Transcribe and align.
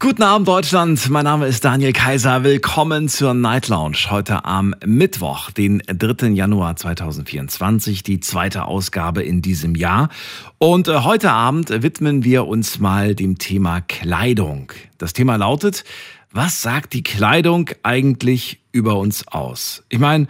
Guten 0.00 0.22
Abend 0.22 0.46
Deutschland, 0.46 1.10
mein 1.10 1.24
Name 1.24 1.48
ist 1.48 1.64
Daniel 1.64 1.92
Kaiser. 1.92 2.44
Willkommen 2.44 3.08
zur 3.08 3.34
Night 3.34 3.66
Lounge. 3.66 4.06
Heute 4.10 4.44
am 4.44 4.72
Mittwoch, 4.86 5.50
den 5.50 5.82
3. 5.88 6.28
Januar 6.28 6.76
2024, 6.76 8.04
die 8.04 8.20
zweite 8.20 8.66
Ausgabe 8.66 9.24
in 9.24 9.42
diesem 9.42 9.74
Jahr. 9.74 10.08
Und 10.58 10.86
äh, 10.86 11.00
heute 11.00 11.32
Abend 11.32 11.82
widmen 11.82 12.22
wir 12.22 12.46
uns 12.46 12.78
mal 12.78 13.16
dem 13.16 13.38
Thema 13.38 13.80
Kleidung. 13.80 14.70
Das 14.98 15.14
Thema 15.14 15.34
lautet, 15.34 15.82
was 16.30 16.62
sagt 16.62 16.92
die 16.92 17.02
Kleidung 17.02 17.70
eigentlich 17.82 18.60
über 18.70 18.98
uns 18.98 19.26
aus? 19.26 19.82
Ich 19.88 19.98
meine, 19.98 20.28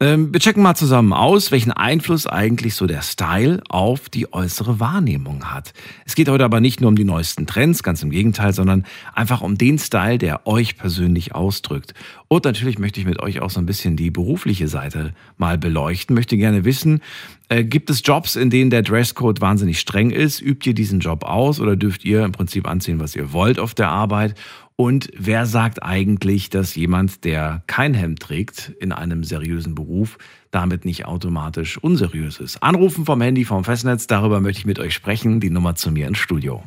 wir 0.00 0.40
checken 0.40 0.62
mal 0.62 0.74
zusammen 0.74 1.12
aus, 1.12 1.52
welchen 1.52 1.70
Einfluss 1.70 2.26
eigentlich 2.26 2.74
so 2.74 2.86
der 2.86 3.02
Style 3.02 3.62
auf 3.68 4.08
die 4.08 4.32
äußere 4.32 4.80
Wahrnehmung 4.80 5.52
hat. 5.52 5.72
Es 6.04 6.14
geht 6.14 6.28
heute 6.28 6.44
aber 6.44 6.60
nicht 6.60 6.80
nur 6.80 6.88
um 6.88 6.96
die 6.96 7.04
neuesten 7.04 7.46
Trends, 7.46 7.82
ganz 7.82 8.02
im 8.02 8.10
Gegenteil, 8.10 8.52
sondern 8.52 8.84
einfach 9.14 9.40
um 9.40 9.56
den 9.56 9.78
Style, 9.78 10.18
der 10.18 10.46
euch 10.46 10.76
persönlich 10.76 11.34
ausdrückt. 11.34 11.94
Und 12.26 12.44
natürlich 12.44 12.78
möchte 12.78 12.98
ich 12.98 13.06
mit 13.06 13.20
euch 13.20 13.40
auch 13.40 13.50
so 13.50 13.60
ein 13.60 13.66
bisschen 13.66 13.96
die 13.96 14.10
berufliche 14.10 14.66
Seite 14.66 15.14
mal 15.36 15.58
beleuchten. 15.58 16.14
Möchte 16.14 16.36
gerne 16.36 16.64
wissen, 16.64 17.00
äh, 17.48 17.62
gibt 17.62 17.90
es 17.90 18.02
Jobs, 18.04 18.34
in 18.34 18.50
denen 18.50 18.70
der 18.70 18.82
Dresscode 18.82 19.40
wahnsinnig 19.40 19.78
streng 19.78 20.10
ist? 20.10 20.40
Übt 20.40 20.68
ihr 20.68 20.74
diesen 20.74 21.00
Job 21.00 21.22
aus 21.22 21.60
oder 21.60 21.76
dürft 21.76 22.04
ihr 22.04 22.24
im 22.24 22.32
Prinzip 22.32 22.66
anziehen, 22.66 22.98
was 22.98 23.14
ihr 23.14 23.32
wollt 23.32 23.60
auf 23.60 23.74
der 23.74 23.90
Arbeit? 23.90 24.34
Und 24.76 25.08
wer 25.16 25.46
sagt 25.46 25.84
eigentlich, 25.84 26.50
dass 26.50 26.74
jemand, 26.74 27.24
der 27.24 27.62
kein 27.68 27.94
Hemd 27.94 28.20
trägt 28.20 28.72
in 28.80 28.90
einem 28.90 29.22
seriösen 29.22 29.76
Beruf, 29.76 30.18
damit 30.50 30.84
nicht 30.84 31.06
automatisch 31.06 31.78
unseriös 31.78 32.40
ist? 32.40 32.60
Anrufen 32.60 33.04
vom 33.04 33.20
Handy, 33.20 33.44
vom 33.44 33.62
Festnetz, 33.62 34.08
darüber 34.08 34.40
möchte 34.40 34.60
ich 34.60 34.66
mit 34.66 34.80
euch 34.80 34.92
sprechen. 34.92 35.38
Die 35.38 35.50
Nummer 35.50 35.76
zu 35.76 35.92
mir 35.92 36.08
ins 36.08 36.18
Studio. 36.18 36.64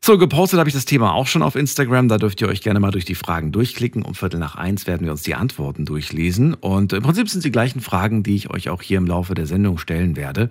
So, 0.00 0.16
gepostet 0.16 0.58
habe 0.58 0.70
ich 0.70 0.74
das 0.74 0.84
Thema 0.84 1.12
auch 1.12 1.26
schon 1.26 1.42
auf 1.42 1.54
Instagram. 1.54 2.08
Da 2.08 2.18
dürft 2.18 2.40
ihr 2.40 2.48
euch 2.48 2.62
gerne 2.62 2.80
mal 2.80 2.92
durch 2.92 3.04
die 3.04 3.14
Fragen 3.14 3.52
durchklicken. 3.52 4.02
Um 4.02 4.14
Viertel 4.14 4.38
nach 4.38 4.54
eins 4.54 4.86
werden 4.86 5.04
wir 5.04 5.12
uns 5.12 5.22
die 5.22 5.34
Antworten 5.34 5.84
durchlesen. 5.84 6.54
Und 6.54 6.92
im 6.92 7.02
Prinzip 7.02 7.28
sind 7.28 7.40
es 7.40 7.44
die 7.44 7.50
gleichen 7.50 7.80
Fragen, 7.80 8.22
die 8.22 8.36
ich 8.36 8.48
euch 8.50 8.70
auch 8.70 8.80
hier 8.80 8.98
im 8.98 9.06
Laufe 9.06 9.34
der 9.34 9.46
Sendung 9.46 9.76
stellen 9.76 10.16
werde. 10.16 10.50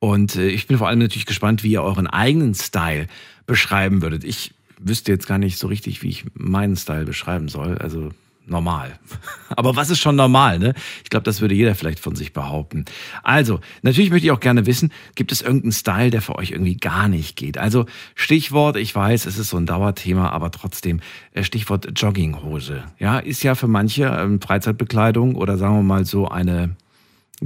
Und 0.00 0.36
äh, 0.36 0.48
ich 0.48 0.66
bin 0.66 0.78
vor 0.78 0.88
allem 0.88 1.00
natürlich 1.00 1.26
gespannt, 1.26 1.62
wie 1.62 1.72
ihr 1.72 1.82
euren 1.82 2.06
eigenen 2.06 2.54
Style 2.54 3.06
beschreiben 3.46 4.02
würdet. 4.02 4.24
Ich 4.24 4.54
wüsste 4.78 5.12
jetzt 5.12 5.26
gar 5.26 5.38
nicht 5.38 5.58
so 5.58 5.66
richtig, 5.66 6.02
wie 6.02 6.08
ich 6.08 6.24
meinen 6.34 6.76
Style 6.76 7.04
beschreiben 7.04 7.48
soll. 7.48 7.78
Also 7.78 8.10
normal. 8.48 8.98
Aber 9.56 9.76
was 9.76 9.90
ist 9.90 10.00
schon 10.00 10.16
normal, 10.16 10.58
ne? 10.58 10.74
Ich 11.04 11.10
glaube, 11.10 11.24
das 11.24 11.40
würde 11.40 11.54
jeder 11.54 11.74
vielleicht 11.74 12.00
von 12.00 12.16
sich 12.16 12.32
behaupten. 12.32 12.84
Also, 13.22 13.60
natürlich 13.82 14.10
möchte 14.10 14.26
ich 14.26 14.32
auch 14.32 14.40
gerne 14.40 14.66
wissen, 14.66 14.92
gibt 15.14 15.32
es 15.32 15.42
irgendeinen 15.42 15.72
Style, 15.72 16.10
der 16.10 16.22
für 16.22 16.36
euch 16.36 16.52
irgendwie 16.52 16.76
gar 16.76 17.08
nicht 17.08 17.36
geht? 17.36 17.58
Also, 17.58 17.86
Stichwort, 18.14 18.76
ich 18.76 18.94
weiß, 18.94 19.26
es 19.26 19.38
ist 19.38 19.50
so 19.50 19.56
ein 19.56 19.66
Dauerthema, 19.66 20.30
aber 20.30 20.50
trotzdem, 20.50 21.00
äh, 21.32 21.42
Stichwort 21.42 21.88
Jogginghose. 21.94 22.84
Ja, 22.98 23.18
ist 23.18 23.42
ja 23.42 23.54
für 23.54 23.68
manche 23.68 24.04
ähm, 24.04 24.40
Freizeitbekleidung 24.40 25.34
oder 25.34 25.58
sagen 25.58 25.76
wir 25.76 25.82
mal 25.82 26.04
so 26.04 26.28
eine 26.28 26.76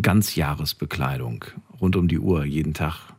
Ganzjahresbekleidung 0.00 1.44
rund 1.82 1.96
um 1.96 2.08
die 2.08 2.18
Uhr, 2.18 2.44
jeden 2.44 2.72
Tag. 2.72 3.12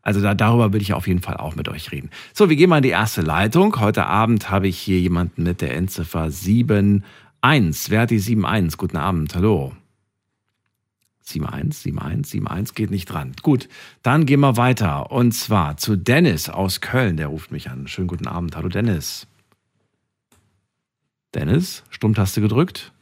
Also 0.00 0.22
da, 0.22 0.34
darüber 0.34 0.72
will 0.72 0.80
ich 0.80 0.94
auf 0.94 1.08
jeden 1.08 1.20
Fall 1.20 1.36
auch 1.36 1.56
mit 1.56 1.68
euch 1.68 1.90
reden. 1.90 2.10
So, 2.32 2.48
wir 2.48 2.56
gehen 2.56 2.70
mal 2.70 2.76
in 2.76 2.84
die 2.84 2.90
erste 2.90 3.22
Leitung. 3.22 3.80
Heute 3.80 4.06
Abend 4.06 4.48
habe 4.50 4.68
ich 4.68 4.78
hier 4.78 5.00
jemanden 5.00 5.42
mit 5.42 5.60
der 5.60 5.74
Endziffer 5.74 6.30
71. 6.30 7.90
Wer 7.90 8.00
hat 8.00 8.10
die 8.10 8.20
71? 8.20 8.78
Guten 8.78 8.96
Abend, 8.96 9.34
hallo. 9.34 9.72
71, 11.28 11.92
71, 11.98 12.40
71 12.40 12.74
geht 12.76 12.90
nicht 12.92 13.06
dran. 13.06 13.32
Gut, 13.42 13.68
dann 14.02 14.26
gehen 14.26 14.40
wir 14.40 14.56
weiter. 14.56 15.10
Und 15.10 15.32
zwar 15.32 15.76
zu 15.76 15.96
Dennis 15.96 16.48
aus 16.48 16.80
Köln. 16.80 17.16
Der 17.16 17.26
ruft 17.26 17.50
mich 17.50 17.68
an. 17.68 17.88
Schönen 17.88 18.06
guten 18.06 18.28
Abend. 18.28 18.56
Hallo 18.56 18.68
Dennis. 18.68 19.26
Dennis, 21.34 21.82
Stummtaste 21.90 22.40
gedrückt. 22.40 22.92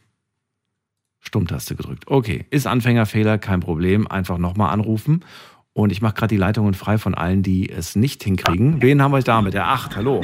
Stummtaste 1.25 1.75
gedrückt. 1.75 2.05
Okay, 2.07 2.45
ist 2.51 2.67
Anfängerfehler, 2.67 3.39
kein 3.39 3.61
Problem. 3.61 4.07
Einfach 4.07 4.39
nochmal 4.39 4.71
anrufen. 4.73 5.25
Und 5.73 5.91
ich 5.91 6.01
mache 6.01 6.15
gerade 6.15 6.29
die 6.29 6.37
Leitungen 6.37 6.75
frei 6.75 6.99
von 6.99 7.15
allen, 7.15 7.43
die 7.43 7.69
es 7.69 7.97
nicht 7.97 8.23
hinkriegen. 8.23 8.81
Wen 8.81 9.03
haben 9.03 9.12
wir 9.12 9.21
da 9.23 9.43
mit 9.43 9.55
der 9.55 9.67
8? 9.67 9.97
Hallo. 9.97 10.23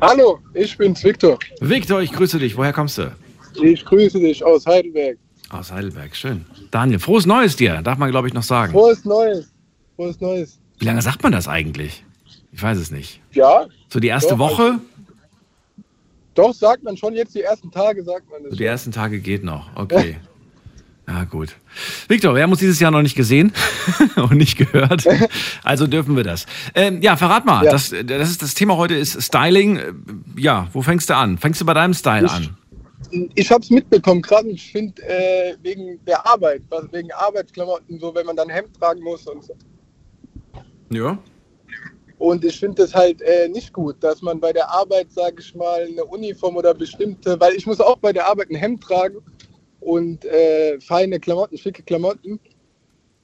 Hallo, 0.00 0.40
ich 0.54 0.76
bin's, 0.76 1.04
Viktor. 1.04 1.38
Viktor, 1.60 2.02
ich 2.02 2.12
grüße 2.12 2.38
dich. 2.38 2.56
Woher 2.56 2.72
kommst 2.72 2.98
du? 2.98 3.14
Ich 3.62 3.84
grüße 3.84 4.18
dich 4.18 4.44
aus 4.44 4.66
Heidelberg. 4.66 5.16
Aus 5.50 5.70
Heidelberg, 5.70 6.16
schön. 6.16 6.44
Daniel, 6.70 6.98
frohes 6.98 7.24
Neues 7.24 7.54
dir, 7.54 7.80
darf 7.82 7.98
man 7.98 8.10
glaube 8.10 8.26
ich 8.26 8.34
noch 8.34 8.42
sagen. 8.42 8.72
Frohes 8.72 9.04
Neues. 9.04 9.52
Frohes 9.94 10.20
Neues. 10.20 10.58
Wie 10.78 10.84
lange 10.84 11.00
sagt 11.02 11.22
man 11.22 11.32
das 11.32 11.46
eigentlich? 11.46 12.04
Ich 12.52 12.62
weiß 12.62 12.78
es 12.78 12.90
nicht. 12.90 13.20
Ja. 13.32 13.66
So 13.88 14.00
die 14.00 14.08
erste 14.08 14.30
Doch, 14.30 14.38
Woche? 14.38 14.80
Doch, 16.36 16.54
sagt 16.54 16.84
man 16.84 16.96
schon 16.96 17.14
jetzt 17.14 17.34
die 17.34 17.42
ersten 17.42 17.70
Tage, 17.72 18.04
sagt 18.04 18.30
man 18.30 18.44
das. 18.44 18.56
Die 18.56 18.64
ersten 18.64 18.92
Tage 18.92 19.18
geht 19.20 19.42
noch. 19.44 19.68
Okay. 19.74 20.16
Ja, 21.08 21.22
gut. 21.22 21.54
Viktor, 22.08 22.34
wir 22.34 22.42
haben 22.42 22.50
uns 22.50 22.58
dieses 22.58 22.80
Jahr 22.80 22.90
noch 22.90 23.00
nicht 23.00 23.14
gesehen 23.14 23.52
und 24.16 24.32
nicht 24.32 24.58
gehört. 24.58 25.04
Also 25.62 25.86
dürfen 25.86 26.16
wir 26.16 26.24
das. 26.24 26.46
Ähm, 26.74 27.00
ja, 27.00 27.16
verrat 27.16 27.44
mal. 27.46 27.64
Ja. 27.64 27.70
Das, 27.70 27.94
das, 28.04 28.28
ist, 28.30 28.42
das 28.42 28.54
Thema 28.54 28.76
heute 28.76 28.94
ist 28.96 29.22
Styling. 29.22 29.76
Äh, 29.76 29.92
Ja, 30.36 30.66
wo 30.72 30.82
fängst 30.82 31.08
du 31.08 31.14
an? 31.14 31.38
Fängst 31.38 31.60
du 31.60 31.64
bei 31.64 31.74
deinem 31.74 31.94
Style 31.94 32.26
Ich- 32.26 32.32
an? 32.32 32.56
Ich 33.36 33.52
hab's 33.52 33.70
mitbekommen, 33.70 34.20
gerade 34.20 34.48
ich 34.48 34.72
finde 34.72 35.00
äh, 35.04 35.54
wegen 35.62 36.04
der 36.06 36.26
Arbeit, 36.26 36.62
wegen 36.90 37.12
Arbeitsklamotten, 37.12 38.00
so 38.00 38.12
wenn 38.12 38.26
man 38.26 38.34
dann 38.34 38.48
Hemd 38.48 38.74
tragen 38.76 39.00
muss 39.00 39.28
und 39.28 39.44
so. 39.44 39.54
Ja. 40.90 41.16
Und 42.18 42.44
ich 42.44 42.58
finde 42.58 42.82
das 42.82 42.94
halt 42.94 43.20
äh, 43.20 43.48
nicht 43.48 43.72
gut, 43.72 43.96
dass 44.00 44.22
man 44.22 44.40
bei 44.40 44.52
der 44.52 44.70
Arbeit, 44.70 45.12
sage 45.12 45.36
ich 45.40 45.54
mal, 45.54 45.82
eine 45.82 46.04
Uniform 46.04 46.56
oder 46.56 46.72
bestimmte, 46.72 47.38
weil 47.40 47.54
ich 47.54 47.66
muss 47.66 47.80
auch 47.80 47.98
bei 47.98 48.12
der 48.12 48.26
Arbeit 48.26 48.50
ein 48.50 48.56
Hemd 48.56 48.82
tragen 48.82 49.18
und 49.80 50.24
äh, 50.24 50.80
feine 50.80 51.20
Klamotten, 51.20 51.58
schicke 51.58 51.82
Klamotten. 51.82 52.40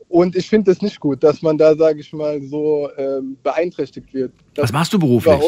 Und 0.09 0.37
ich 0.37 0.47
finde 0.47 0.71
es 0.71 0.83
nicht 0.83 1.01
gut, 1.01 1.25
dass 1.25 1.41
man 1.41 1.57
da, 1.57 1.75
sage 1.75 2.01
ich 2.01 2.13
mal, 2.13 2.43
so 2.43 2.91
ähm, 2.99 3.39
beeinträchtigt 3.43 4.13
wird. 4.13 4.33
Was 4.57 4.71
machst 4.71 4.93
du 4.93 4.99
beruflich? 4.99 5.41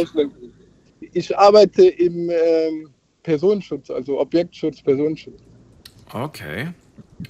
Ich 1.13 1.37
arbeite 1.37 1.87
im 1.87 2.31
ähm, 2.31 2.89
Personenschutz, 3.23 3.91
also 3.91 4.19
Objektschutz, 4.19 4.81
Personenschutz. 4.81 5.43
Okay. 6.15 6.69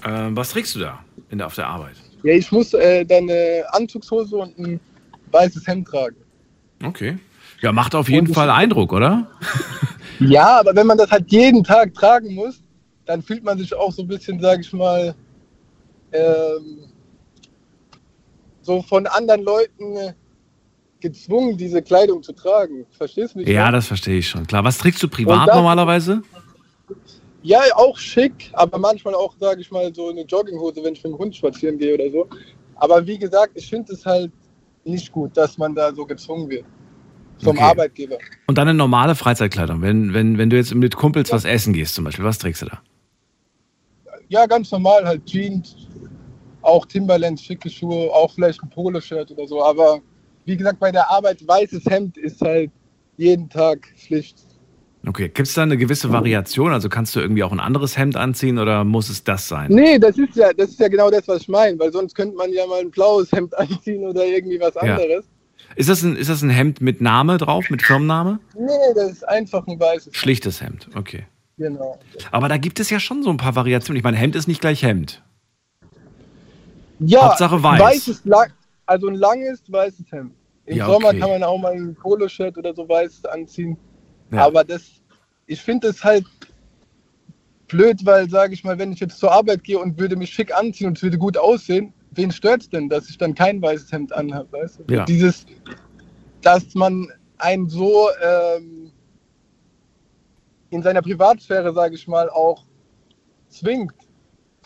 Ähm, 0.04 0.36
was 0.36 0.50
trägst 0.50 0.76
du 0.76 0.78
da 0.78 1.04
in 1.31 1.38
der, 1.38 1.48
auf 1.48 1.56
der 1.56 1.66
Arbeit? 1.66 1.96
Ja, 2.22 2.34
ich 2.34 2.52
muss 2.52 2.72
äh, 2.72 3.04
dann 3.04 3.28
eine 3.28 3.64
Anzugshose 3.72 4.36
und 4.36 4.56
ein 4.58 4.81
weißes 5.34 5.67
Hemd 5.67 5.89
tragen. 5.89 6.17
Okay. 6.83 7.19
Ja, 7.61 7.72
macht 7.72 7.95
auf 7.95 8.09
jeden 8.09 8.28
Und 8.28 8.34
Fall 8.34 8.49
Eindruck, 8.50 8.93
oder? 8.93 9.28
Ja, 10.21 10.61
aber 10.61 10.77
wenn 10.77 10.87
man 10.87 10.97
das 10.97 11.11
halt 11.11 11.31
jeden 11.33 11.65
Tag 11.65 11.93
tragen 11.93 12.34
muss, 12.34 12.62
dann 13.05 13.21
fühlt 13.21 13.43
man 13.43 13.59
sich 13.59 13.75
auch 13.75 13.91
so 13.91 14.03
ein 14.03 14.09
bisschen, 14.09 14.41
sage 14.41 14.61
ich 14.61 14.73
mal, 14.73 15.12
ähm, 16.12 16.84
so 18.62 18.81
von 18.83 19.09
anderen 19.09 19.43
Leuten 19.43 20.15
gezwungen, 21.00 21.56
diese 21.59 21.83
Kleidung 21.83 22.23
zu 22.23 22.33
tragen. 22.33 22.87
Verstehst 22.97 23.34
du 23.34 23.41
mich? 23.41 23.49
Ja, 23.49 23.73
das 23.73 23.89
verstehe 23.89 24.19
ich 24.19 24.28
schon. 24.28 24.47
Klar. 24.47 24.62
Was 24.62 24.78
trägst 24.78 25.03
du 25.03 25.09
privat 25.09 25.49
das- 25.49 25.56
normalerweise? 25.56 26.23
Ja, 27.43 27.61
auch 27.75 27.99
schick, 27.99 28.50
aber 28.53 28.78
manchmal 28.78 29.15
auch, 29.15 29.34
sage 29.39 29.61
ich 29.61 29.71
mal, 29.73 29.93
so 29.94 30.09
eine 30.11 30.23
Jogginghose, 30.23 30.83
wenn 30.84 30.94
ich 30.94 31.03
mit 31.03 31.12
dem 31.12 31.19
Hund 31.19 31.34
spazieren 31.37 31.77
gehe 31.77 31.93
oder 31.94 32.09
so. 32.11 32.27
Aber 32.77 33.05
wie 33.06 33.19
gesagt, 33.19 33.53
ich 33.56 33.69
finde 33.69 33.93
es 33.93 34.06
halt 34.06 34.31
nicht 34.84 35.12
gut, 35.12 35.37
dass 35.37 35.58
man 35.58 35.75
da 35.75 35.93
so 35.94 36.06
gezwungen 36.06 36.49
wird. 36.50 36.64
Vom 37.43 37.56
Okay. 37.56 37.64
Arbeitgeber. 37.64 38.19
Und 38.47 38.58
dann 38.58 38.69
eine 38.69 38.76
normale 38.76 39.14
Freizeitkleidung. 39.14 39.82
Wenn, 39.82 40.14
wenn, 40.14 40.38
wenn 40.38 40.50
du 40.50 40.56
jetzt 40.56 40.75
mit 40.75 40.97
Kumpels 40.97 41.32
was 41.32 41.44
essen 41.44 41.73
gehst 41.73 41.94
zum 41.94 42.05
Beispiel, 42.05 42.25
was 42.25 42.38
trägst 42.38 42.62
du 42.62 42.67
da? 42.67 42.82
Ja, 44.29 44.47
ganz 44.47 44.70
normal, 44.70 45.05
halt 45.05 45.26
Jeans, 45.26 45.88
auch 46.62 46.87
Timberlands, 46.87 47.43
schicke 47.43 47.69
Schuhe, 47.69 48.11
auch 48.12 48.32
vielleicht 48.32 48.62
ein 48.62 48.70
Poloshirt 48.70 49.31
oder 49.31 49.47
so. 49.47 49.62
Aber 49.62 50.00
wie 50.44 50.56
gesagt, 50.56 50.79
bei 50.79 50.93
der 50.93 51.11
Arbeit, 51.11 51.47
weißes 51.47 51.85
Hemd 51.87 52.17
ist 52.17 52.41
halt 52.41 52.70
jeden 53.17 53.49
Tag 53.49 53.87
Pflicht. 53.97 54.38
Okay, 55.06 55.29
gibt 55.29 55.47
es 55.49 55.55
da 55.55 55.62
eine 55.62 55.77
gewisse 55.77 56.11
Variation? 56.11 56.73
Also 56.73 56.89
kannst 56.89 57.15
du 57.15 57.21
irgendwie 57.21 57.43
auch 57.43 57.53
ein 57.53 57.61
anderes 57.61 57.99
Hemd 57.99 58.17
anziehen 58.17 58.59
oder 58.59 58.85
muss 58.85 59.11
es 59.11 59.23
das 59.23 59.49
sein? 59.49 59.71
Nee, 59.71 59.99
das 59.99 60.17
ist 60.17 60.35
ja, 60.35 60.53
das 60.53 60.71
ist 60.71 60.81
ja 60.81 60.89
genau 60.89 61.11
das, 61.11 61.29
was 61.29 61.43
ich 61.43 61.49
meine, 61.49 61.79
weil 61.79 61.93
sonst 61.93 62.15
könnte 62.15 62.37
man 62.37 62.51
ja 62.53 62.67
mal 62.67 62.81
ein 62.81 62.91
blaues 62.91 63.31
Hemd 63.33 63.55
anziehen 63.59 64.05
oder 64.06 64.25
irgendwie 64.25 64.59
was 64.61 64.75
Ja. 64.77 64.81
anderes. 64.83 65.25
Ist 65.77 65.89
das, 65.89 66.03
ein, 66.03 66.17
ist 66.17 66.31
das 66.31 66.43
ein 66.43 66.51
Hemd 66.51 66.81
mit 66.81 67.01
Name 67.01 67.37
drauf, 67.37 67.69
mit 67.69 67.83
Firmenname? 67.83 68.39
Nee, 68.56 68.71
das 68.95 69.11
ist 69.12 69.29
einfach 69.29 69.67
ein 69.67 69.79
weißes 69.79 70.06
Hemd. 70.06 70.17
Schlichtes 70.17 70.61
Hemd, 70.62 70.89
okay. 70.95 71.27
Genau. 71.59 71.99
Aber 72.31 72.49
da 72.49 72.56
gibt 72.56 72.81
es 72.81 72.91
ja 72.91 72.99
schon 73.01 73.23
so 73.23 73.31
ein 73.31 73.37
paar 73.37 73.56
Variationen. 73.56 73.99
Ich 73.99 74.05
meine, 74.05 74.17
Hemd 74.17 74.37
ist 74.37 74.47
nicht 74.49 74.61
gleich 74.61 74.83
Hemd. 74.83 75.23
Ja, 77.01 77.29
Hauptsache 77.29 77.62
weiß. 77.62 77.81
Weißes, 77.81 78.23
also 78.87 79.09
ein 79.09 79.15
langes 79.15 79.61
weißes 79.71 80.11
Hemd. 80.12 80.33
Im 80.67 80.77
Ja, 80.79 80.87
Sommer 80.87 81.09
okay. 81.09 81.19
kann 81.21 81.31
man 81.31 81.43
auch 81.43 81.59
mal 81.59 81.73
ein 81.73 81.95
Poloshirt 81.95 82.56
oder 82.56 82.75
so 82.75 82.89
weiß 82.89 83.25
anziehen. 83.27 83.77
Ja. 84.31 84.47
Aber 84.47 84.65
das, 84.65 84.82
ich 85.47 85.61
finde 85.61 85.88
es 85.88 86.03
halt 86.03 86.25
blöd, 87.69 88.05
weil, 88.05 88.29
sage 88.29 88.55
ich 88.55 88.65
mal, 88.65 88.79
wenn 88.79 88.93
ich 88.93 89.00
jetzt 89.00 89.19
zur 89.19 89.32
Arbeit 89.32 89.65
gehe 89.65 89.79
und 89.79 89.99
würde 89.99 90.17
mich 90.17 90.31
schick 90.31 90.55
anziehen 90.56 90.88
und 90.88 90.97
es 90.97 91.03
würde 91.03 91.19
gut 91.19 91.37
aussehen, 91.37 91.93
wen 92.12 92.31
stört's 92.31 92.69
denn, 92.69 92.88
dass 92.88 93.09
ich 93.09 93.19
dann 93.19 93.35
kein 93.35 93.61
weißes 93.61 93.91
Hemd 93.93 94.12
anhabe, 94.12 94.53
weißt 94.53 94.81
du? 94.81 94.94
Ja. 94.94 95.05
Dieses, 95.05 95.47
dass 96.43 96.75
man 96.75 97.09
einen 97.38 97.69
so 97.69 98.09
ähm, 98.23 98.93
in 100.70 100.82
seiner 100.82 101.03
Privatsphäre, 101.03 101.73
sage 101.73 101.94
ich 101.94 102.06
mal, 102.09 102.29
auch 102.31 102.65
zwingt. 103.49 103.94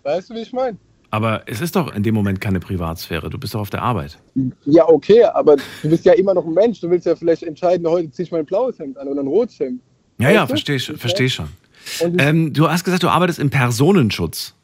Weißt 0.02 0.30
du, 0.30 0.34
wie 0.34 0.40
ich 0.40 0.52
meine? 0.52 0.78
Aber 1.10 1.42
es 1.46 1.60
ist 1.60 1.74
doch 1.74 1.94
in 1.94 2.02
dem 2.02 2.14
Moment 2.14 2.40
keine 2.40 2.60
Privatsphäre. 2.60 3.30
Du 3.30 3.38
bist 3.38 3.54
doch 3.54 3.60
auf 3.60 3.70
der 3.70 3.82
Arbeit. 3.82 4.18
Ja, 4.66 4.86
okay, 4.88 5.24
aber 5.24 5.56
du 5.82 5.88
bist 5.88 6.04
ja 6.04 6.12
immer 6.12 6.34
noch 6.34 6.44
ein 6.44 6.52
Mensch. 6.52 6.80
Du 6.80 6.90
willst 6.90 7.06
ja 7.06 7.16
vielleicht 7.16 7.42
entscheiden, 7.42 7.86
heute 7.88 8.10
ziehe 8.10 8.24
ich 8.24 8.32
mal 8.32 8.40
ein 8.40 8.46
blaues 8.46 8.78
Hemd 8.78 8.98
an 8.98 9.08
oder 9.08 9.22
ein 9.22 9.26
rotes 9.26 9.58
Hemd. 9.58 9.80
Ja, 10.18 10.30
ja, 10.30 10.42
Weißt 10.42 10.50
verstehe. 10.50 10.78
Versteh 10.98 11.28
schon. 11.28 11.48
Ähm, 12.18 12.52
du 12.52 12.68
hast 12.68 12.84
gesagt, 12.84 13.02
du 13.02 13.08
arbeitest 13.08 13.38
im 13.38 13.48
Personenschutz. 13.48 14.54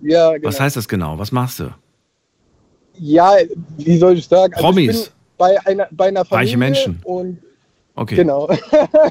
ja, 0.00 0.32
genau. 0.32 0.48
Was 0.48 0.60
heißt 0.60 0.76
das 0.76 0.88
genau? 0.88 1.18
Was 1.18 1.32
machst 1.32 1.60
du? 1.60 1.70
Ja, 2.98 3.36
wie 3.78 3.96
soll 3.96 4.18
ich 4.18 4.26
sagen? 4.26 4.52
Also 4.54 4.66
Promis. 4.66 5.06
Ich 5.06 5.12
bei 5.38 5.56
einer, 5.66 5.86
bei 5.92 6.08
einer 6.08 6.24
Familie 6.24 6.48
Reiche 6.48 6.58
Menschen. 6.58 7.00
Und 7.04 7.38
Okay. 8.00 8.14
genau. 8.16 8.48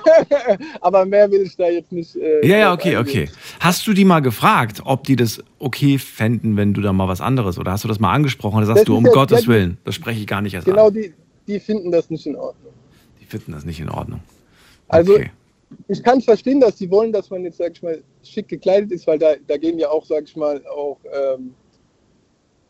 aber 0.82 1.06
mehr 1.06 1.30
will 1.30 1.42
ich 1.42 1.56
da 1.58 1.68
jetzt 1.68 1.92
nicht. 1.92 2.16
Äh, 2.16 2.46
Ja, 2.48 2.58
ja, 2.58 2.74
okay, 2.74 2.96
eingehen. 2.96 3.26
okay. 3.26 3.30
Hast 3.60 3.86
du 3.86 3.94
die 3.94 4.06
mal 4.06 4.22
gefragt, 4.22 4.82
ob 4.86 5.04
die 5.04 5.16
das 5.18 5.44
okay 5.60 5.98
fänden, 5.98 6.56
wenn 6.56 6.74
du 6.74 6.80
da 6.82 6.94
mal 6.94 7.08
was 7.10 7.20
anderes 7.20 7.58
oder 7.60 7.72
hast 7.74 7.84
du 7.84 7.88
das 7.90 8.00
mal 8.00 8.14
angesprochen 8.14 8.58
oder 8.58 8.66
sagst 8.68 8.82
Das 8.82 8.86
du, 8.86 8.96
um 8.98 9.06
ja- 9.06 9.12
Gottes 9.12 9.42
ja, 9.42 9.48
Willen, 9.48 9.78
das 9.84 9.96
spreche 9.96 10.22
ich 10.22 10.28
gar 10.28 10.42
nicht 10.42 10.54
erst 10.54 10.66
Genau, 10.66 10.88
an. 10.88 10.94
die, 10.94 11.14
die 11.48 11.60
finden 11.60 11.92
das 11.92 12.10
nicht 12.10 12.26
in 12.26 12.36
Ordnung. 12.38 12.72
Die 13.20 13.26
finden 13.26 13.52
das 13.52 13.66
nicht 13.66 13.80
in 13.82 13.90
Ordnung. 13.90 14.22
Also 14.88 15.16
Okay. 15.16 15.32
ich 15.90 16.02
kann 16.02 16.22
verstehen, 16.22 16.62
dass 16.62 16.78
die 16.78 16.90
wollen, 16.90 17.12
dass 17.12 17.30
man 17.30 17.44
jetzt, 17.44 17.58
sag 17.58 17.74
ich 17.74 17.84
mal, 17.84 18.02
schick 18.24 18.48
gekleidet 18.48 18.92
ist, 18.94 19.06
weil 19.06 19.20
da, 19.20 19.34
da 19.48 19.58
gehen 19.58 19.78
ja 19.80 19.90
auch, 19.90 20.06
sag 20.06 20.24
ich 20.24 20.36
mal, 20.38 20.64
auch 20.68 20.98
ähm, 21.14 21.54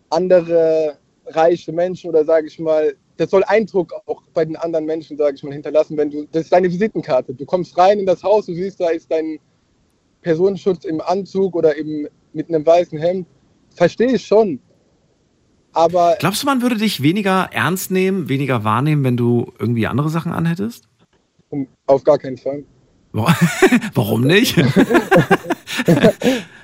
andere 0.09 0.97
reiche 1.27 1.71
Menschen 1.71 2.09
oder 2.09 2.23
sage 2.25 2.47
ich 2.47 2.57
mal, 2.59 2.95
das 3.17 3.31
soll 3.31 3.43
Eindruck 3.45 3.93
auch 4.05 4.21
bei 4.33 4.45
den 4.45 4.55
anderen 4.55 4.85
Menschen, 4.85 5.17
sage 5.17 5.35
ich 5.35 5.43
mal, 5.43 5.53
hinterlassen, 5.53 5.97
wenn 5.97 6.09
du, 6.09 6.27
das 6.31 6.43
ist 6.43 6.53
deine 6.53 6.69
Visitenkarte. 6.69 7.33
Du 7.33 7.45
kommst 7.45 7.77
rein 7.77 7.99
in 7.99 8.05
das 8.05 8.23
Haus, 8.23 8.45
du 8.45 8.53
siehst, 8.53 8.79
da 8.79 8.89
ist 8.89 9.11
dein 9.11 9.39
Personenschutz 10.21 10.85
im 10.85 11.01
Anzug 11.01 11.55
oder 11.55 11.77
eben 11.77 12.07
mit 12.33 12.49
einem 12.49 12.65
weißen 12.65 12.97
Hemd. 12.97 13.27
Verstehe 13.75 14.13
ich 14.13 14.25
schon. 14.25 14.59
Aber 15.73 16.15
Glaubst 16.19 16.41
du, 16.43 16.47
man 16.47 16.61
würde 16.61 16.77
dich 16.77 17.03
weniger 17.03 17.49
ernst 17.51 17.91
nehmen, 17.91 18.29
weniger 18.29 18.63
wahrnehmen, 18.63 19.03
wenn 19.03 19.17
du 19.17 19.51
irgendwie 19.59 19.87
andere 19.87 20.09
Sachen 20.09 20.31
anhättest? 20.31 20.87
auf 21.85 22.03
gar 22.03 22.17
keinen 22.17 22.37
Fall. 22.37 22.63
Wa- 23.13 23.35
Warum 23.93 24.21
nicht? 24.21 24.55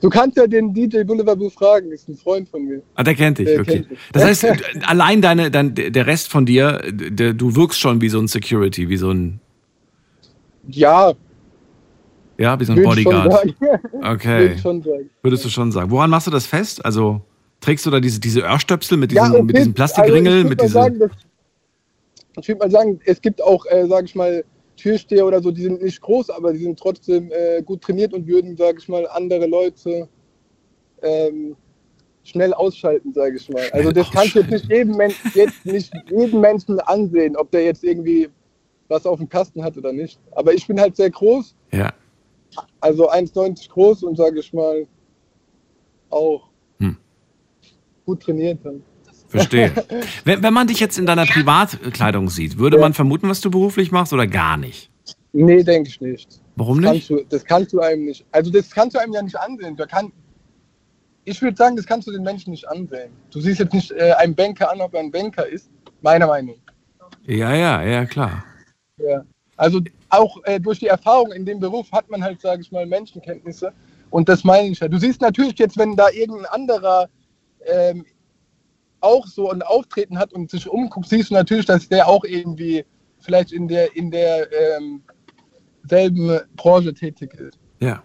Du 0.00 0.10
kannst 0.10 0.36
ja 0.36 0.46
den 0.46 0.74
DJ 0.74 1.02
Boulevard 1.04 1.40
fragen, 1.52 1.90
ist 1.90 2.08
ein 2.08 2.16
Freund 2.16 2.48
von 2.48 2.64
mir. 2.64 2.82
Ah, 2.94 3.02
der 3.02 3.14
kennt 3.14 3.38
dich, 3.38 3.46
Der 3.46 3.60
okay. 3.60 3.82
kennt. 3.84 3.98
Das 4.12 4.24
heißt, 4.24 4.46
allein 4.86 5.22
deine, 5.22 5.50
dein, 5.50 5.74
der 5.74 6.06
Rest 6.06 6.28
von 6.30 6.44
dir, 6.44 6.82
der, 6.92 7.32
du 7.32 7.56
wirkst 7.56 7.80
schon 7.80 8.00
wie 8.02 8.08
so 8.10 8.18
ein 8.18 8.28
Security, 8.28 8.88
wie 8.90 8.96
so 8.98 9.10
ein, 9.10 9.40
Ja, 10.68 11.12
ja, 12.38 12.60
wie 12.60 12.64
so 12.64 12.72
ein 12.72 12.78
würde 12.78 12.88
Bodyguard. 12.90 13.44
Würde 13.58 13.80
Okay, 14.02 14.56
würdest 15.22 15.44
du 15.44 15.48
schon 15.48 15.72
sagen. 15.72 15.90
Woran 15.90 16.10
machst 16.10 16.26
du 16.26 16.30
das 16.30 16.44
fest? 16.46 16.84
Also 16.84 17.22
trägst 17.60 17.86
du 17.86 17.90
da 17.90 17.98
diese, 17.98 18.20
diese 18.20 18.40
Öhrstöpsel 18.42 18.98
mit 18.98 19.12
Ja, 19.12 19.22
diesem, 19.22 19.34
okay. 19.36 19.44
mit 19.44 19.56
diesem 19.56 19.72
Plastikringel, 19.74 20.32
Also 20.32 20.44
ich 20.44 20.50
mit 20.50 20.60
würd 20.60 20.74
mal 20.74 20.82
sagen, 20.82 20.98
dass- 20.98 21.10
Ich 22.38 22.48
würde 22.48 22.58
mal 22.58 22.70
sagen, 22.70 23.00
es 23.06 23.22
gibt 23.22 23.42
auch, 23.42 23.64
äh, 23.70 23.86
sage 23.86 24.04
ich 24.04 24.14
mal, 24.14 24.44
Türsteher 24.76 25.26
oder 25.26 25.42
so, 25.42 25.50
die 25.50 25.62
sind 25.62 25.82
nicht 25.82 26.00
groß, 26.00 26.30
aber 26.30 26.52
die 26.52 26.60
sind 26.62 26.78
trotzdem 26.78 27.30
äh, 27.32 27.62
gut 27.62 27.82
trainiert 27.82 28.12
und 28.12 28.26
würden, 28.26 28.56
sage 28.56 28.78
ich 28.80 28.88
mal, 28.88 29.06
andere 29.08 29.46
Leute 29.46 30.08
ähm, 31.02 31.56
schnell 32.24 32.52
ausschalten, 32.54 33.12
sage 33.12 33.36
ich 33.36 33.48
mal. 33.48 33.68
Also 33.70 33.92
das 33.92 34.10
kannst 34.10 34.34
du 34.34 34.40
jetzt 34.40 34.50
nicht 34.50 34.70
jedem, 34.70 34.96
Men 34.96 35.12
jetzt 35.34 35.64
nicht 35.64 35.92
jedem 36.10 36.40
Menschen 36.40 36.80
ansehen, 36.80 37.36
ob 37.36 37.50
der 37.50 37.64
jetzt 37.64 37.84
irgendwie 37.84 38.28
was 38.88 39.06
auf 39.06 39.18
dem 39.18 39.28
Kasten 39.28 39.62
hat 39.62 39.76
oder 39.76 39.92
nicht. 39.92 40.18
Aber 40.32 40.52
ich 40.52 40.66
bin 40.66 40.80
halt 40.80 40.96
sehr 40.96 41.10
groß, 41.10 41.54
ja. 41.72 41.92
also 42.80 43.10
1,90 43.10 43.68
groß 43.70 44.02
und 44.04 44.16
sage 44.16 44.40
ich 44.40 44.52
mal 44.52 44.86
auch 46.10 46.48
Hm. 46.78 46.96
gut 48.04 48.22
trainiert. 48.22 48.58
Dann. 48.62 48.82
Verstehe. 49.28 49.72
wenn, 50.24 50.42
wenn 50.42 50.54
man 50.54 50.66
dich 50.66 50.80
jetzt 50.80 50.98
in 50.98 51.06
deiner 51.06 51.26
Privatkleidung 51.26 52.28
sieht, 52.30 52.58
würde 52.58 52.76
Ja. 52.76 52.82
man 52.82 52.94
vermuten, 52.94 53.28
was 53.28 53.40
du 53.40 53.50
beruflich 53.50 53.90
machst 53.90 54.12
oder 54.12 54.26
gar 54.26 54.56
nicht? 54.56 54.90
Nee, 55.32 55.62
denke 55.62 55.88
ich 55.88 56.00
nicht. 56.00 56.40
Warum 56.56 56.80
Kannst 56.80 57.10
nicht? 57.10 57.10
du, 57.10 57.26
das 57.28 57.44
kannst 57.44 57.72
du 57.72 57.80
einem 57.80 58.06
nicht. 58.06 58.24
Also 58.32 58.50
das 58.50 58.70
kannst 58.70 58.96
du 58.96 59.00
einem 59.00 59.12
ja 59.12 59.20
nicht 59.22 59.36
ansehen. 59.38 59.76
Da 59.76 59.84
kann, 59.86 60.10
ich 61.24 61.42
würde 61.42 61.56
sagen, 61.56 61.76
das 61.76 61.84
kannst 61.86 62.08
du 62.08 62.12
den 62.12 62.22
Menschen 62.22 62.50
nicht 62.52 62.66
ansehen. 62.68 63.10
Du 63.30 63.40
siehst 63.40 63.58
jetzt 63.60 63.74
nicht 63.74 63.90
äh, 63.92 64.12
einen 64.18 64.34
Banker 64.34 64.70
an, 64.72 64.80
ob 64.80 64.94
er 64.94 65.00
ein 65.00 65.10
Banker 65.10 65.46
ist. 65.46 65.68
Meiner 66.00 66.26
Meinung. 66.28 66.56
Ja, 67.26 67.54
ja, 67.54 67.82
ja, 67.82 68.06
klar. 68.06 68.44
Ja. 68.98 69.22
Also 69.56 69.80
auch 70.10 70.42
äh, 70.44 70.60
durch 70.60 70.78
die 70.78 70.86
Erfahrung 70.86 71.32
in 71.32 71.44
dem 71.44 71.60
Beruf 71.60 71.90
hat 71.92 72.08
man 72.10 72.22
halt, 72.22 72.40
sage 72.40 72.62
ich 72.62 72.70
mal, 72.72 72.86
Menschenkenntnisse. 72.86 73.72
Und 74.10 74.28
das 74.28 74.44
meine 74.44 74.68
ich 74.68 74.78
ja. 74.80 74.88
Du 74.88 74.98
siehst 74.98 75.20
natürlich 75.20 75.58
jetzt, 75.58 75.76
wenn 75.76 75.96
da 75.96 76.08
irgendein 76.10 76.46
anderer 76.46 77.08
ähm, 77.66 78.04
auch 79.00 79.26
so 79.26 79.50
ein 79.50 79.62
Auftreten 79.62 80.18
hat 80.18 80.32
und 80.32 80.50
sich 80.50 80.68
umguckt, 80.68 81.08
siehst 81.08 81.30
du 81.30 81.34
natürlich, 81.34 81.66
dass 81.66 81.88
der 81.88 82.08
auch 82.08 82.24
irgendwie 82.24 82.84
vielleicht 83.20 83.52
in 83.52 83.68
der 83.68 83.94
in 83.96 84.10
der 84.10 84.48
ähm, 84.52 85.02
selben 85.88 86.40
Branche 86.56 86.94
tätig 86.94 87.34
ist. 87.34 87.58
Ja. 87.80 88.02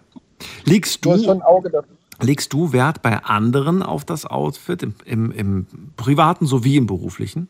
Legst 0.64 1.04
Du 1.04 1.16
du, 1.16 1.40
legst 2.20 2.52
du 2.52 2.72
Wert 2.72 3.02
bei 3.02 3.16
anderen 3.18 3.82
auf 3.82 4.04
das 4.04 4.26
Outfit, 4.26 4.82
im, 4.82 4.94
im, 5.04 5.30
im 5.30 5.66
privaten 5.96 6.46
sowie 6.46 6.76
im 6.76 6.86
beruflichen? 6.86 7.48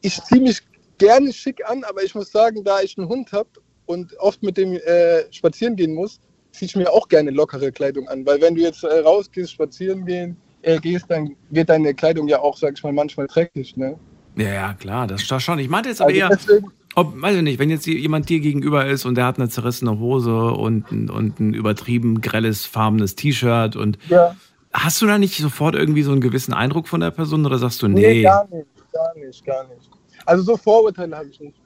ich 0.00 0.22
ziehe 0.24 0.40
mich 0.40 0.60
gerne 0.98 1.32
schick 1.32 1.68
an, 1.68 1.84
aber 1.84 2.02
ich 2.02 2.14
muss 2.14 2.30
sagen, 2.30 2.64
da 2.64 2.80
ich 2.80 2.96
einen 2.98 3.08
Hund 3.08 3.32
habe 3.32 3.48
und 3.86 4.16
oft 4.18 4.42
mit 4.42 4.56
dem 4.56 4.74
äh, 4.74 5.32
spazieren 5.32 5.76
gehen 5.76 5.94
muss, 5.94 6.20
ziehe 6.52 6.66
ich 6.66 6.76
mir 6.76 6.90
auch 6.92 7.08
gerne 7.08 7.30
lockere 7.30 7.72
Kleidung 7.72 8.08
an. 8.08 8.26
Weil 8.26 8.40
wenn 8.40 8.54
du 8.54 8.62
jetzt 8.62 8.84
äh, 8.84 9.00
rausgehst, 9.00 9.52
spazieren 9.52 10.04
gehen, 10.04 10.36
äh, 10.62 10.78
gehst, 10.78 11.06
dann 11.08 11.34
wird 11.50 11.68
deine 11.68 11.94
Kleidung 11.94 12.28
ja 12.28 12.40
auch, 12.40 12.56
sag 12.56 12.74
ich 12.76 12.82
mal, 12.82 12.92
manchmal 12.92 13.26
dreckig. 13.26 13.76
Ne? 13.76 13.98
Ja, 14.36 14.48
ja, 14.52 14.74
klar, 14.74 15.06
das 15.06 15.22
ist 15.22 15.42
schon. 15.42 15.58
Ich 15.58 15.68
meinte 15.68 15.88
jetzt 15.88 16.00
aber 16.00 16.10
Also 16.10 16.20
eher, 16.20 16.28
deswegen, 16.28 16.68
ob, 16.94 17.20
weiß 17.20 17.36
ich 17.36 17.42
nicht, 17.42 17.58
wenn 17.58 17.70
jetzt 17.70 17.86
jemand 17.86 18.28
dir 18.28 18.40
gegenüber 18.40 18.86
ist 18.86 19.04
und 19.04 19.14
der 19.16 19.24
hat 19.26 19.38
eine 19.38 19.48
zerrissene 19.48 19.98
Hose 19.98 20.34
und 20.52 20.90
ein, 20.90 21.10
und 21.10 21.38
ein 21.40 21.54
übertrieben 21.54 22.20
grelles, 22.20 22.66
farbenes 22.66 23.14
T-Shirt 23.14 23.76
und 23.76 23.98
ja, 24.08 24.34
hast 24.72 25.00
du 25.02 25.06
da 25.06 25.18
nicht 25.18 25.36
sofort 25.38 25.74
irgendwie 25.74 26.02
so 26.02 26.12
einen 26.12 26.20
gewissen 26.20 26.54
Eindruck 26.54 26.88
von 26.88 27.00
der 27.00 27.10
Person 27.10 27.44
oder 27.46 27.58
sagst 27.58 27.82
du, 27.82 27.88
nee, 27.88 28.00
nee, 28.00 28.22
gar 28.22 28.48
nicht, 28.48 28.66
gar 28.92 29.14
nicht, 29.16 29.44
gar 29.44 29.64
nicht. 29.68 29.90
Also 30.26 30.42
so 30.42 30.56
Vorurteile 30.56 31.16
habe 31.16 31.28
ich 31.28 31.40
nicht. 31.40 31.56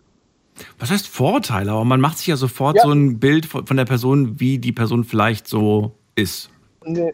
was 0.78 0.90
heißt 0.90 1.08
Vorurteile? 1.08 1.72
Aber 1.72 1.84
man 1.84 2.00
macht 2.00 2.18
sich 2.18 2.26
ja 2.28 2.36
sofort 2.36 2.76
Ja. 2.76 2.82
so 2.84 2.92
ein 2.92 3.18
Bild 3.18 3.46
von, 3.46 3.66
von 3.66 3.76
der 3.76 3.86
Person, 3.86 4.38
wie 4.38 4.58
die 4.58 4.72
Person 4.72 5.04
vielleicht 5.04 5.48
so 5.48 5.92
ist. 6.14 6.50
Nee. 6.84 7.12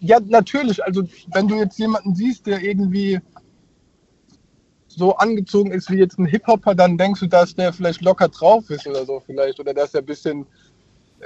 Ja, 0.00 0.18
natürlich. 0.20 0.84
Also, 0.84 1.04
wenn 1.32 1.48
du 1.48 1.56
jetzt 1.56 1.78
jemanden 1.78 2.14
siehst, 2.14 2.46
der 2.46 2.62
irgendwie 2.62 3.20
so 4.88 5.16
angezogen 5.16 5.72
ist 5.72 5.90
wie 5.90 5.96
jetzt 5.96 6.18
ein 6.18 6.26
Hip-Hopper, 6.26 6.74
dann 6.74 6.96
denkst 6.98 7.20
du, 7.20 7.26
dass 7.26 7.54
der 7.54 7.72
vielleicht 7.72 8.02
locker 8.02 8.28
drauf 8.28 8.68
ist 8.70 8.86
oder 8.86 9.04
so 9.04 9.22
vielleicht. 9.24 9.58
Oder 9.60 9.74
dass 9.74 9.94
er 9.94 10.00
ein 10.00 10.06
bisschen 10.06 10.46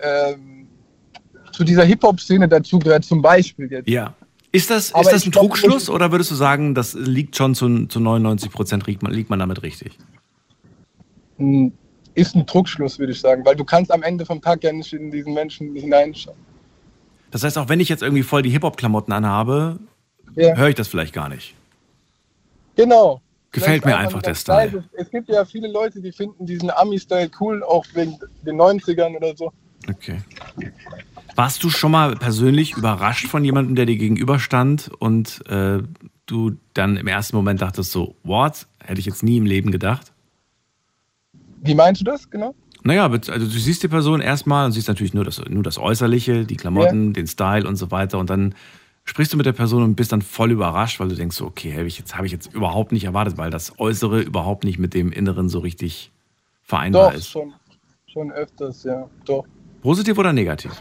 ähm, 0.03 0.67
zu 1.53 1.65
dieser 1.65 1.85
Hip-Hop-Szene 1.85 2.49
dazugehört, 2.49 3.05
zum 3.05 3.23
Beispiel 3.23 3.71
jetzt. 3.71 3.89
Ja. 3.89 4.15
Ist 4.51 4.71
das, 4.71 4.95
Aber 4.95 5.03
ist 5.03 5.13
das 5.13 5.27
ein 5.27 5.31
glaub, 5.31 5.45
Trugschluss 5.45 5.91
oder 5.91 6.11
würdest 6.11 6.31
du 6.31 6.35
sagen, 6.35 6.75
das 6.75 6.95
liegt 6.95 7.37
schon 7.37 7.55
zu, 7.55 7.87
zu 7.87 8.01
99 8.01 8.51
Prozent, 8.51 8.87
liegt 8.87 9.03
man, 9.03 9.13
liegt 9.13 9.29
man 9.29 9.39
damit 9.39 9.63
richtig? 9.63 9.99
Hm, 11.37 11.73
Ist 12.15 12.35
ein 12.35 12.47
Druckschluss, 12.47 12.99
würde 12.99 13.13
ich 13.13 13.21
sagen, 13.21 13.45
weil 13.45 13.57
du 13.57 13.65
kannst 13.65 13.93
am 13.93 14.03
Ende 14.03 14.25
vom 14.25 14.41
Tag 14.41 14.65
ja 14.65 14.73
nicht 14.73 14.93
in 14.95 15.11
diesen 15.11 15.35
Menschen 15.35 15.75
hineinschauen. 15.75 16.48
Das 17.31 17.43
heißt, 17.45 17.59
auch 17.59 17.69
wenn 17.69 17.81
ich 17.81 17.89
jetzt 17.89 18.03
irgendwie 18.03 18.23
voll 18.23 18.43
die 18.43 18.51
Hip-Hop-Klamotten 18.51 19.13
anhabe, 19.13 19.79
Ja. 20.35 20.57
höre 20.57 20.69
ich 20.69 20.75
das 20.75 20.89
vielleicht 20.89 21.13
gar 21.13 21.29
nicht. 21.29 21.55
Genau. 22.77 23.21
Gefällt 23.51 23.85
mir 23.85 23.97
einfach 23.97 24.23
einfach 24.23 24.23
der 24.23 24.31
nur 24.33 24.37
Style. 24.71 24.85
Es 24.97 25.11
gibt 25.11 25.29
ja 25.29 25.45
viele 25.45 25.69
Leute, 25.69 26.01
die 26.01 26.13
finden 26.13 26.45
diesen 26.47 26.71
Ami-Style 26.71 27.31
cool, 27.41 27.63
auch 27.65 27.85
wegen 27.95 28.19
den 28.45 28.57
90ern 28.57 29.17
oder 29.17 29.35
so. 29.37 29.53
Okay. 29.89 30.21
Warst 31.35 31.63
du 31.65 31.71
schon 31.71 31.93
mal 31.93 32.15
persönlich 32.17 32.77
überrascht 32.77 33.27
von 33.27 33.45
jemandem, 33.45 33.75
der 33.75 33.87
dir 33.87 33.97
gegenüberstand 33.97 34.91
und 34.99 35.45
äh, 35.49 35.83
du 36.27 36.57
dann 36.75 36.97
im 36.97 37.07
ersten 37.07 37.37
Moment 37.37 37.63
dachtest 37.63 37.91
so, 37.93 38.15
what? 38.23 38.67
Hätte 38.85 39.01
ich 39.01 39.07
jetzt 39.07 39.23
nie 39.23 39.39
im 39.39 39.47
Leben 39.47 39.71
gedacht? 39.71 40.13
Wie 41.63 41.75
meinst 41.75 42.01
du 42.03 42.05
das 42.05 42.29
genau? 42.31 42.55
Naja, 42.89 43.05
also 43.05 43.21
du 43.21 43.47
siehst 43.51 43.83
die 43.83 43.89
Person 43.89 44.23
erstmal 44.23 44.65
und 44.65 44.73
siehst 44.73 44.89
natürlich 44.89 45.13
nur 45.13 45.23
das, 45.23 45.43
nur 45.47 45.63
das 45.63 45.77
Äußerliche, 45.77 46.47
die 46.47 46.57
Klamotten, 46.57 47.13
den 47.13 47.27
Style 47.27 47.69
und 47.69 47.77
so 47.77 47.91
weiter 47.91 48.19
und 48.19 48.31
dann 48.31 48.55
sprichst 49.05 49.31
du 49.31 49.37
mit 49.37 49.45
der 49.45 49.53
Person 49.53 49.83
und 49.83 49.95
bist 49.95 50.11
dann 50.11 50.23
voll 50.23 50.53
überrascht, 50.53 50.99
weil 50.99 51.09
du 51.09 51.15
denkst, 51.15 51.37
so, 51.37 51.45
okay, 51.45 51.75
habe 51.75 51.87
ich, 51.87 51.99
jetzt, 51.99 52.17
hab 52.17 52.25
ich 52.25 52.33
jetzt 52.33 52.55
überhaupt 52.55 52.93
nicht 52.93 53.05
erwartet, 53.05 53.37
weil 53.37 53.51
das 53.51 53.79
Äußere 53.79 54.23
überhaupt 54.23 54.65
nicht 54.65 54.79
mit 54.79 54.95
dem 54.95 55.13
Inneren 55.13 55.51
so 55.51 55.59
richtig 55.59 56.13
vereinbar 56.63 57.11
Doch, 57.11 57.19
ist. 57.19 57.29
schon, 57.29 57.53
schon 58.07 58.33
öfters, 58.33 58.85
ja. 58.85 59.07
Doch. 59.27 59.45
Positiv 59.83 60.17
oder 60.17 60.33
negativ? 60.33 60.73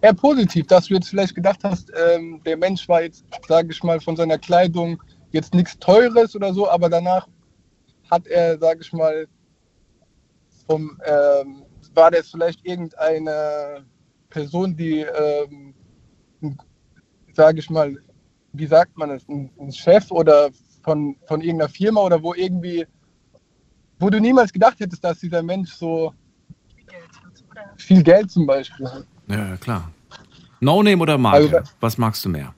Eher 0.00 0.14
positiv, 0.14 0.66
dass 0.66 0.86
du 0.86 0.94
jetzt 0.94 1.10
vielleicht 1.10 1.36
gedacht 1.36 1.60
hast, 1.62 1.92
ähm, 2.04 2.40
der 2.44 2.56
Mensch 2.56 2.88
war 2.88 3.02
jetzt, 3.04 3.24
sage 3.46 3.68
ich 3.70 3.80
mal, 3.84 4.00
von 4.00 4.16
seiner 4.16 4.38
Kleidung 4.38 5.00
jetzt 5.30 5.54
nichts 5.54 5.78
Teures 5.78 6.34
oder 6.34 6.52
so, 6.52 6.68
aber 6.68 6.88
danach 6.88 7.28
hat 8.10 8.26
er, 8.26 8.58
sage 8.58 8.80
ich 8.82 8.92
mal, 8.92 9.28
vom, 10.70 10.96
ähm, 11.04 11.64
war 11.94 12.10
das 12.12 12.28
vielleicht 12.30 12.64
irgendeine 12.64 13.84
Person, 14.28 14.76
die, 14.76 15.00
ähm, 15.00 15.74
sage 17.32 17.58
ich 17.58 17.68
mal, 17.70 17.96
wie 18.52 18.66
sagt 18.66 18.96
man 18.96 19.10
es, 19.10 19.28
ein, 19.28 19.50
ein 19.58 19.72
Chef 19.72 20.10
oder 20.12 20.50
von, 20.84 21.16
von 21.26 21.40
irgendeiner 21.40 21.68
Firma 21.68 22.02
oder 22.02 22.22
wo 22.22 22.34
irgendwie, 22.34 22.86
wo 23.98 24.10
du 24.10 24.20
niemals 24.20 24.52
gedacht 24.52 24.78
hättest, 24.78 25.02
dass 25.02 25.18
dieser 25.18 25.42
Mensch 25.42 25.72
so 25.72 26.14
viel 27.76 28.02
Geld 28.04 28.30
zum 28.30 28.46
Beispiel 28.46 28.86
hat. 28.86 29.06
Ja, 29.26 29.48
ja, 29.48 29.56
klar. 29.56 29.90
No-Name 30.60 31.02
oder 31.02 31.18
Marke? 31.18 31.58
Also- 31.58 31.70
Was 31.80 31.98
magst 31.98 32.24
du 32.24 32.28
mehr? 32.28 32.54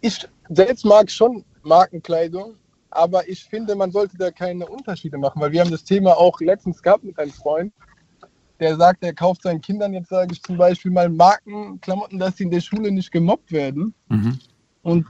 ich 0.00 0.24
selbst 0.50 0.84
mag 0.84 1.10
schon 1.10 1.44
Markenkleidung, 1.64 2.54
aber 2.96 3.28
ich 3.28 3.44
finde, 3.44 3.74
man 3.74 3.90
sollte 3.90 4.16
da 4.16 4.30
keine 4.30 4.66
Unterschiede 4.66 5.18
machen, 5.18 5.40
weil 5.40 5.52
wir 5.52 5.60
haben 5.60 5.70
das 5.70 5.84
Thema 5.84 6.16
auch 6.16 6.40
letztens 6.40 6.82
gehabt 6.82 7.04
mit 7.04 7.18
einem 7.18 7.32
Freund, 7.32 7.72
der 8.58 8.76
sagt, 8.76 9.04
er 9.04 9.12
kauft 9.12 9.42
seinen 9.42 9.60
Kindern 9.60 9.92
jetzt, 9.92 10.08
sage 10.08 10.32
ich 10.32 10.42
zum 10.42 10.56
Beispiel 10.56 10.90
mal 10.90 11.08
Markenklamotten, 11.08 12.18
dass 12.18 12.36
sie 12.36 12.44
in 12.44 12.50
der 12.50 12.60
Schule 12.60 12.90
nicht 12.90 13.12
gemobbt 13.12 13.52
werden. 13.52 13.94
Mhm. 14.08 14.38
Und 14.82 15.06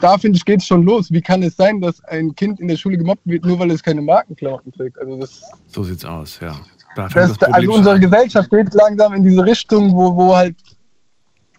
da 0.00 0.16
finde 0.16 0.36
ich, 0.36 0.44
geht 0.44 0.60
es 0.60 0.66
schon 0.66 0.84
los. 0.84 1.10
Wie 1.10 1.20
kann 1.20 1.42
es 1.42 1.56
sein, 1.56 1.80
dass 1.80 2.02
ein 2.04 2.34
Kind 2.34 2.60
in 2.60 2.68
der 2.68 2.76
Schule 2.76 2.96
gemobbt 2.96 3.26
wird, 3.26 3.44
nur 3.44 3.58
weil 3.58 3.70
es 3.70 3.82
keine 3.82 4.00
Markenklamotten 4.00 4.72
trägt? 4.72 4.98
Also 4.98 5.16
das, 5.18 5.42
So 5.66 5.82
sieht's 5.82 6.04
aus, 6.04 6.38
ja. 6.40 6.58
Da 6.96 7.08
das, 7.08 7.36
das 7.38 7.52
also 7.52 7.72
unsere 7.72 7.96
an. 7.96 8.00
Gesellschaft 8.00 8.50
geht 8.50 8.72
langsam 8.74 9.14
in 9.14 9.22
diese 9.22 9.44
Richtung, 9.44 9.92
wo, 9.92 10.14
wo 10.16 10.34
halt 10.34 10.56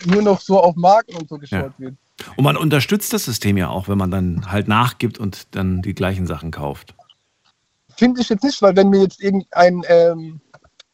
nur 0.05 0.21
noch 0.21 0.39
so 0.41 0.59
auf 0.59 0.75
Marken 0.75 1.15
und 1.15 1.29
so 1.29 1.37
geschaut 1.37 1.73
wird. 1.77 1.95
Und 2.35 2.43
man 2.43 2.57
unterstützt 2.57 3.13
das 3.13 3.25
System 3.25 3.57
ja 3.57 3.69
auch, 3.69 3.87
wenn 3.87 3.97
man 3.97 4.11
dann 4.11 4.51
halt 4.51 4.67
nachgibt 4.67 5.17
und 5.17 5.55
dann 5.55 5.81
die 5.81 5.93
gleichen 5.95 6.27
Sachen 6.27 6.51
kauft. 6.51 6.93
Finde 7.97 8.21
ich 8.21 8.29
jetzt 8.29 8.43
nicht, 8.43 8.61
weil 8.61 8.75
wenn 8.75 8.89
mir 8.89 9.01
jetzt 9.01 9.21
irgendein 9.21 9.83
ähm, 9.87 10.41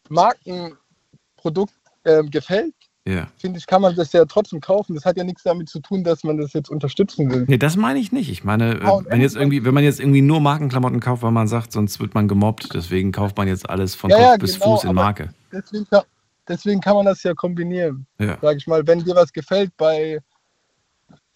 Markenprodukt 0.10 1.74
ähm, 2.06 2.30
gefällt, 2.30 2.74
Ja. 3.06 3.28
finde 3.38 3.60
ich, 3.60 3.68
kann 3.68 3.82
man 3.82 3.96
das 3.96 4.12
ja 4.14 4.26
trotzdem 4.26 4.60
kaufen. 4.62 4.96
Das 4.96 5.06
hat 5.06 5.18
ja 5.18 5.24
nichts 5.24 5.44
damit 5.44 5.70
zu 5.70 5.80
tun, 5.80 6.04
dass 6.04 6.24
man 6.24 6.38
das 6.38 6.54
jetzt 6.54 6.70
unterstützen 6.70 7.30
will. 7.32 7.46
Nee, 7.48 7.58
das 7.58 7.76
meine 7.78 8.00
ich 8.00 8.12
nicht. 8.12 8.30
Ich 8.30 8.44
meine, 8.44 8.76
äh, 8.80 8.84
H&M 8.84 9.06
wenn 9.10 9.22
jetzt 9.22 9.36
irgendwie, 9.36 9.64
wenn 9.66 9.74
man 9.74 9.84
jetzt 9.84 10.00
irgendwie 10.00 10.22
nur 10.22 10.40
Markenklamotten 10.42 11.00
kauft, 11.00 11.24
weil 11.24 11.32
man 11.32 11.48
sagt, 11.48 11.72
sonst 11.72 12.00
wird 12.00 12.14
man 12.16 12.28
gemobbt, 12.28 12.74
deswegen 12.74 13.12
kauft 13.12 13.38
man 13.38 13.48
jetzt 13.48 13.70
alles 13.70 13.96
von 13.96 14.10
Ja, 14.10 14.18
Kopf 14.18 14.26
ja, 14.26 14.38
bis 14.38 14.54
genau, 14.60 14.76
Fuß 14.76 14.84
in 14.86 14.96
Marke. 14.96 15.30
Deswegen 15.52 15.88
kann, 15.90 16.04
deswegen 16.48 16.82
kann 16.82 16.96
man 16.96 17.06
das 17.06 17.24
ja 17.24 17.34
kombinieren. 17.34 18.06
Ja. 18.20 18.38
Sag 18.42 18.58
ich 18.58 18.68
mal, 18.68 18.86
wenn 18.88 19.04
dir 19.04 19.16
was 19.16 19.32
gefällt 19.32 19.72
bei 19.78 20.20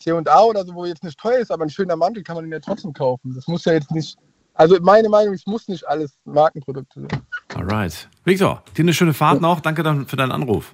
C&A 0.01 0.41
oder 0.41 0.65
so, 0.65 0.73
wo 0.73 0.85
jetzt 0.85 1.03
nicht 1.03 1.19
teuer 1.19 1.39
ist, 1.39 1.51
aber 1.51 1.63
ein 1.63 1.69
schöner 1.69 1.95
Mantel, 1.95 2.23
kann 2.23 2.35
man 2.35 2.45
ihn 2.45 2.51
ja 2.51 2.59
trotzdem 2.59 2.93
kaufen. 2.93 3.33
Das 3.35 3.47
muss 3.47 3.65
ja 3.65 3.73
jetzt 3.73 3.91
nicht, 3.91 4.17
also 4.53 4.77
meine 4.81 5.09
Meinung, 5.09 5.33
es 5.33 5.45
muss 5.45 5.67
nicht 5.67 5.87
alles 5.87 6.17
Markenprodukte 6.25 7.01
sein. 7.01 7.21
Alright. 7.55 8.09
Victor, 8.25 8.63
dir 8.75 8.81
eine 8.81 8.93
schöne 8.93 9.13
Fahrt 9.13 9.41
noch. 9.41 9.61
Danke 9.61 9.83
dann 9.83 10.07
für 10.07 10.15
deinen 10.15 10.31
Anruf. 10.31 10.73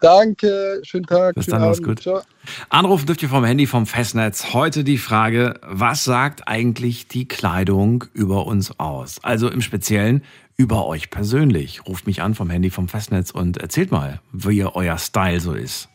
Danke, 0.00 0.80
schönen 0.82 1.06
Tag. 1.06 1.34
Bis 1.34 1.46
dann, 1.46 1.62
mach's 1.62 1.82
gut. 1.82 2.00
Ciao. 2.00 2.20
Anrufen 2.68 3.06
dürft 3.06 3.22
ihr 3.22 3.28
vom 3.28 3.44
Handy 3.44 3.66
vom 3.66 3.86
Festnetz. 3.86 4.52
Heute 4.52 4.84
die 4.84 4.98
Frage, 4.98 5.58
was 5.62 6.04
sagt 6.04 6.48
eigentlich 6.48 7.08
die 7.08 7.26
Kleidung 7.26 8.04
über 8.12 8.46
uns 8.46 8.78
aus? 8.78 9.22
Also 9.22 9.48
im 9.48 9.62
Speziellen 9.62 10.22
über 10.56 10.86
euch 10.86 11.10
persönlich. 11.10 11.86
Ruft 11.86 12.06
mich 12.06 12.22
an 12.22 12.34
vom 12.34 12.50
Handy 12.50 12.70
vom 12.70 12.88
Festnetz 12.88 13.30
und 13.30 13.56
erzählt 13.56 13.90
mal, 13.90 14.20
wie 14.32 14.64
euer 14.64 14.98
Style 14.98 15.40
so 15.40 15.54
ist. 15.54 15.88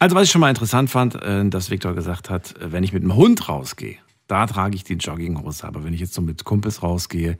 Also 0.00 0.14
was 0.14 0.24
ich 0.24 0.30
schon 0.30 0.40
mal 0.40 0.48
interessant 0.48 0.90
fand, 0.90 1.16
äh, 1.16 1.48
dass 1.48 1.70
Viktor 1.70 1.94
gesagt 1.94 2.30
hat, 2.30 2.56
äh, 2.56 2.72
wenn 2.72 2.84
ich 2.84 2.92
mit 2.92 3.02
dem 3.02 3.16
Hund 3.16 3.48
rausgehe, 3.48 3.96
da 4.28 4.46
trage 4.46 4.76
ich 4.76 4.84
die 4.84 4.94
Jogginghose. 4.94 5.66
Aber 5.66 5.82
wenn 5.84 5.92
ich 5.92 6.00
jetzt 6.00 6.14
so 6.14 6.22
mit 6.22 6.44
Kumpels 6.44 6.82
rausgehe, 6.82 7.36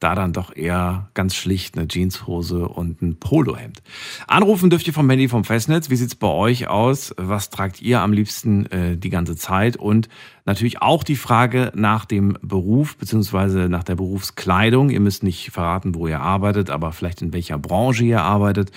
da 0.00 0.14
dann 0.14 0.32
doch 0.32 0.56
eher 0.56 1.10
ganz 1.14 1.34
schlicht 1.34 1.76
eine 1.76 1.86
Jeanshose 1.86 2.66
und 2.66 3.02
ein 3.02 3.20
Polohemd. 3.20 3.82
Anrufen 4.26 4.70
dürft 4.70 4.86
ihr 4.86 4.94
vom 4.94 5.08
Handy 5.08 5.28
vom 5.28 5.44
Festnetz. 5.44 5.90
Wie 5.90 5.96
sieht's 5.96 6.14
bei 6.14 6.26
euch 6.26 6.68
aus? 6.68 7.14
Was 7.18 7.50
tragt 7.50 7.82
ihr 7.82 8.00
am 8.00 8.12
liebsten 8.12 8.66
äh, 8.66 8.96
die 8.96 9.10
ganze 9.10 9.36
Zeit? 9.36 9.76
Und 9.76 10.08
natürlich 10.46 10.80
auch 10.80 11.04
die 11.04 11.16
Frage 11.16 11.70
nach 11.74 12.06
dem 12.06 12.38
Beruf 12.40 12.96
beziehungsweise 12.96 13.68
nach 13.68 13.84
der 13.84 13.94
Berufskleidung. 13.94 14.88
Ihr 14.88 15.00
müsst 15.00 15.22
nicht 15.22 15.50
verraten, 15.50 15.94
wo 15.94 16.08
ihr 16.08 16.20
arbeitet, 16.20 16.70
aber 16.70 16.92
vielleicht 16.92 17.20
in 17.20 17.34
welcher 17.34 17.58
Branche 17.58 18.04
ihr 18.04 18.22
arbeitet 18.22 18.72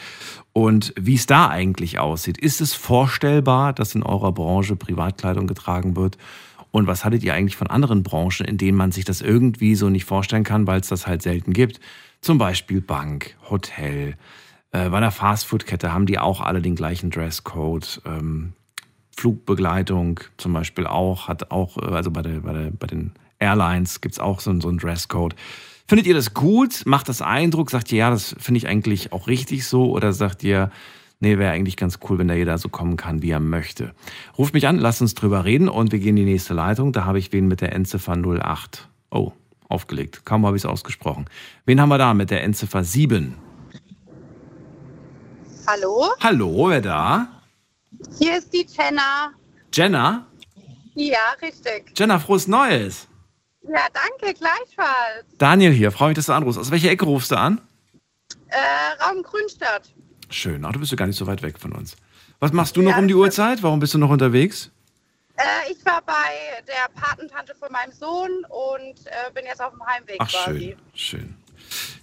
und 0.51 0.93
wie 0.99 1.15
es 1.15 1.25
da 1.25 1.47
eigentlich 1.47 1.99
aussieht. 1.99 2.37
Ist 2.37 2.59
es 2.59 2.73
vorstellbar, 2.73 3.71
dass 3.71 3.95
in 3.95 4.03
eurer 4.03 4.33
Branche 4.33 4.75
Privatkleidung 4.75 5.47
getragen 5.47 5.95
wird? 5.95 6.17
Und 6.73 6.87
was 6.87 7.05
hattet 7.05 7.23
ihr 7.23 7.35
eigentlich 7.35 7.55
von 7.55 7.67
anderen 7.67 8.01
Branchen, 8.01 8.47
in 8.47 8.57
denen 8.57 8.75
man 8.75 8.91
sich 8.91 9.05
das 9.05 9.21
irgendwie 9.21 9.75
so 9.75 9.89
nicht 9.89 10.05
vorstellen 10.05 10.43
kann, 10.43 10.65
weil 10.65 10.79
es 10.79 10.87
das 10.87 11.05
halt 11.05 11.21
selten 11.21 11.53
gibt? 11.53 11.79
Zum 12.19 12.39
Beispiel 12.39 12.81
Bank, 12.81 13.37
Hotel. 13.47 14.15
Äh, 14.71 14.89
bei 14.89 14.97
einer 14.97 15.11
Fastfood-Kette 15.11 15.93
haben 15.93 16.07
die 16.07 16.17
auch 16.17 16.41
alle 16.41 16.63
den 16.63 16.73
gleichen 16.73 17.11
Dresscode. 17.11 18.01
Ähm, 18.05 18.53
Flugbegleitung 19.15 20.21
zum 20.37 20.53
Beispiel 20.53 20.87
auch, 20.87 21.27
hat 21.27 21.51
auch, 21.51 21.77
äh, 21.77 21.93
also 21.93 22.09
bei, 22.09 22.23
der, 22.23 22.39
bei, 22.39 22.53
der, 22.53 22.71
bei 22.71 22.87
den 22.87 23.11
Airlines 23.37 24.01
gibt's 24.01 24.17
auch 24.17 24.39
so, 24.39 24.59
so 24.59 24.69
einen 24.69 24.79
Dresscode. 24.79 25.35
Findet 25.87 26.07
ihr 26.07 26.15
das 26.15 26.33
gut? 26.33 26.87
Macht 26.87 27.07
das 27.07 27.21
Eindruck? 27.21 27.69
Sagt 27.69 27.91
ihr, 27.91 27.99
ja, 27.99 28.09
das 28.09 28.35
finde 28.39 28.57
ich 28.57 28.67
eigentlich 28.67 29.13
auch 29.13 29.27
richtig 29.27 29.67
so? 29.67 29.91
Oder 29.91 30.11
sagt 30.11 30.43
ihr, 30.43 30.71
nee, 31.23 31.37
wäre 31.37 31.51
eigentlich 31.53 31.77
ganz 31.77 31.99
cool, 32.07 32.19
wenn 32.19 32.27
da 32.27 32.33
jeder 32.35 32.57
so 32.57 32.69
kommen 32.69 32.97
kann, 32.97 33.21
wie 33.21 33.31
er 33.31 33.39
möchte? 33.39 33.93
Ruft 34.37 34.53
mich 34.53 34.67
an, 34.67 34.77
lasst 34.77 35.01
uns 35.01 35.15
drüber 35.15 35.45
reden 35.45 35.69
und 35.69 35.91
wir 35.91 35.99
gehen 35.99 36.17
in 36.17 36.25
die 36.25 36.31
nächste 36.31 36.53
Leitung. 36.53 36.91
Da 36.91 37.05
habe 37.05 37.17
ich 37.17 37.31
wen 37.31 37.47
mit 37.47 37.61
der 37.61 37.73
Endziffer 37.73 38.15
08. 38.15 38.87
Oh, 39.09 39.31
aufgelegt. 39.69 40.25
Kaum 40.25 40.45
habe 40.45 40.57
ich 40.57 40.63
es 40.63 40.65
ausgesprochen. 40.65 41.25
Wen 41.65 41.79
haben 41.81 41.89
wir 41.89 41.97
da 41.97 42.13
mit 42.13 42.29
der 42.29 42.43
Endziffer 42.43 42.83
7? 42.83 43.35
Hallo, 45.65 46.09
Hallo, 46.19 46.69
wer 46.69 46.81
da? 46.81 47.27
hier 48.19 48.37
ist 48.37 48.53
die 48.53 48.67
Jenna. 48.77 49.31
Jenna? 49.71 50.27
Ja, 50.93 51.17
richtig. 51.41 51.93
Jenna, 51.97 52.19
frohes 52.19 52.47
Neues. 52.47 53.07
Ja, 53.63 53.87
danke, 53.93 54.37
gleichfalls. 54.37 55.25
Daniel 55.37 55.71
hier, 55.71 55.91
freue 55.91 56.09
mich, 56.09 56.17
dass 56.17 56.25
du 56.25 56.33
anrufst. 56.33 56.59
Aus 56.59 56.69
welcher 56.69 56.91
Ecke 56.91 57.05
rufst 57.05 57.31
du 57.31 57.37
an? 57.37 57.61
Äh, 58.49 59.03
Raum 59.03 59.23
Grünstadt. 59.23 59.93
Schön, 60.33 60.65
ach, 60.65 60.71
du 60.71 60.79
bist 60.79 60.91
ja 60.91 60.95
gar 60.95 61.05
nicht 61.05 61.17
so 61.17 61.27
weit 61.27 61.43
weg 61.43 61.59
von 61.59 61.71
uns. 61.73 61.95
Was 62.39 62.51
machst 62.51 62.75
du 62.75 62.81
noch 62.81 62.91
Ja, 62.91 62.97
um 62.97 63.07
die 63.07 63.13
Uhrzeit? 63.13 63.61
Warum 63.61 63.79
bist 63.79 63.93
du 63.93 63.99
noch 63.99 64.09
unterwegs? 64.09 64.71
Äh, 65.37 65.71
ich 65.71 65.85
war 65.85 66.01
bei 66.01 66.13
der 66.67 66.89
Patentante 66.99 67.53
von 67.53 67.71
meinem 67.71 67.91
Sohn 67.91 68.43
und 68.49 69.05
äh, 69.05 69.31
bin 69.33 69.45
jetzt 69.45 69.61
auf 69.61 69.71
dem 69.73 69.85
Heimweg 69.85 70.15
Ach, 70.17 70.29
quasi. 70.29 70.75
schön, 70.93 71.19
schön. 71.19 71.35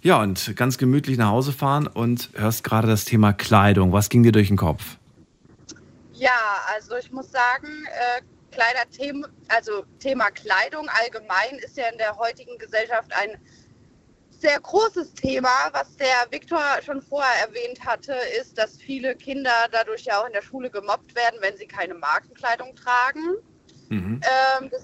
Ja, 0.02 0.22
und 0.22 0.54
ganz 0.56 0.78
gemütlich 0.78 1.18
nach 1.18 1.28
Hause 1.30 1.52
fahren 1.52 1.88
und 1.88 2.30
hörst 2.34 2.62
gerade 2.62 2.86
das 2.86 3.04
Thema 3.04 3.32
Kleidung. 3.32 3.92
Was 3.92 4.08
ging 4.08 4.22
dir 4.22 4.32
durch 4.32 4.48
den 4.48 4.56
Kopf? 4.56 4.96
Ja, 6.12 6.30
also 6.72 6.96
ich 6.96 7.10
muss 7.10 7.30
sagen, 7.32 7.66
äh, 7.86 8.22
Kleiderthemen, 8.52 9.26
also 9.48 9.84
Thema 9.98 10.30
Kleidung 10.30 10.88
allgemein 11.02 11.58
ist 11.64 11.76
ja 11.76 11.88
in 11.88 11.98
der 11.98 12.16
heutigen 12.16 12.56
Gesellschaft 12.58 13.12
ein 13.12 13.38
sehr 14.40 14.58
großes 14.58 15.14
Thema. 15.14 15.50
Was 15.72 15.96
der 15.96 16.26
Viktor 16.30 16.62
schon 16.84 17.02
vorher 17.02 17.46
erwähnt 17.46 17.84
hatte, 17.84 18.14
ist, 18.40 18.56
dass 18.56 18.76
viele 18.76 19.14
Kinder 19.14 19.52
dadurch 19.70 20.04
ja 20.04 20.20
auch 20.20 20.26
in 20.26 20.32
der 20.32 20.42
Schule 20.42 20.70
gemobbt 20.70 21.14
werden, 21.14 21.38
wenn 21.40 21.56
sie 21.56 21.66
keine 21.66 21.94
Markenkleidung 21.94 22.74
tragen. 22.74 23.36
Mhm. 23.88 24.20
Ähm, 24.22 24.70
das 24.70 24.82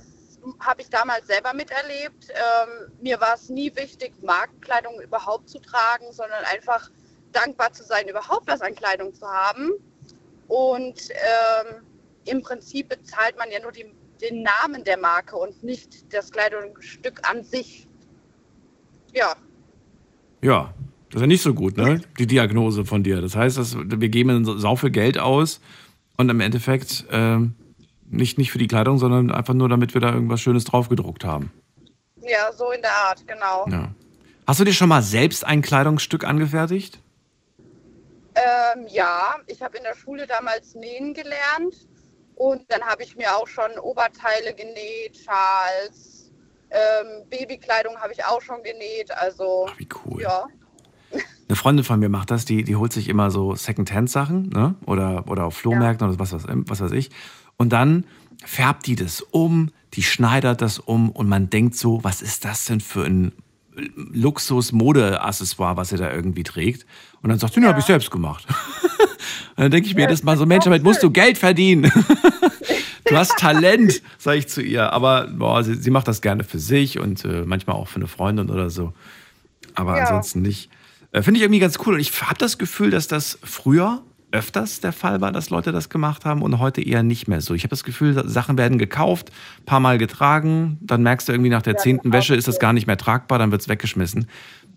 habe 0.61 0.83
ich 0.83 0.91
damals 0.91 1.27
selber 1.27 1.55
miterlebt. 1.55 2.29
Ähm, 2.31 2.93
mir 3.01 3.21
war 3.21 3.35
es 3.35 3.49
nie 3.49 3.75
wichtig, 3.75 4.13
Markenkleidung 4.23 5.01
überhaupt 5.01 5.49
zu 5.49 5.59
tragen, 5.59 6.13
sondern 6.13 6.45
einfach 6.45 6.91
dankbar 7.33 7.73
zu 7.73 7.83
sein, 7.83 8.09
überhaupt 8.09 8.47
was 8.47 8.61
an 8.61 8.75
Kleidung 8.75 9.15
zu 9.15 9.27
haben. 9.27 9.73
Und 10.49 11.11
ähm, 11.11 11.87
im 12.27 12.43
Prinzip 12.43 12.91
bezahlt 12.91 13.37
man 13.39 13.51
ja 13.51 13.61
nur 13.61 13.73
die, 13.73 13.93
den 14.21 14.43
Namen 14.43 14.85
der 14.85 14.99
Marke 14.99 15.37
und 15.37 15.63
nicht 15.63 16.13
das 16.13 16.31
Kleidungsstück 16.31 17.29
an 17.29 17.43
sich. 17.43 17.89
Ja, 19.13 19.35
Ja, 20.43 20.75
das 21.11 21.17
ist 21.17 21.21
ja 21.23 21.27
nicht 21.27 21.43
so 21.43 21.55
gut, 21.55 21.77
ne? 21.77 22.01
Die 22.19 22.27
Diagnose 22.27 22.85
von 22.85 23.03
dir. 23.03 23.21
Das 23.21 23.37
heißt, 23.37 23.57
dass 23.59 23.77
wir 23.79 24.09
geben 24.09 24.45
so- 24.45 24.59
sau 24.59 24.77
viel 24.77 24.91
Geld 24.91 25.19
aus 25.19 25.61
und 26.17 26.29
im 26.29 26.41
Endeffekt 26.41 27.05
ähm, 27.11 27.55
nicht, 28.09 28.39
nicht 28.39 28.51
für 28.53 28.59
die 28.59 28.69
Kleidung, 28.69 28.99
sondern 28.99 29.31
einfach 29.31 29.55
nur, 29.55 29.69
damit 29.69 29.95
wir 29.95 30.01
da 30.01 30.13
irgendwas 30.13 30.41
Schönes 30.41 30.65
draufgedruckt 30.65 31.25
haben. 31.25 31.51
ja, 32.23 32.53
so 32.53 32.71
in 32.73 32.83
der 32.83 32.93
Art, 32.93 33.27
genau. 33.27 33.67
Ja. 33.71 33.89
Hast 34.47 34.61
du 34.61 34.65
dir 34.65 34.73
schon 34.73 34.89
mal 34.89 35.03
selbst 35.03 35.45
ein 35.45 35.63
Kleidungsstück 35.63 36.25
angefertigt? 36.25 37.01
Ähm, 38.35 38.87
ja, 38.89 39.37
ich 39.47 39.63
habe 39.63 39.77
in 39.79 39.83
der 39.83 39.95
Schule 39.97 40.27
damals 40.27 40.75
nähen 40.75 41.15
gelernt 41.15 41.89
und 42.35 42.63
dann 42.69 42.83
habe 42.83 43.03
ich 43.03 43.17
mir 43.17 43.35
auch 43.37 43.49
schon 43.49 43.71
Oberteile 43.81 44.55
genäht, 44.55 45.17
Schals, 45.25 46.16
ähm, 46.77 47.29
Babykleidung 47.31 47.97
habe 47.97 48.13
ich 48.13 48.25
auch 48.25 48.43
schon 48.43 48.63
genäht. 48.63 49.11
Also 49.11 49.67
Ach, 49.71 49.79
wie 49.79 49.89
cool. 50.05 50.23
ja, 50.23 50.47
Eine 51.49 51.57
Freundin 51.57 51.85
von 51.85 51.99
mir 51.99 52.09
macht 52.09 52.31
das, 52.31 52.45
die, 52.45 52.63
die 52.65 52.77
holt 52.77 52.93
sich 52.93 53.09
immer 53.09 53.31
so 53.31 53.55
Second-Hand-Sachen, 53.55 54.51
ne? 54.51 54.75
Oder, 54.87 55.25
oder 55.29 55.45
auf 55.47 55.57
Flohmärkten 55.57 56.09
oder 56.09 56.19
was, 56.19 56.33
was, 56.33 56.45
was 56.47 56.81
weiß 56.81 56.93
ich. 56.93 57.11
Und 57.57 57.73
dann 57.73 58.05
färbt 58.45 58.87
die 58.87 58.97
das 58.97 59.21
um, 59.23 59.71
die 59.95 60.03
schneidert 60.03 60.61
das 60.61 60.79
um 60.79 61.11
und 61.11 61.29
man 61.29 61.49
denkt 61.49 61.77
so, 61.77 62.05
was 62.05 62.21
ist 62.23 62.45
das 62.45 62.67
denn 62.67 62.81
für 62.81 63.05
ein 63.05 63.33
Luxus-Mode-Accessoire, 64.13 65.77
was 65.77 65.91
sie 65.91 65.97
da 65.97 66.13
irgendwie 66.13 66.43
trägt? 66.43 66.87
Und 67.23 67.31
dann 67.31 67.39
sagt 67.39 67.55
sie, 67.55 67.61
ja, 67.61 67.69
habe 67.69 67.81
ich 67.81 67.85
selbst 67.87 68.11
gemacht. 68.11 68.47
und 69.57 69.63
dann 69.63 69.71
denke 69.71 69.89
ich 69.89 69.95
mir 69.95 70.03
Ja, 70.03 70.09
jedes 70.09 70.23
Mal 70.23 70.37
so, 70.37 70.47
Mensch, 70.47 70.65
damit 70.65 70.83
musst 70.83 71.03
du. 71.03 71.11
Geld 71.17 71.39
verdienen. 71.39 71.91
du 73.09 73.17
hast 73.17 73.39
Talent, 73.39 74.03
sage 74.19 74.39
ich 74.39 74.49
zu 74.49 74.63
ihr. 74.63 74.93
Aber 74.93 75.27
boah, 75.29 75.63
sie, 75.65 75.75
sie 75.75 75.91
macht 75.91 76.09
das 76.09 76.21
gerne 76.23 76.45
für 76.45 76.59
sich 76.59 76.99
und 76.99 77.25
äh, 77.25 77.43
manchmal 77.45 77.77
auch 77.77 77.89
für 77.89 77.97
eine 77.97 78.07
Freundin 78.09 78.51
oder 78.51 78.71
so. 78.71 78.93
Aber 79.75 79.97
Ja. 79.97 80.03
ansonsten 80.05 80.43
nicht. 80.43 80.71
Äh, 81.13 81.23
Finde 81.23 81.39
ich 81.39 81.45
irgendwie 81.45 81.61
ganz 81.61 81.79
cool. 81.87 81.95
Und 81.95 82.01
ich 82.01 82.21
habe 82.23 82.39
das 82.39 82.59
Gefühl, 82.59 82.91
dass 82.91 83.09
das 83.09 83.39
früher 83.43 84.03
öfters 84.33 84.81
der 84.81 84.93
Fall 84.93 85.21
war, 85.21 85.31
dass 85.33 85.51
Leute 85.51 85.71
das 85.73 85.89
gemacht 85.89 86.25
haben 86.25 86.43
und 86.43 86.59
heute 86.59 86.83
eher 86.83 87.03
nicht 87.03 87.29
mehr 87.29 87.41
so. 87.41 87.55
Ich 87.55 87.63
habe 87.63 87.71
das 87.71 87.85
Gefühl, 87.85 88.29
Sachen 88.29 88.59
werden 88.59 88.77
gekauft, 88.77 89.31
paar 89.67 89.81
Mal 89.81 89.99
getragen, 89.99 90.79
dann 90.83 91.03
merkst 91.03 91.29
du 91.29 91.33
irgendwie 91.33 91.49
nach 91.49 91.63
der 91.63 91.77
zehnten 91.77 92.11
das 92.11 92.19
Wäsche 92.19 92.35
ist 92.35 92.49
das 92.49 92.59
gar 92.59 92.73
nicht 92.73 92.87
mehr 92.89 92.97
tragbar, 92.99 93.39
dann 93.39 93.53
wird 93.53 93.63
es 93.63 93.69
weggeschmissen. 93.69 94.29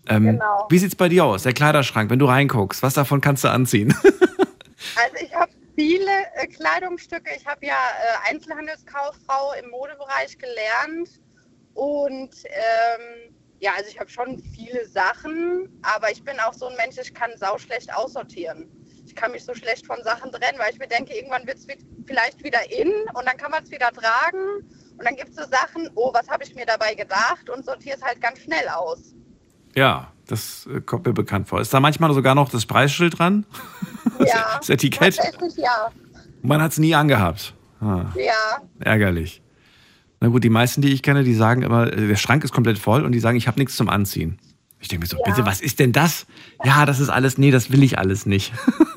Ähm, 0.06 0.24
Genau. 0.24 0.66
Wie 0.70 0.78
sieht's 0.78 0.94
bei 0.94 1.08
dir 1.08 1.24
aus? 1.24 1.42
Der 1.42 1.52
Kleiderschrank, 1.52 2.10
wenn 2.10 2.20
du 2.20 2.26
reinguckst, 2.26 2.82
was 2.82 2.94
davon 2.94 3.20
kannst 3.20 3.42
du 3.44 3.48
anziehen? 3.50 3.92
Also 4.02 5.16
ich 5.26 5.34
habe 5.34 5.50
viele 5.74 6.10
äh, 6.34 6.46
Kleidungsstücke. 6.46 7.30
Ich 7.36 7.46
habe 7.46 7.66
ja 7.66 7.74
äh, 7.74 8.30
Einzelhandelskauffrau 8.30 9.52
im 9.62 9.70
Modebereich 9.70 10.38
gelernt 10.38 11.20
und 11.74 12.34
ähm, 12.44 13.34
ja, 13.60 13.72
also 13.76 13.90
ich 13.90 14.00
habe 14.00 14.10
schon 14.10 14.38
viele 14.38 14.86
Sachen, 14.86 15.68
aber 15.82 16.10
ich 16.10 16.24
bin 16.24 16.40
auch 16.40 16.54
so 16.54 16.66
ein 16.66 16.76
Mensch, 16.76 16.96
ich 16.98 17.12
kann 17.12 17.30
sau 17.36 17.58
schlecht 17.58 17.94
aussortieren. 17.94 18.68
Ich 19.04 19.14
kann 19.14 19.32
mich 19.32 19.44
so 19.44 19.54
schlecht 19.54 19.86
von 19.86 20.02
Sachen 20.02 20.30
trennen, 20.32 20.58
weil 20.58 20.72
ich 20.72 20.78
mir 20.78 20.86
denke, 20.86 21.14
irgendwann 21.14 21.46
wird 21.46 21.58
es 21.58 21.66
vielleicht 22.06 22.42
wieder 22.42 22.70
in 22.70 22.90
und 23.14 23.26
dann 23.26 23.36
kann 23.36 23.50
man 23.50 23.62
es 23.62 23.70
wieder 23.70 23.90
tragen 23.92 24.62
und 24.96 25.04
dann 25.04 25.16
gibt 25.16 25.30
es 25.30 25.36
so 25.36 25.44
Sachen, 25.50 25.90
oh, 25.94 26.12
was 26.12 26.28
habe 26.28 26.44
ich 26.44 26.54
mir 26.54 26.64
dabei 26.66 26.94
gedacht 26.94 27.50
und 27.50 27.64
sortiere 27.64 27.96
es 27.96 28.02
halt 28.02 28.20
ganz 28.20 28.38
schnell 28.38 28.68
aus. 28.68 29.14
ja, 29.74 30.12
das 30.30 30.66
äh, 30.74 30.80
kommt 30.80 31.06
mir 31.06 31.12
bekannt 31.12 31.48
vor. 31.48 31.60
Ist 31.60 31.72
da 31.74 31.80
manchmal 31.80 32.12
sogar 32.14 32.34
noch 32.34 32.48
das 32.48 32.66
Preisschild 32.66 33.18
dran? 33.18 33.44
Ja, 34.18 34.56
Das 34.58 34.68
Etikett? 34.70 35.16
tatsächlich 35.16 35.56
ja. 35.56 35.90
Man 36.42 36.60
hat 36.62 36.72
es 36.72 36.78
nie 36.78 36.94
angehabt. 36.94 37.54
Ah. 37.80 38.06
Ja, 38.16 38.60
Ärgerlich. 38.78 39.42
Na 40.20 40.28
gut, 40.28 40.44
die 40.44 40.50
meisten, 40.50 40.82
die 40.82 40.92
ich 40.92 41.02
kenne, 41.02 41.24
die 41.24 41.34
sagen 41.34 41.62
immer, 41.62 41.90
äh, 41.92 42.06
der 42.08 42.16
Schrank 42.16 42.44
ist 42.44 42.52
komplett 42.52 42.78
voll 42.78 43.04
und 43.04 43.12
die 43.12 43.20
sagen, 43.20 43.36
ich 43.38 43.46
habe 43.48 43.58
nichts 43.58 43.76
zum 43.76 43.88
Anziehen. 43.88 44.38
Ich 44.78 44.88
denke 44.88 45.04
mir 45.04 45.06
so, 45.08 45.16
Ja. 45.18 45.24
bitte, 45.24 45.46
was 45.46 45.60
ist 45.62 45.78
denn 45.78 45.92
das? 45.92 46.26
Ja, 46.64 46.84
das 46.86 47.00
ist 47.00 47.08
alles, 47.08 47.38
nee, 47.38 47.50
das 47.50 47.70
will 47.70 47.82
ich 47.82 47.98
alles 47.98 48.26
nicht. 48.26 48.52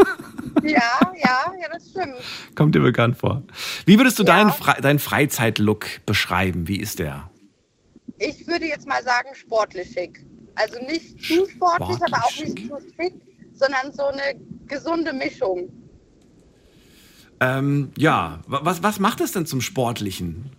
ja, 0.63 0.82
ja, 1.24 1.54
ja, 1.62 1.68
das 1.72 1.90
stimmt. 1.90 2.16
Kommt 2.56 2.75
dir 2.75 2.82
bekannt 2.82 3.18
vor. 3.18 3.44
Wie 3.86 3.98
würdest 3.98 4.20
du 4.20 4.24
Ja. 4.24 4.36
deinen, 4.38 4.52
Fre 4.52 4.82
deinen 4.82 5.00
Freizeitlook 5.00 5.86
beschreiben? 6.06 6.68
Wie 6.68 6.78
ist 6.78 7.00
der? 7.00 7.30
Ich 8.18 8.46
würde 8.48 8.66
jetzt 8.66 8.88
mal 8.88 9.02
sagen 9.04 9.30
sportlich 9.34 9.90
schick. 9.92 10.25
Also 10.55 10.79
nicht 10.86 11.19
zu 11.22 11.45
sportlich, 11.48 11.98
Sportlich 11.98 12.01
aber 12.13 12.25
auch 12.25 12.38
nicht 12.38 12.67
zu 12.67 12.77
schick, 12.95 13.15
sondern 13.53 13.91
so 13.91 14.05
eine 14.05 14.39
gesunde 14.67 15.13
Mischung. 15.13 15.72
Ähm, 17.39 17.91
ja, 17.98 18.41
wa- 18.48 18.62
was, 18.63 18.83
was 18.83 19.00
macht 19.00 19.19
es 19.22 19.31
denn 19.31 19.45
zum 19.45 19.62
Sportlichen? 19.62 20.51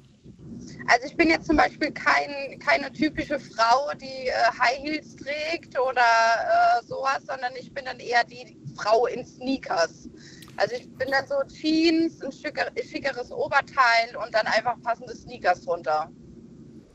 Also 0.87 1.07
ich 1.07 1.17
bin 1.17 1.31
jetzt 1.31 1.47
zum 1.47 1.57
Beispiel 1.57 1.91
kein, 1.93 2.59
keine 2.59 2.93
typische 2.93 3.39
Frau, 3.39 3.91
die 3.99 4.29
äh, 4.29 4.33
High 4.59 4.79
Heels 4.83 5.17
trägt 5.17 5.79
oder 5.79 6.03
äh, 6.03 6.85
sowas, 6.87 7.21
sondern 7.27 7.53
ich 7.59 7.73
bin 7.73 7.87
dann 7.87 7.99
eher 8.01 8.23
die 8.25 8.57
Frau 8.77 9.07
in 9.07 9.25
Sneakers. 9.25 10.11
Also 10.57 10.77
ich 10.77 10.89
bin 10.97 11.09
dann 11.11 11.27
so 11.27 11.37
Jeans, 11.53 12.23
ein 12.23 12.31
schicker, 12.33 12.67
schickeres 12.87 13.31
Oberteil 13.33 14.15
und 14.23 14.35
dann 14.35 14.47
einfach 14.47 14.77
passende 14.83 15.17
Sneakers 15.17 15.63
drunter. 15.63 16.11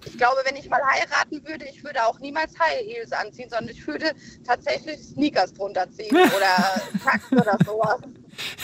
Ich 0.05 0.17
glaube, 0.17 0.37
wenn 0.45 0.55
ich 0.55 0.69
mal 0.69 0.81
heiraten 0.81 1.45
würde, 1.45 1.65
ich 1.65 1.83
würde 1.83 2.05
auch 2.05 2.19
niemals 2.19 2.57
High 2.57 2.85
Heels 2.85 3.11
anziehen, 3.11 3.49
sondern 3.49 3.69
ich 3.75 3.85
würde 3.85 4.11
tatsächlich 4.45 4.99
Sneakers 4.99 5.53
drunter 5.53 5.89
ziehen 5.91 6.15
oder 6.15 6.81
Takt 7.03 7.31
oder 7.31 7.57
sowas. 7.65 7.99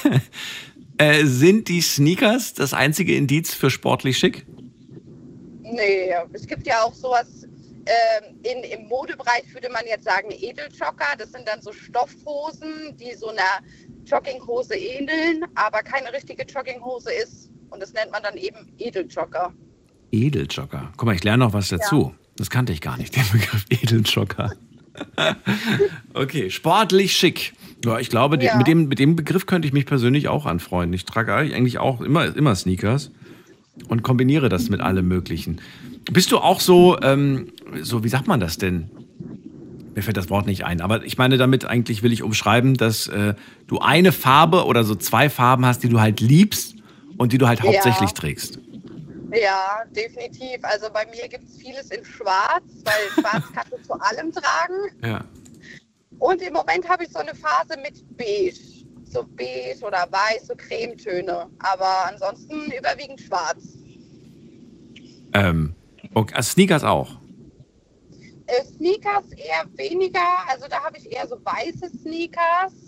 Äh, 0.98 1.26
sind 1.26 1.68
die 1.68 1.82
Sneakers 1.82 2.54
das 2.54 2.74
einzige 2.74 3.18
Indiz 3.18 3.54
für 3.54 3.70
sportlich 3.70 4.18
schick? 4.18 4.46
Nee, 5.62 6.16
es 6.32 6.48
gibt 6.48 6.66
ja 6.66 6.84
auch 6.84 6.94
sowas, 6.94 7.46
ähm, 7.86 8.40
in, 8.44 8.64
im 8.64 8.88
Modebereich 8.88 9.54
würde 9.54 9.70
man 9.70 9.86
jetzt 9.86 10.06
sagen 10.06 10.32
Edeljogger. 10.32 11.18
Das 11.18 11.32
sind 11.32 11.48
dann 11.48 11.62
so 11.62 11.72
Stoffhosen, 11.72 12.96
die 12.98 13.14
so 13.14 13.28
einer 13.28 13.62
Jogginghose 14.06 14.76
ähneln, 14.76 15.46
aber 15.56 15.84
keine 15.84 16.14
richtige 16.14 16.44
Jogginghose 16.44 17.12
ist. 17.14 17.52
Und 17.70 17.82
das 17.82 17.94
nennt 17.94 18.12
man 18.12 18.24
dann 18.24 18.38
eben 18.38 18.74
Edeljogger. 18.78 19.54
Edeljogger. 20.12 20.92
Guck 20.98 21.06
mal, 21.06 21.16
ich 21.16 21.24
lerne 21.24 21.44
noch 21.46 21.54
was 21.54 21.70
dazu. 21.70 22.14
Das 22.38 22.50
kannte 22.50 22.74
ich 22.74 22.82
gar 22.82 22.98
nicht, 22.98 23.16
den 23.16 23.24
Begriff 23.32 23.66
Edeljogger. 23.70 24.52
okay, 26.14 26.50
sportlich 26.50 27.16
schick. 27.16 27.54
Ja, 27.84 28.00
ich 28.00 28.10
glaube, 28.10 28.42
Ja. 28.44 28.58
mit, 28.58 28.68
dem, 28.68 28.88
mit 28.88 29.00
dem 29.00 29.16
Begriff 29.16 29.46
könnte 29.46 29.68
ich 29.68 29.74
mich 29.74 29.86
persönlich 29.86 30.28
auch 30.28 30.46
anfreunden. 30.46 30.94
Ich 30.94 31.06
trage 31.06 31.34
eigentlich 31.34 31.78
auch 31.80 32.02
immer, 32.02 32.36
immer 32.36 32.56
Sneakers 32.56 33.12
und 33.88 34.04
kombiniere 34.04 34.50
das 34.50 34.70
mit 34.70 34.82
allem 34.82 35.08
Möglichen. 35.08 35.62
Bist 36.12 36.32
du 36.32 36.38
auch 36.38 36.60
so, 36.60 37.00
ähm, 37.02 37.50
so, 37.82 38.04
wie 38.04 38.10
sagt 38.10 38.28
man 38.28 38.40
das 38.40 38.58
denn? 38.58 38.90
Mir 39.96 40.02
fällt 40.02 40.18
das 40.18 40.30
Wort 40.30 40.46
nicht 40.46 40.66
ein, 40.66 40.82
aber 40.82 41.06
ich 41.06 41.18
meine, 41.18 41.38
damit 41.38 41.66
eigentlich 41.66 42.04
will 42.04 42.12
ich 42.12 42.22
umschreiben, 42.22 42.74
dass 42.76 43.08
äh, 43.08 43.34
du 43.68 43.80
eine 43.80 44.12
Farbe 44.12 44.66
oder 44.66 44.84
so 44.84 44.96
zwei 44.96 45.30
Farben 45.30 45.66
hast, 45.66 45.84
die 45.84 45.90
du 45.90 46.02
halt 46.02 46.20
liebst 46.20 46.76
und 47.18 47.32
die 47.32 47.38
du 47.38 47.48
halt 47.48 47.60
Ja. 47.60 47.66
hauptsächlich 47.68 48.12
trägst. 48.14 48.60
Ja, 49.42 49.84
definitiv. 49.92 50.64
Also 50.64 50.90
bei 50.92 51.06
mir 51.08 51.28
gibt 51.28 51.48
es 51.48 51.58
vieles 51.58 51.92
in 51.92 52.04
Schwarz, 52.06 52.64
weil 52.84 53.10
Schwarz 53.22 53.44
kannst 53.54 53.74
du 53.74 53.82
zu 53.82 53.94
allem 53.94 54.32
tragen. 54.32 54.76
Ja. 55.04 55.26
Und 56.20 56.42
im 56.42 56.54
Moment 56.54 56.88
habe 56.88 57.04
ich 57.04 57.12
so 57.12 57.20
eine 57.20 57.36
Phase 57.36 57.80
mit 57.82 58.04
Beige. 58.18 58.86
So 59.06 59.24
beige 59.24 59.86
oder 59.86 60.08
weiß, 60.10 60.48
so 60.48 60.56
Cremetöne. 60.56 61.50
Aber 61.60 62.06
ansonsten 62.06 62.72
überwiegend 62.72 63.22
schwarz. 63.22 63.64
Ähm, 65.34 65.76
okay, 66.14 66.34
also 66.36 66.52
Sneakers 66.52 66.84
auch. 66.84 67.10
Äh, 68.48 68.64
Sneakers 68.64 69.32
eher 69.32 69.66
weniger, 69.76 70.48
also 70.48 70.68
da 70.70 70.84
habe 70.84 70.98
ich 70.98 71.12
eher 71.12 71.28
so 71.28 71.38
weiße 71.44 71.90
Sneakers. 72.02 72.85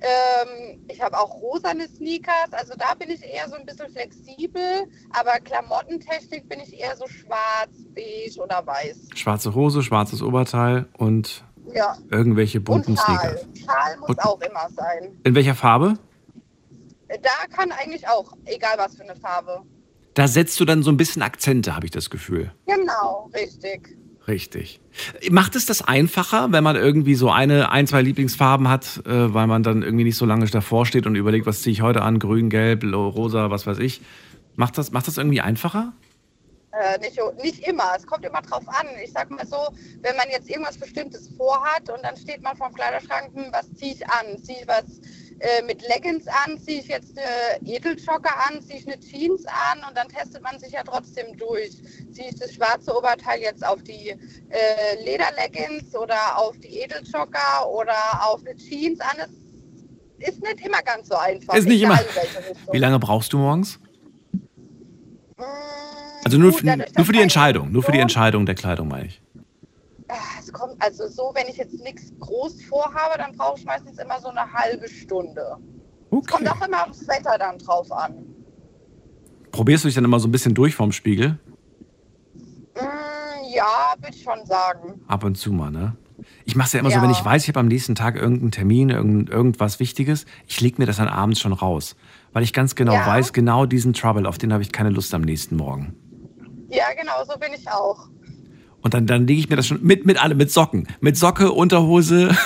Ähm, 0.00 0.84
ich 0.88 1.00
habe 1.02 1.18
auch 1.18 1.34
rosane 1.40 1.88
Sneakers, 1.88 2.52
also 2.52 2.74
da 2.78 2.94
bin 2.94 3.10
ich 3.10 3.22
eher 3.22 3.48
so 3.48 3.56
ein 3.56 3.66
bisschen 3.66 3.90
flexibel, 3.90 4.86
aber 5.10 5.32
Klamottentechnik 5.40 6.48
bin 6.48 6.60
ich 6.60 6.78
eher 6.78 6.96
so 6.96 7.06
schwarz, 7.08 7.70
beige 7.94 8.40
oder 8.40 8.64
weiß. 8.64 9.08
Schwarze 9.14 9.54
Hose, 9.54 9.82
schwarzes 9.82 10.22
Oberteil 10.22 10.86
und 10.96 11.44
Ja. 11.74 11.96
irgendwelche 12.10 12.58
Und 12.58 12.64
bunten 12.64 12.96
Schal. 12.96 13.18
Sneakers. 13.18 13.46
Schal 13.64 13.96
muss 13.98 14.08
Und- 14.10 14.24
auch 14.24 14.40
immer 14.40 14.68
sein. 14.70 15.18
In 15.24 15.34
welcher 15.34 15.54
Farbe? 15.56 15.94
Da 17.08 17.54
kann 17.56 17.72
eigentlich 17.72 18.06
auch, 18.06 18.32
egal 18.44 18.74
was 18.76 18.94
für 18.96 19.02
eine 19.02 19.16
Farbe. 19.16 19.62
Da 20.14 20.28
setzt 20.28 20.58
du 20.60 20.64
dann 20.64 20.82
so 20.82 20.90
ein 20.90 20.96
bisschen 20.96 21.22
Akzente, 21.22 21.74
habe 21.74 21.86
ich 21.86 21.90
das 21.92 22.10
Gefühl. 22.10 22.52
Genau, 22.66 23.30
richtig. 23.34 23.96
Richtig. 24.28 24.78
Macht 25.30 25.56
es 25.56 25.64
das 25.64 25.80
einfacher, 25.80 26.52
wenn 26.52 26.62
man 26.62 26.76
irgendwie 26.76 27.14
so 27.14 27.30
eine, 27.30 27.70
ein, 27.72 27.86
zwei 27.86 28.02
Lieblingsfarben 28.02 28.68
hat, 28.68 29.00
äh, 29.06 29.32
weil 29.32 29.46
man 29.46 29.62
dann 29.62 29.82
irgendwie 29.82 30.04
nicht 30.04 30.18
so 30.18 30.26
lange 30.26 30.44
davor 30.46 30.84
steht 30.84 31.06
und 31.06 31.16
überlegt, 31.16 31.46
was 31.46 31.62
ziehe 31.62 31.72
ich 31.72 31.80
heute 31.80 32.02
an? 32.02 32.18
Grün, 32.18 32.50
gelb, 32.50 32.84
rosa, 32.84 33.50
was 33.50 33.66
weiß 33.66 33.78
ich. 33.78 34.02
Macht 34.56 34.76
das, 34.76 34.92
macht 34.92 35.06
das 35.06 35.16
irgendwie 35.16 35.40
einfacher? 35.40 35.94
Äh, 36.72 36.98
nicht, 36.98 37.18
nicht 37.42 37.66
immer, 37.66 37.92
es 37.96 38.06
kommt 38.06 38.24
immer 38.24 38.42
drauf 38.42 38.68
an. 38.68 38.86
Ich 39.02 39.12
sag 39.12 39.30
mal 39.30 39.46
so, 39.46 39.56
wenn 40.02 40.16
man 40.16 40.26
jetzt 40.30 40.50
irgendwas 40.50 40.76
Bestimmtes 40.76 41.30
vorhat 41.36 41.88
und 41.88 42.04
dann 42.04 42.16
steht 42.16 42.42
man 42.42 42.56
vorm 42.56 42.74
Kleiderschrank, 42.74 43.30
hm, 43.34 43.46
was 43.50 43.72
ziehe 43.74 43.94
ich 43.94 44.06
an? 44.06 44.42
Ziehe 44.42 44.58
ich 44.60 44.68
was 44.68 44.84
äh, 45.40 45.62
mit 45.62 45.82
Leggings 45.88 46.26
an? 46.28 46.58
Ziehe 46.58 46.80
ich 46.80 46.88
jetzt 46.88 47.16
eine 47.18 47.68
Edeljogger 47.68 48.30
an? 48.48 48.60
Ziehe 48.62 48.78
ich 48.80 48.86
eine 48.86 48.98
Jeans 49.00 49.44
an? 49.46 49.78
Und 49.88 49.96
dann 49.96 50.08
testet 50.08 50.42
man 50.42 50.58
sich 50.58 50.72
ja 50.72 50.82
trotzdem 50.84 51.36
durch. 51.36 51.72
Ziehe 52.12 52.28
ich 52.30 52.38
das 52.38 52.54
schwarze 52.54 52.96
Oberteil 52.96 53.40
jetzt 53.40 53.64
auf 53.66 53.82
die 53.82 54.10
äh, 54.10 55.04
Lederleggings 55.04 55.94
oder 55.94 56.38
auf 56.38 56.56
die 56.58 56.80
Edeljogger 56.80 57.68
oder 57.68 57.94
auf 58.26 58.40
eine 58.44 58.56
Jeans 58.56 59.00
an? 59.00 59.16
Es 60.20 60.28
ist 60.30 60.42
nicht 60.42 60.66
immer 60.66 60.82
ganz 60.82 61.08
so 61.08 61.14
einfach. 61.16 61.54
Ist 61.54 61.68
nicht 61.68 61.82
immer. 61.82 61.98
Wie 62.72 62.78
lange 62.78 62.98
brauchst 62.98 63.32
du 63.32 63.38
morgens? 63.38 63.78
Mm, 65.36 65.42
Also 66.24 66.38
nur, 66.38 66.50
gut, 66.52 66.64
nur 66.64 67.04
für 67.04 67.12
die 67.12 67.20
Entscheidung, 67.20 67.70
nur 67.70 67.82
für 67.82 67.92
die 67.92 68.00
Entscheidung 68.00 68.44
der 68.44 68.54
Kleidung, 68.56 68.88
meine 68.88 69.06
ich. 69.06 69.22
Ah, 70.10 70.14
das 70.38 70.50
kommt, 70.52 70.82
also 70.82 71.06
so, 71.08 71.32
wenn 71.34 71.48
ich 71.48 71.56
jetzt 71.58 71.78
nichts 71.80 72.12
groß 72.18 72.62
vorhabe, 72.62 73.18
dann 73.18 73.36
brauche 73.36 73.58
ich 73.58 73.64
meistens 73.64 73.98
immer 73.98 74.18
so 74.20 74.28
eine 74.28 74.50
halbe 74.52 74.88
Stunde. 74.88 75.58
Es 76.10 76.16
Okay. 76.16 76.26
kommt 76.32 76.48
auch 76.50 76.66
immer 76.66 76.88
aufs 76.88 77.06
Wetter 77.06 77.36
dann 77.38 77.58
drauf 77.58 77.92
an. 77.92 78.24
Probierst 79.52 79.84
du 79.84 79.88
dich 79.88 79.94
dann 79.94 80.04
immer 80.04 80.18
so 80.20 80.28
ein 80.28 80.32
bisschen 80.32 80.54
durch 80.54 80.74
vorm 80.74 80.92
Spiegel? 80.92 81.38
Mm, 82.74 83.44
ja, 83.54 83.94
würde 83.98 84.14
ich 84.14 84.22
schon 84.22 84.44
sagen. 84.46 85.00
Ab 85.06 85.24
und 85.24 85.36
zu 85.36 85.52
mal, 85.52 85.70
ne? 85.70 85.96
Ich 86.44 86.56
mache 86.56 86.66
es 86.68 86.72
ja 86.72 86.80
immer 86.80 86.90
so, 86.90 86.96
Ja. 86.96 87.02
wenn 87.02 87.10
ich 87.10 87.22
weiß, 87.22 87.42
ich 87.42 87.48
habe 87.48 87.60
am 87.60 87.68
nächsten 87.68 87.94
Tag 87.94 88.16
irgendeinen 88.16 88.50
Termin, 88.50 88.88
irgend, 88.90 89.28
irgendwas 89.28 89.80
Wichtiges, 89.80 90.24
ich 90.46 90.60
lege 90.60 90.76
mir 90.78 90.86
das 90.86 90.96
dann 90.96 91.08
abends 91.08 91.40
schon 91.40 91.52
raus. 91.52 91.96
Weil 92.32 92.42
ich 92.42 92.52
ganz 92.54 92.74
genau 92.74 92.94
Ja. 92.94 93.06
weiß, 93.06 93.32
genau 93.34 93.66
diesen 93.66 93.92
Trouble, 93.92 94.26
auf 94.26 94.38
den 94.38 94.52
habe 94.52 94.62
ich 94.62 94.72
keine 94.72 94.90
Lust 94.90 95.12
am 95.12 95.22
nächsten 95.22 95.56
Morgen. 95.56 95.94
Ja, 96.70 96.84
genau, 96.98 97.24
so 97.26 97.38
bin 97.38 97.52
ich 97.54 97.70
auch. 97.70 98.08
Und 98.82 98.94
dann, 98.94 99.06
dann 99.06 99.26
lege 99.26 99.40
ich 99.40 99.48
mir 99.48 99.56
das 99.56 99.66
schon 99.66 99.82
mit, 99.82 100.06
mit 100.06 100.22
allem, 100.22 100.36
mit 100.38 100.50
Socken. 100.52 100.86
Mit 101.00 101.16
Socke, 101.16 101.50
Unterhose, 101.52 102.36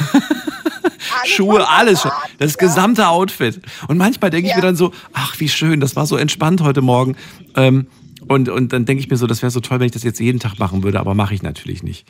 Schuhe, 1.25 1.69
alles 1.69 2.01
schon. 2.03 2.11
Das 2.39 2.59
gesamte 2.59 3.09
Outfit. 3.09 3.61
Und 3.89 3.99
manchmal 3.99 4.31
denke 4.31 4.47
ich 4.47 4.51
Ja. 4.53 4.57
mir 4.57 4.63
dann 4.63 4.77
so, 4.77 4.93
ach, 5.13 5.39
wie 5.41 5.49
schön, 5.49 5.81
das 5.81 5.95
war 5.95 6.07
so 6.07 6.17
entspannt 6.17 6.63
heute 6.63 6.81
Morgen. 6.81 7.17
Ähm, 7.57 7.87
und, 8.29 8.49
und 8.49 8.73
dann 8.73 8.85
denke 8.87 9.03
ich 9.03 9.11
mir 9.11 9.17
so, 9.17 9.27
das 9.27 9.43
wäre 9.43 9.51
so 9.51 9.61
toll, 9.61 9.79
wenn 9.81 9.87
ich 9.87 9.93
das 9.93 10.05
jetzt 10.05 10.21
jeden 10.21 10.41
Tag 10.41 10.59
machen 10.59 10.83
würde, 10.83 11.01
aber 11.01 11.15
mache 11.15 11.35
ich 11.35 11.43
natürlich 11.43 11.83
nicht. 11.83 12.07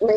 Nee. 0.00 0.08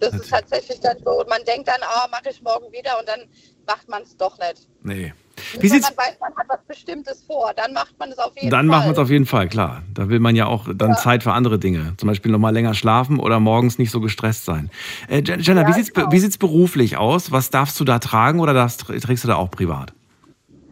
Das 0.00 0.12
ist 0.14 0.28
tatsächlich 0.28 0.80
dann 0.80 0.96
so. 1.04 1.10
Und 1.20 1.28
man 1.28 1.38
denkt 1.46 1.66
dann, 1.68 1.80
oh, 1.82 2.08
mache 2.10 2.28
ich 2.30 2.42
morgen 2.42 2.70
wieder 2.72 2.98
und 2.98 3.08
dann 3.08 3.20
macht 3.66 3.88
man 3.88 4.02
es 4.02 4.16
doch 4.16 4.36
nicht. 4.38 4.68
Nee. 4.82 5.14
Wie 5.58 5.68
sieht's, 5.68 5.88
man 5.88 5.96
weiß, 6.06 6.20
man 6.20 6.34
hat 6.36 6.46
was 6.48 6.58
Bestimmtes 6.68 7.22
vor, 7.26 7.52
dann 7.54 7.72
macht 7.72 7.98
man 7.98 8.10
es 8.10 8.18
auf 8.18 8.32
jeden 8.36 8.50
dann 8.50 8.66
Fall. 8.68 8.76
machen 8.78 8.86
wir 8.88 8.92
es 8.92 8.98
auf 8.98 9.10
jeden 9.10 9.26
Fall, 9.26 9.48
klar. 9.48 9.82
Da 9.92 10.08
will 10.08 10.20
man 10.20 10.36
ja 10.36 10.46
auch 10.46 10.66
dann 10.74 10.96
Zeit 10.96 11.22
für 11.22 11.32
andere 11.32 11.58
Dinge. 11.58 11.94
Zum 11.96 12.08
Beispiel 12.08 12.30
nochmal 12.32 12.52
länger 12.52 12.74
schlafen 12.74 13.18
oder 13.20 13.40
morgens 13.40 13.78
nicht 13.78 13.90
so 13.90 14.00
gestresst 14.00 14.44
sein. 14.44 14.70
Äh, 15.08 15.18
Jen- 15.22 15.40
Jenna, 15.40 15.62
Ja, 15.62 15.68
wie 15.68 15.72
sieht's, 15.72 15.92
genau. 15.92 16.10
wie 16.12 16.18
sieht's 16.18 16.38
beruflich 16.38 16.96
aus? 16.96 17.32
Was 17.32 17.50
darfst 17.50 17.78
du 17.80 17.84
da 17.84 17.98
tragen 17.98 18.40
oder 18.40 18.54
darfst, 18.54 18.80
trägst 18.86 19.24
du 19.24 19.28
da 19.28 19.36
auch 19.36 19.50
privat? 19.50 19.92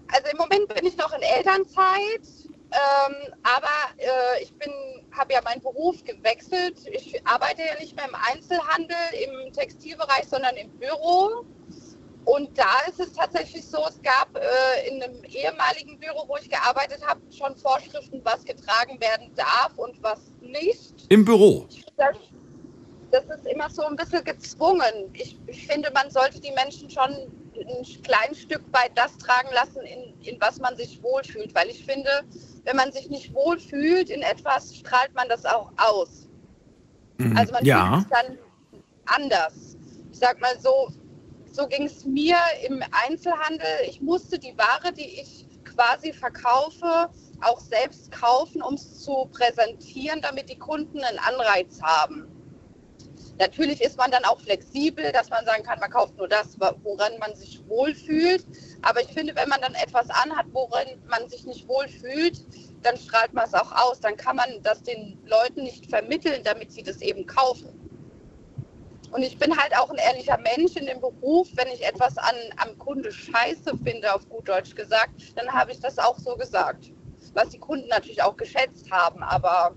Also 0.09 0.29
im 0.31 0.38
Moment 0.38 0.68
bin 0.75 0.87
ich 0.87 0.96
noch 0.96 1.12
in 1.14 1.22
Elternzeit, 1.22 2.20
ähm, 2.72 3.14
aber 3.42 3.68
äh, 3.98 4.42
ich 4.42 4.53
bin, 4.55 4.70
habe 5.16 5.33
ja 5.33 5.40
meinen 5.42 5.62
Beruf 5.62 6.05
gewechselt. 6.05 6.77
Ich 6.90 7.20
arbeite 7.27 7.62
ja 7.62 7.81
nicht 7.81 7.96
mehr 7.96 8.07
im 8.09 8.14
Einzelhandel, 8.14 8.96
im 9.25 9.53
Textilbereich, 9.53 10.25
sondern 10.31 10.55
im 10.57 10.68
Büro. 10.79 11.44
Und 12.25 12.57
da 12.57 12.81
ist 12.89 13.01
es 13.01 13.13
tatsächlich 13.15 13.67
so, 13.67 13.79
es 13.89 14.01
gab 14.03 14.37
äh, 14.37 14.89
in 14.89 15.03
einem 15.03 15.25
ehemaligen 15.25 15.99
Büro, 15.99 16.25
wo 16.29 16.37
ich 16.37 16.49
gearbeitet 16.49 17.05
habe, 17.05 17.21
schon 17.37 17.57
Vorschriften, 17.57 18.21
was 18.25 18.45
getragen 18.45 19.01
werden 19.01 19.33
darf 19.35 19.73
und 19.77 20.01
was 20.03 20.21
nicht. 20.41 20.95
Im 21.09 21.25
Büro. 21.25 21.67
das, 21.97 22.17
das 23.11 23.25
ist 23.25 23.47
immer 23.47 23.69
so 23.71 23.83
ein 23.83 23.97
bisschen 23.97 24.23
gezwungen. 24.25 25.11
Ich, 25.15 25.37
ich 25.47 25.67
finde, 25.67 25.91
man 25.93 26.11
sollte 26.11 26.41
die 26.41 26.53
Menschen 26.53 26.89
schon 26.89 27.11
ein 27.11 28.03
kleines 28.03 28.41
Stück 28.41 28.63
weit 28.73 28.93
das 28.95 29.19
tragen 29.19 29.49
lassen, 29.53 29.81
in, 29.81 30.15
in 30.23 30.41
was 30.41 30.61
man 30.61 30.77
sich 30.77 31.03
wohlfühlt. 31.03 31.53
Weil 31.55 31.71
ich 31.71 31.85
finde, 31.85 32.23
wenn 32.65 32.77
man 32.77 32.93
sich 32.93 33.11
nicht 33.11 33.35
wohlfühlt 33.35 34.11
in 34.11 34.23
etwas, 34.23 34.77
strahlt 34.77 35.13
man 35.15 35.29
das 35.29 35.45
auch 35.45 35.73
aus. 35.77 36.29
Also 37.37 37.53
man 37.53 37.65
ja. 37.65 37.87
fühlt 37.87 38.01
sich 38.01 38.11
dann 38.11 38.39
anders. 39.07 39.77
Ich 40.11 40.19
sag 40.19 40.41
mal 40.41 40.59
so, 40.59 40.89
so 41.53 41.67
ging 41.67 41.85
es 41.85 42.05
mir 42.05 42.37
im 42.67 42.83
Einzelhandel. 43.07 43.67
Ich 43.87 44.01
musste 44.01 44.38
die 44.38 44.57
Ware, 44.57 44.93
die 44.93 45.21
ich 45.21 45.47
quasi 45.65 46.12
verkaufe, 46.12 47.11
auch 47.43 47.61
selbst 47.61 48.11
kaufen, 48.11 48.62
um 48.62 48.75
es 48.75 49.03
zu 49.03 49.29
präsentieren, 49.33 50.21
damit 50.23 50.49
die 50.49 50.59
Kunden 50.59 51.03
einen 51.05 51.19
Anreiz 51.19 51.81
haben. 51.83 52.29
Natürlich 53.38 53.81
ist 53.81 53.97
man 53.97 54.11
dann 54.11 54.25
auch 54.25 54.41
flexibel, 54.41 55.11
dass 55.12 55.31
man 55.31 55.45
sagen 55.45 55.62
kann, 55.62 55.81
man 55.81 55.91
kauft 55.91 56.17
nur 56.17 56.29
das, 56.29 56.59
woran 56.59 57.19
man 57.19 57.35
sich 57.35 57.61
wohlfühlt. 57.67 58.47
Aber 58.83 59.01
ich 59.01 59.09
finde, 59.09 59.35
wenn 59.35 59.49
man 59.49 59.61
dann 59.61 59.75
etwas 59.75 60.09
anhat, 60.11 60.47
woran 60.53 60.87
man 61.09 61.29
sich 61.29 61.45
nicht 61.45 61.67
wohlfühlt, 61.67 62.41
dann 62.83 62.97
strahlt 62.97 63.33
man 63.33 63.47
es 63.47 63.55
auch 63.55 63.73
aus. 63.73 64.01
Dann 64.01 64.17
kann 64.17 64.37
man 64.37 64.62
das 64.62 64.83
den 64.83 65.19
Leuten 65.27 65.65
nicht 65.65 65.87
vermitteln, 65.88 66.43
damit 66.45 66.73
sie 66.73 66.83
das 66.83 67.01
eben 67.01 67.27
kaufen. 67.27 67.82
Und 69.12 69.22
ich 69.22 69.38
bin 69.38 69.57
halt 69.57 69.77
auch 69.77 69.90
ein 69.90 69.98
ehrlicher 69.98 70.38
Mensch 70.38 70.75
in 70.77 70.87
dem 70.87 71.01
Beruf. 71.01 71.48
Wenn 71.55 71.68
ich 71.68 71.85
etwas 71.87 72.16
an, 72.16 72.35
am 72.57 72.79
Kunde 72.79 73.12
scheiße 73.12 73.77
finde, 73.85 74.14
auf 74.14 74.27
gut 74.29 74.48
Deutsch 74.48 74.75
gesagt, 74.75 75.37
dann 75.37 75.53
habe 75.53 75.70
ich 75.70 75.81
das 75.81 75.98
auch 75.98 76.18
so 76.18 76.35
gesagt. 76.35 76.90
Was 77.35 77.51
die 77.51 77.59
Kunden 77.59 77.88
natürlich 77.88 78.22
auch 78.22 78.37
geschätzt 78.37 78.90
haben. 78.90 79.22
Aber 79.22 79.77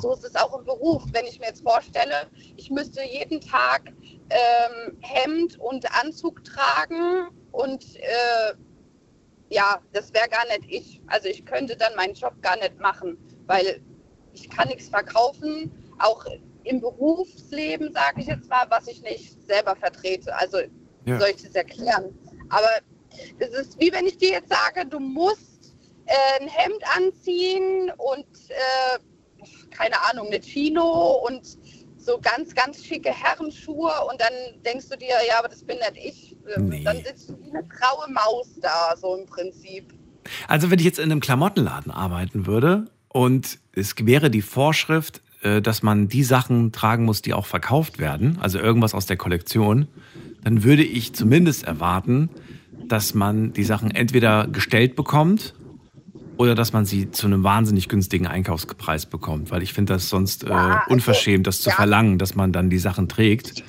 so 0.00 0.12
ist 0.12 0.24
es 0.24 0.36
auch 0.36 0.56
im 0.56 0.64
Beruf. 0.64 1.02
Wenn 1.12 1.26
ich 1.26 1.40
mir 1.40 1.46
jetzt 1.46 1.62
vorstelle, 1.62 2.28
ich 2.56 2.70
müsste 2.70 3.02
jeden 3.02 3.40
Tag 3.40 3.92
ähm, 4.30 4.96
Hemd 5.00 5.58
und 5.58 5.92
Anzug 6.00 6.44
tragen 6.44 7.28
und 7.50 7.96
äh, 7.96 8.54
ja, 9.48 9.80
das 9.92 10.14
wäre 10.14 10.28
gar 10.28 10.46
nicht 10.46 10.64
ich. 10.68 11.00
Also 11.08 11.26
ich 11.26 11.44
könnte 11.44 11.76
dann 11.76 11.96
meinen 11.96 12.14
Job 12.14 12.40
gar 12.42 12.56
nicht 12.56 12.78
machen, 12.78 13.18
weil 13.46 13.82
ich 14.32 14.48
kann 14.48 14.68
nichts 14.68 14.88
verkaufen, 14.88 15.72
auch 15.98 16.24
im 16.64 16.80
Berufsleben, 16.80 17.92
sage 17.92 18.20
ich 18.20 18.26
jetzt 18.26 18.48
mal, 18.48 18.66
was 18.68 18.86
ich 18.88 19.02
nicht 19.02 19.46
selber 19.46 19.76
vertrete. 19.76 20.34
Also 20.36 20.58
Ja. 21.06 21.18
soll 21.18 21.30
ich 21.34 21.42
das 21.42 21.54
erklären? 21.54 22.14
Aber 22.50 22.68
es 23.38 23.48
ist 23.50 23.80
wie 23.80 23.92
wenn 23.92 24.06
ich 24.06 24.18
dir 24.18 24.30
jetzt 24.30 24.50
sage, 24.50 24.86
du 24.88 24.98
musst 25.00 25.74
äh, 26.06 26.42
ein 26.42 26.48
Hemd 26.48 26.82
anziehen 26.96 27.90
und 27.96 28.26
äh, 28.48 28.98
keine 29.70 29.94
Ahnung, 30.10 30.26
eine 30.26 30.40
Chino 30.40 31.22
und 31.26 31.58
so 31.96 32.18
ganz, 32.20 32.54
ganz 32.54 32.84
schicke 32.84 33.10
Herrenschuhe 33.10 33.92
und 34.10 34.20
dann 34.20 34.32
denkst 34.64 34.88
du 34.88 34.96
dir, 34.96 35.14
ja, 35.28 35.38
aber 35.38 35.48
das 35.48 35.62
bin 35.64 35.78
nicht 35.78 35.96
ich. 36.02 36.36
Ähm, 36.56 36.68
Nee. 36.68 36.84
Dann 36.84 36.96
sitzt 37.04 37.30
du 37.30 37.38
wie 37.42 37.50
eine 37.50 37.62
graue 37.64 38.10
Maus 38.10 38.48
da, 38.60 38.94
so 38.96 39.16
im 39.16 39.26
Prinzip. 39.26 39.92
Also 40.48 40.70
wenn 40.70 40.78
ich 40.78 40.84
jetzt 40.84 40.98
in 40.98 41.10
einem 41.10 41.20
Klamottenladen 41.20 41.92
arbeiten 41.92 42.46
würde 42.46 42.86
und 43.08 43.58
es 43.72 43.94
wäre 43.98 44.30
die 44.30 44.42
Vorschrift, 44.42 45.20
dass 45.62 45.82
man 45.82 46.08
die 46.08 46.22
Sachen 46.22 46.72
tragen 46.72 47.04
muss, 47.04 47.22
die 47.22 47.32
auch 47.32 47.46
verkauft 47.46 47.98
werden, 47.98 48.38
also 48.40 48.58
irgendwas 48.58 48.94
aus 48.94 49.06
der 49.06 49.16
Kollektion, 49.16 49.86
dann 50.44 50.64
würde 50.64 50.82
ich 50.82 51.14
zumindest 51.14 51.64
erwarten, 51.64 52.28
dass 52.88 53.14
man 53.14 53.52
die 53.52 53.64
Sachen 53.64 53.90
entweder 53.90 54.46
gestellt 54.46 54.96
bekommt 54.96 55.54
oder 56.40 56.54
dass 56.54 56.72
man 56.72 56.86
sie 56.86 57.10
zu 57.10 57.26
einem 57.26 57.44
wahnsinnig 57.44 57.88
günstigen 57.88 58.26
Einkaufspreis 58.26 59.04
bekommt, 59.04 59.50
weil 59.50 59.62
ich 59.62 59.74
finde 59.74 59.92
das 59.92 60.08
sonst 60.08 60.44
äh, 60.44 60.50
also, 60.50 60.78
unverschämt, 60.88 61.46
das 61.46 61.60
zu 61.60 61.70
verlangen, 61.70 62.16
dass 62.16 62.34
man 62.34 62.50
dann 62.50 62.70
die 62.70 62.78
Sachen 62.78 63.08
trägt. 63.08 63.62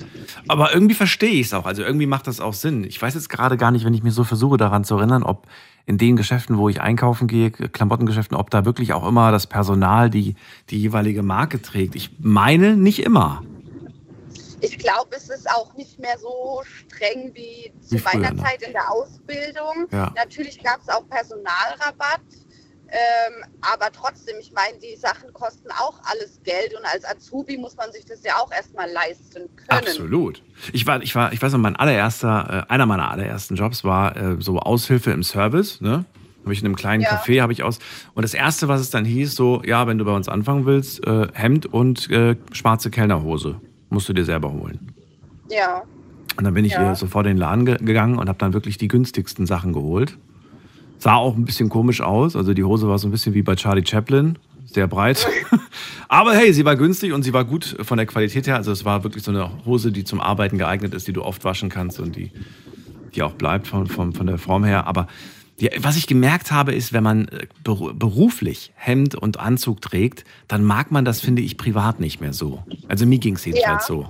Aber 0.48 0.72
irgendwie 0.72 0.94
verstehe 0.94 1.32
ich 1.32 1.48
es 1.48 1.54
auch, 1.54 1.66
also 1.66 1.82
irgendwie 1.82 2.06
macht 2.06 2.26
das 2.26 2.40
auch 2.40 2.54
Sinn. 2.54 2.84
Ich 2.84 3.00
weiß 3.00 3.12
jetzt 3.14 3.28
gerade 3.28 3.58
gar 3.58 3.70
nicht, 3.72 3.84
wenn 3.84 3.92
ich 3.92 4.02
mich 4.02 4.14
so 4.14 4.24
versuche 4.24 4.56
daran 4.56 4.84
zu 4.84 4.96
erinnern, 4.96 5.22
ob 5.22 5.46
in 5.86 5.98
den 5.98 6.16
Geschäften, 6.16 6.58
wo 6.58 6.68
ich 6.68 6.80
einkaufen 6.80 7.26
gehe, 7.26 7.50
Klamottengeschäften, 7.50 8.36
ob 8.36 8.50
da 8.50 8.64
wirklich 8.64 8.92
auch 8.92 9.06
immer 9.06 9.32
das 9.32 9.46
Personal 9.46 10.10
die, 10.10 10.36
die 10.70 10.80
jeweilige 10.80 11.22
Marke 11.22 11.60
trägt. 11.60 11.94
Ich 11.96 12.10
meine 12.18 12.76
nicht 12.76 13.00
immer. 13.00 13.42
Ich 14.60 14.78
glaube, 14.78 15.16
es 15.16 15.28
ist 15.28 15.50
auch 15.50 15.74
nicht 15.74 15.98
mehr 15.98 16.16
so 16.18 16.62
streng 16.64 17.32
wie 17.34 17.72
zu 17.80 17.96
meiner 18.04 18.32
ne? 18.32 18.42
Zeit 18.42 18.62
in 18.62 18.72
der 18.72 18.90
Ausbildung. 18.92 19.88
Ja. 19.90 20.12
Natürlich 20.14 20.62
gab 20.62 20.80
es 20.80 20.88
auch 20.88 21.08
Personalrabatt. 21.08 22.20
Ähm, 22.94 23.44
aber 23.62 23.90
trotzdem, 23.90 24.34
ich 24.38 24.52
meine, 24.52 24.76
die 24.78 24.96
Sachen 24.96 25.32
kosten 25.32 25.70
auch 25.70 25.98
alles 26.04 26.38
Geld 26.44 26.74
und 26.78 26.84
als 26.84 27.06
Azubi 27.06 27.56
muss 27.56 27.74
man 27.76 27.90
sich 27.90 28.04
das 28.04 28.22
ja 28.22 28.34
auch 28.36 28.52
erstmal 28.52 28.90
leisten 28.90 29.48
können. 29.56 29.68
Absolut. 29.68 30.42
Ich 30.74 30.86
war, 30.86 31.02
ich 31.02 31.14
war, 31.14 31.32
ich 31.32 31.40
weiß 31.40 31.52
noch, 31.52 31.58
mein 31.58 31.74
allererster, 31.74 32.66
äh, 32.68 32.72
einer 32.72 32.84
meiner 32.84 33.10
allerersten 33.10 33.54
Jobs 33.56 33.82
war 33.82 34.14
äh, 34.16 34.36
so 34.40 34.58
Aushilfe 34.58 35.10
im 35.10 35.22
Service, 35.22 35.80
ne? 35.80 36.04
Habe 36.44 36.52
ich 36.52 36.60
in 36.60 36.66
einem 36.66 36.76
kleinen 36.76 37.02
Ja. 37.04 37.16
Café 37.16 37.40
habe 37.40 37.52
ich 37.54 37.62
aus. 37.62 37.78
Und 38.14 38.24
das 38.24 38.34
erste, 38.34 38.68
was 38.68 38.80
es 38.82 38.90
dann 38.90 39.04
hieß, 39.06 39.36
so, 39.36 39.62
ja, 39.64 39.86
wenn 39.86 39.96
du 39.96 40.04
bei 40.04 40.12
uns 40.12 40.28
anfangen 40.28 40.66
willst, 40.66 41.06
äh, 41.06 41.28
Hemd 41.32 41.66
und 41.66 42.10
äh, 42.10 42.36
schwarze 42.52 42.90
Kellnerhose 42.90 43.58
musst 43.88 44.08
du 44.08 44.12
dir 44.12 44.24
selber 44.26 44.52
holen. 44.52 44.92
Ja, 45.48 45.82
Und 46.36 46.44
dann 46.44 46.52
bin 46.54 46.64
ich 46.64 46.72
Ja. 46.72 46.94
sofort 46.94 47.26
in 47.26 47.32
den 47.34 47.38
Laden 47.38 47.64
ge 47.64 47.76
gegangen 47.78 48.18
und 48.18 48.28
habe 48.28 48.38
dann 48.38 48.52
wirklich 48.54 48.76
die 48.76 48.88
günstigsten 48.88 49.46
Sachen 49.46 49.72
geholt. 49.72 50.18
Sah 51.02 51.16
auch 51.16 51.34
ein 51.36 51.44
bisschen 51.44 51.68
komisch 51.68 52.00
aus. 52.00 52.36
Also 52.36 52.54
die 52.54 52.62
Hose 52.62 52.86
war 52.86 52.96
so 52.96 53.08
ein 53.08 53.10
bisschen 53.10 53.34
wie 53.34 53.42
bei 53.42 53.56
Charlie 53.56 53.84
Chaplin, 53.84 54.38
sehr 54.66 54.86
breit. 54.86 55.26
Aber 56.08 56.32
hey, 56.34 56.52
sie 56.52 56.64
war 56.64 56.76
günstig 56.76 57.12
und 57.12 57.24
sie 57.24 57.32
war 57.32 57.44
gut 57.44 57.76
von 57.82 57.96
der 57.96 58.06
Qualität 58.06 58.46
her. 58.46 58.54
Also 58.54 58.70
es 58.70 58.84
war 58.84 59.02
wirklich 59.02 59.24
so 59.24 59.32
eine 59.32 59.50
Hose, 59.66 59.90
die 59.90 60.04
zum 60.04 60.20
Arbeiten 60.20 60.58
geeignet 60.58 60.94
ist, 60.94 61.08
die 61.08 61.12
du 61.12 61.24
oft 61.24 61.42
waschen 61.44 61.70
kannst 61.70 61.98
und 61.98 62.14
die, 62.14 62.30
die 63.16 63.22
auch 63.24 63.32
bleibt 63.32 63.66
von, 63.66 63.88
von, 63.88 64.12
von 64.12 64.28
der 64.28 64.38
Form 64.38 64.62
her. 64.62 64.86
Aber 64.86 65.08
die, 65.58 65.70
was 65.80 65.96
ich 65.96 66.06
gemerkt 66.06 66.52
habe, 66.52 66.72
ist, 66.72 66.92
wenn 66.92 67.02
man 67.02 67.26
äh, 67.26 67.46
beru- 67.64 67.92
beruflich 67.94 68.72
Hemd 68.76 69.16
und 69.16 69.40
Anzug 69.40 69.80
trägt, 69.82 70.24
dann 70.46 70.62
mag 70.62 70.92
man 70.92 71.04
das, 71.04 71.20
finde 71.20 71.42
ich, 71.42 71.56
privat 71.56 71.98
nicht 71.98 72.20
mehr 72.20 72.32
so. 72.32 72.62
Also 72.86 73.06
mir 73.06 73.18
ging 73.18 73.34
es 73.34 73.44
jedenfalls 73.44 73.82
Ja. 73.88 73.94
so. 73.94 74.08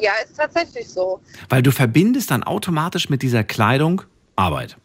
ja, 0.00 0.10
ist 0.24 0.36
tatsächlich 0.36 0.88
so. 0.88 1.20
Weil 1.48 1.62
du 1.62 1.70
verbindest 1.70 2.32
dann 2.32 2.42
automatisch 2.42 3.08
mit 3.08 3.22
dieser 3.22 3.44
Kleidung 3.44 4.02
Arbeit, 4.38 4.76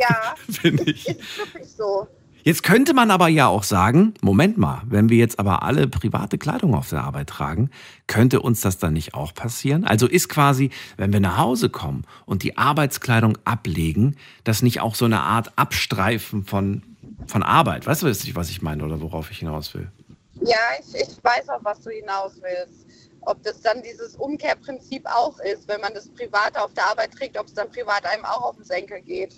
Ja, 0.00 0.34
finde 0.50 0.84
ich. 0.84 1.06
ist 1.08 1.38
wirklich 1.38 1.68
so. 1.68 2.08
Jetzt 2.44 2.62
könnte 2.62 2.94
man 2.94 3.10
aber 3.10 3.28
ja 3.28 3.46
auch 3.48 3.62
sagen, 3.62 4.14
Moment 4.22 4.56
mal, 4.56 4.80
wenn 4.86 5.10
wir 5.10 5.18
jetzt 5.18 5.38
aber 5.38 5.62
alle 5.64 5.86
private 5.86 6.38
Kleidung 6.38 6.74
auf 6.74 6.88
der 6.88 7.04
Arbeit 7.04 7.28
tragen, 7.28 7.68
könnte 8.06 8.40
uns 8.40 8.62
das 8.62 8.78
dann 8.78 8.94
nicht 8.94 9.12
auch 9.12 9.34
passieren? 9.34 9.84
Also 9.84 10.06
ist 10.06 10.28
quasi, 10.30 10.70
wenn 10.96 11.12
wir 11.12 11.20
nach 11.20 11.36
Hause 11.36 11.68
kommen 11.68 12.04
und 12.24 12.42
die 12.44 12.56
Arbeitskleidung 12.56 13.36
ablegen, 13.44 14.16
das 14.44 14.62
nicht 14.62 14.80
auch 14.80 14.94
so 14.94 15.04
eine 15.04 15.20
Art 15.20 15.52
Abstreifen 15.58 16.44
von, 16.44 16.82
von 17.26 17.42
Arbeit? 17.42 17.86
Weißt 17.86 18.02
du, 18.02 18.06
was 18.06 18.50
ich 18.50 18.62
meine 18.62 18.82
oder 18.82 19.02
worauf 19.02 19.30
ich 19.30 19.40
hinaus 19.40 19.74
will? 19.74 19.90
Ja, 20.40 20.56
ich, 20.80 20.94
ich 20.94 21.22
weiß 21.22 21.48
auch, 21.50 21.62
was 21.64 21.80
du 21.80 21.90
hinaus 21.90 22.32
willst. 22.40 22.86
Ob 23.28 23.42
das 23.42 23.60
dann 23.60 23.82
dieses 23.82 24.16
Umkehrprinzip 24.16 25.04
auch 25.04 25.38
ist, 25.40 25.68
wenn 25.68 25.82
man 25.82 25.92
das 25.92 26.08
privat 26.08 26.56
auf 26.56 26.72
der 26.72 26.88
Arbeit 26.88 27.12
trägt, 27.12 27.38
ob 27.38 27.46
es 27.46 27.52
dann 27.52 27.70
privat 27.70 28.06
einem 28.06 28.24
auch 28.24 28.40
auf 28.40 28.56
den 28.56 28.64
Senkel 28.64 29.02
geht. 29.02 29.34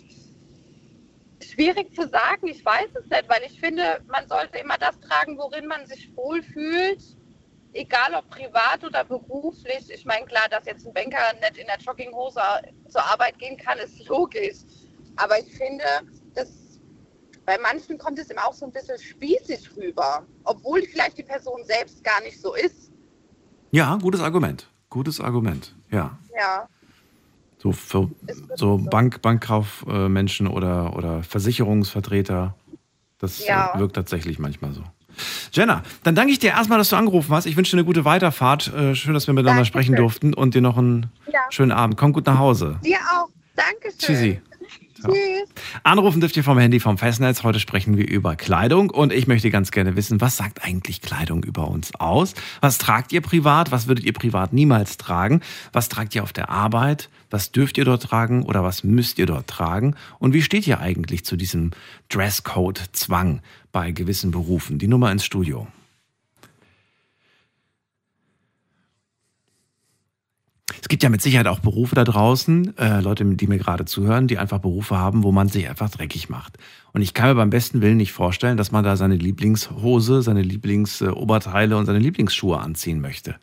Schwierig 1.42 1.92
zu 1.96 2.06
sagen, 2.06 2.46
ich 2.46 2.64
weiß 2.64 2.90
es 2.94 3.10
nicht, 3.10 3.28
weil 3.28 3.42
ich 3.44 3.58
finde, 3.58 4.00
man 4.06 4.28
sollte 4.28 4.58
immer 4.58 4.78
das 4.78 5.00
tragen, 5.00 5.36
worin 5.38 5.66
man 5.66 5.88
sich 5.88 6.08
wohlfühlt, 6.14 7.02
egal 7.72 8.14
ob 8.14 8.30
privat 8.30 8.84
oder 8.84 9.02
beruflich. 9.02 9.90
Ich 9.90 10.04
meine, 10.04 10.24
klar, 10.24 10.48
dass 10.48 10.66
jetzt 10.66 10.86
ein 10.86 10.94
Banker 10.94 11.32
nicht 11.40 11.58
in 11.58 11.66
der 11.66 11.78
Jogginghose 11.78 12.40
zur 12.88 13.02
Arbeit 13.02 13.40
gehen 13.40 13.56
kann, 13.56 13.78
ist 13.78 13.98
logisch. 14.06 14.58
Aber 15.16 15.36
ich 15.40 15.52
finde, 15.56 15.84
dass 16.34 16.78
bei 17.44 17.58
manchen 17.58 17.98
kommt 17.98 18.20
es 18.20 18.30
immer 18.30 18.46
auch 18.46 18.54
so 18.54 18.66
ein 18.66 18.72
bisschen 18.72 19.00
spießig 19.00 19.76
rüber, 19.76 20.24
obwohl 20.44 20.82
vielleicht 20.82 21.18
die 21.18 21.24
Person 21.24 21.64
selbst 21.64 22.04
gar 22.04 22.20
nicht 22.20 22.40
so 22.40 22.54
ist. 22.54 22.89
Ja, 23.70 23.96
gutes 23.96 24.20
Argument. 24.20 24.66
Gutes 24.88 25.20
Argument, 25.20 25.74
ja. 25.90 26.18
Ja. 26.36 26.66
So, 27.58 27.72
für, 27.72 28.10
so 28.56 28.78
Bank, 28.78 29.20
Bankkaufmenschen 29.22 30.46
oder, 30.46 30.96
oder 30.96 31.22
Versicherungsvertreter. 31.22 32.54
Das 33.18 33.46
Ja. 33.46 33.72
wirkt 33.76 33.94
tatsächlich 33.96 34.38
manchmal 34.38 34.72
so. 34.72 34.82
Jenna, 35.52 35.82
dann 36.02 36.14
danke 36.14 36.32
ich 36.32 36.38
dir 36.38 36.50
erstmal, 36.50 36.78
dass 36.78 36.88
du 36.88 36.96
angerufen 36.96 37.34
hast. 37.34 37.44
Ich 37.44 37.56
wünsche 37.56 37.72
dir 37.76 37.80
eine 37.80 37.84
gute 37.86 38.04
Weiterfahrt. 38.06 38.72
Äh, 38.72 38.94
Schön, 38.94 39.12
dass 39.12 39.26
wir 39.26 39.34
miteinander 39.34 39.62
Dankeschön. 39.62 39.66
sprechen 39.66 39.96
durften 39.96 40.32
und 40.34 40.54
dir 40.54 40.62
noch 40.62 40.78
einen 40.78 41.10
Ja. 41.30 41.40
schönen 41.50 41.72
Abend. 41.72 41.98
Komm 41.98 42.12
gut 42.14 42.24
nach 42.26 42.38
Hause. 42.38 42.80
Dir 42.84 42.96
auch. 43.14 43.28
Dankeschön. 43.54 43.98
Tschüssi. 43.98 44.40
Tschüss. 45.02 45.48
Anrufen 45.82 46.20
dürft 46.20 46.36
ihr 46.36 46.44
vom 46.44 46.58
Handy 46.58 46.80
vom 46.80 46.98
Festnetz. 46.98 47.42
Heute 47.42 47.60
sprechen 47.60 47.96
wir 47.96 48.08
über 48.08 48.36
Kleidung 48.36 48.90
und 48.90 49.12
ich 49.12 49.26
möchte 49.26 49.50
ganz 49.50 49.70
gerne 49.70 49.96
wissen, 49.96 50.20
was 50.20 50.36
sagt 50.36 50.64
eigentlich 50.64 51.00
Kleidung 51.00 51.42
über 51.44 51.68
uns 51.68 51.94
aus? 51.94 52.34
Was 52.60 52.78
tragt 52.78 53.12
ihr 53.12 53.20
privat? 53.20 53.70
Was 53.70 53.86
würdet 53.86 54.04
ihr 54.04 54.12
privat 54.12 54.52
niemals 54.52 54.96
tragen? 54.96 55.40
Was 55.72 55.88
tragt 55.88 56.14
ihr 56.14 56.22
auf 56.22 56.32
der 56.32 56.50
Arbeit? 56.50 57.08
Was 57.30 57.52
dürft 57.52 57.78
ihr 57.78 57.84
dort 57.84 58.02
tragen 58.02 58.42
oder 58.42 58.64
was 58.64 58.84
müsst 58.84 59.18
ihr 59.18 59.26
dort 59.26 59.46
tragen? 59.46 59.94
Und 60.18 60.34
wie 60.34 60.42
steht 60.42 60.66
ihr 60.66 60.80
eigentlich 60.80 61.24
zu 61.24 61.36
diesem 61.36 61.70
Dresscode-Zwang 62.08 63.40
bei 63.72 63.92
gewissen 63.92 64.30
Berufen? 64.30 64.78
Die 64.78 64.88
Nummer 64.88 65.12
ins 65.12 65.24
Studio. 65.24 65.66
Es 70.80 70.88
gibt 70.88 71.02
ja 71.02 71.08
mit 71.08 71.22
Sicherheit 71.22 71.46
auch 71.46 71.60
Berufe 71.60 71.94
da 71.94 72.04
draußen, 72.04 72.76
äh, 72.78 73.00
Leute, 73.00 73.24
die 73.24 73.46
mir 73.46 73.58
gerade 73.58 73.84
zuhören, 73.84 74.26
die 74.26 74.38
einfach 74.38 74.58
Berufe 74.58 74.98
haben, 74.98 75.22
wo 75.22 75.32
man 75.32 75.48
sich 75.48 75.68
einfach 75.68 75.90
dreckig 75.90 76.28
macht. 76.28 76.58
Und 76.92 77.02
ich 77.02 77.14
kann 77.14 77.28
mir 77.30 77.34
beim 77.34 77.50
besten 77.50 77.82
Willen 77.82 77.96
nicht 77.96 78.12
vorstellen, 78.12 78.56
dass 78.56 78.72
man 78.72 78.84
da 78.84 78.96
seine 78.96 79.16
Lieblingshose, 79.16 80.22
seine 80.22 80.42
Lieblingsoberteile 80.42 81.76
und 81.76 81.86
seine 81.86 81.98
Lieblingsschuhe 81.98 82.58
anziehen 82.58 83.00
möchte. 83.00 83.36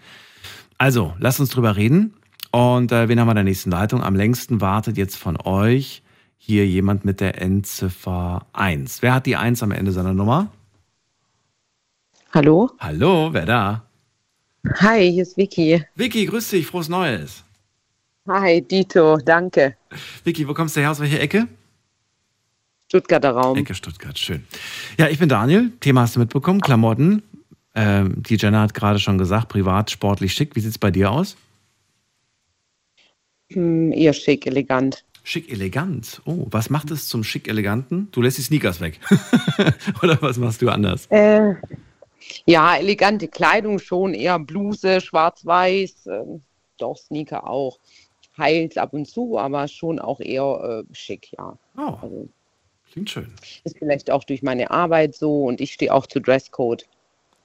Also, 0.77 1.13
lasst 1.19 1.39
uns 1.39 1.49
drüber 1.49 1.75
reden. 1.75 2.13
Und 2.51 2.91
äh, 2.91 3.09
wen 3.09 3.19
haben 3.19 3.27
wir 3.27 3.31
in 3.31 3.37
der 3.37 3.43
nächsten 3.43 3.71
Leitung? 3.71 4.03
Am 4.03 4.15
längsten 4.15 4.61
wartet 4.61 4.97
jetzt 4.97 5.17
von 5.17 5.37
euch 5.37 6.03
hier 6.37 6.65
jemand 6.65 7.03
mit 7.03 7.19
der 7.19 7.41
Endziffer 7.41 8.45
1. 8.53 9.01
Wer 9.01 9.15
hat 9.15 9.25
die 9.25 9.35
1 9.35 9.63
am 9.63 9.71
Ende 9.71 9.91
seiner 9.91 10.13
Nummer? 10.13 10.49
Hallo? 12.33 12.69
Hallo, 12.79 13.29
wer 13.31 13.45
da? 13.45 13.87
Hi, 14.75 15.12
hier 15.12 15.23
ist 15.23 15.38
Vicky. 15.38 15.84
Vicky, 15.95 16.25
grüß 16.25 16.49
dich, 16.49 16.67
frohes 16.67 16.89
Neues. 16.89 17.43
Hi, 18.27 18.62
Dito, 18.62 19.17
danke. 19.17 19.75
Vicky, 20.23 20.47
wo 20.47 20.53
kommst 20.53 20.75
du 20.75 20.82
her? 20.82 20.91
Aus 20.91 20.99
welcher 20.99 21.19
Ecke? 21.21 21.47
Stuttgarter 22.88 23.32
Raum. 23.32 23.58
Ecke 23.58 23.73
Stuttgart, 23.73 24.17
schön. 24.17 24.45
Ja, 24.97 25.08
ich 25.08 25.19
bin 25.19 25.30
Daniel. 25.30 25.71
Thema 25.80 26.01
hast 26.01 26.15
du 26.15 26.19
mitbekommen. 26.19 26.62
Klamotten. 26.62 27.23
Ähm, 27.75 28.23
die 28.23 28.36
Jenna 28.36 28.62
hat 28.62 28.73
gerade 28.73 28.99
schon 28.99 29.17
gesagt, 29.17 29.49
privat, 29.49 29.91
sportlich, 29.91 30.34
schick. 30.34 30.56
Wie 30.56 30.60
sieht's 30.60 30.77
bei 30.77 30.91
dir 30.91 31.12
aus? 31.12 31.38
Hm, 33.51 33.91
eher 33.93 34.13
schick, 34.13 34.45
elegant. 34.45 35.03
Schick, 35.23 35.51
elegant. 35.51 36.21
Oh, 36.25 36.47
was 36.49 36.69
macht 36.69 36.91
es 36.91 37.08
zum 37.08 37.23
schick, 37.23 37.47
eleganten? 37.47 38.10
Du 38.12 38.21
lässt 38.21 38.38
die 38.38 38.41
Sneakers 38.41 38.80
weg. 38.82 38.99
Oder 40.01 40.21
was 40.21 40.38
machst 40.38 40.62
du 40.62 40.69
anders? 40.69 41.06
Äh, 41.08 41.56
ja, 42.45 42.75
elegante 42.77 43.27
Kleidung 43.27 43.79
schon, 43.79 44.13
eher 44.13 44.39
Bluse, 44.39 45.01
schwarz-weiß, 45.01 46.07
ähm, 46.07 46.41
doch 46.77 46.97
Sneaker 46.97 47.49
auch. 47.49 47.79
Heils 48.37 48.77
ab 48.77 48.93
und 48.93 49.07
zu, 49.07 49.37
aber 49.39 49.67
schon 49.67 49.97
auch 49.99 50.19
eher 50.19 50.83
äh, 50.87 50.95
schick, 50.95 51.31
ja. 51.37 51.57
Oh, 51.77 51.93
Also 52.01 52.29
klingt 52.91 53.09
schön. 53.09 53.33
ist 53.63 53.77
vielleicht 53.79 54.11
auch 54.11 54.23
durch 54.23 54.43
meine 54.43 54.69
Arbeit 54.69 55.15
so 55.15 55.45
und 55.45 55.59
ich 55.59 55.73
stehe 55.73 55.93
auch 55.93 56.05
zu 56.05 56.19
Dresscode. 56.21 56.85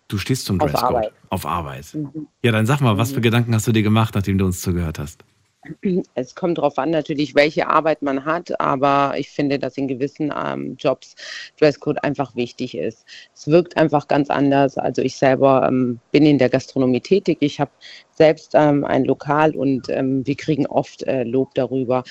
Du 0.09 0.19
stehst 0.19 0.45
zum 0.45 0.61
Auf 0.61 0.71
Dresscode. 0.71 0.91
Arbeit. 0.97 1.13
Auf 1.31 1.47
Arbeit. 1.47 1.97
Ja, 2.43 2.53
dann 2.53 2.67
sag 2.67 2.81
mal, 2.83 2.99
was 2.99 3.13
für 3.13 3.23
Gedanken 3.23 3.55
hast 3.55 3.67
du 3.67 3.73
dir 3.73 3.83
gemacht, 3.83 4.15
nachdem 4.15 4.37
du 4.37 4.45
uns 4.45 4.61
zugehört 4.61 4.99
hast? 4.99 5.25
Es 6.15 6.35
kommt 6.35 6.59
darauf 6.59 6.79
an, 6.79 6.91
natürlich, 6.91 7.35
welche 7.35 7.69
Arbeit 7.69 8.03
man 8.03 8.25
hat, 8.25 8.61
aber 8.61 9.15
ich 9.17 9.31
finde, 9.31 9.59
dass 9.59 9.77
in 9.77 9.89
gewissen 9.89 10.33
ähm, 10.37 10.77
Jobs 10.79 11.15
Dresscode 11.59 12.03
einfach 12.03 12.35
wichtig 12.35 12.77
ist. 12.77 13.05
Es 13.35 13.47
wirkt 13.47 13.77
einfach 13.77 14.09
ganz 14.09 14.31
anders. 14.31 14.79
Also 14.79 15.03
ich 15.03 15.17
selber 15.17 15.67
ähm, 15.69 16.01
bin 16.11 16.27
in 16.27 16.39
der 16.39 16.49
Gastronomie 16.49 17.01
tätig. 17.01 17.39
Ich 17.41 17.61
habe 17.61 17.71
selbst 18.11 18.53
ähm, 18.55 18.85
ein 18.85 19.05
Lokal 19.05 19.55
und 19.55 19.89
ähm, 19.89 20.27
wir 20.27 20.37
kriegen 20.37 20.67
oft 20.67 21.05
äh, 21.05 21.23
Lob 21.25 21.55
darüber, 21.55 22.05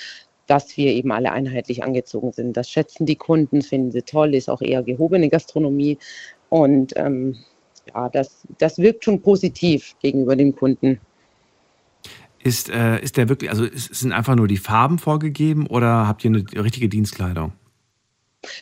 dass 0.46 0.76
wir 0.76 0.92
eben 0.92 1.12
alle 1.12 1.32
einheitlich 1.32 1.82
angezogen 1.82 2.32
sind. 2.32 2.56
Das 2.56 2.70
schätzen 2.70 3.06
die 3.06 3.16
Kunden, 3.16 3.62
finden 3.62 3.92
sie 3.92 4.02
toll, 4.02 4.34
ist 4.34 4.50
auch 4.50 4.62
eher 4.62 4.82
gehobene 4.82 5.28
Gastronomie 5.28 5.98
und 6.48 6.92
ähm, 6.96 7.36
ja, 7.94 8.08
das, 8.08 8.46
das 8.58 8.78
wirkt 8.78 9.04
schon 9.04 9.22
positiv 9.22 9.96
gegenüber 10.00 10.36
dem 10.36 10.54
Kunden. 10.54 11.00
Ist, 12.44 12.70
äh, 12.70 13.00
ist 13.00 13.16
der 13.16 13.28
wirklich, 13.28 13.50
also 13.50 13.64
ist, 13.64 13.94
sind 13.94 14.12
einfach 14.12 14.34
nur 14.34 14.48
die 14.48 14.56
Farben 14.56 14.98
vorgegeben 14.98 15.66
oder 15.66 16.08
habt 16.08 16.24
ihr 16.24 16.30
eine 16.30 16.44
richtige 16.64 16.88
Dienstkleidung? 16.88 17.52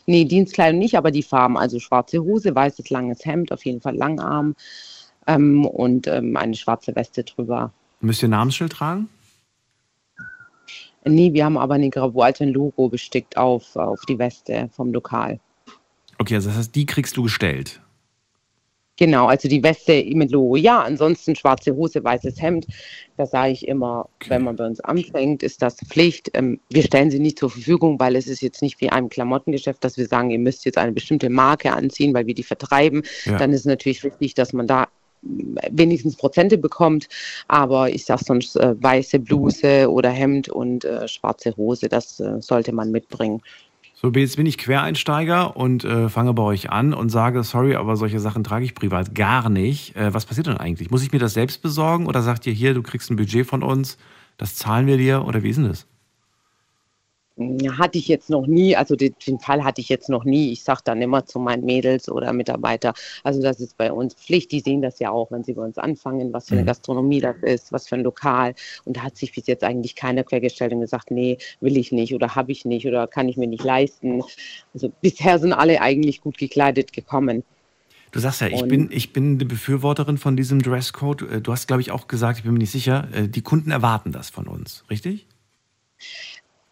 Nee, 0.07 0.27
Dienstkleidung 0.27 0.79
nicht, 0.79 0.97
aber 0.97 1.11
die 1.11 1.23
Farben, 1.23 1.57
also 1.57 1.79
schwarze 1.81 2.21
Hose, 2.21 2.55
weißes 2.55 2.91
langes 2.91 3.25
Hemd, 3.25 3.53
auf 3.53 3.65
jeden 3.65 3.81
Fall 3.81 3.97
Langarm 3.97 4.55
ähm, 5.27 5.65
und 5.65 6.07
ähm, 6.07 6.37
eine 6.37 6.55
schwarze 6.55 6.95
Weste 6.95 7.25
drüber. 7.25 7.73
Müsst 8.01 8.23
ihr 8.23 8.29
ein 8.29 8.33
Namensschild 8.33 8.73
tragen? 8.73 9.09
Nee, 11.05 11.33
wir 11.33 11.47
haben 11.47 11.57
aber 11.57 11.75
eine 11.75 11.89
Gravur, 11.89 12.27
also 12.27 12.45
ein 12.45 12.51
Logo 12.51 12.89
bestickt 12.89 13.39
auf, 13.39 13.75
auf 13.77 14.01
die 14.07 14.19
Weste 14.19 14.69
vom 14.75 14.93
Lokal. 14.93 15.41
Okay, 16.19 16.35
also 16.35 16.51
das 16.51 16.59
heißt, 16.59 16.75
die 16.75 16.85
kriegst 16.85 17.17
du 17.17 17.23
gestellt. 17.23 17.81
Genau, 19.01 19.29
also 19.29 19.49
die 19.49 19.63
Weste 19.63 20.05
mit 20.13 20.31
Logo. 20.31 20.57
Ja, 20.57 20.83
ansonsten 20.83 21.35
schwarze 21.35 21.75
Hose, 21.75 22.05
weißes 22.05 22.43
Hemd. 22.43 22.67
Da 23.17 23.25
sage 23.25 23.53
ich 23.53 23.67
immer, 23.67 24.11
Okay. 24.17 24.29
wenn 24.29 24.45
man 24.45 24.57
bei 24.57 24.67
uns 24.67 24.79
anfängt, 24.81 25.43
ist 25.43 25.63
das 25.63 25.77
Pflicht. 25.89 26.31
Ähm, 26.35 26.61
wir 26.69 26.83
stellen 26.83 27.11
sie 27.11 27.19
nicht 27.19 27.39
zur 27.39 27.49
Verfügung, 27.49 27.99
weil 27.99 28.15
es 28.15 28.27
ist 28.27 28.43
jetzt 28.43 28.61
nicht 28.61 28.79
wie 28.83 28.91
einem 28.91 29.09
Klamottengeschäft, 29.09 29.83
dass 29.83 29.97
wir 29.97 30.07
sagen, 30.07 30.29
ihr 30.31 30.39
müsst 30.39 30.67
jetzt 30.67 30.77
eine 30.77 30.93
bestimmte 30.93 31.31
Marke 31.31 31.73
anziehen, 31.73 32.13
weil 32.13 32.27
wir 32.27 32.35
die 32.35 32.43
vertreiben. 32.43 33.03
Ja. 33.25 33.39
Dann 33.39 33.55
ist 33.55 33.61
es 33.61 33.67
natürlich 33.67 34.05
wichtig, 34.05 34.35
dass 34.35 34.53
man 34.53 34.67
da 34.67 34.87
mm, 35.23 35.57
wenigstens 35.71 36.17
Prozente 36.17 36.59
bekommt. 36.59 37.09
Aber 37.49 37.89
ich 37.89 38.05
sage 38.05 38.23
sonst 38.23 38.55
äh, 38.57 38.75
weiße 38.79 39.19
Bluse 39.19 39.91
oder 39.91 40.11
Hemd 40.11 40.51
und 40.51 40.85
äh, 40.85 41.09
schwarze 41.09 41.57
Hose, 41.57 41.89
das 41.89 42.21
äh, 42.21 42.43
sollte 42.43 42.73
man 42.73 42.91
mitbringen. 42.91 43.41
So, 44.03 44.11
jetzt 44.13 44.37
bin 44.37 44.47
ich 44.47 44.57
Quereinsteiger 44.57 45.59
und 45.59 45.85
äh, 45.85 46.09
fange 46.09 46.33
bei 46.33 46.43
euch 46.43 46.71
an 46.71 46.95
und 46.95 47.11
sage, 47.11 47.43
sorry, 47.43 47.75
aber 47.75 47.97
solche 47.97 48.19
Sachen 48.19 48.43
trage 48.43 48.65
ich 48.65 48.75
privat 48.75 49.15
gar 49.15 49.51
nicht. 49.51 49.95
Äh, 49.95 50.15
was 50.15 50.25
passiert 50.25 50.47
denn 50.47 50.57
eigentlich? 50.57 50.91
Muss 50.91 51.03
ich 51.03 51.13
mir 51.13 51.19
das 51.19 51.35
selbst 51.35 51.61
besorgen 51.61 52.07
oder 52.07 52.23
sagt 52.23 52.47
ihr 52.47 52.55
hier, 52.55 52.73
du 52.73 52.83
kriegst 52.83 53.11
ein 53.11 53.17
Budget 53.17 53.47
von 53.47 53.63
uns, 53.63 53.99
das 54.39 54.57
zahlen 54.57 54.87
wir 54.87 54.97
dir 54.97 55.27
oder 55.27 55.43
wie 55.43 55.51
ist 55.51 55.57
denn 55.57 55.69
das? 55.69 55.87
Ja, 57.37 57.79
Hatte 57.79 57.97
ich 57.97 58.09
jetzt 58.09 58.29
noch 58.29 58.47
nie, 58.47 58.77
also 58.77 58.97
den, 58.97 59.15
den 59.27 59.39
Fall 59.41 59.65
hatte 59.65 59.81
ich 59.81 59.89
jetzt 59.89 60.11
noch 60.11 60.25
nie. 60.25 60.53
Ich 60.53 60.63
sage 60.63 60.83
dann 60.85 61.01
immer 61.01 61.25
zu 61.25 61.39
meinen 61.39 61.65
Mädels 61.65 62.11
oder 62.11 62.33
Mitarbeiter, 62.35 62.93
also 63.25 63.41
das 63.41 63.61
ist 63.61 63.79
bei 63.79 63.93
uns 63.93 64.15
Pflicht. 64.15 64.53
Die 64.53 64.61
sehen 64.61 64.83
das 64.83 64.99
ja 64.99 65.11
auch, 65.11 65.31
wenn 65.31 65.43
sie 65.43 65.55
bei 65.55 65.63
uns 65.63 65.79
anfangen, 65.79 66.33
was 66.35 66.49
für 66.49 66.53
eine 66.53 66.63
Mhm. 66.63 66.67
Gastronomie 66.67 67.21
das 67.21 67.37
ist, 67.43 67.73
was 67.73 67.89
für 67.89 67.95
ein 67.95 68.03
Lokal. 68.03 68.55
Und 68.85 68.99
da 68.99 69.05
hat 69.05 69.17
sich 69.17 69.33
bis 69.35 69.47
jetzt 69.47 69.65
eigentlich 69.65 69.95
keiner 69.97 70.23
quergestellt 70.23 70.73
und 70.73 70.81
gesagt, 70.81 71.11
nee, 71.11 71.39
will 71.61 71.79
ich 71.79 71.93
nicht 71.93 72.15
oder 72.15 72.35
habe 72.35 72.53
ich 72.53 72.67
nicht 72.67 72.87
oder 72.87 73.07
kann 73.07 73.29
ich 73.29 73.39
mir 73.39 73.47
nicht 73.47 73.65
leisten. 73.65 74.23
Also 74.75 74.93
bisher 75.01 75.39
sind 75.39 75.55
alle 75.55 75.81
eigentlich 75.81 76.21
gut 76.21 76.37
gekleidet 76.37 76.93
gekommen. 76.93 77.43
Du 78.13 78.19
sagst 78.19 78.41
ja, 78.41 78.49
ich 78.49 78.65
bin, 78.65 78.91
ich 78.91 79.13
bin 79.13 79.37
eine 79.37 79.45
Befürworterin 79.47 80.19
von 80.19 80.37
diesem 80.37 80.61
Dresscode. 80.61 81.23
Äh, 81.23 81.41
Du 81.41 81.53
hast, 81.53 81.69
glaube 81.69 81.81
ich, 81.81 81.91
auch 81.91 82.07
gesagt, 82.09 82.39
ich 82.39 82.45
bin 82.45 82.53
mir 82.53 82.59
nicht 82.59 82.73
sicher, 82.73 83.09
äh, 83.15 83.29
die 83.29 83.43
Kunden 83.43 83.71
erwarten 83.71 84.13
das 84.13 84.31
von 84.31 84.47
uns, 84.49 84.85
richtig? 84.91 85.27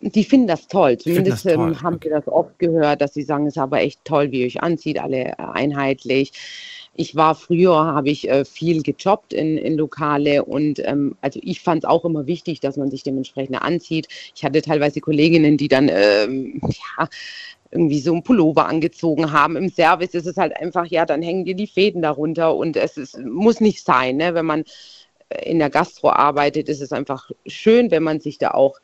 Die 0.01 0.25
finden 0.25 0.47
das 0.47 0.69
toll. 0.69 0.97
Zumindest 0.99 1.45
das 1.45 1.55
toll, 1.55 1.69
ähm, 1.69 1.83
haben 1.83 1.97
okay. 1.97 2.11
wir 2.11 2.17
das 2.17 2.29
oft 2.29 2.59
gehört, 2.59 3.01
dass 3.01 3.15
sie 3.15 3.23
sagen, 3.23 3.47
es 3.47 3.57
ist 3.57 3.63
aber 3.63 3.81
echt 3.81 4.05
toll, 4.05 4.31
wie 4.31 4.41
ihr 4.41 4.47
euch 4.47 4.63
anzieht, 4.63 5.01
alle 5.01 5.31
äh, 5.31 5.35
einheitlich. 5.39 6.33
Ich 6.95 7.17
war 7.17 7.35
früher, 7.35 7.75
habe 7.75 8.11
ich 8.11 8.29
äh, 8.29 8.45
viel 8.45 8.83
gejobbt 8.83 9.33
in, 9.33 9.57
in 9.57 9.77
Lokale 9.77 10.45
und 10.45 10.81
ähm, 10.85 11.17
also 11.21 11.41
ich 11.43 11.61
fand 11.61 11.85
es 11.85 11.89
auch 11.89 12.05
immer 12.05 12.27
wichtig, 12.27 12.61
dass 12.61 12.77
man 12.77 12.91
sich 12.91 13.03
dementsprechend 13.03 13.61
anzieht. 13.61 14.09
Ich 14.35 14.45
hatte 14.45 14.63
teilweise 14.63 15.01
Kolleginnen, 15.01 15.57
die 15.57 15.69
dann 15.69 15.89
ähm, 15.89 16.61
ja, 16.99 17.09
irgendwie 17.71 18.01
so 18.01 18.13
einen 18.13 18.23
Pullover 18.23 18.67
angezogen 18.67 19.33
haben. 19.33 19.57
Im 19.57 19.69
Service 19.69 20.15
ist 20.15 20.27
es 20.27 20.37
halt 20.37 20.57
einfach, 20.57 20.87
ja, 20.87 21.07
dann 21.07 21.23
hängen 21.23 21.45
dir 21.45 21.55
die 21.55 21.67
Fäden 21.67 22.03
darunter 22.03 22.55
und 22.55 22.77
es 22.77 22.97
ist, 22.97 23.19
muss 23.19 23.61
nicht 23.61 23.85
sein. 23.85 24.17
Ne? 24.17 24.35
Wenn 24.35 24.47
man 24.47 24.65
äh, 25.29 25.51
in 25.51 25.59
der 25.59 25.71
Gastro 25.71 26.11
arbeitet, 26.11 26.69
ist 26.69 26.81
es 26.81 26.93
einfach 26.93 27.31
schön, 27.47 27.91
wenn 27.91 28.03
man 28.03 28.21
sich 28.21 28.39
da 28.39 28.53
auch 28.53 28.79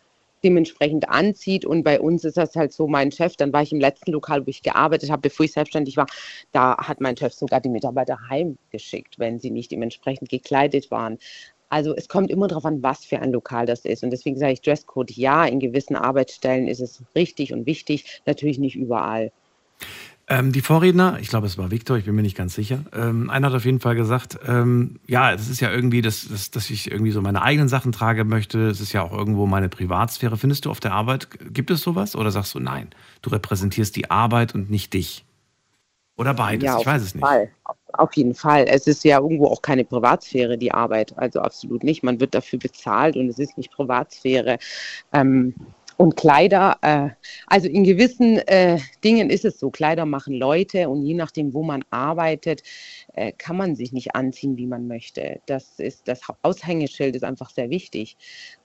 dementsprechend 0.44 1.08
anzieht. 1.08 1.64
Und 1.64 1.82
bei 1.82 2.00
uns 2.00 2.24
ist 2.24 2.36
das 2.36 2.54
halt 2.54 2.72
so, 2.72 2.86
mein 2.86 3.10
Chef, 3.10 3.36
dann 3.36 3.52
war 3.52 3.62
ich 3.62 3.72
im 3.72 3.80
letzten 3.80 4.12
Lokal, 4.12 4.46
wo 4.46 4.50
ich 4.50 4.62
gearbeitet 4.62 5.10
habe, 5.10 5.22
bevor 5.22 5.44
ich 5.44 5.52
selbstständig 5.52 5.96
war, 5.96 6.06
da 6.52 6.76
hat 6.76 7.00
mein 7.00 7.16
Chef 7.16 7.32
sogar 7.32 7.60
die 7.60 7.68
Mitarbeiter 7.68 8.18
heimgeschickt, 8.28 9.18
wenn 9.18 9.40
sie 9.40 9.50
nicht 9.50 9.72
dementsprechend 9.72 10.28
gekleidet 10.28 10.90
waren. 10.90 11.18
Also 11.68 11.94
es 11.96 12.08
kommt 12.08 12.30
immer 12.30 12.46
darauf 12.46 12.66
an, 12.66 12.82
was 12.82 13.04
für 13.04 13.18
ein 13.18 13.32
Lokal 13.32 13.66
das 13.66 13.84
ist. 13.84 14.04
Und 14.04 14.10
deswegen 14.10 14.38
sage 14.38 14.52
ich 14.52 14.60
Dresscode 14.60 15.10
ja, 15.10 15.44
in 15.44 15.58
gewissen 15.58 15.96
Arbeitsstellen 15.96 16.68
ist 16.68 16.80
es 16.80 17.02
richtig 17.16 17.52
und 17.52 17.66
wichtig, 17.66 18.22
natürlich 18.26 18.58
nicht 18.58 18.76
überall. 18.76 19.32
Ähm, 20.26 20.52
die 20.52 20.62
Vorredner, 20.62 21.18
ich 21.20 21.28
glaube, 21.28 21.46
es 21.46 21.58
war 21.58 21.70
Viktor, 21.70 21.98
ich 21.98 22.06
bin 22.06 22.14
mir 22.14 22.22
nicht 22.22 22.36
ganz 22.36 22.54
sicher. 22.54 22.84
Ähm, 22.94 23.28
einer 23.28 23.48
hat 23.48 23.54
auf 23.54 23.66
jeden 23.66 23.80
Fall 23.80 23.94
gesagt, 23.94 24.38
ähm, 24.46 24.98
ja, 25.06 25.32
das 25.32 25.50
ist 25.50 25.60
ja 25.60 25.70
irgendwie, 25.70 26.00
dass, 26.00 26.26
dass, 26.28 26.50
dass 26.50 26.70
ich 26.70 26.90
irgendwie 26.90 27.10
so 27.10 27.20
meine 27.20 27.42
eigenen 27.42 27.68
Sachen 27.68 27.92
trage 27.92 28.24
möchte. 28.24 28.68
Es 28.68 28.80
ist 28.80 28.92
ja 28.94 29.02
auch 29.02 29.12
irgendwo 29.12 29.46
meine 29.46 29.68
Privatsphäre. 29.68 30.38
Findest 30.38 30.64
du 30.64 30.70
auf 30.70 30.80
der 30.80 30.92
Arbeit, 30.92 31.28
gibt 31.52 31.70
es 31.70 31.82
sowas? 31.82 32.16
Oder 32.16 32.30
sagst 32.30 32.54
du, 32.54 32.58
nein, 32.60 32.88
du 33.20 33.28
repräsentierst 33.30 33.94
die 33.96 34.10
Arbeit 34.10 34.54
und 34.54 34.70
nicht 34.70 34.94
dich? 34.94 35.26
Oder 36.16 36.32
beides, 36.32 36.64
Ja, 36.64 36.78
ich 36.80 36.86
weiß 36.86 37.02
es 37.02 37.14
nicht. 37.14 37.24
Fall. 37.24 37.50
Auf- 37.64 37.76
Auf 37.92 38.12
jeden 38.16 38.34
Fall. 38.34 38.64
Es 38.68 38.86
ist 38.86 39.04
ja 39.04 39.18
irgendwo 39.18 39.48
auch 39.48 39.60
keine 39.62 39.84
Privatsphäre, 39.84 40.56
die 40.56 40.72
Arbeit. 40.72 41.12
Also 41.18 41.40
absolut 41.40 41.84
nicht. 41.84 42.02
Man 42.02 42.18
wird 42.18 42.34
dafür 42.34 42.58
bezahlt 42.58 43.16
und 43.16 43.28
es 43.28 43.38
ist 43.38 43.58
nicht 43.58 43.70
Privatsphäre. 43.72 44.58
Ähm, 45.12 45.54
und 45.96 46.16
Kleider, 46.16 46.76
äh, 46.82 47.10
also 47.46 47.68
in 47.68 47.84
gewissen 47.84 48.38
äh, 48.38 48.78
Dingen 49.02 49.30
ist 49.30 49.44
es 49.44 49.58
so, 49.58 49.70
Kleider 49.70 50.06
machen 50.06 50.34
Leute 50.34 50.88
und 50.88 51.02
je 51.02 51.14
nachdem, 51.14 51.54
wo 51.54 51.62
man 51.62 51.84
arbeitet, 51.90 52.62
äh, 53.14 53.32
kann 53.32 53.56
man 53.56 53.76
sich 53.76 53.92
nicht 53.92 54.14
anziehen, 54.14 54.56
wie 54.56 54.66
man 54.66 54.86
möchte. 54.88 55.40
Das 55.46 55.78
ist 55.78 56.08
das 56.08 56.20
Aushängeschild 56.42 57.14
ist 57.14 57.24
einfach 57.24 57.50
sehr 57.50 57.70
wichtig. 57.70 58.16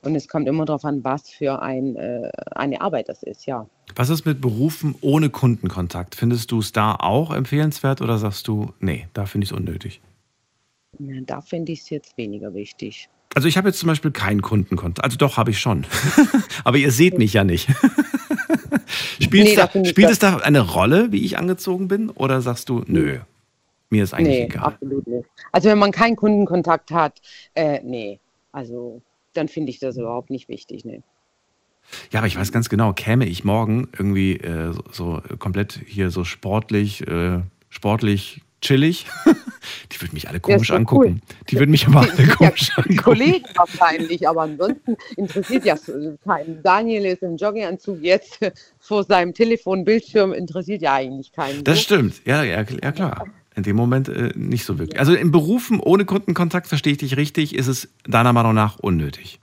Und 0.01 0.15
es 0.15 0.27
kommt 0.27 0.47
immer 0.47 0.65
darauf 0.65 0.85
an, 0.85 1.03
was 1.03 1.29
für 1.29 1.61
ein, 1.61 1.95
äh, 1.95 2.31
eine 2.51 2.81
Arbeit 2.81 3.09
das 3.09 3.23
ist, 3.23 3.45
ja. 3.45 3.67
Was 3.95 4.09
ist 4.09 4.25
mit 4.25 4.41
Berufen 4.41 4.95
ohne 5.01 5.29
Kundenkontakt? 5.29 6.15
Findest 6.15 6.51
du 6.51 6.59
es 6.59 6.71
da 6.71 6.95
auch 6.95 7.33
empfehlenswert 7.33 8.01
oder 8.01 8.17
sagst 8.17 8.47
du, 8.47 8.73
nee, 8.79 9.07
da 9.13 9.25
finde 9.25 9.45
ich 9.45 9.51
es 9.51 9.57
unnötig? 9.57 10.01
Ja, 10.99 11.21
Da 11.25 11.41
finde 11.41 11.71
ich 11.71 11.81
es 11.81 11.89
jetzt 11.89 12.17
weniger 12.17 12.53
wichtig. 12.53 13.09
Also 13.35 13.47
ich 13.47 13.57
habe 13.57 13.69
jetzt 13.69 13.79
zum 13.79 13.87
Beispiel 13.87 14.11
keinen 14.11 14.41
Kundenkontakt. 14.41 15.03
Also 15.03 15.17
doch, 15.17 15.37
habe 15.37 15.51
ich 15.51 15.59
schon. 15.59 15.85
Aber 16.63 16.77
ihr 16.77 16.91
seht 16.91 17.17
mich 17.17 17.33
ja 17.33 17.43
nicht. 17.43 17.69
spielt 19.21 19.45
Nee, 19.45 19.55
es 19.55 19.55
da 19.55 19.85
spielt 19.85 20.09
es 20.09 20.19
da 20.19 20.37
eine 20.37 20.61
Rolle, 20.61 21.11
wie 21.11 21.23
ich 21.23 21.37
angezogen 21.37 21.87
bin? 21.87 22.09
Oder 22.09 22.41
sagst 22.41 22.69
du, 22.69 22.83
nö, 22.87 23.19
mir 23.89 24.03
ist 24.03 24.13
eigentlich 24.13 24.39
Nee, 24.39 24.43
egal? 24.45 24.63
absolut 24.63 25.07
nicht. 25.07 25.27
Also 25.51 25.69
wenn 25.69 25.77
man 25.79 25.91
keinen 25.91 26.15
Kundenkontakt 26.15 26.91
hat, 26.91 27.21
äh, 27.53 27.79
nee, 27.83 28.19
also 28.51 29.01
dann 29.33 29.47
finde 29.47 29.69
ich 29.69 29.79
das 29.79 29.97
überhaupt 29.97 30.31
nicht 30.31 30.49
wichtig, 30.49 30.83
nee. 30.85 31.01
Ja, 32.11 32.19
aber 32.19 32.27
ich 32.27 32.37
weiß 32.37 32.51
ganz 32.51 32.69
genau, 32.69 32.93
käme 32.93 33.25
ich 33.25 33.43
morgen 33.43 33.87
irgendwie 33.97 34.37
äh, 34.37 34.73
so, 34.73 34.83
so 34.91 35.21
komplett 35.37 35.79
hier 35.85 36.11
so 36.11 36.23
sportlich, 36.23 37.07
äh, 37.07 37.41
sportlich 37.69 38.41
chillig, 38.61 39.05
die 39.91 40.01
würden 40.01 40.13
mich 40.13 40.27
alle 40.29 40.39
komisch 40.39 40.71
angucken. 40.71 41.21
Die 41.49 41.57
würden 41.57 41.71
mich 41.71 41.87
aber 41.87 42.01
alle 42.01 42.25
Ja, 42.25 42.35
komisch 42.35 42.67
die 42.67 42.81
angucken. 42.81 42.97
Kollegen 42.97 43.45
wahrscheinlich, 43.55 44.27
aber 44.27 44.41
ansonsten 44.43 44.97
interessiert 45.17 45.65
ja 45.65 45.75
keinen. 46.23 46.61
Daniel 46.63 47.05
ist 47.05 47.23
im 47.23 47.37
Jogginganzug 47.37 48.01
jetzt 48.01 48.39
vor 48.79 49.03
seinem 49.03 49.33
Telefonbildschirm, 49.33 50.33
interessiert 50.33 50.81
ja 50.81 50.93
eigentlich 50.95 51.31
keinen. 51.31 51.63
Das 51.63 51.81
stimmt, 51.81 52.21
ja, 52.25 52.43
ja, 52.43 52.63
ja 52.63 52.91
klar. 52.91 53.25
In 53.55 53.63
dem 53.63 53.75
Moment 53.75 54.07
äh, 54.07 54.31
nicht 54.35 54.63
so 54.63 54.77
wirklich. 54.79 54.99
Also 54.99 55.13
in 55.13 55.31
Berufen 55.31 55.79
ohne 55.79 56.05
Kundenkontakt, 56.05 56.67
verstehe 56.67 56.93
ich 56.93 56.99
dich 56.99 57.17
richtig, 57.17 57.55
ist 57.55 57.67
es 57.67 57.89
deiner 58.05 58.31
Meinung 58.31 58.53
nach 58.53 58.79
unnötig. 58.79 59.39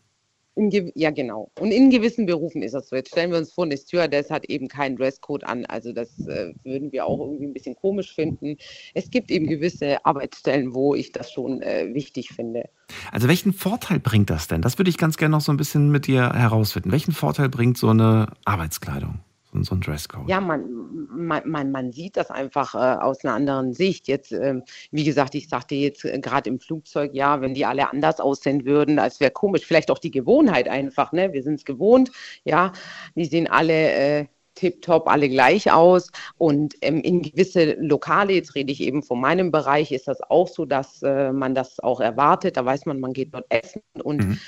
In 0.56 0.70
ja, 0.94 1.10
genau. 1.10 1.50
Und 1.60 1.70
in 1.70 1.90
gewissen 1.90 2.24
Berufen 2.24 2.62
ist 2.62 2.72
das 2.72 2.88
so. 2.88 2.96
Jetzt 2.96 3.10
stellen 3.10 3.30
wir 3.30 3.36
uns 3.36 3.52
vor, 3.52 3.64
eine 3.64 3.76
Stewardess 3.76 4.30
hat 4.30 4.46
eben 4.46 4.68
keinen 4.68 4.96
Dresscode 4.96 5.44
an. 5.44 5.66
Also 5.66 5.92
das 5.92 6.08
äh, 6.26 6.54
würden 6.64 6.92
wir 6.92 7.04
auch 7.04 7.20
irgendwie 7.20 7.44
ein 7.44 7.52
bisschen 7.52 7.76
komisch 7.76 8.14
finden. 8.14 8.56
Es 8.94 9.10
gibt 9.10 9.30
eben 9.30 9.46
gewisse 9.46 10.04
Arbeitsstellen, 10.06 10.74
wo 10.74 10.94
ich 10.94 11.12
das 11.12 11.30
schon 11.30 11.60
äh, 11.60 11.92
wichtig 11.92 12.30
finde. 12.30 12.70
Also 13.12 13.28
welchen 13.28 13.52
Vorteil 13.52 14.00
bringt 14.00 14.30
das 14.30 14.48
denn? 14.48 14.62
Das 14.62 14.78
würde 14.78 14.88
ich 14.88 14.96
ganz 14.96 15.18
gerne 15.18 15.32
noch 15.32 15.42
so 15.42 15.52
ein 15.52 15.58
bisschen 15.58 15.90
mit 15.90 16.06
dir 16.06 16.32
herausfinden. 16.32 16.90
Welchen 16.90 17.12
Vorteil 17.12 17.50
bringt 17.50 17.76
so 17.76 17.90
eine 17.90 18.28
Arbeitskleidung, 18.46 19.20
so, 19.56 19.62
so 19.62 19.74
ein 19.74 19.80
Dresscode? 19.80 20.28
Ja, 20.28 20.40
man, 20.40 20.64
man, 21.10 21.48
man, 21.48 21.70
man 21.70 21.92
sieht 21.92 22.16
das 22.16 22.30
einfach 22.30 22.74
äh, 22.74 23.00
aus 23.02 23.24
einer 23.24 23.34
anderen 23.34 23.72
Sicht. 23.72 24.08
Jetzt, 24.08 24.32
ähm, 24.32 24.62
wie 24.90 25.04
gesagt, 25.04 25.34
ich 25.34 25.48
sagte 25.48 25.74
jetzt 25.74 26.04
äh, 26.04 26.18
gerade 26.18 26.50
im 26.50 26.60
Flugzeug, 26.60 27.12
ja, 27.14 27.40
wenn 27.40 27.54
die 27.54 27.64
alle 27.64 27.90
anders 27.90 28.20
aussehen 28.20 28.64
würden, 28.64 28.96
das 28.96 29.20
wäre 29.20 29.30
komisch. 29.30 29.64
Vielleicht 29.64 29.90
auch 29.90 29.98
die 29.98 30.10
Gewohnheit 30.10 30.68
einfach, 30.68 31.12
ne? 31.12 31.32
Wir 31.32 31.42
sind 31.42 31.54
es 31.54 31.64
gewohnt, 31.64 32.10
ja. 32.44 32.72
Die 33.14 33.24
sehen 33.24 33.46
alle 33.46 33.92
äh, 33.92 34.26
tipptopp, 34.54 35.08
alle 35.08 35.28
gleich 35.28 35.70
aus. 35.70 36.10
Und 36.38 36.74
ähm, 36.80 37.00
in 37.00 37.22
gewisse 37.22 37.74
Lokale, 37.74 38.32
jetzt 38.32 38.54
rede 38.54 38.72
ich 38.72 38.80
eben 38.80 39.02
von 39.02 39.20
meinem 39.20 39.50
Bereich, 39.50 39.92
ist 39.92 40.08
das 40.08 40.20
auch 40.22 40.48
so, 40.48 40.64
dass 40.64 41.02
äh, 41.02 41.32
man 41.32 41.54
das 41.54 41.78
auch 41.80 42.00
erwartet. 42.00 42.56
Da 42.56 42.64
weiß 42.64 42.86
man, 42.86 43.00
man 43.00 43.12
geht 43.12 43.34
dort 43.34 43.46
essen 43.50 43.82
und 44.02 44.16
Mhm. 44.26 44.38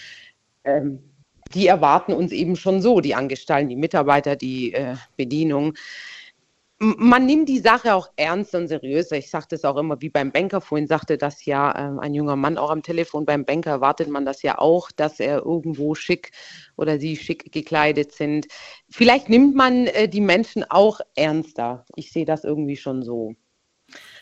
ähm, 0.64 0.98
die 1.54 1.66
erwarten 1.66 2.12
uns 2.12 2.32
eben 2.32 2.56
schon 2.56 2.80
so, 2.80 3.00
die 3.00 3.14
Angestellten, 3.14 3.68
die 3.68 3.76
Mitarbeiter, 3.76 4.36
die 4.36 4.74
äh, 4.74 4.96
Bedienung. 5.16 5.74
Man 6.80 7.26
nimmt 7.26 7.48
die 7.48 7.58
Sache 7.58 7.92
auch 7.92 8.08
ernst 8.14 8.54
und 8.54 8.68
seriöser. 8.68 9.16
Ich 9.16 9.30
sage 9.30 9.46
das 9.50 9.64
auch 9.64 9.76
immer, 9.76 10.00
wie 10.00 10.10
beim 10.10 10.30
Banker 10.30 10.60
vorhin 10.60 10.86
sagte 10.86 11.18
das 11.18 11.44
ja 11.44 11.76
ähm, 11.76 11.98
ein 11.98 12.14
junger 12.14 12.36
Mann 12.36 12.56
auch 12.56 12.70
am 12.70 12.84
Telefon. 12.84 13.26
Beim 13.26 13.44
Banker 13.44 13.70
erwartet 13.70 14.08
man 14.08 14.24
das 14.24 14.42
ja 14.42 14.58
auch, 14.58 14.92
dass 14.92 15.18
er 15.18 15.44
irgendwo 15.44 15.96
schick 15.96 16.30
oder 16.76 17.00
sie 17.00 17.16
schick 17.16 17.50
gekleidet 17.50 18.12
sind. 18.12 18.46
Vielleicht 18.88 19.28
nimmt 19.28 19.56
man 19.56 19.88
äh, 19.88 20.08
die 20.08 20.20
Menschen 20.20 20.64
auch 20.70 21.00
ernster. 21.16 21.84
Ich 21.96 22.12
sehe 22.12 22.24
das 22.24 22.44
irgendwie 22.44 22.76
schon 22.76 23.02
so. 23.02 23.34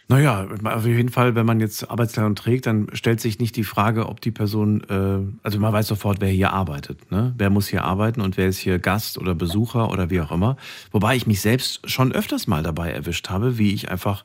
Naja, 0.08 0.46
auf 0.62 0.86
jeden 0.86 1.08
Fall, 1.08 1.34
wenn 1.34 1.46
man 1.46 1.58
jetzt 1.58 1.90
Arbeitskleidung 1.90 2.36
trägt, 2.36 2.66
dann 2.66 2.88
stellt 2.92 3.20
sich 3.20 3.40
nicht 3.40 3.56
die 3.56 3.64
Frage, 3.64 4.08
ob 4.08 4.20
die 4.20 4.30
Person, 4.30 4.82
äh, 4.88 5.44
also 5.44 5.58
man 5.58 5.72
weiß 5.72 5.88
sofort, 5.88 6.20
wer 6.20 6.28
hier 6.28 6.52
arbeitet. 6.52 7.10
Ne? 7.10 7.34
Wer 7.36 7.50
muss 7.50 7.66
hier 7.66 7.84
arbeiten 7.84 8.20
und 8.20 8.36
wer 8.36 8.46
ist 8.46 8.58
hier 8.58 8.78
Gast 8.78 9.18
oder 9.18 9.34
Besucher 9.34 9.90
oder 9.90 10.08
wie 10.08 10.20
auch 10.20 10.30
immer. 10.30 10.56
Wobei 10.92 11.16
ich 11.16 11.26
mich 11.26 11.40
selbst 11.40 11.90
schon 11.90 12.12
öfters 12.12 12.46
mal 12.46 12.62
dabei 12.62 12.92
erwischt 12.92 13.30
habe, 13.30 13.58
wie 13.58 13.74
ich 13.74 13.90
einfach 13.90 14.24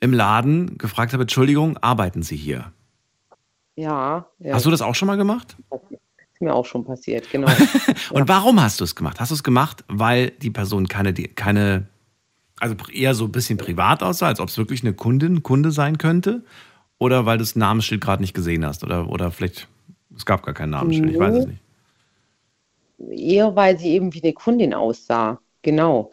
im 0.00 0.12
Laden 0.12 0.78
gefragt 0.78 1.12
habe, 1.12 1.22
Entschuldigung, 1.22 1.78
arbeiten 1.78 2.22
Sie 2.22 2.36
hier? 2.36 2.72
Ja, 3.76 4.26
ja 4.40 4.54
Hast 4.54 4.66
du 4.66 4.70
das 4.70 4.82
auch 4.82 4.96
schon 4.96 5.06
mal 5.06 5.16
gemacht? 5.16 5.56
ist 6.34 6.42
mir 6.42 6.52
auch 6.52 6.66
schon 6.66 6.84
passiert, 6.84 7.30
genau. 7.30 7.46
Und 8.10 8.28
warum 8.28 8.60
hast 8.60 8.80
du 8.80 8.84
es 8.84 8.96
gemacht? 8.96 9.20
Hast 9.20 9.30
du 9.30 9.36
es 9.36 9.44
gemacht, 9.44 9.84
weil 9.86 10.30
die 10.30 10.50
Person 10.50 10.88
keine, 10.88 11.14
keine, 11.14 11.86
also 12.60 12.74
eher 12.92 13.14
so 13.14 13.24
ein 13.24 13.32
bisschen 13.32 13.58
privat 13.58 14.02
aussah, 14.02 14.28
als 14.28 14.40
ob 14.40 14.48
es 14.48 14.58
wirklich 14.58 14.82
eine 14.82 14.94
Kundin, 14.94 15.42
Kunde 15.42 15.70
sein 15.70 15.98
könnte? 15.98 16.44
Oder 16.98 17.26
weil 17.26 17.38
du 17.38 17.42
das 17.42 17.56
Namensschild 17.56 18.00
gerade 18.00 18.22
nicht 18.22 18.34
gesehen 18.34 18.64
hast? 18.64 18.84
Oder, 18.84 19.08
oder 19.10 19.30
vielleicht, 19.30 19.68
es 20.16 20.24
gab 20.24 20.42
gar 20.44 20.54
kein 20.54 20.70
Namensschild, 20.70 21.10
ich 21.10 21.18
weiß 21.18 21.34
es 21.34 21.46
nicht. 21.46 21.60
eher 23.10 23.56
weil 23.56 23.78
sie 23.78 23.90
eben 23.90 24.14
wie 24.14 24.22
eine 24.22 24.32
Kundin 24.32 24.74
aussah. 24.74 25.40
Genau. 25.62 26.10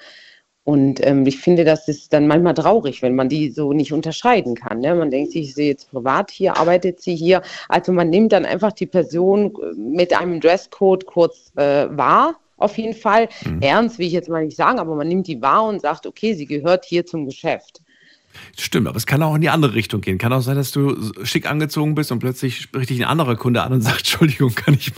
Und 0.64 1.06
ähm, 1.06 1.26
ich 1.26 1.40
finde, 1.40 1.66
das 1.66 1.88
ist 1.88 2.14
dann 2.14 2.28
manchmal 2.28 2.54
traurig, 2.54 3.02
wenn 3.02 3.16
man 3.16 3.30
die 3.30 3.50
so 3.50 3.74
nicht 3.74 3.94
unterscheiden 3.94 4.54
kann. 4.56 4.80
Ne? 4.80 4.94
Man 4.94 5.10
denkt 5.10 5.32
sich, 5.32 5.50
ich 5.50 5.56
sehe 5.56 5.70
jetzt 5.70 5.90
privat 5.90 6.30
hier, 6.30 6.56
arbeitet 6.56 7.02
sie 7.02 7.16
hier. 7.16 7.42
Also 7.68 7.92
man 7.92 8.10
nimmt 8.10 8.32
dann 8.32 8.46
einfach 8.46 8.72
die 8.72 8.86
Person 8.86 9.54
äh, 9.56 9.74
mit 9.76 10.16
einem 10.16 10.40
Dresscode 10.40 11.06
kurz 11.06 11.52
äh, 11.56 11.88
wahr, 11.90 12.36
auf 12.62 12.78
jeden 12.78 12.94
Fall. 12.94 13.30
Ernst 13.60 14.00
will 14.00 14.08
ich 14.08 14.14
jetzt 14.14 14.30
mal 14.30 14.46
nicht 14.46 14.58
sagen, 14.58 14.80
aber 14.80 14.96
man 14.96 15.08
nimmt 15.08 15.28
die 15.28 15.42
wahr 15.42 15.66
und 15.66 15.82
sagt, 15.82 16.06
okay, 16.06 16.34
sie 16.34 16.46
gehört 16.46 16.86
hier 16.86 17.06
zum 17.06 17.26
Geschäft. 17.26 17.82
Stimmt, 18.58 18.88
aber 18.88 18.98
es 18.98 19.06
kann 19.06 19.22
auch 19.24 19.36
in 19.36 19.42
die 19.42 19.50
andere 19.50 19.74
Richtung 19.74 20.02
gehen. 20.02 20.18
Kann 20.18 20.34
auch 20.34 20.42
sein, 20.42 20.56
dass 20.56 20.72
du 20.72 20.96
schick 21.24 21.50
angezogen 21.50 21.96
bist 21.96 22.12
und 22.12 22.20
plötzlich 22.20 22.62
spricht 22.62 22.90
dich 22.90 23.02
ein 23.02 23.08
anderer 23.08 23.36
Kunde 23.36 23.64
an 23.64 23.74
und 23.74 23.82
sagt, 23.82 24.00
Entschuldigung, 24.00 24.54
kann 24.56 24.74
ich, 24.74 24.92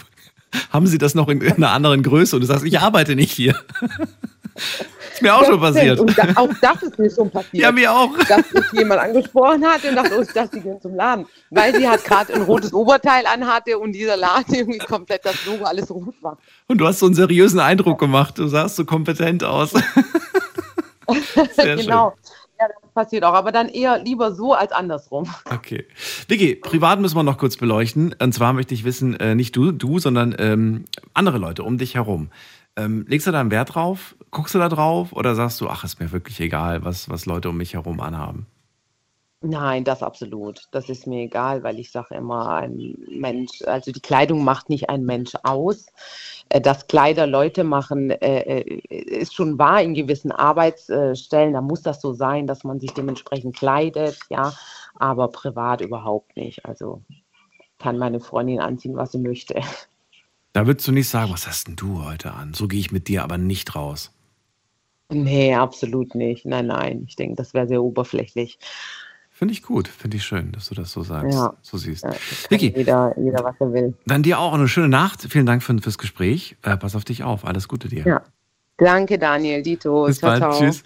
haben 0.69 0.87
Sie 0.87 0.97
das 0.97 1.15
noch 1.15 1.29
in 1.29 1.41
einer 1.41 1.71
anderen 1.71 2.03
Größe? 2.03 2.35
Und 2.35 2.41
du 2.41 2.47
sagst, 2.47 2.65
ich 2.65 2.79
arbeite 2.79 3.15
nicht 3.15 3.31
hier. 3.31 3.55
Ist 4.55 5.21
mir 5.21 5.35
auch 5.35 5.45
schon 5.45 5.59
passiert. 5.59 5.99
Und 5.99 6.17
da, 6.17 6.27
auch 6.35 6.49
das 6.61 6.83
ist 6.83 6.99
mir 6.99 7.09
schon 7.09 7.29
passiert. 7.29 7.53
Ja, 7.53 7.71
mir 7.71 7.91
auch. 7.91 8.17
Dass 8.27 8.51
mich 8.51 8.71
jemand 8.73 9.01
angesprochen 9.01 9.65
hat 9.65 9.83
und 9.83 9.95
dachte, 9.95 10.17
oh, 10.17 10.21
ich 10.21 10.31
dachte, 10.31 10.57
die 10.57 10.61
gehen 10.61 10.79
zum 10.81 10.95
Laden. 10.95 11.25
Weil 11.49 11.75
sie 11.75 11.87
halt 11.87 12.03
gerade 12.03 12.33
ein 12.33 12.43
rotes 12.43 12.73
Oberteil 12.73 13.25
anhatte 13.25 13.77
und 13.79 13.93
dieser 13.93 14.17
Laden 14.17 14.53
irgendwie 14.53 14.79
komplett 14.79 15.25
das 15.25 15.45
Logo 15.45 15.65
alles 15.65 15.89
rot 15.89 16.15
war. 16.21 16.37
Und 16.67 16.77
du 16.79 16.87
hast 16.87 16.99
so 16.99 17.05
einen 17.05 17.15
seriösen 17.15 17.59
Eindruck 17.59 17.99
gemacht. 17.99 18.37
Du 18.37 18.47
sahst 18.47 18.75
so 18.75 18.85
kompetent 18.85 19.43
aus. 19.43 19.71
Sehr 21.55 21.75
genau. 21.75 22.11
Schön. 22.11 22.33
Ja, 22.59 22.67
das 22.67 22.91
passiert 22.93 23.23
auch, 23.23 23.33
aber 23.33 23.51
dann 23.51 23.67
eher 23.67 23.97
lieber 23.99 24.33
so 24.33 24.53
als 24.53 24.71
andersrum. 24.71 25.27
Okay. 25.51 25.85
Vicky, 26.27 26.55
privat 26.55 26.99
müssen 26.99 27.15
wir 27.15 27.23
noch 27.23 27.37
kurz 27.37 27.57
beleuchten. 27.57 28.15
Und 28.19 28.33
zwar 28.33 28.53
möchte 28.53 28.73
ich 28.73 28.83
wissen, 28.83 29.19
äh, 29.19 29.35
nicht 29.35 29.55
du, 29.55 29.71
du, 29.71 29.99
sondern 29.99 30.35
ähm, 30.37 30.85
andere 31.13 31.39
Leute 31.39 31.63
um 31.63 31.77
dich 31.77 31.95
herum. 31.95 32.29
Ähm, 32.75 33.05
legst 33.07 33.27
du 33.27 33.31
da 33.31 33.39
einen 33.39 33.51
Wert 33.51 33.75
drauf? 33.75 34.15
Guckst 34.31 34.55
du 34.55 34.59
da 34.59 34.69
drauf? 34.69 35.13
Oder 35.13 35.35
sagst 35.35 35.61
du, 35.61 35.69
ach, 35.69 35.83
ist 35.83 35.99
mir 35.99 36.11
wirklich 36.11 36.39
egal, 36.39 36.83
was, 36.83 37.09
was 37.09 37.25
Leute 37.25 37.49
um 37.49 37.57
mich 37.57 37.73
herum 37.73 37.99
anhaben? 37.99 38.47
Nein, 39.45 39.83
das 39.83 40.01
absolut. 40.01 40.69
Das 40.71 40.87
ist 40.87 41.05
mir 41.05 41.23
egal, 41.23 41.63
weil 41.63 41.77
ich 41.77 41.91
sage 41.91 42.15
immer, 42.15 42.53
ein 42.55 42.97
Mensch, 43.09 43.61
also 43.65 43.91
die 43.91 43.99
Kleidung 43.99 44.43
macht 44.45 44.69
nicht 44.69 44.89
ein 44.89 45.03
Mensch 45.03 45.33
aus. 45.43 45.87
Äh, 46.49 46.61
dass 46.61 46.87
Kleider 46.87 47.27
Leute 47.27 47.63
machen, 47.63 48.09
äh, 48.11 48.61
äh, 48.61 48.79
ist 48.89 49.35
schon 49.35 49.59
wahr 49.59 49.81
in 49.81 49.95
gewissen 49.95 50.31
Arbeitsstellen. 50.31 51.53
Da 51.53 51.61
muss 51.61 51.81
das 51.81 51.99
so 52.01 52.13
sein, 52.13 52.47
dass 52.47 52.63
man 52.63 52.79
sich 52.79 52.91
dementsprechend 52.93 53.55
kleidet, 53.57 54.17
ja, 54.29 54.53
aber 54.95 55.27
privat 55.27 55.81
überhaupt 55.81 56.37
nicht. 56.37 56.65
Also 56.65 57.01
kann 57.79 57.97
meine 57.97 58.19
Freundin 58.21 58.61
anziehen, 58.61 58.95
was 58.95 59.11
sie 59.11 59.19
möchte. 59.19 59.55
Da 60.53 60.67
würdest 60.67 60.87
du 60.87 60.91
nicht 60.91 61.09
sagen, 61.09 61.31
was 61.31 61.47
hast 61.47 61.67
denn 61.67 61.75
du 61.75 62.03
heute 62.03 62.31
an? 62.33 62.53
So 62.53 62.67
gehe 62.67 62.79
ich 62.79 62.91
mit 62.91 63.07
dir 63.07 63.23
aber 63.23 63.37
nicht 63.37 63.75
raus. 63.75 64.11
Nee, 65.09 65.53
absolut 65.55 66.15
nicht. 66.15 66.45
Nein, 66.45 66.67
nein. 66.67 67.05
Ich 67.07 67.15
denke, 67.15 67.35
das 67.35 67.53
wäre 67.53 67.67
sehr 67.67 67.83
oberflächlich. 67.83 68.59
Finde 69.31 69.53
ich 69.53 69.63
gut, 69.63 69.87
finde 69.87 70.17
ich 70.17 70.23
schön, 70.23 70.51
dass 70.51 70.69
du 70.69 70.75
das 70.75 70.91
so 70.91 71.01
sagst, 71.01 71.33
ja. 71.33 71.53
so 71.61 71.77
siehst. 71.77 72.03
Ja, 72.03 72.13
Vicky, 72.49 72.71
jeder, 72.75 73.13
jeder, 73.17 73.43
was 73.43 73.55
er 73.59 73.73
will. 73.73 73.93
Dann 74.05 74.21
dir 74.21 74.39
auch 74.39 74.53
eine 74.53 74.67
schöne 74.67 74.89
Nacht. 74.89 75.23
Vielen 75.27 75.47
Dank 75.47 75.63
für, 75.63 75.75
fürs 75.79 75.97
Gespräch. 75.97 76.55
Äh, 76.61 76.77
pass 76.77 76.95
auf 76.95 77.03
dich 77.03 77.23
auf. 77.23 77.43
Alles 77.43 77.67
Gute 77.67 77.87
dir. 77.87 78.05
Ja. 78.05 78.21
Danke, 78.77 79.17
Daniel. 79.17 79.63
Dito. 79.63 80.05
Bis 80.05 80.19
ciao, 80.19 80.39
bald. 80.39 80.53
Ciao. 80.53 80.59
Tschüss. 80.59 80.83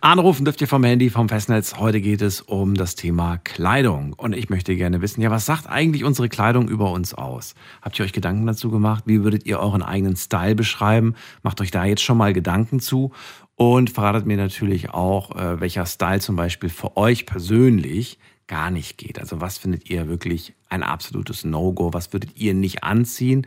Anrufen 0.00 0.44
dürft 0.44 0.60
ihr 0.60 0.68
vom 0.68 0.84
Handy, 0.84 1.10
vom 1.10 1.28
Festnetz. 1.28 1.76
Heute 1.76 2.00
geht 2.00 2.22
es 2.22 2.40
um 2.40 2.74
das 2.74 2.94
Thema 2.94 3.38
Kleidung. 3.38 4.12
Und 4.14 4.34
ich 4.34 4.50
möchte 4.50 4.76
gerne 4.76 5.00
wissen, 5.00 5.20
ja, 5.20 5.30
was 5.30 5.46
sagt 5.46 5.68
eigentlich 5.68 6.04
unsere 6.04 6.28
Kleidung 6.28 6.68
über 6.68 6.92
uns 6.92 7.14
aus? 7.14 7.54
Habt 7.82 7.98
ihr 7.98 8.04
euch 8.04 8.12
Gedanken 8.12 8.46
dazu 8.46 8.70
gemacht? 8.70 9.04
Wie 9.06 9.22
würdet 9.22 9.46
ihr 9.46 9.60
euren 9.60 9.82
eigenen 9.82 10.16
Style 10.16 10.54
beschreiben? 10.54 11.14
Macht 11.42 11.60
euch 11.60 11.70
da 11.70 11.84
jetzt 11.84 12.02
schon 12.02 12.18
mal 12.18 12.32
Gedanken 12.32 12.80
zu? 12.80 13.12
Und 13.54 13.90
verratet 13.90 14.26
mir 14.26 14.36
natürlich 14.36 14.90
auch, 14.90 15.34
äh, 15.34 15.60
welcher 15.60 15.86
Style 15.86 16.20
zum 16.20 16.36
Beispiel 16.36 16.68
für 16.68 16.96
euch 16.96 17.24
persönlich 17.24 18.18
gar 18.46 18.70
nicht 18.70 18.98
geht. 18.98 19.18
Also 19.18 19.40
was 19.40 19.58
findet 19.58 19.88
ihr 19.90 20.08
wirklich 20.08 20.54
ein 20.68 20.82
absolutes 20.82 21.44
No-Go? 21.44 21.92
Was 21.92 22.12
würdet 22.12 22.36
ihr 22.36 22.54
nicht 22.54 22.84
anziehen? 22.84 23.46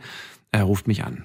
Äh, 0.52 0.60
ruft 0.60 0.88
mich 0.88 1.04
an. 1.04 1.24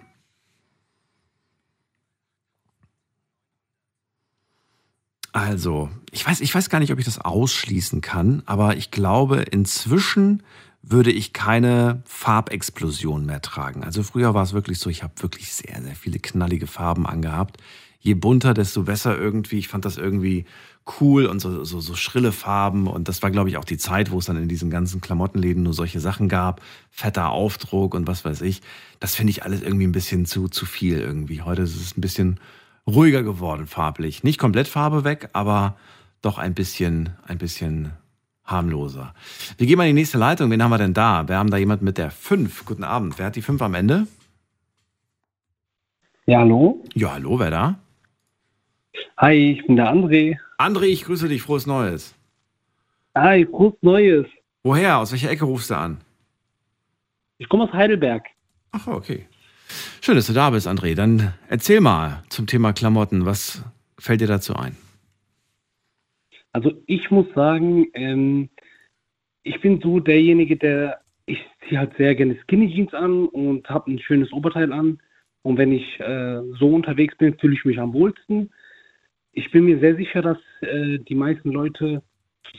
Also, 5.35 5.89
ich 6.11 6.25
weiß, 6.25 6.39
ich 6.39 6.55
weiß 6.55 6.69
gar 6.69 6.79
nicht, 6.79 6.93
ob 6.93 6.99
ich 6.99 7.03
das 7.03 7.19
ausschließen 7.19 7.99
kann, 7.99 8.41
aber 8.45 8.77
ich 8.77 8.89
glaube, 8.89 9.41
inzwischen 9.41 10.43
würde 10.81 11.11
ich 11.11 11.33
keine 11.33 12.03
Farbexplosion 12.05 13.25
mehr 13.25 13.41
tragen. 13.41 13.83
Also 13.83 14.01
früher 14.01 14.33
war 14.33 14.43
es 14.43 14.53
wirklich 14.53 14.79
so, 14.79 14.89
ich 14.89 15.03
habe 15.03 15.13
wirklich 15.19 15.53
sehr, 15.53 15.81
sehr 15.81 15.95
viele 15.95 16.19
knallige 16.19 16.67
Farben 16.67 17.05
angehabt 17.05 17.57
je 18.05 18.13
bunter, 18.13 18.53
desto 18.53 18.83
besser 18.83 19.17
irgendwie. 19.17 19.57
Ich 19.57 19.67
fand 19.67 19.83
das 19.83 19.97
irgendwie 19.97 20.45
cool 21.01 21.25
und 21.25 21.39
so, 21.39 21.63
so, 21.63 21.81
so 21.81 21.95
schrille 21.95 22.31
Farben. 22.31 22.85
Und 22.85 23.07
das 23.07 23.23
war, 23.23 23.31
glaube 23.31 23.49
ich, 23.49 23.57
auch 23.57 23.65
die 23.65 23.79
Zeit, 23.79 24.11
wo 24.11 24.19
es 24.19 24.25
dann 24.25 24.37
in 24.37 24.47
diesen 24.47 24.69
ganzen 24.69 25.01
Klamottenläden 25.01 25.63
nur 25.63 25.73
solche 25.73 25.99
Sachen 25.99 26.29
gab. 26.29 26.61
Fetter 26.91 27.31
Aufdruck 27.31 27.95
und 27.95 28.05
was 28.05 28.23
weiß 28.23 28.41
ich. 28.41 28.61
Das 28.99 29.15
finde 29.15 29.31
ich 29.31 29.41
alles 29.41 29.63
irgendwie 29.63 29.87
ein 29.87 29.91
bisschen 29.91 30.27
zu, 30.27 30.47
zu 30.49 30.67
viel 30.67 30.99
irgendwie. 30.99 31.41
Heute 31.41 31.63
ist 31.63 31.75
es 31.75 31.97
ein 31.97 32.01
bisschen 32.01 32.39
ruhiger 32.87 33.23
geworden 33.23 33.67
farblich. 33.67 34.23
Nicht 34.23 34.39
komplett 34.39 34.67
Farbe 34.67 35.03
weg, 35.03 35.29
aber 35.33 35.77
doch 36.21 36.37
ein 36.37 36.53
bisschen, 36.53 37.11
ein 37.27 37.37
bisschen 37.37 37.91
harmloser. 38.43 39.13
Wir 39.57 39.67
gehen 39.67 39.77
mal 39.77 39.85
in 39.85 39.95
die 39.95 40.01
nächste 40.01 40.17
Leitung. 40.17 40.51
Wen 40.51 40.61
haben 40.61 40.71
wir 40.71 40.77
denn 40.77 40.93
da? 40.93 41.27
Wir 41.27 41.37
haben 41.37 41.49
da 41.49 41.57
jemand 41.57 41.81
mit 41.81 41.97
der 41.97 42.11
5. 42.11 42.65
Guten 42.65 42.83
Abend. 42.83 43.17
Wer 43.17 43.27
hat 43.27 43.35
die 43.35 43.41
5 43.41 43.61
am 43.61 43.73
Ende? 43.73 44.07
Ja, 46.27 46.39
hallo? 46.39 46.83
Ja, 46.93 47.13
hallo, 47.13 47.39
wer 47.39 47.51
da? 47.51 47.79
Hi, 49.17 49.51
ich 49.51 49.65
bin 49.65 49.75
der 49.75 49.91
André. 49.91 50.37
André, 50.57 50.85
ich 50.85 51.05
grüße 51.05 51.27
dich. 51.27 51.41
Frohes 51.41 51.65
Neues. 51.65 52.15
Hi, 53.15 53.45
frohes 53.45 53.75
Neues. 53.81 54.25
Woher? 54.63 54.97
Aus 54.97 55.11
welcher 55.11 55.29
Ecke 55.29 55.45
rufst 55.45 55.69
du 55.69 55.77
an? 55.77 56.01
Ich 57.37 57.49
komme 57.49 57.65
aus 57.65 57.73
Heidelberg. 57.73 58.25
Ach, 58.71 58.87
okay. 58.87 59.27
Schön, 60.01 60.15
dass 60.15 60.27
du 60.27 60.33
da 60.33 60.49
bist, 60.49 60.67
André. 60.67 60.95
Dann 60.95 61.33
erzähl 61.49 61.81
mal 61.81 62.23
zum 62.29 62.47
Thema 62.47 62.73
Klamotten. 62.73 63.25
Was 63.25 63.63
fällt 63.99 64.21
dir 64.21 64.27
dazu 64.27 64.55
ein? 64.55 64.75
Also 66.51 66.71
ich 66.85 67.11
muss 67.11 67.27
sagen, 67.35 67.87
ähm, 67.93 68.49
ich 69.43 69.59
bin 69.61 69.81
so 69.81 69.99
derjenige, 69.99 70.55
der 70.55 71.01
ich 71.25 71.39
ziehe 71.67 71.79
halt 71.79 71.97
sehr 71.97 72.13
gerne 72.15 72.37
Skinny 72.43 72.71
Jeans 72.71 72.93
an 72.93 73.27
und 73.27 73.67
habe 73.69 73.91
ein 73.91 73.99
schönes 73.99 74.31
Oberteil 74.31 74.71
an. 74.71 74.99
Und 75.41 75.57
wenn 75.57 75.71
ich 75.71 75.99
äh, 75.99 76.41
so 76.59 76.73
unterwegs 76.73 77.15
bin, 77.17 77.37
fühle 77.39 77.55
ich 77.55 77.65
mich 77.65 77.79
am 77.79 77.93
wohlsten 77.93 78.49
ich 79.35 79.51
bin 79.51 79.65
mir 79.65 79.79
sehr 79.79 79.95
sicher, 79.95 80.21
dass 80.21 80.37
äh, 80.61 80.97
die 80.97 81.13
meisten 81.13 81.51
Leute 81.51 82.01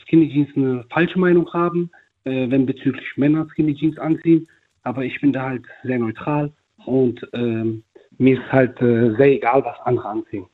Skinny 0.03 0.29
Jeans 0.29 0.55
eine 0.55 0.85
falsche 0.89 1.19
Meinung 1.19 1.51
haben, 1.51 1.89
äh, 2.23 2.49
wenn 2.49 2.65
bezüglich 2.65 3.17
Männer 3.17 3.47
Skinny 3.51 3.75
Jeans 3.75 3.97
anziehen. 3.97 4.47
Aber 4.83 5.03
ich 5.03 5.19
bin 5.19 5.33
da 5.33 5.49
halt 5.49 5.65
sehr 5.83 5.99
neutral 5.99 6.53
und 6.87 7.27
ähm, 7.33 7.83
mir 8.17 8.39
ist 8.39 8.51
halt 8.51 8.81
äh, 8.81 9.15
sehr 9.15 9.33
egal, 9.33 9.63
was 9.63 9.77
andere 9.83 10.07
anziehen. 10.07 10.45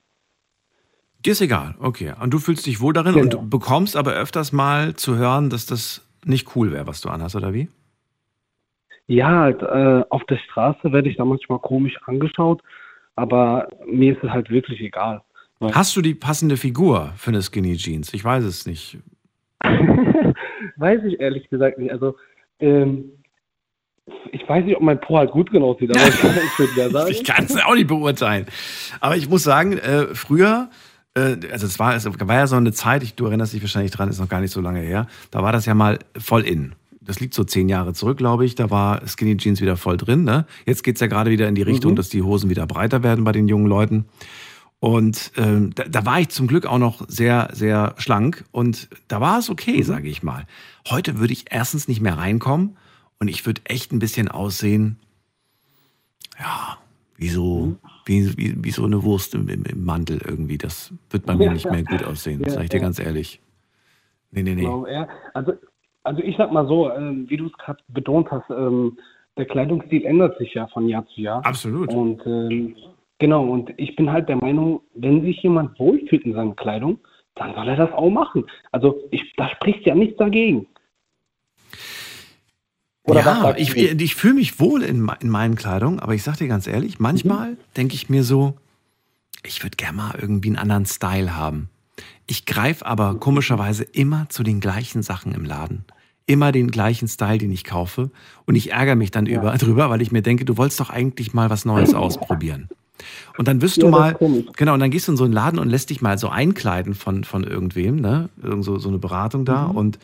Dir 1.26 1.32
ist 1.32 1.42
egal, 1.42 1.76
okay. 1.80 2.14
Und 2.20 2.34
du 2.34 2.40
fühlst 2.40 2.66
dich 2.66 2.82
wohl 2.82 2.92
darin 2.92 3.14
genau. 3.14 3.38
und 3.38 3.50
bekommst 3.50 3.96
aber 3.96 4.14
öfters 4.14 4.52
mal 4.52 4.96
zu 4.96 5.16
hören, 5.16 5.50
dass 5.50 5.66
das 5.66 6.06
nicht 6.26 6.56
cool 6.56 6.72
wäre, 6.72 6.88
was 6.88 7.02
du 7.02 7.10
anhast, 7.10 7.36
oder 7.36 7.54
wie? 7.54 7.70
Ja, 9.08 9.42
halt, 9.42 9.62
äh, 9.62 10.04
auf 10.10 10.24
der 10.26 10.38
Straße 10.38 10.92
werde 10.92 11.10
ich 11.10 11.18
da 11.18 11.26
manchmal 11.26 11.60
komisch 11.60 11.98
angeschaut, 12.06 12.62
aber 13.16 13.68
mir 13.86 14.14
ist 14.14 14.24
es 14.24 14.30
halt 14.30 14.50
wirklich 14.50 14.82
egal. 14.82 15.22
Hast 15.62 15.96
du 15.96 16.02
die 16.02 16.16
passende 16.16 16.58
Figur 16.58 17.14
für 17.16 17.32
eine 17.32 17.42
Skinny 17.42 17.78
Jeans? 17.78 18.14
Ich 18.14 18.26
weiß 18.26 18.44
es 18.44 18.66
nicht. 18.66 18.98
weiß 20.78 21.04
ich 21.06 21.22
ehrlich 21.22 21.50
gesagt 21.50 21.78
nicht. 21.78 21.92
Also, 21.92 22.18
ähm, 22.60 23.12
ich 24.32 24.48
weiß 24.48 24.66
nicht, 24.66 24.76
ob 24.76 24.84
mein 24.84 25.00
Po 25.00 25.18
halt 25.18 25.32
gut 25.32 25.52
genug 25.52 25.76
aussieht, 25.76 25.92
aber 25.96 27.08
ich 27.10 27.20
ich 27.20 27.24
kann 27.24 27.46
es 27.46 27.56
auch 27.58 27.76
nicht 27.76 27.88
beurteilen. 27.88 28.46
Aber 29.00 29.16
ich 29.16 29.30
muss 29.30 29.44
sagen, 29.44 29.74
äh, 29.78 30.08
früher, 30.14 30.70
äh, 31.16 31.38
also 31.52 31.66
es 31.66 31.80
war, 31.80 31.96
es 31.96 32.06
war 32.06 32.36
ja 32.36 32.48
so 32.48 32.56
eine 32.56 32.74
Zeit, 32.74 33.04
ich, 33.04 33.16
du 33.16 33.26
erinnerst 33.26 33.54
dich 33.54 33.62
wahrscheinlich 33.62 33.92
dran, 33.92 34.10
ist 34.10 34.20
noch 34.20 34.30
gar 34.30 34.42
nicht 34.42 34.52
so 34.52 34.62
lange 34.62 34.80
her, 34.80 35.08
da 35.32 35.44
war 35.44 35.52
das 35.52 35.66
ja 35.66 35.74
mal 35.74 36.00
voll 36.18 36.42
in. 36.42 36.74
Das 37.00 37.20
liegt 37.20 37.34
so 37.34 37.44
zehn 37.44 37.68
Jahre 37.68 37.94
zurück, 37.94 38.18
glaube 38.18 38.46
ich. 38.46 38.56
Da 38.56 38.70
war 38.70 39.02
Skinny 39.06 39.36
Jeans 39.36 39.60
wieder 39.60 39.76
voll 39.76 39.98
drin. 39.98 40.24
Ne? 40.24 40.46
Jetzt 40.66 40.84
geht 40.84 40.96
es 40.96 41.02
ja 41.02 41.08
gerade 41.08 41.32
wieder 41.32 41.50
in 41.50 41.56
die 41.56 41.62
Richtung, 41.62 41.92
mhm. 41.92 41.96
dass 41.98 42.08
die 42.08 42.22
Hosen 42.22 42.50
wieder 42.50 42.66
breiter 42.66 43.04
werden 43.04 43.26
bei 43.26 43.34
den 43.34 43.50
jungen 43.50 43.66
Leuten. 43.66 44.06
Und 44.80 45.34
ähm, 45.36 45.72
da, 45.76 45.84
da, 45.84 46.06
war 46.06 46.22
ich 46.22 46.30
zum 46.30 46.48
Glück 46.48 46.66
auch 46.66 46.78
noch 46.78 47.06
sehr, 47.10 47.50
sehr 47.52 47.96
schlank 47.98 48.46
und 48.52 48.90
da 49.10 49.20
war 49.20 49.40
es 49.40 49.50
okay, 49.50 49.80
mhm. 49.80 49.84
sage 49.84 50.08
ich 50.08 50.24
mal. 50.24 50.46
Heute 50.90 51.20
würde 51.20 51.34
ich 51.34 51.46
erstens 51.50 51.90
nicht 51.90 52.00
mehr 52.00 52.18
reinkommen 52.18 52.78
und 53.24 53.30
ich 53.30 53.46
würde 53.46 53.62
echt 53.64 53.94
ein 53.94 54.00
bisschen 54.00 54.28
aussehen, 54.28 54.98
ja, 56.38 56.78
wie 57.16 57.30
so, 57.30 57.78
wie, 58.06 58.38
wie, 58.38 58.62
wie 58.62 58.72
so 58.72 58.84
eine 58.84 59.02
Wurst 59.04 59.34
im, 59.34 59.48
im, 59.48 59.64
im, 59.64 59.86
Mantel 59.86 60.22
irgendwie. 60.28 60.58
Das 60.58 60.94
wird 61.10 61.26
bei 61.26 61.34
mir 61.34 61.50
nicht 61.50 61.70
mehr 61.72 61.84
gut 61.84 62.04
aussehen, 62.04 62.42
ja, 62.44 62.50
sage 62.50 62.66
ich 62.66 62.70
dir 62.70 62.82
ganz 62.82 63.00
ehrlich. 63.00 63.40
Nee, 64.32 64.44
nee, 64.44 64.56
nee. 64.56 64.64
Genau, 64.64 64.86
ja. 64.88 65.08
also, 65.34 65.54
also 66.04 66.22
ich 66.22 66.36
sag 66.36 66.52
mal 66.52 66.68
so, 66.68 66.92
ähm, 66.92 67.30
wie 67.30 67.38
du 67.38 67.46
es 67.46 67.54
gerade 67.54 67.82
betont 67.88 68.30
hast, 68.30 68.50
ähm, 68.50 68.98
der 69.38 69.46
Kleidungsstil 69.46 70.04
ändert 70.04 70.38
sich 70.38 70.54
ja 70.54 70.68
von 70.68 70.90
Jahr 70.90 71.06
zu 71.08 71.22
Jahr. 71.22 71.46
Absolut. 71.46 71.94
Und 71.94 72.26
ähm, 72.26 72.76
Genau, 73.20 73.46
und 73.46 73.74
ich 73.78 73.96
bin 73.96 74.12
halt 74.12 74.28
der 74.28 74.36
Meinung, 74.36 74.82
wenn 74.96 75.22
sich 75.22 75.42
jemand 75.44 75.80
wohlfühlt 75.80 76.26
in 76.26 76.34
seiner 76.34 76.56
Kleidung, 76.56 77.00
dann 77.36 77.56
soll 77.56 77.70
er 77.70 77.78
das 77.78 77.94
auch 77.94 78.10
machen. 78.10 78.44
Also 78.74 79.00
ich, 79.12 79.34
da 79.38 79.48
spricht 79.48 79.86
ja 79.86 79.96
nichts 79.96 80.18
dagegen. 80.18 80.68
Oder 83.06 83.22
ja, 83.22 83.56
ich, 83.58 83.76
ich 83.76 84.16
fühle 84.16 84.36
mich 84.36 84.60
wohl 84.60 84.82
in, 84.82 85.10
in 85.20 85.30
meinen 85.30 85.56
Kleidung, 85.56 86.00
aber 86.00 86.16
ich 86.16 86.24
sage 86.24 86.40
dir 86.40 86.48
ganz 86.48 86.68
ehrlich, 86.68 87.00
manchmal 87.00 87.52
mhm. 87.52 87.58
denke 87.76 87.96
ich 87.96 88.10
mir 88.10 88.24
so, 88.24 88.56
ich 89.44 89.62
würde 89.62 89.76
gerne 89.76 89.98
mal 89.98 90.16
irgendwie 90.20 90.50
einen 90.50 90.58
anderen 90.58 90.86
Style 90.86 91.36
haben. 91.36 91.70
Ich 92.28 92.46
greife 92.46 92.86
aber 92.86 93.16
komischerweise 93.16 93.84
immer 93.84 94.28
zu 94.30 94.44
den 94.44 94.62
gleichen 94.62 95.04
Sachen 95.04 95.34
im 95.34 95.44
Laden. 95.44 95.84
Immer 96.26 96.54
den 96.54 96.72
gleichen 96.72 97.10
Style, 97.10 97.38
den 97.38 97.52
ich 97.52 97.66
kaufe. 97.66 98.10
Und 98.46 98.56
ich 98.56 98.72
ärgere 98.72 98.96
mich 98.96 99.12
dann 99.12 99.26
ja. 99.26 99.40
über, 99.40 99.52
drüber, 99.58 99.90
weil 99.90 100.02
ich 100.02 100.14
mir 100.14 100.22
denke, 100.22 100.46
du 100.46 100.56
wolltest 100.56 100.80
doch 100.80 100.90
eigentlich 100.90 101.34
mal 101.34 101.50
was 101.50 101.66
Neues 101.66 101.94
ausprobieren. 101.94 102.70
Und 103.38 103.50
dann 103.50 103.62
wirst 103.62 103.82
du 103.82 103.88
Ja, 103.88 104.12
das 104.12 104.22
mal, 104.22 104.44
genau, 104.56 104.76
und 104.76 104.80
dann 104.80 104.92
gehst 104.92 105.10
du 105.10 105.12
in 105.12 105.18
so 105.18 105.26
einen 105.26 105.34
Laden 105.34 105.60
und 105.60 105.68
lässt 105.68 105.90
dich 105.90 106.02
mal 106.02 106.18
so 106.18 106.30
einkleiden 106.30 106.94
von, 106.94 107.26
von 107.26 107.44
irgendwem, 107.44 107.98
ne? 107.98 108.30
Irgend 108.42 108.64
so, 108.64 108.78
so 108.80 108.88
eine 108.88 109.00
Beratung 109.00 109.44
da 109.44 109.68
Mhm. 109.68 109.76
und 109.76 110.00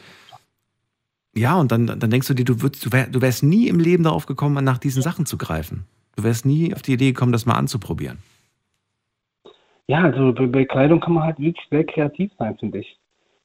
ja, 1.36 1.60
und 1.60 1.72
dann, 1.72 1.88
dann 1.88 2.10
denkst 2.10 2.28
du 2.28 2.34
dir, 2.34 2.46
du, 2.46 2.62
würdest, 2.62 2.86
du, 2.86 2.92
wär, 2.92 3.08
du 3.08 3.22
wärst 3.22 3.44
nie 3.44 3.68
im 3.68 3.80
Leben 3.80 4.04
darauf 4.04 4.26
gekommen, 4.26 4.64
nach 4.64 4.78
diesen 4.78 5.02
Sachen 5.02 5.26
zu 5.26 5.38
greifen. 5.38 5.86
Du 6.16 6.24
wärst 6.24 6.46
nie 6.46 6.74
auf 6.74 6.82
die 6.82 6.94
Idee 6.94 7.12
gekommen, 7.12 7.32
das 7.32 7.46
mal 7.46 7.56
anzuprobieren. 7.56 8.18
Ja, 9.88 10.04
also 10.04 10.34
bei, 10.34 10.66
Kleidung 10.66 11.00
kann 11.00 11.14
man 11.14 11.24
halt 11.24 11.40
wirklich 11.40 11.66
sehr 11.70 11.84
kreativ 11.84 12.32
sein, 12.38 12.58
finde 12.60 12.80
ich. 12.80 13.00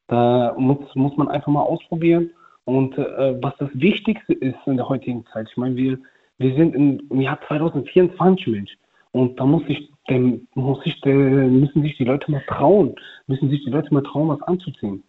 Da 0.08 0.54
muss, 0.58 0.94
muss 0.94 1.16
man 1.16 1.28
einfach 1.28 1.48
mal 1.48 1.62
ausprobieren. 1.62 2.30
Und 2.64 2.96
äh, 2.98 3.42
was 3.42 3.54
das 3.58 3.70
Wichtigste 3.74 4.32
ist 4.32 4.58
in 4.66 4.76
der 4.76 4.88
heutigen 4.88 5.24
Zeit, 5.32 5.48
ich 5.50 5.56
meine, 5.56 5.76
wir, 5.76 5.98
wir 6.38 6.54
sind 6.54 6.74
in, 6.74 7.00
im 7.10 7.20
Jahr 7.20 7.38
2024, 7.46 8.46
Mensch. 8.48 8.72
Und 9.12 9.38
da 9.38 9.46
muss 9.46 9.64
sich, 9.66 9.90
dem, 10.10 10.48
muss 10.54 10.82
sich, 10.82 11.00
der, 11.02 11.14
müssen 11.14 11.82
sich 11.82 11.96
die 11.96 12.04
Leute 12.04 12.30
mal 12.30 12.42
trauen, 12.48 12.94
müssen 13.26 13.48
sich 13.48 13.64
die 13.64 13.70
Leute 13.70 13.94
mal 13.94 14.02
trauen, 14.02 14.28
was 14.28 14.42
anzuziehen. 14.42 15.02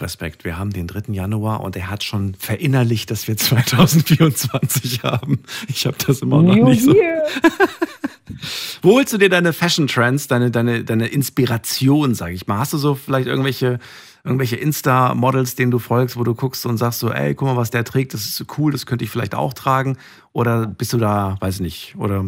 Respekt, 0.00 0.44
wir 0.44 0.58
haben 0.58 0.72
den 0.72 0.86
3. 0.86 1.12
Januar 1.12 1.60
und 1.60 1.76
er 1.76 1.90
hat 1.90 2.04
schon 2.04 2.34
verinnerlicht, 2.34 3.10
dass 3.10 3.28
wir 3.28 3.36
2024 3.36 5.02
haben. 5.02 5.40
Ich 5.68 5.86
habe 5.86 5.96
das 6.06 6.20
immer 6.20 6.42
noch 6.42 6.54
nicht 6.54 6.82
so. 6.82 6.94
Wo 8.82 8.94
holst 8.94 9.12
du 9.12 9.18
dir 9.18 9.28
deine 9.28 9.52
Fashion 9.52 9.86
Trends, 9.86 10.28
deine, 10.28 10.50
deine, 10.50 10.84
deine 10.84 11.08
Inspiration, 11.08 12.14
sag 12.14 12.32
ich 12.32 12.46
mal? 12.46 12.58
Hast 12.58 12.72
du 12.72 12.78
so 12.78 12.94
vielleicht 12.94 13.26
irgendwelche, 13.26 13.78
irgendwelche 14.24 14.56
Insta-Models, 14.56 15.54
denen 15.56 15.70
du 15.70 15.78
folgst, 15.78 16.16
wo 16.16 16.24
du 16.24 16.34
guckst 16.34 16.66
und 16.66 16.76
sagst 16.76 17.00
so, 17.00 17.10
ey, 17.10 17.34
guck 17.34 17.48
mal, 17.48 17.56
was 17.56 17.70
der 17.70 17.84
trägt, 17.84 18.14
das 18.14 18.22
ist 18.22 18.36
so 18.36 18.44
cool, 18.58 18.72
das 18.72 18.86
könnte 18.86 19.04
ich 19.04 19.10
vielleicht 19.10 19.34
auch 19.34 19.54
tragen? 19.54 19.96
Oder 20.32 20.66
bist 20.66 20.92
du 20.92 20.98
da, 20.98 21.36
weiß 21.40 21.60
nicht, 21.60 21.96
oder 21.96 22.24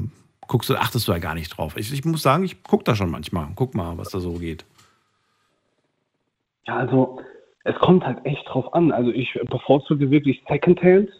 guckst 0.48 0.70
du, 0.70 0.76
achtest 0.76 1.06
du 1.06 1.12
da 1.12 1.18
gar 1.18 1.34
nicht 1.34 1.50
drauf? 1.50 1.76
Ich, 1.76 1.92
ich 1.92 2.04
muss 2.04 2.22
sagen, 2.22 2.44
ich 2.44 2.62
guck 2.62 2.84
da 2.84 2.94
schon 2.94 3.10
manchmal. 3.10 3.48
Guck 3.54 3.74
mal, 3.74 3.96
was 3.98 4.08
da 4.08 4.20
so 4.20 4.32
geht. 4.32 4.64
Ja, 6.66 6.76
also 6.76 7.20
es 7.64 7.74
kommt 7.76 8.04
halt 8.06 8.24
echt 8.24 8.48
drauf 8.48 8.72
an. 8.74 8.92
Also 8.92 9.10
ich 9.10 9.32
bevorzuge 9.50 10.10
wirklich 10.10 10.42
Secondhand. 10.48 11.10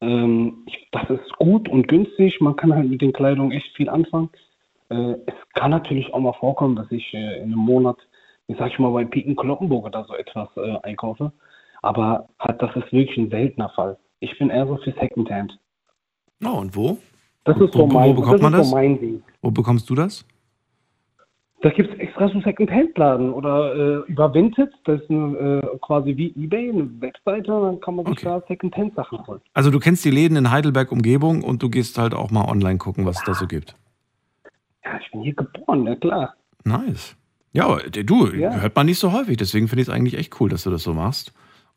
Ähm, 0.00 0.64
ich, 0.66 0.88
das 0.92 1.08
ist 1.10 1.32
gut 1.38 1.68
und 1.68 1.88
günstig. 1.88 2.40
Man 2.40 2.56
kann 2.56 2.74
halt 2.74 2.88
mit 2.88 3.02
den 3.02 3.12
Kleidungen 3.12 3.52
echt 3.52 3.74
viel 3.76 3.88
anfangen. 3.88 4.30
Äh, 4.90 5.14
es 5.26 5.34
kann 5.54 5.70
natürlich 5.70 6.12
auch 6.14 6.20
mal 6.20 6.32
vorkommen, 6.34 6.76
dass 6.76 6.90
ich 6.90 7.12
äh, 7.14 7.38
in 7.38 7.44
einem 7.52 7.56
Monat, 7.58 7.96
ich 8.46 8.56
sag 8.56 8.70
ich 8.72 8.78
mal, 8.78 8.92
bei 8.92 9.04
Piken 9.04 9.36
Kloppenburg 9.36 9.84
oder 9.86 10.04
so 10.04 10.14
etwas 10.14 10.48
äh, 10.56 10.78
einkaufe. 10.82 11.32
Aber 11.82 12.28
halt, 12.38 12.60
das 12.62 12.74
ist 12.76 12.92
wirklich 12.92 13.16
ein 13.18 13.30
seltener 13.30 13.68
Fall. 13.70 13.98
Ich 14.20 14.36
bin 14.38 14.50
eher 14.50 14.66
so 14.66 14.76
für 14.78 14.92
Secondhand. 14.92 15.58
Oh, 16.44 16.58
und 16.58 16.74
wo? 16.74 16.98
Das 17.44 17.56
ist 17.60 17.72
so 17.72 17.80
wo- 17.80 17.82
wo 17.82 17.86
mein, 17.86 18.14
bekommt 18.16 18.34
das 18.34 18.40
man 18.42 18.52
das? 18.52 18.68
so 18.70 18.74
mein 18.76 19.00
Ding. 19.00 19.22
Wo 19.42 19.50
bekommst 19.50 19.88
du 19.90 19.94
das? 19.94 20.24
Da 21.60 21.70
gibt 21.70 21.92
es 21.92 21.98
extra 21.98 22.28
so 22.28 22.40
Second-Hand-Laden 22.40 23.32
oder 23.32 23.74
äh, 24.06 24.10
über 24.12 24.32
Vinted, 24.32 24.70
das 24.84 25.00
ist 25.00 25.10
eine, 25.10 25.60
äh, 25.64 25.78
quasi 25.80 26.16
wie 26.16 26.32
Ebay, 26.36 26.70
eine 26.70 26.88
Webseite, 27.00 27.48
dann 27.50 27.80
kann 27.80 27.96
man 27.96 28.06
sich 28.06 28.12
Okay. 28.24 28.24
da 28.26 28.42
Second-Hand-Sachen 28.46 29.26
holen. 29.26 29.40
Also 29.54 29.70
du 29.72 29.80
kennst 29.80 30.04
die 30.04 30.10
Läden 30.10 30.36
in 30.36 30.52
Heidelberg 30.52 30.92
Umgebung 30.92 31.42
und 31.42 31.60
du 31.62 31.68
gehst 31.68 31.98
halt 31.98 32.14
auch 32.14 32.30
mal 32.30 32.44
online 32.48 32.78
gucken, 32.78 33.06
was 33.06 33.18
es 33.18 33.24
da 33.24 33.34
so 33.34 33.48
gibt. 33.48 33.74
Ja, 34.84 35.00
ich 35.04 35.10
bin 35.10 35.22
hier 35.22 35.34
geboren, 35.34 35.84
ja 35.84 35.96
klar. 35.96 36.34
Nice. 36.64 37.16
Ja, 37.52 37.64
aber 37.66 37.78
du, 37.90 38.26
Ja. 38.28 38.52
hört 38.60 38.76
man 38.76 38.86
nicht 38.86 38.98
so 39.00 39.12
häufig, 39.12 39.36
deswegen 39.36 39.66
finde 39.66 39.82
ich 39.82 39.88
es 39.88 39.94
eigentlich 39.94 40.16
echt 40.16 40.40
cool, 40.40 40.48
dass 40.48 40.62
du 40.62 40.70
das 40.70 40.84
so 40.84 40.94
machst 40.94 41.32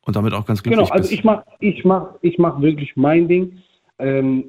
und 0.05 0.15
damit 0.15 0.34
auch 0.34 0.45
ganz 0.45 0.61
glücklich 0.61 0.77
Genau, 0.79 0.91
also 0.93 1.09
bist. 1.09 1.11
ich 1.11 1.23
mach, 1.23 1.41
ich 1.59 1.84
mach, 1.86 2.07
ich 2.21 2.38
mach 2.38 2.61
wirklich 2.61 2.95
mein 2.95 3.27
Ding. 3.27 3.57
Ähm, 3.97 4.43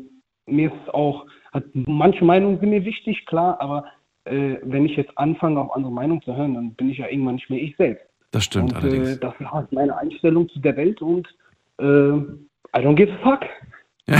mir 0.46 0.70
ist 0.72 0.92
auch, 0.92 1.24
hat, 1.52 1.64
manche 1.72 2.22
Meinungen 2.24 2.60
sind 2.60 2.68
mir 2.68 2.84
wichtig, 2.84 3.24
klar, 3.24 3.58
aber 3.60 3.84
äh, 4.24 4.56
wenn 4.62 4.86
ich 4.86 4.96
jetzt 4.96 5.16
anfange, 5.16 5.60
auf 5.60 5.74
andere 5.74 5.92
Meinungen 5.92 6.22
zu 6.22 6.36
hören, 6.36 6.54
dann 6.54 6.74
bin 6.74 6.90
ich 6.90 6.98
ja 6.98 7.08
irgendwann 7.08 7.36
nicht 7.36 7.50
mehr 7.50 7.60
ich 7.60 7.76
selbst. 7.76 8.04
das 8.30 8.44
stimmt 8.44 8.72
und 8.72 8.82
allerdings. 8.82 9.16
äh, 9.16 9.18
das 9.18 9.34
ist 9.38 9.50
halt 9.50 9.72
meine 9.72 9.96
Einstellung 9.96 10.48
zu 10.48 10.60
der 10.60 10.76
Welt 10.76 11.02
und 11.02 11.26
äh, 11.78 11.84
I 11.84 12.80
don't 12.80 12.94
give 12.94 13.12
a 13.12 13.18
fuck. 13.22 13.40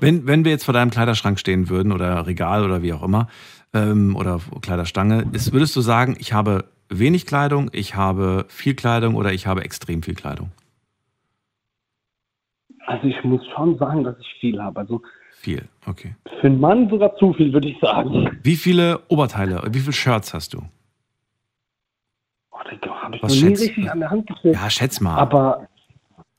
Wenn, 0.00 0.26
wenn 0.26 0.44
wir 0.44 0.52
jetzt 0.52 0.64
vor 0.64 0.74
deinem 0.74 0.90
Kleiderschrank 0.90 1.40
stehen 1.40 1.68
würden 1.68 1.92
oder 1.92 2.26
Regal 2.26 2.64
oder 2.64 2.82
wie 2.82 2.92
auch 2.92 3.02
immer 3.02 3.26
ähm, 3.74 4.14
oder 4.14 4.38
Kleiderstange, 4.60 5.26
ist, 5.32 5.52
würdest 5.52 5.74
du 5.74 5.80
sagen, 5.80 6.16
ich 6.20 6.32
habe 6.32 6.66
wenig 6.88 7.26
Kleidung, 7.26 7.70
ich 7.72 7.96
habe 7.96 8.44
viel 8.48 8.74
Kleidung 8.74 9.16
oder 9.16 9.32
ich 9.32 9.46
habe 9.46 9.62
extrem 9.62 10.02
viel 10.02 10.14
Kleidung? 10.14 10.52
Also 12.86 13.06
ich 13.06 13.22
muss 13.24 13.40
schon 13.54 13.76
sagen, 13.78 14.04
dass 14.04 14.18
ich 14.20 14.40
viel 14.40 14.62
habe. 14.62 14.80
Also 14.80 15.02
Viel, 15.40 15.62
okay. 15.86 16.14
für 16.40 16.48
einen 16.48 16.58
Mann 16.60 16.88
sogar 16.90 17.14
zu 17.16 17.32
viel, 17.32 17.52
würde 17.52 17.68
ich 17.68 17.78
sagen. 17.80 18.38
Wie 18.42 18.56
viele 18.56 19.00
Oberteile, 19.08 19.62
wie 19.70 19.78
viele 19.78 19.92
Shirts 19.92 20.34
hast 20.34 20.52
du? 20.54 20.62
Oh, 22.50 22.56
Digga, 22.70 22.90
habe 23.02 23.16
ich 23.16 23.22
Was 23.22 23.34
noch 23.34 23.42
nie 23.42 23.48
schätzt- 23.56 23.62
richtig 23.62 23.90
an 23.90 24.00
der 24.00 24.10
Hand 24.10 24.26
gefühlt. 24.26 24.54
Ja, 24.54 24.68
schätz 24.68 25.00
mal. 25.00 25.16
Aber 25.16 25.68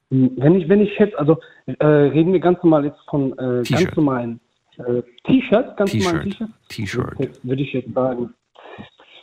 mh, 0.09 0.29
wenn 0.37 0.55
ich, 0.55 0.67
wenn 0.67 0.81
ich 0.81 0.91
jetzt, 0.99 1.15
also 1.17 1.39
äh, 1.65 1.85
reden 1.85 2.33
wir 2.33 2.39
ganz 2.41 2.61
normal 2.61 2.85
jetzt 2.85 2.99
von 3.09 3.31
äh, 3.39 3.63
ganz 3.63 3.95
normalen 3.95 4.39
äh, 4.77 5.01
T-Shirts, 5.25 5.75
ganz 5.77 5.93
normalen 5.93 6.23
T-Shirt. 6.31 6.49
T-Shirts. 6.69 7.17
T-Shirt. 7.17 7.43
Würde 7.43 7.61
ich 7.63 7.73
jetzt 7.73 7.93
sagen 7.93 8.33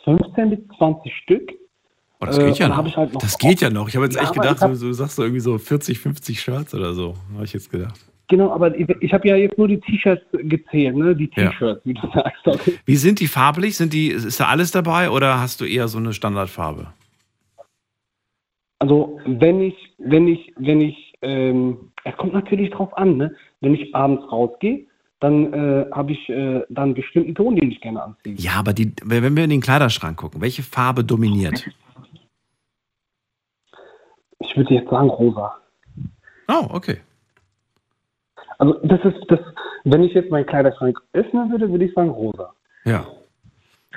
15 0.05 0.49
bis 0.49 0.59
20 0.77 1.13
Stück. 1.23 1.51
Oh, 2.19 2.25
das 2.25 2.39
Äh, 2.39 2.45
geht 2.47 2.57
ja 2.57 2.65
und 2.65 2.71
noch. 2.85 2.97
halt 2.97 3.13
noch- 3.13 3.21
das 3.21 3.37
geht 3.37 3.61
ja 3.61 3.69
noch. 3.69 3.87
Ich 3.89 3.95
habe 3.95 4.05
jetzt 4.05 4.15
Ja, 4.15 4.23
echt 4.23 4.33
gedacht, 4.33 4.59
hab- 4.61 4.71
du, 4.73 4.79
du 4.79 4.93
sagst 4.93 5.17
so 5.17 5.21
irgendwie 5.21 5.39
so 5.41 5.57
40, 5.59 5.99
50 5.99 6.41
Shirts 6.41 6.73
oder 6.73 6.93
so. 6.93 7.13
Habe 7.35 7.45
ich 7.45 7.53
jetzt 7.53 7.69
gedacht. 7.69 8.06
Genau, 8.29 8.51
aber 8.51 8.77
ich, 8.77 9.13
habe 9.13 9.27
ja 9.27 9.37
jetzt 9.37 9.57
nur 9.57 9.69
die 9.69 9.79
T-Shirts 9.79 10.25
gezählt, 10.31 10.97
ne? 10.97 11.15
Die 11.15 11.29
Ja. 11.35 11.49
T-Shirts, 11.49 11.85
wie 11.85 11.93
du 11.93 12.01
sagst. 12.13 12.45
Okay. 12.45 12.73
Wie 12.85 12.97
sind 12.97 13.19
die 13.21 13.27
farblich? 13.27 13.77
Sind 13.77 13.93
die, 13.93 14.09
ist 14.09 14.39
da 14.39 14.47
alles 14.47 14.71
dabei 14.71 15.09
oder 15.09 15.39
hast 15.39 15.61
du 15.61 15.65
eher 15.65 15.87
so 15.87 15.97
eine 15.97 16.11
Standardfarbe? 16.11 16.87
Also 18.79 19.19
wenn 19.25 19.61
ich, 19.61 19.75
wenn 19.97 20.27
ich, 20.27 20.53
wenn 20.57 20.81
ich, 20.81 21.13
ähm, 21.21 21.91
es 22.03 22.15
kommt 22.17 22.33
natürlich 22.33 22.69
drauf 22.71 22.95
an, 22.97 23.17
ne? 23.17 23.35
Wenn 23.61 23.73
ich 23.73 23.95
abends 23.95 24.29
rausgehe, 24.31 24.85
dann 25.19 25.53
äh, 25.53 25.85
habe 25.91 26.11
ich 26.11 26.29
äh, 26.29 26.61
dann 26.69 26.85
einen 26.85 26.93
bestimmten 26.93 27.33
Ton, 27.33 27.55
den 27.55 27.71
ich 27.71 27.81
gerne 27.81 28.03
anziehe. 28.03 28.35
Ja, 28.35 28.53
aber 28.59 28.73
die, 28.73 28.93
wenn 29.03 29.35
wir 29.35 29.45
in 29.45 29.49
den 29.49 29.61
Kleiderschrank 29.61 30.17
gucken, 30.17 30.41
welche 30.41 30.63
Farbe 30.63 31.03
dominiert? 31.03 31.67
Ich 34.39 34.55
würde 34.55 34.73
jetzt 34.75 34.89
sagen 34.89 35.09
rosa. 35.09 35.55
Oh, 36.47 36.67
okay. 36.69 36.97
Also 38.57 38.73
das 38.83 38.99
ist 39.03 39.17
das, 39.27 39.39
wenn 39.83 40.03
ich 40.03 40.13
jetzt 40.13 40.31
meinen 40.31 40.45
Kleiderschrank 40.45 40.99
öffnen 41.13 41.51
würde, 41.51 41.69
würde 41.69 41.85
ich 41.85 41.93
sagen 41.93 42.09
rosa. 42.09 42.53
Ja. 42.85 43.05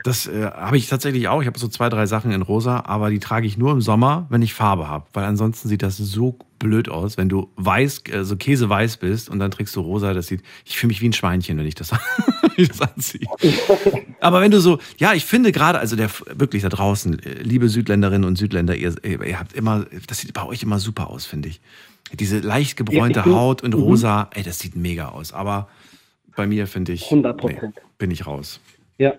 Das 0.05 0.27
äh, 0.27 0.45
habe 0.45 0.77
ich 0.77 0.89
tatsächlich 0.89 1.29
auch. 1.29 1.41
Ich 1.41 1.47
habe 1.47 1.59
so 1.59 1.69
zwei, 1.69 1.89
drei 1.89 2.07
Sachen 2.07 2.31
in 2.31 2.43
rosa, 2.43 2.85
aber 2.87 3.11
die 3.11 3.19
trage 3.19 3.47
ich 3.47 3.59
nur 3.59 3.73
im 3.73 3.81
Sommer, 3.81 4.27
wenn 4.31 4.41
ich 4.41 4.55
Farbe 4.55 4.89
habe. 4.89 5.07
Weil 5.13 5.25
ansonsten 5.25 5.69
sieht 5.69 5.83
das 5.83 5.97
so 5.97 6.39
blöd 6.59 6.89
aus, 6.89 7.17
wenn 7.17 7.29
du 7.29 7.51
weiß, 7.57 8.05
äh, 8.11 8.25
so 8.25 8.37
käseweiß 8.37 8.99
bist 8.99 9.29
und 9.29 9.39
dann 9.39 9.51
trägst 9.51 9.75
du 9.77 9.81
rosa. 9.81 10.15
Das 10.15 10.29
sieht, 10.29 10.43
ich 10.65 10.79
fühle 10.79 10.89
mich 10.89 11.01
wie 11.01 11.09
ein 11.09 11.13
Schweinchen, 11.13 11.59
wenn 11.59 11.67
ich 11.67 11.75
das, 11.75 11.93
ich 12.57 12.69
das 12.69 12.81
anziehe. 12.81 13.27
Aber 14.21 14.41
wenn 14.41 14.51
du 14.51 14.61
so, 14.61 14.79
ja, 14.99 15.13
ich 15.13 15.25
finde 15.25 15.53
gerade, 15.53 15.79
also 15.79 15.97
der 15.97 16.11
wirklich 16.35 16.63
da 16.63 16.69
draußen, 16.69 17.19
äh, 17.19 17.43
liebe 17.43 17.69
Südländerinnen 17.69 18.25
und 18.25 18.37
Südländer, 18.37 18.77
ihr, 18.77 18.95
ihr 19.05 19.39
habt 19.39 19.53
immer, 19.53 19.87
das 20.07 20.19
sieht 20.19 20.33
bei 20.33 20.45
euch 20.47 20.63
immer 20.63 20.79
super 20.79 21.11
aus, 21.11 21.27
finde 21.27 21.49
ich. 21.49 21.61
Diese 22.13 22.41
leicht 22.41 22.77
gebräunte 22.77 23.21
Ja, 23.21 23.27
Haut 23.27 23.63
in 23.63 23.71
Mhm. 23.73 23.79
rosa, 23.79 24.29
ey, 24.35 24.43
das 24.43 24.59
sieht 24.59 24.75
mega 24.77 25.09
aus. 25.11 25.33
Aber 25.33 25.69
bei 26.37 26.47
mir 26.47 26.67
finde 26.67 26.93
ich, 26.93 27.11
100%. 27.11 27.73
bin 27.99 28.11
ich 28.11 28.27
raus. 28.27 28.61
Ja. 28.99 29.15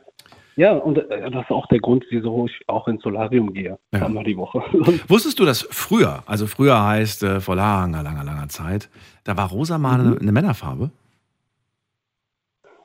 Ja, 0.57 0.73
und 0.73 0.97
äh, 0.97 1.31
das 1.31 1.43
ist 1.45 1.49
auch 1.51 1.65
der 1.67 1.79
Grund, 1.79 2.03
wieso 2.09 2.45
ich 2.45 2.67
auch 2.67 2.87
ins 2.89 3.01
Solarium 3.01 3.53
gehe. 3.53 3.79
Ja. 3.93 4.05
Einmal 4.05 4.25
die 4.25 4.35
Woche. 4.35 4.59
Wusstest 5.07 5.39
du, 5.39 5.45
dass 5.45 5.65
früher, 5.71 6.23
also 6.25 6.45
früher 6.45 6.83
heißt 6.85 7.23
äh, 7.23 7.39
vor 7.39 7.55
langer, 7.55 8.03
langer, 8.03 8.25
langer 8.25 8.49
Zeit, 8.49 8.89
da 9.23 9.37
war 9.37 9.49
rosa 9.49 9.77
mal 9.77 9.97
Mhm. 9.99 10.07
eine, 10.11 10.19
eine 10.19 10.31
Männerfarbe? 10.33 10.91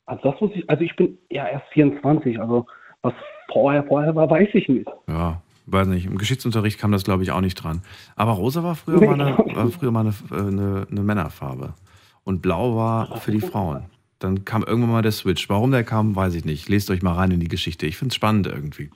Also 0.07 0.31
das 0.31 0.41
muss 0.41 0.53
ich, 0.55 0.69
also 0.71 0.85
ich 0.85 0.95
bin 0.95 1.19
ja 1.31 1.49
erst 1.49 1.67
24, 1.73 2.41
also 2.41 2.67
was 3.03 3.13
vorher, 3.53 3.83
vorher 3.85 4.15
war, 4.15 4.31
weiß 4.31 4.49
ich 4.55 4.69
nicht. 4.69 4.89
Ja, 5.09 5.43
weiß 5.67 5.89
nicht. 5.89 6.07
Im 6.07 6.19
Geschichtsunterricht 6.19 6.79
kam 6.79 6.93
das, 6.93 7.05
glaube 7.05 7.23
ich, 7.23 7.33
auch 7.33 7.41
nicht 7.41 7.55
dran. 7.57 7.83
Aber 8.15 8.33
rosa 8.33 8.63
war 8.63 8.75
früher 8.75 9.01
mal 9.01 9.21
eine, 9.21 9.37
war 9.55 9.69
früher 9.71 9.91
mal 9.91 10.01
eine, 10.01 10.15
äh, 10.31 10.49
eine, 10.49 10.87
eine 10.91 11.01
Männerfarbe. 11.01 11.75
Und 12.25 12.43
blau 12.43 12.77
war 12.77 13.21
für 13.21 13.33
die 13.33 13.41
Frauen. 13.41 13.85
Dann 14.19 14.45
kam 14.45 14.63
irgendwann 14.63 14.93
mal 14.93 15.03
der 15.03 15.13
Switch. 15.13 15.49
Warum 15.49 15.71
der 15.71 15.85
kam, 15.85 16.17
weiß 16.17 16.35
ich 16.35 16.45
nicht. 16.45 16.69
Lest 16.69 16.91
euch 16.91 17.03
mal 17.03 17.13
rein 17.13 17.31
in 17.31 17.41
die 17.41 17.49
Geschichte. 17.49 17.87
Ich 17.87 17.97
finde 17.97 18.13
es 18.13 18.17
spannend 18.17 18.47
irgendwie. 18.47 18.91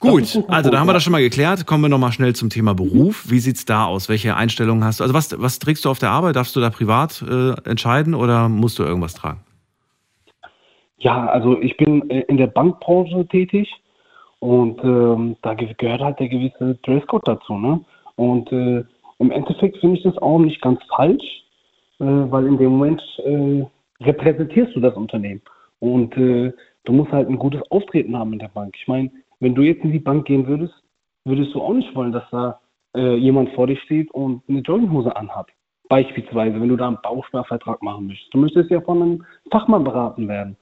Gut, 0.00 0.44
also 0.46 0.70
da 0.70 0.78
haben 0.78 0.86
wir 0.86 0.92
das 0.92 1.02
schon 1.02 1.10
mal 1.10 1.22
geklärt. 1.22 1.66
Kommen 1.66 1.82
wir 1.82 1.88
nochmal 1.88 2.12
schnell 2.12 2.32
zum 2.34 2.50
Thema 2.50 2.72
Beruf. 2.72 3.28
Wie 3.28 3.40
sieht's 3.40 3.64
da 3.64 3.86
aus? 3.86 4.08
Welche 4.08 4.36
Einstellungen 4.36 4.84
hast 4.84 5.00
du? 5.00 5.04
Also 5.04 5.12
was, 5.12 5.34
was 5.40 5.58
trägst 5.58 5.84
du 5.84 5.90
auf 5.90 5.98
der 5.98 6.10
Arbeit? 6.10 6.36
Darfst 6.36 6.54
du 6.54 6.60
da 6.60 6.70
privat 6.70 7.20
äh, 7.22 7.54
entscheiden 7.68 8.14
oder 8.14 8.48
musst 8.48 8.78
du 8.78 8.84
irgendwas 8.84 9.14
tragen? 9.14 9.40
Ja, 10.98 11.26
also 11.26 11.60
ich 11.60 11.76
bin 11.76 12.08
äh, 12.10 12.20
in 12.28 12.36
der 12.36 12.46
Bankbranche 12.46 13.26
tätig 13.28 13.68
und 14.40 14.82
ähm, 14.84 15.36
da 15.42 15.54
ge- 15.54 15.74
gehört 15.76 16.00
halt 16.00 16.20
der 16.20 16.28
gewisse 16.28 16.76
Dresscode 16.82 17.26
dazu. 17.26 17.54
Ne? 17.54 17.80
Und 18.16 18.50
äh, 18.52 18.84
im 19.18 19.30
Endeffekt 19.30 19.78
finde 19.78 19.96
ich 19.96 20.02
das 20.04 20.18
auch 20.18 20.38
nicht 20.38 20.60
ganz 20.60 20.80
falsch, 20.94 21.44
äh, 22.00 22.04
weil 22.04 22.46
in 22.46 22.58
dem 22.58 22.70
Moment 22.72 23.02
äh, 23.24 23.64
repräsentierst 24.00 24.76
du 24.76 24.80
das 24.80 24.94
Unternehmen. 24.94 25.42
Und 25.80 26.16
äh, 26.16 26.52
du 26.84 26.92
musst 26.92 27.12
halt 27.12 27.28
ein 27.28 27.38
gutes 27.38 27.62
Auftreten 27.70 28.16
haben 28.16 28.32
in 28.32 28.38
der 28.38 28.48
Bank. 28.48 28.74
Ich 28.78 28.88
meine, 28.88 29.10
wenn 29.40 29.54
du 29.54 29.62
jetzt 29.62 29.84
in 29.84 29.92
die 29.92 29.98
Bank 29.98 30.26
gehen 30.26 30.46
würdest, 30.46 30.74
würdest 31.24 31.54
du 31.54 31.62
auch 31.62 31.74
nicht 31.74 31.94
wollen, 31.94 32.12
dass 32.12 32.28
da 32.30 32.60
äh, 32.96 33.16
jemand 33.16 33.50
vor 33.50 33.66
dir 33.66 33.76
steht 33.76 34.10
und 34.12 34.42
eine 34.48 34.60
Jogginghose 34.60 35.14
anhat. 35.14 35.48
Beispielsweise, 35.88 36.60
wenn 36.60 36.68
du 36.68 36.76
da 36.76 36.88
einen 36.88 36.98
Bausparvertrag 37.02 37.82
machen 37.82 38.08
möchtest. 38.08 38.32
Du 38.34 38.38
möchtest 38.38 38.70
ja 38.70 38.80
von 38.80 39.02
einem 39.02 39.24
Fachmann 39.50 39.84
beraten 39.84 40.28
werden. 40.28 40.56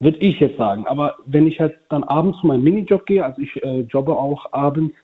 Würde 0.00 0.18
ich 0.18 0.38
jetzt 0.38 0.56
sagen. 0.56 0.86
Aber 0.86 1.16
wenn 1.26 1.46
ich 1.46 1.58
halt 1.58 1.76
dann 1.88 2.04
abends 2.04 2.38
zu 2.40 2.46
meinem 2.46 2.62
Minijob 2.62 3.04
gehe, 3.06 3.24
also 3.24 3.40
ich 3.42 3.62
äh, 3.62 3.80
jobbe 3.80 4.16
auch 4.16 4.52
abends, 4.52 4.94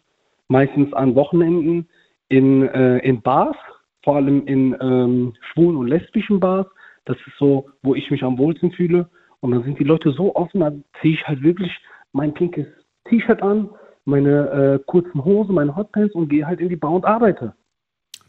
meistens 0.48 0.92
an 0.92 1.14
Wochenenden 1.14 1.88
in, 2.28 2.68
äh, 2.68 2.98
in 2.98 3.20
Bars, 3.20 3.56
vor 4.04 4.16
allem 4.16 4.46
in 4.46 4.76
ähm, 4.80 5.34
schwulen 5.52 5.76
und 5.76 5.88
lesbischen 5.88 6.38
Bars. 6.38 6.66
Das 7.06 7.16
ist 7.26 7.36
so, 7.38 7.70
wo 7.82 7.94
ich 7.94 8.10
mich 8.10 8.22
am 8.22 8.38
wohlsten 8.38 8.70
fühle. 8.72 9.08
Und 9.40 9.50
dann 9.50 9.64
sind 9.64 9.78
die 9.78 9.84
Leute 9.84 10.12
so 10.12 10.34
offen, 10.36 10.60
dann 10.60 10.84
ziehe 11.00 11.14
ich 11.14 11.26
halt 11.26 11.42
wirklich 11.42 11.72
mein 12.12 12.32
pinkes 12.32 12.66
T-Shirt 13.08 13.42
an, 13.42 13.68
meine 14.04 14.78
äh, 14.80 14.84
kurzen 14.86 15.24
Hosen, 15.24 15.54
meine 15.54 15.74
Hotpants 15.74 16.14
und 16.14 16.28
gehe 16.28 16.46
halt 16.46 16.60
in 16.60 16.68
die 16.68 16.76
Bar 16.76 16.92
und 16.92 17.04
arbeite. 17.04 17.54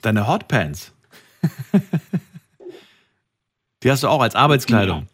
Deine 0.01 0.27
Hotpants? 0.27 0.93
die 3.83 3.91
hast 3.91 4.03
du 4.03 4.07
auch 4.07 4.21
als 4.21 4.35
Arbeitskleidung? 4.35 5.07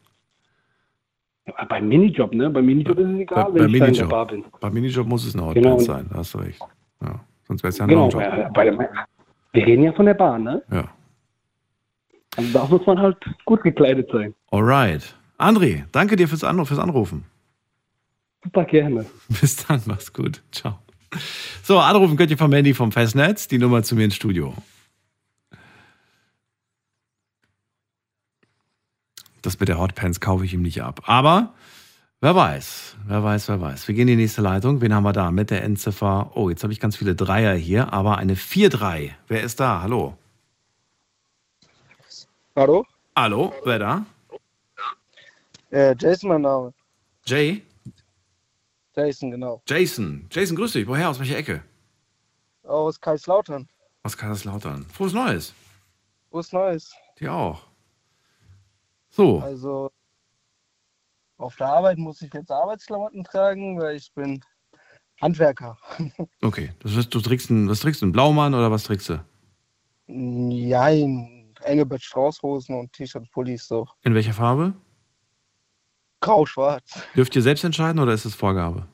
Ja, 1.58 1.66
beim 1.66 1.88
Minijob, 1.88 2.34
ne? 2.34 2.50
Beim 2.50 2.66
Minijob 2.66 2.98
ist 3.00 3.08
es 3.08 3.20
egal, 3.20 3.46
bei, 3.52 3.54
wenn 3.54 3.54
bei 3.54 3.66
ich 3.66 3.80
da 3.80 3.86
in 3.86 3.92
Minijob. 3.92 3.98
der 4.10 4.16
Bar 4.16 4.28
bin. 4.28 4.46
Beim 4.60 4.74
Minijob 4.74 5.08
muss 5.08 5.26
es 5.26 5.34
eine 5.36 5.46
Hotpants 5.46 5.64
Genau. 5.64 5.80
sein, 5.98 6.06
da 6.10 6.18
hast 6.18 6.34
du 6.34 6.38
recht. 6.40 6.62
Ja. 7.02 7.20
Sonst 7.48 7.64
wäre 7.64 7.70
es 7.70 7.78
ja 7.78 7.86
ein 7.86 7.90
Genau, 7.90 8.10
Longjob. 8.10 8.22
äh, 8.22 8.78
wir 9.54 9.66
reden 9.68 9.84
ja 9.84 9.94
von 9.94 10.06
der 10.06 10.14
Bar, 10.14 10.40
ne? 10.40 10.62
Ja. 10.72 10.86
Also 12.38 12.54
da 12.54 12.66
muss 12.66 12.86
man 12.86 13.00
halt 13.00 13.18
gut 13.46 13.62
gekleidet 13.64 14.10
sein. 14.12 14.34
Alright. 14.52 15.16
André, 15.38 15.84
danke 15.92 16.16
dir 16.16 16.28
fürs, 16.28 16.44
Anruf, 16.44 16.68
fürs 16.70 16.80
Anrufen. 16.80 17.26
Super 18.44 18.64
gerne. 18.66 19.06
Bis 19.42 19.66
dann, 19.66 19.82
mach's 19.86 20.14
gut. 20.14 20.42
Ciao. 20.52 20.80
So, 21.64 21.78
anrufen 21.80 22.16
könnt 22.16 22.32
ihr 22.32 22.38
vom 22.38 22.54
Handy 22.54 22.74
vom 22.74 22.92
Festnetz, 22.92 23.48
die 23.48 23.58
Nummer 23.58 23.84
zu 23.84 23.96
mir 23.96 24.06
ins 24.06 24.16
Studio. 24.16 24.54
Das 29.42 29.60
mit 29.60 29.70
der 29.70 29.80
Hotpants 29.80 30.20
kaufe 30.20 30.46
ich 30.46 30.54
ihm 30.54 30.62
nicht 30.62 30.84
ab. 30.84 31.02
Aber 31.06 31.54
wer 32.20 32.36
weiß, 32.36 32.98
wer 33.06 33.24
weiß, 33.24 33.50
wer 33.50 33.60
weiß. 33.60 33.88
Wir 33.88 33.96
gehen 33.96 34.08
in 34.08 34.18
die 34.18 34.24
nächste 34.24 34.42
Leitung. 34.42 34.82
Wen 34.82 34.94
haben 34.94 35.04
wir 35.04 35.14
da 35.14 35.32
mit 35.32 35.50
der 35.50 35.64
Endziffer? 35.64 36.32
Oh, 36.36 36.50
jetzt 36.50 36.64
habe 36.64 36.74
ich 36.74 36.80
ganz 36.80 36.96
viele 36.96 37.16
Dreier 37.16 37.56
hier, 37.56 37.92
aber 37.94 38.18
eine 38.18 38.36
4-3. 38.36 39.12
Wer 39.28 39.44
ist 39.44 39.60
da? 39.60 39.82
Hallo? 39.82 40.18
Hallo? 42.56 42.86
Hallo, 43.16 43.54
wer 43.64 43.80
da? 43.80 44.06
Äh, 45.72 45.96
Jason, 45.98 46.30
mein 46.30 46.42
Name. 46.42 46.74
Jay? 47.26 47.64
Jason, 48.96 49.32
genau. 49.32 49.62
Jason. 49.66 50.28
Jason, 50.30 50.56
grüß 50.58 50.74
dich. 50.74 50.88
Woher? 50.88 51.10
Aus 51.10 51.20
welcher 51.20 51.38
Ecke? 51.38 51.64
Aus 52.64 53.00
Kaiserslautern. 53.00 53.68
Aus 54.04 54.18
Kaiserslautern. 54.18 54.86
Frohes 54.86 55.14
Neues. 55.14 55.54
Was 56.32 56.52
Neues. 56.52 56.94
Dir 57.20 57.34
auch. 57.34 57.71
So, 59.12 59.40
Also, 59.42 59.92
auf 61.38 61.56
der 61.58 61.68
Arbeit 61.68 61.98
muss 61.98 62.22
ich 62.22 62.34
jetzt 62.34 62.52
Arbeitsklamotten 62.52 63.24
tragen, 63.24 63.80
weil 63.80 63.98
ich 63.98 64.12
bin 64.14 64.42
Handwerker. 65.22 65.78
okay. 66.42 66.72
Das 66.80 66.96
heißt, 66.96 67.14
du 67.14 67.20
trägst 67.20 67.52
einen, 67.52 67.70
was 67.70 67.82
trägst 67.82 68.02
du? 68.02 68.06
Einen 68.06 68.14
Blaumann 68.14 68.54
oder 68.54 68.72
was 68.72 68.84
trägst 68.84 69.10
du? 69.10 69.24
Nein, 70.08 71.54
Engelbert 71.64 72.02
Straußhosen 72.02 72.76
und 72.78 72.92
T-Shirt, 72.94 73.30
Pullis, 73.32 73.68
so. 73.68 73.88
In 74.04 74.16
welcher 74.16 74.34
Farbe? 74.34 74.74
Grau-schwarz. 76.22 77.04
Dürft 77.16 77.36
ihr 77.36 77.42
selbst 77.42 77.64
entscheiden 77.64 78.00
oder 78.00 78.14
ist 78.14 78.26
es 78.26 78.36
Vorgabe? 78.36 78.88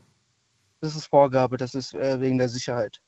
Das 0.82 0.96
ist 0.96 1.08
Vorgabe, 1.08 1.58
das 1.58 1.76
ist 1.76 1.94
äh, 1.94 2.20
wegen 2.22 2.38
der 2.38 2.50
Sicherheit. 2.50 3.02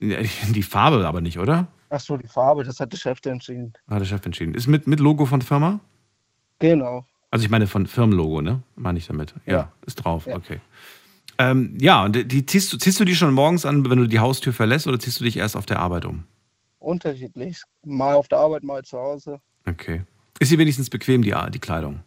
Die 0.00 0.62
Farbe 0.62 1.06
aber 1.06 1.20
nicht, 1.20 1.38
oder? 1.38 1.66
Achso, 1.90 2.16
die 2.16 2.28
Farbe, 2.28 2.64
das 2.64 2.78
hat 2.80 2.92
der 2.92 2.98
Chef 2.98 3.18
entschieden. 3.24 3.72
Hat 3.88 4.00
der 4.00 4.06
Chef 4.06 4.24
entschieden. 4.24 4.54
Ist 4.54 4.66
mit, 4.66 4.86
mit 4.86 5.00
Logo 5.00 5.26
von 5.26 5.42
Firma? 5.42 5.80
Genau. 6.58 7.04
Also 7.30 7.44
ich 7.44 7.50
meine 7.50 7.66
von 7.66 7.86
Firmenlogo, 7.86 8.40
ne? 8.40 8.62
Meine 8.76 8.98
ich 8.98 9.06
damit. 9.06 9.34
Ja, 9.46 9.52
Ja. 9.52 9.72
ist 9.86 9.96
drauf, 9.96 10.26
Ja. 10.26 10.36
okay. 10.36 10.60
Ähm, 11.40 11.76
ja, 11.80 12.04
und 12.04 12.32
die 12.32 12.46
ziehst 12.46 12.72
du, 12.72 12.78
ziehst 12.78 12.98
du 12.98 13.04
die 13.04 13.14
schon 13.14 13.32
morgens 13.32 13.64
an, 13.64 13.88
wenn 13.88 13.98
du 13.98 14.06
die 14.08 14.18
Haustür 14.18 14.52
verlässt 14.52 14.86
oder 14.88 14.98
ziehst 14.98 15.20
du 15.20 15.24
dich 15.24 15.36
erst 15.36 15.56
auf 15.56 15.66
der 15.66 15.78
Arbeit 15.78 16.04
um? 16.04 16.24
Unterschiedlich. 16.80 17.62
Mal 17.84 18.14
auf 18.14 18.28
der 18.28 18.38
Arbeit, 18.38 18.62
mal 18.64 18.82
zu 18.82 18.98
Hause. 18.98 19.40
Okay. 19.66 20.02
Ist 20.40 20.48
sie 20.48 20.58
wenigstens 20.58 20.90
bequem, 20.90 21.22
die, 21.22 21.34
die 21.52 21.58
Kleidung? 21.58 22.00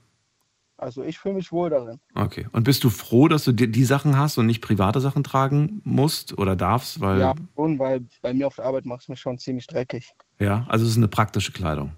Also 0.77 1.03
ich 1.03 1.19
fühle 1.19 1.35
mich 1.35 1.51
wohl 1.51 1.69
darin. 1.69 1.99
Okay. 2.15 2.47
Und 2.51 2.63
bist 2.63 2.83
du 2.83 2.89
froh, 2.89 3.27
dass 3.27 3.43
du 3.43 3.51
die, 3.51 3.71
die 3.71 3.85
Sachen 3.85 4.17
hast 4.17 4.37
und 4.39 4.47
nicht 4.47 4.61
private 4.61 4.99
Sachen 4.99 5.23
tragen 5.23 5.81
musst 5.83 6.37
oder 6.39 6.55
darfst? 6.55 6.99
Weil, 6.99 7.19
Ja, 7.19 7.35
schon, 7.55 7.77
weil 7.77 8.03
bei 8.23 8.33
mir 8.33 8.47
auf 8.47 8.55
der 8.55 8.65
Arbeit 8.65 8.85
macht 8.85 9.03
es 9.03 9.07
mich 9.09 9.19
schon 9.19 9.37
ziemlich 9.37 9.67
dreckig. 9.67 10.11
ja, 10.39 10.65
also 10.69 10.83
es 10.85 10.91
ist 10.91 10.97
eine 10.97 11.07
praktische 11.07 11.51
Kleidung. 11.51 11.91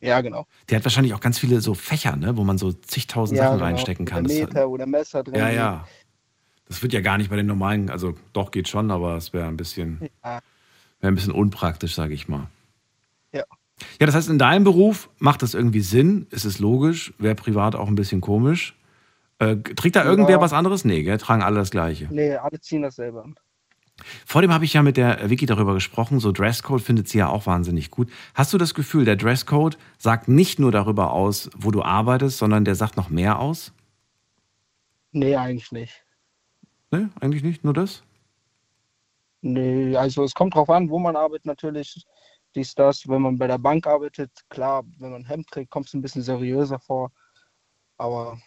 Ja, 0.00 0.20
genau. 0.20 0.46
Die 0.70 0.76
hat 0.76 0.84
wahrscheinlich 0.84 1.12
auch 1.14 1.20
ganz 1.20 1.38
viele 1.38 1.60
so 1.60 1.74
Fächer, 1.74 2.14
ne, 2.16 2.36
wo 2.36 2.44
man 2.44 2.56
so 2.58 2.72
zigtausend 2.72 3.36
ja, 3.38 3.44
Sachen 3.44 3.56
genau. 3.58 3.64
reinstecken 3.66 4.06
kann. 4.06 4.24
Oder 4.26 4.34
Das- 4.34 4.48
Meter 4.48 4.68
oder 4.68 4.86
Messer 4.86 5.22
drin. 5.24 5.34
ja, 5.34 5.50
ja. 5.50 5.88
Das 6.68 6.82
wird 6.82 6.92
ja 6.92 7.00
gar 7.00 7.16
nicht 7.18 7.30
bei 7.30 7.36
den 7.36 7.46
normalen, 7.46 7.88
also 7.90 8.14
doch 8.34 8.50
geht 8.50 8.68
schon, 8.68 8.90
aber 8.90 9.16
es 9.16 9.32
wäre 9.32 9.48
ein 9.48 9.56
bisschen, 9.56 10.00
Ja. 10.22 10.40
wäre 11.00 11.12
ein 11.12 11.14
bisschen 11.14 11.32
unpraktisch, 11.32 11.94
sage 11.94 12.12
ich 12.14 12.28
mal. 12.28 12.46
Ja. 13.32 13.44
Ja, 14.00 14.06
das 14.06 14.14
heißt, 14.14 14.28
in 14.28 14.38
deinem 14.38 14.64
Beruf 14.64 15.08
macht 15.18 15.42
das 15.42 15.54
irgendwie 15.54 15.80
Sinn, 15.80 16.26
ist 16.30 16.44
es 16.44 16.58
logisch, 16.58 17.14
wäre 17.18 17.34
privat 17.34 17.74
auch 17.74 17.88
ein 17.88 17.94
bisschen 17.94 18.20
komisch. 18.20 18.76
Äh, 19.38 19.56
trägt 19.56 19.96
da 19.96 20.04
irgendwer 20.04 20.36
Ja. 20.36 20.40
was 20.40 20.52
anderes? 20.52 20.84
Nee, 20.84 21.04
gell? 21.04 21.16
tragen 21.18 21.42
alle 21.42 21.56
das 21.56 21.70
Gleiche. 21.70 22.08
Nee, 22.10 22.34
alle 22.34 22.60
ziehen 22.60 22.82
dasselbe 22.82 23.22
an. 23.22 23.36
Vor 24.26 24.42
dem 24.42 24.52
habe 24.52 24.64
ich 24.64 24.74
ja 24.74 24.82
mit 24.82 24.96
der 24.96 25.28
Vicky 25.28 25.46
darüber 25.46 25.74
gesprochen, 25.74 26.20
so 26.20 26.32
Dresscode 26.32 26.82
findet 26.82 27.08
sie 27.08 27.18
ja 27.18 27.28
auch 27.28 27.46
wahnsinnig 27.46 27.90
gut. 27.90 28.10
Hast 28.34 28.52
du 28.52 28.58
das 28.58 28.74
Gefühl, 28.74 29.04
der 29.04 29.16
Dresscode 29.16 29.78
sagt 29.98 30.28
nicht 30.28 30.58
nur 30.58 30.72
darüber 30.72 31.12
aus, 31.12 31.50
wo 31.56 31.70
du 31.70 31.82
arbeitest, 31.82 32.38
sondern 32.38 32.64
der 32.64 32.74
sagt 32.74 32.96
noch 32.96 33.08
mehr 33.10 33.38
aus? 33.38 33.72
Nee, 35.12 35.36
eigentlich 35.36 35.72
nicht. 35.72 36.04
Ne, 36.90 37.10
eigentlich 37.20 37.42
nicht, 37.42 37.64
nur 37.64 37.74
das? 37.74 38.02
Nee, 39.40 39.96
also 39.96 40.24
es 40.24 40.34
kommt 40.34 40.54
drauf 40.54 40.70
an, 40.70 40.90
wo 40.90 40.98
man 40.98 41.16
arbeitet 41.16 41.46
natürlich. 41.46 42.04
Dies, 42.54 42.74
das. 42.74 43.06
Wenn 43.06 43.22
man 43.22 43.38
bei 43.38 43.46
der 43.46 43.58
Bank 43.58 43.86
arbeitet, 43.86 44.30
klar, 44.48 44.84
wenn 44.98 45.10
man 45.10 45.22
ein 45.22 45.28
Hemd 45.28 45.48
trägt, 45.48 45.70
kommt 45.70 45.86
es 45.86 45.94
ein 45.94 46.02
bisschen 46.02 46.22
seriöser 46.22 46.78
vor. 46.78 47.12
Aber 47.98 48.40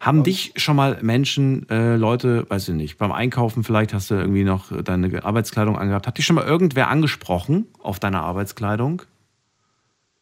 Haben 0.00 0.18
Ja. 0.18 0.22
dich 0.24 0.52
schon 0.56 0.76
mal 0.76 0.98
Menschen, 1.02 1.68
äh, 1.68 1.96
Leute, 1.96 2.48
weiß 2.48 2.68
ich 2.68 2.74
nicht, 2.74 2.98
beim 2.98 3.12
Einkaufen 3.12 3.64
vielleicht 3.64 3.92
hast 3.94 4.10
du 4.10 4.14
irgendwie 4.14 4.44
noch 4.44 4.70
deine 4.82 5.24
Arbeitskleidung 5.24 5.76
angehabt. 5.78 6.06
Hat 6.06 6.18
dich 6.18 6.26
schon 6.26 6.36
mal 6.36 6.44
irgendwer 6.46 6.88
angesprochen 6.88 7.66
auf 7.82 7.98
deine 8.00 8.20
Arbeitskleidung? 8.20 9.02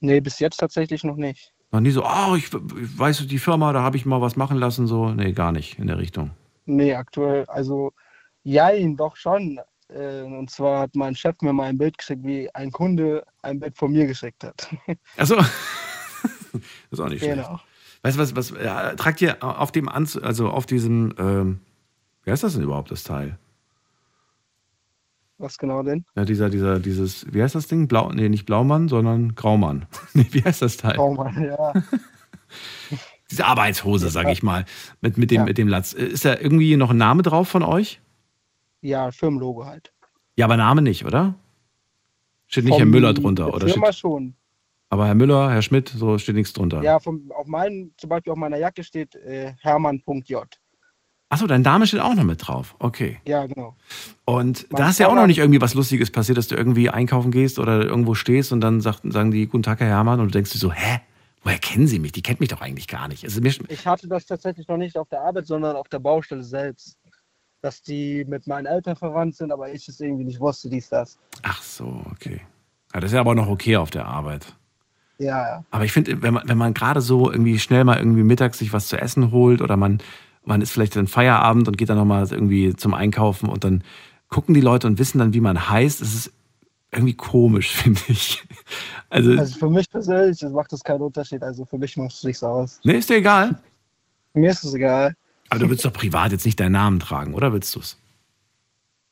nee, 0.00 0.20
bis 0.20 0.38
jetzt 0.40 0.56
tatsächlich 0.58 1.04
noch 1.04 1.16
nicht. 1.16 1.52
Noch 1.70 1.80
nie 1.80 1.90
so, 1.90 2.04
oh, 2.04 2.34
ich, 2.36 2.46
ich 2.46 2.98
weiß 2.98 3.26
die 3.26 3.38
Firma, 3.38 3.72
da 3.72 3.82
habe 3.82 3.96
ich 3.96 4.04
mal 4.04 4.20
was 4.20 4.36
machen 4.36 4.58
lassen, 4.58 4.86
so. 4.86 5.10
Nee, 5.10 5.32
gar 5.32 5.52
nicht 5.52 5.78
in 5.78 5.86
der 5.86 5.98
Richtung. 5.98 6.30
Nee, 6.66 6.94
aktuell, 6.94 7.44
also 7.46 7.92
jein, 8.42 8.96
doch 8.96 9.16
schon. 9.16 9.58
Äh, 9.88 10.22
Und 10.22 10.50
zwar 10.50 10.80
hat 10.80 10.94
mein 10.94 11.14
Chef 11.14 11.36
mir 11.40 11.52
mal 11.52 11.68
ein 11.68 11.78
Bild 11.78 11.98
geschickt, 11.98 12.22
wie 12.24 12.54
ein 12.54 12.70
Kunde 12.72 13.24
ein 13.42 13.60
Bild 13.60 13.76
von 13.76 13.92
mir 13.92 14.06
geschickt 14.06 14.44
hat. 14.44 14.68
Achso. 15.16 15.36
das 15.36 15.50
ist 16.90 17.00
auch 17.00 17.08
nicht 17.08 17.22
schlecht. 17.22 17.50
Weißt 18.02 18.16
du 18.16 18.20
was, 18.22 18.34
was 18.36 18.50
ja, 18.50 18.94
tragt 18.94 19.20
ihr 19.22 19.42
auf 19.42 19.70
dem 19.72 19.88
Anzug, 19.88 20.24
also 20.24 20.50
auf 20.50 20.66
diesem, 20.66 21.14
ähm, 21.18 21.60
wie 22.24 22.30
heißt 22.32 22.42
das 22.42 22.54
denn 22.54 22.62
überhaupt, 22.62 22.90
das 22.90 23.04
Teil? 23.04 23.38
Was 25.38 25.58
genau 25.58 25.82
denn? 25.82 26.04
Ja, 26.14 26.24
dieser, 26.24 26.50
dieser, 26.50 26.78
dieses, 26.78 27.32
wie 27.32 27.42
heißt 27.42 27.54
das 27.54 27.66
Ding? 27.66 27.88
Blau, 27.88 28.10
nee, 28.12 28.28
nicht 28.28 28.46
Blaumann, 28.46 28.88
sondern 28.88 29.34
Graumann. 29.34 29.86
nee, 30.14 30.26
wie 30.30 30.42
heißt 30.42 30.62
das 30.62 30.76
Teil? 30.76 30.98
Oh 30.98 31.14
Mann, 31.14 31.42
ja. 31.42 31.72
Diese 33.30 33.46
Arbeitshose, 33.46 34.10
sag 34.10 34.28
ich 34.28 34.42
mal, 34.42 34.66
mit, 35.00 35.16
mit, 35.16 35.30
dem, 35.30 35.36
Ja. 35.38 35.44
mit 35.44 35.56
dem 35.56 35.66
Latz. 35.66 35.94
Ist 35.94 36.24
da 36.26 36.36
irgendwie 36.38 36.76
noch 36.76 36.90
ein 36.90 36.98
Name 36.98 37.22
drauf 37.22 37.48
von 37.48 37.62
euch? 37.62 38.00
Ja, 38.82 39.10
Firmenlogo 39.10 39.64
halt. 39.64 39.92
Ja, 40.36 40.44
aber 40.46 40.56
Name 40.58 40.82
nicht, 40.82 41.06
oder? 41.06 41.34
Steht 42.46 42.64
nicht 42.64 42.72
Vom- 42.74 42.78
Herr 42.80 42.86
Müller 42.86 43.14
drunter, 43.14 43.46
der 43.46 43.54
oder? 43.54 43.68
Firma 43.68 43.86
Steht, 43.86 44.00
schon. 44.00 44.34
Aber 44.92 45.06
Herr 45.06 45.14
Müller, 45.14 45.50
Herr 45.50 45.62
Schmidt, 45.62 45.88
so 45.88 46.18
steht 46.18 46.34
nichts 46.34 46.52
drunter. 46.52 46.82
Ja, 46.82 47.00
vom, 47.00 47.32
auf 47.34 47.46
meinen, 47.46 47.94
zum 47.96 48.10
Beispiel 48.10 48.30
auf 48.30 48.36
meiner 48.36 48.58
Jacke 48.58 48.84
steht 48.84 49.14
äh, 49.14 49.54
Hermann.j. 49.62 50.46
Achso, 51.30 51.46
dein 51.46 51.62
Name 51.62 51.86
steht 51.86 52.00
auch 52.00 52.14
noch 52.14 52.24
mit 52.24 52.46
drauf. 52.46 52.76
Okay. 52.78 53.18
Ja, 53.26 53.46
genau. 53.46 53.74
Und 54.26 54.66
Mein 54.70 54.82
da 54.82 54.90
ist 54.90 54.98
ja 54.98 55.08
auch 55.08 55.14
noch 55.14 55.26
nicht 55.26 55.38
irgendwie 55.38 55.62
was 55.62 55.72
Lustiges 55.72 56.10
passiert, 56.10 56.36
dass 56.36 56.48
du 56.48 56.56
irgendwie 56.56 56.90
einkaufen 56.90 57.30
gehst 57.30 57.58
oder 57.58 57.80
irgendwo 57.80 58.14
stehst 58.14 58.52
und 58.52 58.60
dann 58.60 58.82
sagt, 58.82 59.00
sagen 59.10 59.30
die 59.30 59.46
Guten 59.46 59.62
Tag, 59.62 59.80
Herr 59.80 59.86
Hermann, 59.86 60.20
und 60.20 60.26
du 60.26 60.32
denkst 60.32 60.52
dir 60.52 60.58
so, 60.58 60.70
hä? 60.72 61.00
Woher 61.42 61.58
kennen 61.58 61.86
Sie 61.86 61.98
mich? 61.98 62.12
Die 62.12 62.22
kennt 62.22 62.40
mich 62.40 62.50
doch 62.50 62.60
eigentlich 62.60 62.86
gar 62.86 63.08
nicht. 63.08 63.24
Also 63.24 63.40
Ich 63.42 63.86
hatte 63.86 64.08
das 64.08 64.26
tatsächlich 64.26 64.68
noch 64.68 64.76
nicht 64.76 64.98
auf 64.98 65.08
der 65.08 65.22
Arbeit, 65.22 65.46
sondern 65.46 65.74
auf 65.74 65.88
der 65.88 66.00
Baustelle 66.00 66.44
selbst. 66.44 66.98
Dass 67.62 67.80
die 67.80 68.26
mit 68.26 68.46
meinen 68.46 68.66
Eltern 68.66 68.96
verwandt 68.96 69.36
sind, 69.36 69.52
aber 69.52 69.72
ich 69.72 69.88
es 69.88 70.00
irgendwie 70.00 70.24
nicht 70.24 70.38
wusste, 70.38 70.68
dies, 70.68 70.90
das. 70.90 71.18
ach 71.44 71.62
so, 71.62 72.02
okay. 72.10 72.42
Ja, 72.92 73.00
das 73.00 73.10
ist 73.10 73.14
ja 73.14 73.20
aber 73.20 73.34
noch 73.34 73.48
okay 73.48 73.78
auf 73.78 73.88
der 73.90 74.04
Arbeit. 74.04 74.54
Ja, 75.22 75.48
ja. 75.48 75.64
Aber 75.70 75.84
ich 75.84 75.92
finde, 75.92 76.22
wenn 76.22 76.34
man, 76.34 76.48
wenn 76.48 76.58
man 76.58 76.74
gerade 76.74 77.00
so 77.00 77.30
irgendwie 77.30 77.58
schnell 77.58 77.84
mal 77.84 77.98
irgendwie 77.98 78.22
mittags 78.22 78.58
sich 78.58 78.72
was 78.72 78.88
zu 78.88 79.00
essen 79.00 79.30
holt 79.30 79.62
oder 79.62 79.76
man, 79.76 79.98
man 80.44 80.60
ist 80.60 80.72
vielleicht 80.72 80.96
dann 80.96 81.06
Feierabend 81.06 81.68
und 81.68 81.78
geht 81.78 81.88
dann 81.88 81.98
nochmal 81.98 82.26
irgendwie 82.30 82.74
zum 82.74 82.94
Einkaufen 82.94 83.48
und 83.48 83.64
dann 83.64 83.84
gucken 84.28 84.54
die 84.54 84.60
Leute 84.60 84.86
und 84.86 84.98
wissen 84.98 85.18
dann, 85.18 85.34
wie 85.34 85.40
man 85.40 85.68
heißt, 85.68 86.00
es 86.00 86.14
ist 86.14 86.32
irgendwie 86.90 87.14
komisch, 87.14 87.70
finde 87.76 88.00
ich. 88.08 88.42
Also, 89.08 89.32
Also 89.32 89.58
für 89.58 89.70
mich 89.70 89.88
persönlich 89.90 90.42
macht 90.42 90.72
das 90.72 90.82
keinen 90.82 91.02
Unterschied. 91.02 91.42
Also 91.42 91.64
für 91.64 91.78
mich 91.78 91.96
macht 91.96 92.12
es 92.12 92.24
nichts 92.24 92.42
aus. 92.42 92.80
nee, 92.84 92.98
ist 92.98 93.08
dir 93.08 93.16
egal. 93.16 93.58
Mir 94.34 94.50
ist 94.50 94.64
es 94.64 94.74
egal. 94.74 95.14
Aber 95.50 95.60
du 95.60 95.68
willst 95.68 95.84
doch 95.84 95.92
privat 95.92 96.32
jetzt 96.32 96.46
nicht 96.46 96.58
deinen 96.58 96.72
Namen 96.72 96.98
tragen, 96.98 97.34
oder 97.34 97.52
willst 97.52 97.74
du 97.74 97.80
es? 97.80 97.98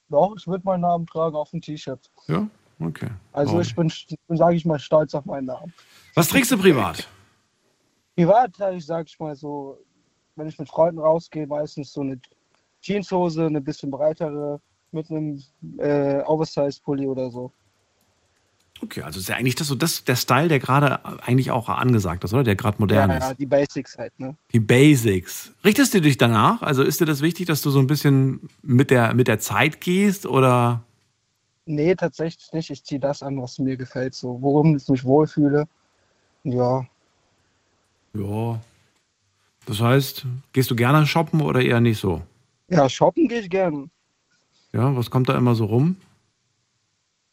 Doch, 0.09 0.35
ich 0.37 0.47
würde 0.47 0.65
meinen 0.65 0.81
Namen 0.81 1.07
tragen 1.07 1.37
auf 1.37 1.51
dem 1.51 1.61
T-Shirt. 1.61 2.11
Ja, 2.29 2.49
okay. 2.81 3.09
Also 3.33 3.53
Warum 3.53 3.63
ich 3.63 3.75
bin, 3.77 3.93
bin 4.27 4.37
sage 4.39 4.57
ich 4.57 4.65
mal, 4.65 4.79
stolz 4.79 5.15
auf 5.15 5.27
meinen 5.27 5.47
Namen. 5.47 5.73
Was 6.15 6.29
trägst 6.29 6.51
du 6.51 6.59
privat? 6.59 7.07
Privat 8.17 8.53
ich, 8.75 8.85
sage 8.85 9.07
ich 9.09 9.19
mal 9.19 9.35
so, 9.35 9.79
wenn 10.37 10.49
ich 10.49 10.59
mit 10.59 10.69
Freunden 10.69 11.01
rausgehe, 11.01 11.47
meistens 11.47 11.93
so 11.93 12.01
eine 12.01 12.21
Jeanshose, 12.83 13.47
eine 13.47 13.61
bisschen 13.61 13.91
breitere, 13.91 14.61
mit 14.93 15.11
einem 15.11 15.43
äh, 15.79 16.21
Oversize-Pulli 16.23 17.07
oder 17.07 17.31
so. 17.31 17.53
Okay, 18.83 19.03
also 19.03 19.21
ist 19.21 19.29
ja 19.29 19.37
eigentlich 19.37 19.57
das 19.57 19.67
so 19.67 19.75
das, 19.75 20.05
der 20.05 20.17
Style, 20.17 20.49
der 20.49 20.59
gerade 20.59 21.05
eigentlich 21.23 21.51
auch 21.51 21.69
angesagt 21.69 22.25
ist, 22.25 22.33
oder? 22.33 22.45
Der 22.45 22.57
gerade 22.57 22.79
modern 22.79 23.11
ja, 23.11 23.17
ist. 23.19 23.29
ja, 23.29 23.35
die 23.35 23.47
Basics 23.47 23.99
halt, 23.99 24.19
ne? 24.19 24.37
Die 24.53 24.61
Basics. 24.61 25.53
Richtest 25.65 25.93
du 25.93 26.01
dich 26.01 26.17
danach? 26.17 26.63
Also 26.63 26.83
ist 26.83 27.01
dir 27.01 27.05
das 27.05 27.21
wichtig, 27.21 27.47
dass 27.47 27.61
du 27.61 27.71
so 27.71 27.79
ein 27.79 27.87
bisschen 27.87 28.49
mit 28.63 28.91
der, 28.91 29.13
mit 29.15 29.29
der 29.29 29.39
Zeit 29.39 29.83
gehst 29.83 30.25
oder? 30.25 30.83
Nee, 31.67 31.95
tatsächlich 31.95 32.53
nicht. 32.53 32.71
Ich 32.71 32.83
ziehe 32.85 33.01
das 33.01 33.23
an, 33.23 33.41
was 33.41 33.59
mir 33.59 33.77
gefällt, 33.77 34.15
so 34.15 34.41
worum 34.41 34.77
ich 34.77 34.89
mich 34.89 35.05
wohlfühle. 35.05 35.69
Ja, 36.45 36.87
Ja. 38.15 38.61
Das 39.67 39.81
heißt, 39.81 40.27
gehst 40.53 40.71
du 40.71 40.77
gerne 40.77 41.07
shoppen 41.07 41.41
oder 41.41 41.63
eher 41.63 41.81
nicht 41.81 41.99
so? 42.01 42.23
ja 42.69 42.89
shoppen 42.89 43.29
gehe 43.29 43.41
ich 43.41 43.51
gern. 43.51 43.91
Ja, 44.73 44.97
was 44.97 45.11
kommt 45.11 45.29
da 45.29 45.37
immer 45.37 45.55
so 45.55 45.67
rum? 45.67 45.97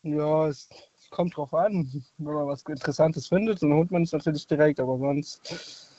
Ja, 0.04 0.48
es, 0.48 0.70
kommt 1.10 1.36
drauf 1.36 1.54
an. 1.54 2.04
Wenn 2.18 2.34
man 2.34 2.48
was 2.48 2.64
Interessantes 2.64 3.28
findet, 3.28 3.62
dann 3.62 3.74
holt 3.74 3.92
man 3.92 4.04
es 4.04 4.12
natürlich 4.12 4.46
direkt, 4.48 4.80
aber 4.80 4.98
sonst. 4.98 5.90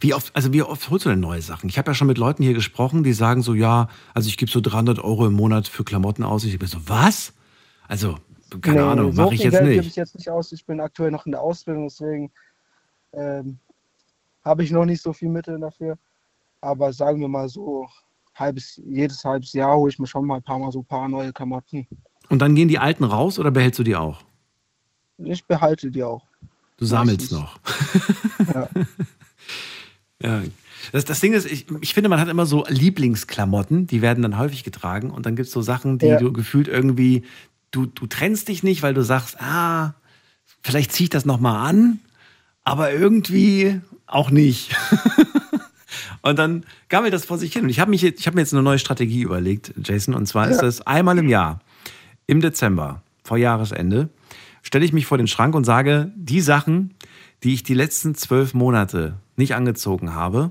Wie 0.00 0.14
oft, 0.14 0.34
also 0.34 0.52
wie 0.52 0.62
oft 0.62 0.90
holst 0.90 1.06
du 1.06 1.10
denn 1.10 1.20
neue 1.20 1.42
Sachen? 1.42 1.68
Ich 1.68 1.78
habe 1.78 1.90
ja 1.90 1.94
schon 1.94 2.06
mit 2.06 2.18
Leuten 2.18 2.42
hier 2.42 2.54
gesprochen, 2.54 3.02
die 3.02 3.12
sagen 3.12 3.42
so, 3.42 3.54
ja, 3.54 3.88
also 4.14 4.28
ich 4.28 4.36
gebe 4.36 4.50
so 4.50 4.60
300 4.60 4.98
Euro 4.98 5.26
im 5.26 5.32
Monat 5.32 5.68
für 5.68 5.84
Klamotten 5.84 6.22
aus. 6.22 6.44
Ich 6.44 6.58
bin 6.58 6.68
so, 6.68 6.78
was? 6.86 7.32
Also, 7.88 8.16
keine 8.60 8.76
Nee, 8.76 8.82
Ahnung, 8.82 9.12
so 9.12 9.22
mache 9.22 9.34
ich 9.34 9.42
jetzt 9.42 9.52
Geld 9.52 9.64
gebe 9.64 9.76
nicht. 9.78 9.86
ich 9.88 9.96
jetzt 9.96 10.14
nicht 10.14 10.30
aus. 10.30 10.52
Ich 10.52 10.64
bin 10.66 10.80
aktuell 10.80 11.10
noch 11.10 11.26
in 11.26 11.32
der 11.32 11.40
Ausbildung, 11.40 11.88
deswegen 11.88 12.30
ähm, 13.12 13.58
habe 14.44 14.62
ich 14.64 14.70
noch 14.70 14.84
nicht 14.84 15.02
so 15.02 15.12
viel 15.12 15.28
Mittel 15.28 15.58
dafür. 15.58 15.98
Aber 16.60 16.92
sagen 16.92 17.20
wir 17.20 17.28
mal 17.28 17.48
so, 17.48 17.88
halbes, 18.34 18.80
jedes 18.84 19.24
halbes 19.24 19.52
Jahr 19.52 19.76
hole 19.76 19.90
ich 19.90 19.98
mir 19.98 20.06
schon 20.06 20.26
mal 20.26 20.36
ein 20.36 20.42
paar 20.42 20.58
Mal 20.58 20.72
so 20.72 20.80
ein 20.80 20.84
paar 20.84 21.08
neue 21.08 21.32
Klamotten. 21.32 21.86
Und 22.28 22.40
dann 22.40 22.54
gehen 22.54 22.68
die 22.68 22.78
alten 22.78 23.04
raus 23.04 23.38
oder 23.38 23.50
behältst 23.50 23.78
du 23.78 23.82
die 23.84 23.96
auch? 23.96 24.22
Ich 25.18 25.44
behalte 25.46 25.90
die 25.90 26.02
auch. 26.02 26.26
Du 26.76 26.84
sammelst 26.84 27.32
Meistens. 27.32 27.38
noch. 27.38 27.58
Ja. 28.54 28.68
Ja. 30.22 30.42
Das, 30.92 31.04
das 31.04 31.20
Ding 31.20 31.32
ist, 31.32 31.50
ich, 31.50 31.66
ich 31.80 31.94
finde, 31.94 32.08
man 32.08 32.20
hat 32.20 32.28
immer 32.28 32.46
so 32.46 32.64
Lieblingsklamotten, 32.68 33.86
die 33.86 34.02
werden 34.02 34.22
dann 34.22 34.38
häufig 34.38 34.62
getragen 34.64 35.10
und 35.10 35.26
dann 35.26 35.34
gibt 35.36 35.46
es 35.48 35.52
so 35.52 35.62
Sachen, 35.62 35.98
die 35.98 36.06
Ja. 36.06 36.18
du 36.18 36.32
gefühlt 36.32 36.68
irgendwie, 36.68 37.24
du, 37.70 37.86
du 37.86 38.06
trennst 38.06 38.48
dich 38.48 38.62
nicht, 38.62 38.82
weil 38.82 38.94
du 38.94 39.02
sagst, 39.02 39.40
ah, 39.40 39.94
vielleicht 40.62 40.92
zieh 40.92 41.04
ich 41.04 41.10
das 41.10 41.24
nochmal 41.24 41.68
an, 41.68 42.00
aber 42.64 42.92
irgendwie 42.92 43.80
auch 44.06 44.30
nicht. 44.30 44.74
und 46.22 46.38
dann 46.38 46.64
gammelt 46.88 47.12
das 47.12 47.24
vor 47.24 47.38
sich 47.38 47.52
hin. 47.52 47.64
Und 47.64 47.68
ich 47.70 47.80
habe 47.80 47.90
mich 47.90 48.02
jetzt, 48.02 48.20
ich 48.20 48.26
habe 48.26 48.34
mir 48.36 48.42
jetzt 48.42 48.52
eine 48.52 48.62
neue 48.62 48.78
Strategie 48.78 49.22
überlegt, 49.22 49.72
Jason, 49.82 50.14
und 50.14 50.26
zwar 50.26 50.48
ist 50.48 50.56
Ja. 50.56 50.62
das 50.62 50.86
einmal 50.86 51.18
im 51.18 51.28
Jahr, 51.28 51.60
im 52.26 52.40
Dezember, 52.40 53.02
vor 53.24 53.36
Jahresende, 53.38 54.08
stelle 54.62 54.84
ich 54.84 54.92
mich 54.92 55.06
vor 55.06 55.18
den 55.18 55.28
Schrank 55.28 55.54
und 55.54 55.64
sage, 55.64 56.12
die 56.16 56.40
Sachen, 56.40 56.94
die 57.42 57.54
ich 57.54 57.62
die 57.62 57.74
letzten 57.74 58.14
zwölf 58.14 58.54
Monate 58.54 59.14
nicht 59.36 59.54
angezogen 59.54 60.14
habe, 60.14 60.50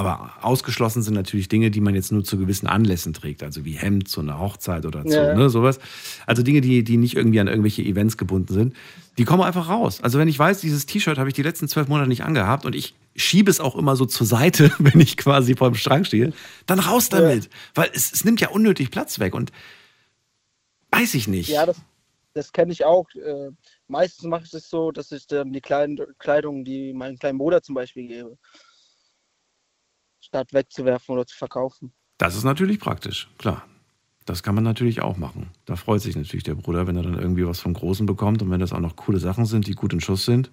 aber 0.00 0.32
ausgeschlossen 0.40 1.02
sind 1.02 1.12
natürlich 1.12 1.48
Dinge, 1.48 1.70
die 1.70 1.82
man 1.82 1.94
jetzt 1.94 2.10
nur 2.10 2.24
zu 2.24 2.38
gewissen 2.38 2.66
Anlässen 2.66 3.12
trägt, 3.12 3.42
also 3.42 3.66
wie 3.66 3.72
Hemd 3.72 4.08
zu 4.08 4.22
einer 4.22 4.38
Hochzeit 4.38 4.86
oder 4.86 5.04
zu, 5.04 5.14
Ja. 5.14 5.34
ne, 5.34 5.50
sowas. 5.50 5.78
Also 6.26 6.42
Dinge, 6.42 6.62
die, 6.62 6.82
die 6.82 6.96
nicht 6.96 7.16
irgendwie 7.16 7.38
an 7.38 7.48
irgendwelche 7.48 7.82
Events 7.82 8.16
gebunden 8.16 8.54
sind, 8.54 8.74
die 9.18 9.26
kommen 9.26 9.42
einfach 9.42 9.68
raus. 9.68 10.00
Also 10.00 10.18
wenn 10.18 10.26
ich 10.26 10.38
weiß, 10.38 10.62
dieses 10.62 10.86
T-Shirt 10.86 11.18
habe 11.18 11.28
ich 11.28 11.34
die 11.34 11.42
letzten 11.42 11.68
zwölf 11.68 11.88
Monate 11.88 12.08
nicht 12.08 12.24
angehabt 12.24 12.64
und 12.64 12.74
ich 12.74 12.94
schiebe 13.14 13.50
es 13.50 13.60
auch 13.60 13.76
immer 13.76 13.94
so 13.94 14.06
zur 14.06 14.26
Seite, 14.26 14.72
wenn 14.78 14.98
ich 15.00 15.18
quasi 15.18 15.54
vor 15.54 15.70
dem 15.70 15.74
Schrank 15.76 16.06
stehe, 16.06 16.32
dann 16.64 16.78
raus 16.78 17.10
damit. 17.10 17.50
Weil 17.74 17.90
es, 17.92 18.10
es 18.10 18.24
nimmt 18.24 18.40
ja 18.40 18.48
unnötig 18.48 18.90
Platz 18.90 19.18
weg 19.18 19.34
und 19.34 19.52
weiß 20.92 21.12
ich 21.12 21.28
nicht. 21.28 21.50
Ja, 21.50 21.66
das, 21.66 21.76
das 22.32 22.52
kenne 22.52 22.72
ich 22.72 22.86
auch. 22.86 23.06
Äh, 23.16 23.50
meistens 23.86 24.24
mache 24.24 24.44
ich 24.46 24.54
es 24.54 24.70
so, 24.70 24.92
dass 24.92 25.12
ich 25.12 25.26
dann 25.26 25.52
die 25.52 25.60
kleinen 25.60 25.98
Kleidung, 26.18 26.64
die 26.64 26.94
meinem 26.94 27.18
kleinen 27.18 27.36
Bruder 27.36 27.62
zum 27.62 27.74
Beispiel 27.74 28.08
gebe, 28.08 28.38
statt 30.30 30.52
wegzuwerfen 30.52 31.12
oder 31.12 31.26
zu 31.26 31.36
verkaufen. 31.36 31.92
Das 32.18 32.36
ist 32.36 32.44
natürlich 32.44 32.78
praktisch, 32.78 33.28
klar. 33.38 33.64
Das 34.26 34.42
kann 34.42 34.54
man 34.54 34.62
natürlich 34.62 35.02
auch 35.02 35.16
machen. 35.16 35.50
Da 35.64 35.74
freut 35.74 36.02
sich 36.02 36.14
natürlich 36.14 36.44
der 36.44 36.54
Bruder, 36.54 36.86
wenn 36.86 36.96
er 36.96 37.02
dann 37.02 37.18
irgendwie 37.18 37.46
was 37.46 37.58
vom 37.58 37.74
Großen 37.74 38.06
bekommt 38.06 38.42
und 38.42 38.50
wenn 38.50 38.60
das 38.60 38.72
auch 38.72 38.78
noch 38.78 38.94
coole 38.94 39.18
Sachen 39.18 39.44
sind, 39.44 39.66
die 39.66 39.74
gut 39.74 39.92
in 39.92 40.00
Schuss 40.00 40.24
sind. 40.24 40.52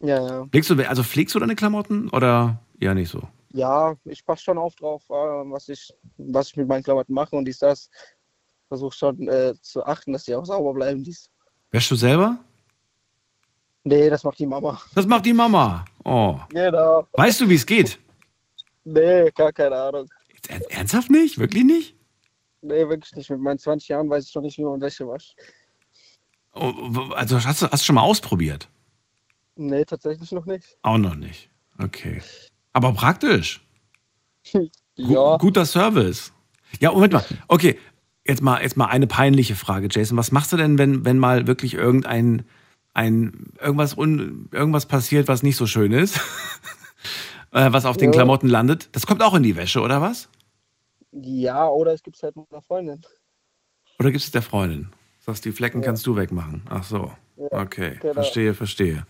Ja, 0.00 0.26
ja. 0.26 0.46
Pflegst 0.46 0.70
du, 0.70 0.88
also 0.88 1.02
pflegst 1.02 1.34
du 1.34 1.38
deine 1.38 1.54
Klamotten 1.54 2.08
oder 2.10 2.60
eher 2.80 2.94
nicht 2.94 3.10
so? 3.10 3.28
Ja, 3.52 3.94
ich 4.04 4.24
passe 4.24 4.42
schon 4.42 4.58
auf 4.58 4.74
drauf, 4.76 5.02
äh, 5.10 5.12
was 5.12 5.68
ich, 5.68 5.92
was 6.16 6.48
ich 6.48 6.56
mit 6.56 6.66
meinen 6.66 6.82
Klamotten 6.82 7.12
mache 7.12 7.36
und 7.36 7.44
dies, 7.44 7.58
das. 7.58 7.90
Versuche 8.68 8.96
schon 8.96 9.28
äh, 9.28 9.54
zu 9.60 9.84
achten, 9.84 10.12
dass 10.12 10.24
die 10.24 10.34
auch 10.34 10.46
sauber 10.46 10.72
bleiben. 10.72 11.04
Dies. 11.04 11.30
Wäschst 11.70 11.90
du 11.90 11.96
selber? 11.96 12.38
Nee, 13.84 14.08
das 14.08 14.24
macht 14.24 14.38
die 14.38 14.46
Mama. 14.46 14.80
Das 14.94 15.06
macht 15.06 15.26
die 15.26 15.34
Mama. 15.34 15.84
Oh. 16.04 16.38
Genau. 16.48 17.06
Weißt 17.12 17.42
du, 17.42 17.48
wie 17.48 17.54
es 17.54 17.66
geht? 17.66 17.98
Nee, 18.84 19.30
gar 19.34 19.52
keine 19.52 19.76
Ahnung. 19.76 20.08
Er- 20.48 20.70
Ernsthaft 20.72 21.10
nicht? 21.10 21.38
Wirklich 21.38 21.64
nicht? 21.64 21.96
Nee, 22.62 22.88
wirklich 22.88 23.14
nicht. 23.14 23.30
Mit 23.30 23.40
meinen 23.40 23.58
20 23.58 23.88
Jahren 23.88 24.08
weiß 24.10 24.26
ich 24.28 24.34
noch 24.34 24.42
nicht, 24.42 24.58
wie 24.58 24.64
man 24.64 24.80
Wäsche 24.80 25.06
wascht. 25.06 25.34
Oh, 26.54 26.70
Also 27.14 27.42
hast 27.42 27.62
du, 27.62 27.66
hast 27.70 27.82
du 27.82 27.86
schon 27.86 27.94
mal 27.96 28.02
ausprobiert? 28.02 28.68
Nee, 29.56 29.84
tatsächlich 29.84 30.30
noch 30.32 30.46
nicht. 30.46 30.76
Auch 30.82 30.98
noch 30.98 31.14
nicht. 31.14 31.50
Okay. 31.78 32.22
Aber 32.72 32.92
praktisch. 32.92 33.60
Ja, 34.96 35.38
Guter 35.38 35.66
Service. 35.66 36.32
Ja, 36.78 36.92
Moment 36.92 37.14
mal. 37.14 37.24
Okay, 37.48 37.80
jetzt 38.24 38.42
mal, 38.42 38.62
jetzt 38.62 38.76
mal 38.76 38.86
eine 38.86 39.08
peinliche 39.08 39.56
Frage, 39.56 39.88
Jason. 39.90 40.16
Was 40.16 40.30
machst 40.30 40.52
du 40.52 40.56
denn, 40.56 40.78
wenn, 40.78 41.04
wenn 41.04 41.18
mal 41.18 41.48
wirklich 41.48 41.74
irgendein 41.74 42.44
ein, 42.92 43.52
irgendwas, 43.60 43.98
un, 43.98 44.48
irgendwas 44.52 44.86
passiert, 44.86 45.26
was 45.26 45.42
nicht 45.42 45.56
so 45.56 45.66
schön 45.66 45.90
ist? 45.90 46.20
Äh, 47.54 47.72
was 47.72 47.86
auf 47.86 47.96
den 47.96 48.10
Ja. 48.12 48.18
Klamotten 48.18 48.48
landet? 48.48 48.88
Das 48.92 49.06
kommt 49.06 49.22
auch 49.22 49.34
in 49.34 49.42
die 49.42 49.56
Wäsche, 49.56 49.80
oder 49.80 50.02
was? 50.02 50.28
ja, 51.16 51.68
oder 51.68 51.92
es 51.94 52.02
gibt 52.02 52.20
halt 52.24 52.34
mit 52.36 52.46
einer 52.50 52.60
Freundin. 52.60 53.00
Oder 54.00 54.10
gibst 54.10 54.26
du 54.26 54.28
es 54.28 54.32
der 54.32 54.42
Freundin? 54.42 54.88
Sagst, 55.20 55.44
die 55.44 55.52
Flecken 55.52 55.80
Ja. 55.80 55.86
kannst 55.86 56.04
du 56.06 56.16
wegmachen. 56.16 56.62
Ach 56.68 56.82
so. 56.82 57.12
Ja, 57.36 57.60
Okay, 57.62 57.98
genau. 58.00 58.14
verstehe, 58.14 58.52
verstehe. 58.52 59.06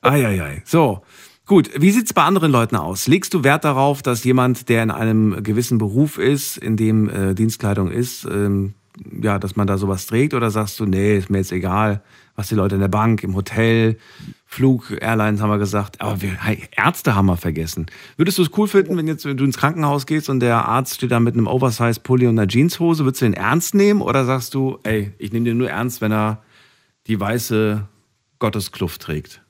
Eieiei. 0.00 0.62
So, 0.64 1.02
gut. 1.46 1.70
Wie 1.80 1.90
sieht's 1.90 2.14
bei 2.14 2.22
anderen 2.24 2.50
Leuten 2.50 2.76
aus? 2.76 3.06
Legst 3.08 3.34
du 3.34 3.44
Wert 3.44 3.64
darauf, 3.64 4.00
dass 4.02 4.24
jemand, 4.24 4.68
der 4.70 4.82
in 4.82 4.90
einem 4.90 5.42
gewissen 5.42 5.76
Beruf 5.78 6.16
ist, 6.18 6.56
in 6.56 6.76
dem 6.78 7.08
äh, 7.10 7.34
Dienstkleidung 7.34 7.90
ist, 7.90 8.24
ähm, 8.24 8.74
ja, 9.22 9.38
dass 9.38 9.54
man 9.56 9.66
da 9.66 9.76
sowas 9.78 10.06
trägt? 10.06 10.32
Oder 10.34 10.50
sagst 10.50 10.80
du, 10.80 10.86
nee, 10.86 11.16
ist 11.18 11.28
mir 11.30 11.38
jetzt 11.38 11.52
egal, 11.52 12.02
was 12.36 12.48
die 12.48 12.54
Leute 12.54 12.76
in 12.76 12.80
der 12.80 12.88
Bank, 12.88 13.22
im 13.22 13.34
Hotel, 13.36 13.98
Flug, 14.52 14.90
Airlines 15.00 15.40
haben 15.40 15.48
wir 15.48 15.56
gesagt, 15.56 16.02
aber 16.02 16.20
wir, 16.20 16.36
Ärzte 16.76 17.14
haben 17.14 17.24
wir 17.24 17.38
vergessen. 17.38 17.86
Würdest 18.18 18.36
du 18.36 18.42
es 18.42 18.50
cool 18.58 18.68
finden, 18.68 18.98
wenn 18.98 19.08
jetzt 19.08 19.24
wenn 19.24 19.38
du 19.38 19.44
ins 19.44 19.56
Krankenhaus 19.56 20.04
gehst 20.04 20.28
und 20.28 20.40
der 20.40 20.68
Arzt 20.68 20.96
steht 20.96 21.10
da 21.10 21.20
mit 21.20 21.32
einem 21.32 21.46
Oversize-Pulli 21.46 22.26
und 22.26 22.38
einer 22.38 22.46
Jeanshose? 22.46 23.06
Würdest 23.06 23.22
du 23.22 23.24
den 23.24 23.32
ernst 23.32 23.74
nehmen 23.74 24.02
oder 24.02 24.26
sagst 24.26 24.52
du, 24.52 24.78
ey, 24.82 25.14
ich 25.16 25.32
nehme 25.32 25.46
den 25.46 25.56
nur 25.56 25.70
ernst, 25.70 26.02
wenn 26.02 26.12
er 26.12 26.42
die 27.06 27.18
weiße 27.18 27.88
Gotteskluft 28.40 29.00
trägt? 29.00 29.42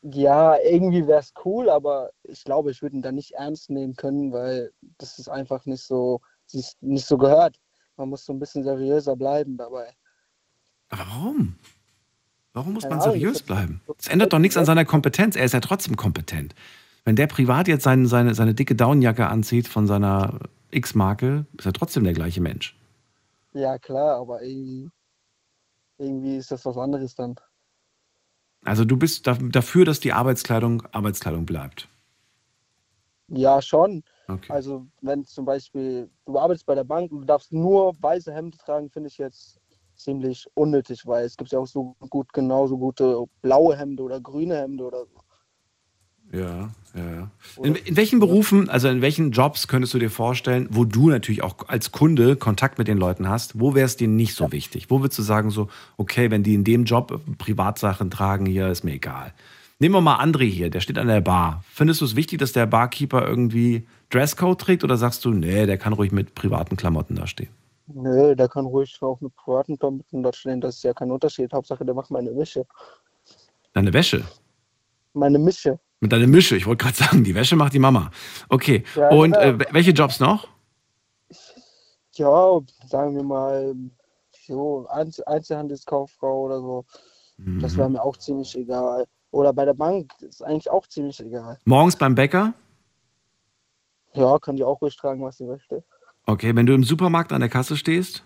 Ja, 0.00 0.56
irgendwie 0.64 1.06
wäre 1.06 1.20
es 1.20 1.34
cool, 1.44 1.68
aber 1.68 2.08
ich 2.22 2.42
glaube, 2.44 2.70
ich 2.70 2.80
würde 2.80 2.96
ihn 2.96 3.02
dann 3.02 3.16
nicht 3.16 3.32
ernst 3.32 3.68
nehmen 3.68 3.96
können, 3.96 4.32
weil 4.32 4.72
das 4.96 5.18
ist 5.18 5.28
einfach 5.28 5.66
nicht 5.66 5.82
so, 5.82 6.22
nicht 6.80 7.04
so 7.04 7.18
gehört. 7.18 7.56
Man 7.98 8.08
muss 8.08 8.24
so 8.24 8.32
ein 8.32 8.38
bisschen 8.38 8.64
seriöser 8.64 9.14
bleiben 9.14 9.58
dabei. 9.58 9.92
Aber 10.88 11.02
warum? 11.06 11.56
Warum 12.52 12.74
muss 12.74 12.88
man 12.88 13.00
seriös 13.00 13.42
bleiben? 13.42 13.80
Das 13.96 14.08
ändert 14.08 14.32
doch 14.32 14.38
nichts 14.38 14.56
an 14.56 14.64
seiner 14.64 14.84
Kompetenz. 14.84 15.36
Er 15.36 15.44
ist 15.44 15.52
ja 15.52 15.60
trotzdem 15.60 15.96
kompetent. 15.96 16.54
Wenn 17.04 17.16
der 17.16 17.28
privat 17.28 17.68
jetzt 17.68 17.84
seine, 17.84 18.06
seine, 18.08 18.34
seine 18.34 18.54
dicke 18.54 18.74
Downjacke 18.74 19.28
anzieht 19.28 19.68
von 19.68 19.86
seiner 19.86 20.40
X-Marke, 20.70 21.46
ist 21.56 21.66
er 21.66 21.72
trotzdem 21.72 22.04
der 22.04 22.12
gleiche 22.12 22.40
Mensch. 22.40 22.76
Ja, 23.52 23.78
klar, 23.78 24.20
aber 24.20 24.42
irgendwie, 24.42 24.90
irgendwie 25.98 26.36
ist 26.36 26.50
das 26.50 26.64
was 26.64 26.76
anderes 26.76 27.14
dann. 27.14 27.36
Also 28.64 28.84
du 28.84 28.96
bist 28.96 29.26
da, 29.26 29.34
dafür, 29.34 29.84
dass 29.84 30.00
die 30.00 30.12
Arbeitskleidung 30.12 30.82
Arbeitskleidung 30.92 31.46
bleibt. 31.46 31.88
Ja, 33.28 33.62
schon. 33.62 34.02
Okay. 34.28 34.52
Also 34.52 34.86
wenn 35.00 35.24
zum 35.24 35.44
Beispiel 35.44 36.10
du 36.26 36.38
arbeitest 36.38 36.66
bei 36.66 36.74
der 36.74 36.84
Bank 36.84 37.10
und 37.10 37.20
du 37.20 37.26
darfst 37.26 37.52
nur 37.52 37.94
weiße 38.00 38.32
Hemden 38.32 38.58
tragen, 38.58 38.90
finde 38.90 39.08
ich 39.08 39.18
jetzt 39.18 39.59
ziemlich 40.02 40.46
unnötig, 40.54 41.06
weil 41.06 41.24
es 41.24 41.36
gibt 41.36 41.52
ja 41.52 41.58
auch 41.58 41.66
so 41.66 41.96
gut 42.08 42.32
genauso 42.32 42.78
gute 42.78 43.24
blaue 43.42 43.76
Hemden 43.76 44.00
oder 44.00 44.20
grüne 44.20 44.56
Hemden 44.56 44.80
oder 44.80 45.04
so. 45.06 45.20
Ja, 46.32 46.70
ja, 46.94 47.12
ja. 47.12 47.30
In, 47.62 47.74
in 47.74 47.96
welchen 47.96 48.20
Berufen, 48.20 48.68
also 48.68 48.88
in 48.88 49.02
welchen 49.02 49.32
Jobs 49.32 49.66
könntest 49.66 49.94
du 49.94 49.98
dir 49.98 50.10
vorstellen, 50.10 50.68
wo 50.70 50.84
du 50.84 51.08
natürlich 51.10 51.42
auch 51.42 51.68
als 51.68 51.90
Kunde 51.90 52.36
Kontakt 52.36 52.78
mit 52.78 52.86
den 52.86 52.98
Leuten 52.98 53.28
hast, 53.28 53.58
wo 53.58 53.74
wäre 53.74 53.86
es 53.86 53.96
dir 53.96 54.06
nicht 54.06 54.34
so 54.34 54.52
wichtig? 54.52 54.90
Wo 54.90 55.00
würdest 55.00 55.18
du 55.18 55.22
sagen, 55.22 55.50
so, 55.50 55.68
okay, 55.96 56.30
wenn 56.30 56.44
die 56.44 56.54
in 56.54 56.62
dem 56.62 56.84
Job 56.84 57.20
Privatsachen 57.38 58.10
tragen, 58.10 58.46
hier 58.46 58.68
ist 58.68 58.84
mir 58.84 58.92
egal. 58.92 59.32
Nehmen 59.80 59.94
wir 59.94 60.00
mal 60.02 60.22
André 60.22 60.44
hier, 60.44 60.70
der 60.70 60.80
steht 60.80 60.98
an 60.98 61.08
der 61.08 61.20
Bar. 61.20 61.64
Findest 61.72 62.00
du 62.00 62.04
es 62.04 62.14
wichtig, 62.14 62.38
dass 62.38 62.52
der 62.52 62.66
Barkeeper 62.66 63.26
irgendwie 63.26 63.86
Dresscode 64.10 64.60
trägt 64.60 64.84
oder 64.84 64.96
sagst 64.96 65.24
du, 65.24 65.30
nee, 65.30 65.66
der 65.66 65.78
kann 65.78 65.94
ruhig 65.94 66.12
mit 66.12 66.34
privaten 66.34 66.76
Klamotten 66.76 67.16
da 67.16 67.26
stehen? 67.26 67.48
Nö, 67.94 68.34
der 68.36 68.48
kann 68.48 68.66
ruhig 68.66 68.96
auch 69.02 69.20
mit 69.20 69.34
privaten 69.36 69.78
Klamotten 69.78 70.22
dort 70.22 70.36
stehen, 70.36 70.60
das 70.60 70.76
ist 70.76 70.82
ja 70.84 70.92
kein 70.94 71.10
Unterschied. 71.10 71.52
Hauptsache, 71.52 71.84
der 71.84 71.94
macht 71.94 72.10
meine 72.10 72.30
Mische. 72.30 72.64
Deine 73.72 73.92
Wäsche? 73.92 74.24
Meine 75.12 75.38
Mische. 75.38 75.78
Mit 76.00 76.12
deiner 76.12 76.26
Mische, 76.26 76.56
ich 76.56 76.66
wollte 76.66 76.84
gerade 76.84 76.96
sagen, 76.96 77.24
die 77.24 77.34
Wäsche 77.34 77.56
macht 77.56 77.74
die 77.74 77.78
Mama. 77.78 78.10
Okay. 78.48 78.84
Ja, 78.94 79.08
Und 79.10 79.32
genau. 79.32 79.40
äh, 79.62 79.72
welche 79.72 79.90
Jobs 79.90 80.20
noch? 80.20 80.48
Ja, 82.14 82.58
sagen 82.86 83.14
wir 83.16 83.22
mal, 83.22 83.74
so 84.46 84.86
Einzel 84.88 85.24
Einzelhandelskauffrau 85.26 86.42
oder 86.44 86.60
so. 86.60 86.84
Das 87.36 87.74
Mhm. 87.74 87.78
wäre 87.78 87.90
mir 87.90 88.02
auch 88.02 88.16
ziemlich 88.16 88.56
egal. 88.56 89.06
Oder 89.30 89.52
bei 89.52 89.64
der 89.64 89.74
Bank 89.74 90.12
ist 90.20 90.42
eigentlich 90.42 90.70
auch 90.70 90.86
ziemlich 90.86 91.20
egal. 91.20 91.58
Morgens 91.64 91.96
beim 91.96 92.14
Bäcker? 92.14 92.52
Ja, 94.14 94.38
kann 94.38 94.56
die 94.56 94.64
auch 94.64 94.80
ruhig 94.82 94.96
tragen, 94.96 95.22
was 95.22 95.36
sie 95.36 95.44
möchte. 95.44 95.84
Okay, 96.30 96.54
wenn 96.54 96.66
du 96.66 96.74
im 96.74 96.84
Supermarkt 96.84 97.32
an 97.32 97.40
der 97.40 97.48
Kasse 97.48 97.76
stehst? 97.76 98.22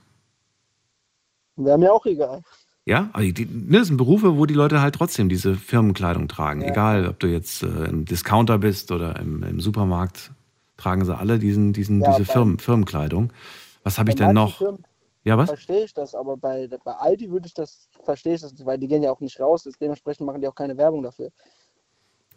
Wäre 1.56 1.78
mir 1.78 1.90
auch 1.90 2.04
egal. 2.04 2.42
Ja, 2.84 3.08
aber 3.14 3.24
die, 3.24 3.46
ne, 3.46 3.78
das 3.78 3.88
sind 3.88 3.96
Berufe, 3.96 4.36
wo 4.36 4.44
die 4.44 4.52
Leute 4.52 4.82
halt 4.82 4.94
trotzdem 4.94 5.30
diese 5.30 5.54
Firmenkleidung 5.54 6.28
tragen. 6.28 6.60
Egal, 6.60 7.08
ob 7.08 7.18
du 7.18 7.28
jetzt 7.28 7.62
äh, 7.62 7.86
im 7.86 8.04
Discounter 8.04 8.58
bist 8.58 8.92
oder 8.92 9.18
im, 9.18 9.42
im 9.42 9.58
Supermarkt, 9.58 10.32
tragen 10.76 11.02
sie 11.06 11.16
alle 11.16 11.38
diesen, 11.38 11.72
diesen, 11.72 12.02
Ja, 12.02 12.10
diese 12.10 12.26
Firmen, 12.26 12.58
Firmenkleidung. 12.58 13.32
Was 13.84 13.98
habe 13.98 14.10
ich 14.10 14.16
denn 14.16 14.34
noch? 14.34 14.58
Firmen 14.58 14.84
Ja, 15.22 15.38
was? 15.38 15.48
Verstehe 15.48 15.84
ich 15.84 15.94
das, 15.94 16.14
aber 16.14 16.36
bei, 16.36 16.68
bei 16.84 16.92
Aldi 16.92 17.30
würde 17.30 17.46
ich 17.46 17.54
das, 17.54 17.88
verstehe 18.02 18.34
ich 18.34 18.42
das 18.42 18.52
weil 18.66 18.76
die 18.76 18.88
gehen 18.88 19.02
ja 19.02 19.12
auch 19.12 19.20
nicht 19.20 19.40
raus, 19.40 19.66
dementsprechend 19.80 20.26
machen 20.26 20.42
die 20.42 20.48
auch 20.48 20.54
keine 20.54 20.76
Werbung 20.76 21.02
dafür. 21.02 21.30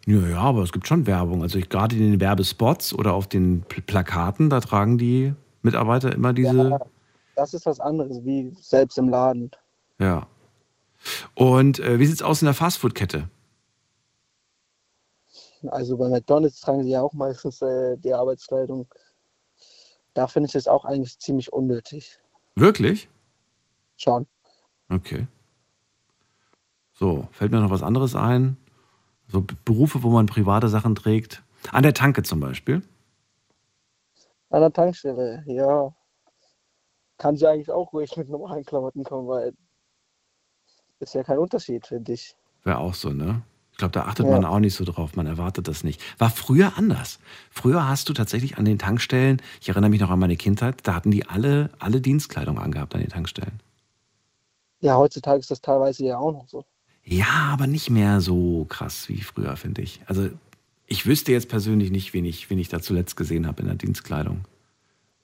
Ja, 0.06 0.26
ja, 0.26 0.38
aber 0.38 0.62
es 0.62 0.72
gibt 0.72 0.88
schon 0.88 1.06
Werbung. 1.06 1.42
Also 1.42 1.58
ich, 1.58 1.68
gerade 1.68 1.94
in 1.94 2.12
den 2.12 2.20
Werbespots 2.20 2.94
oder 2.94 3.12
auf 3.12 3.26
den 3.26 3.60
Pl 3.68 3.82
Plakaten, 3.82 4.48
da 4.48 4.60
tragen 4.60 4.96
die 4.96 5.34
Mitarbeiter 5.68 6.12
immer 6.12 6.32
diese. 6.32 6.70
Ja, 6.70 6.78
das 7.36 7.54
ist 7.54 7.66
was 7.66 7.78
anderes, 7.80 8.24
wie 8.24 8.54
selbst 8.60 8.98
im 8.98 9.08
Laden. 9.08 9.50
Ja. 9.98 10.26
Und 11.34 11.78
äh, 11.78 11.98
wie 11.98 12.06
sieht's 12.06 12.22
aus 12.22 12.42
in 12.42 12.46
der 12.46 12.54
Fastfood-Kette? 12.54 13.28
Also 15.66 15.96
bei 15.96 16.08
McDonalds 16.08 16.60
tragen 16.60 16.84
sie 16.84 16.90
ja 16.90 17.02
auch 17.02 17.12
meistens 17.12 17.62
äh, 17.62 17.96
die 17.96 18.14
Arbeitskleidung. 18.14 18.86
Da 20.14 20.26
finde 20.26 20.48
ich 20.48 20.54
es 20.54 20.68
auch 20.68 20.84
eigentlich 20.84 21.18
ziemlich 21.18 21.52
unnötig. 21.52 22.18
Wirklich? 22.54 23.08
Schon. 23.96 24.26
Okay. 24.88 25.26
So, 26.94 27.28
fällt 27.30 27.52
mir 27.52 27.60
noch 27.60 27.70
was 27.70 27.82
anderes 27.82 28.16
ein? 28.16 28.56
So 29.28 29.44
Berufe, 29.64 30.02
wo 30.02 30.10
man 30.10 30.26
private 30.26 30.68
Sachen 30.68 30.94
trägt. 30.94 31.42
An 31.70 31.82
der 31.82 31.94
Tanke 31.94 32.22
zum 32.22 32.40
Beispiel. 32.40 32.82
An 34.50 34.60
der 34.60 34.72
Tankstelle, 34.72 35.44
ja. 35.46 35.94
Kann 37.18 37.36
sie 37.36 37.46
eigentlich 37.46 37.70
auch 37.70 37.92
ruhig 37.92 38.16
mit 38.16 38.28
normalen 38.28 38.64
Klamotten 38.64 39.04
kommen, 39.04 39.28
weil 39.28 39.52
ist 41.00 41.14
ja 41.14 41.22
kein 41.22 41.38
Unterschied, 41.38 41.86
finde 41.86 42.12
ich. 42.12 42.34
Wäre 42.64 42.78
auch 42.78 42.94
so, 42.94 43.10
ne? 43.10 43.42
Ich 43.72 43.78
glaube, 43.78 43.92
da 43.92 44.02
achtet 44.06 44.26
Ja. 44.26 44.32
man 44.32 44.44
auch 44.44 44.58
nicht 44.58 44.74
so 44.74 44.84
drauf. 44.84 45.14
Man 45.14 45.26
erwartet 45.26 45.68
das 45.68 45.84
nicht. 45.84 46.02
War 46.18 46.30
früher 46.30 46.76
anders. 46.76 47.20
Früher 47.50 47.88
hast 47.88 48.08
du 48.08 48.12
tatsächlich 48.12 48.58
an 48.58 48.64
den 48.64 48.78
Tankstellen, 48.78 49.40
ich 49.60 49.68
erinnere 49.68 49.90
mich 49.90 50.00
noch 50.00 50.10
an 50.10 50.18
meine 50.18 50.36
Kindheit, 50.36 50.86
da 50.86 50.94
hatten 50.94 51.12
die 51.12 51.26
alle, 51.26 51.70
alle 51.78 52.00
Dienstkleidung 52.00 52.58
angehabt 52.58 52.94
an 52.94 53.00
den 53.00 53.10
Tankstellen. 53.10 53.60
Ja, 54.80 54.96
heutzutage 54.96 55.38
ist 55.38 55.50
das 55.50 55.60
teilweise 55.60 56.04
ja 56.04 56.18
auch 56.18 56.32
noch 56.32 56.48
so. 56.48 56.64
Ja, 57.04 57.50
aber 57.52 57.66
nicht 57.66 57.90
mehr 57.90 58.20
so 58.20 58.64
krass 58.68 59.08
wie 59.08 59.20
früher, 59.20 59.56
finde 59.56 59.82
ich. 59.82 60.00
Also 60.06 60.28
ich 60.88 61.06
wüsste 61.06 61.32
jetzt 61.32 61.48
persönlich 61.48 61.90
nicht, 61.90 62.14
wen 62.14 62.24
ich, 62.24 62.48
wen 62.48 62.58
ich 62.58 62.68
da 62.68 62.80
zuletzt 62.80 63.16
gesehen 63.16 63.46
habe 63.46 63.60
in 63.60 63.68
der 63.68 63.76
Dienstkleidung. 63.76 64.46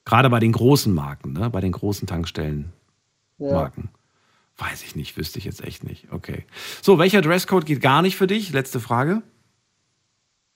Gerade 0.04 0.28
bei 0.28 0.38
den 0.38 0.52
großen 0.52 0.92
Marken, 0.92 1.32
ne? 1.32 1.48
bei 1.48 1.62
den 1.62 1.72
großen 1.72 2.06
Tankstellen. 2.06 2.72
Ja. 3.38 3.72
Weiß 4.58 4.84
ich 4.84 4.94
nicht, 4.94 5.16
wüsste 5.16 5.38
ich 5.38 5.46
jetzt 5.46 5.64
echt 5.64 5.82
nicht. 5.82 6.12
Okay. 6.12 6.44
So, 6.82 6.98
welcher 6.98 7.22
Dresscode 7.22 7.64
geht 7.64 7.80
gar 7.80 8.02
nicht 8.02 8.16
für 8.16 8.26
dich? 8.26 8.52
Letzte 8.52 8.78
Frage. 8.78 9.22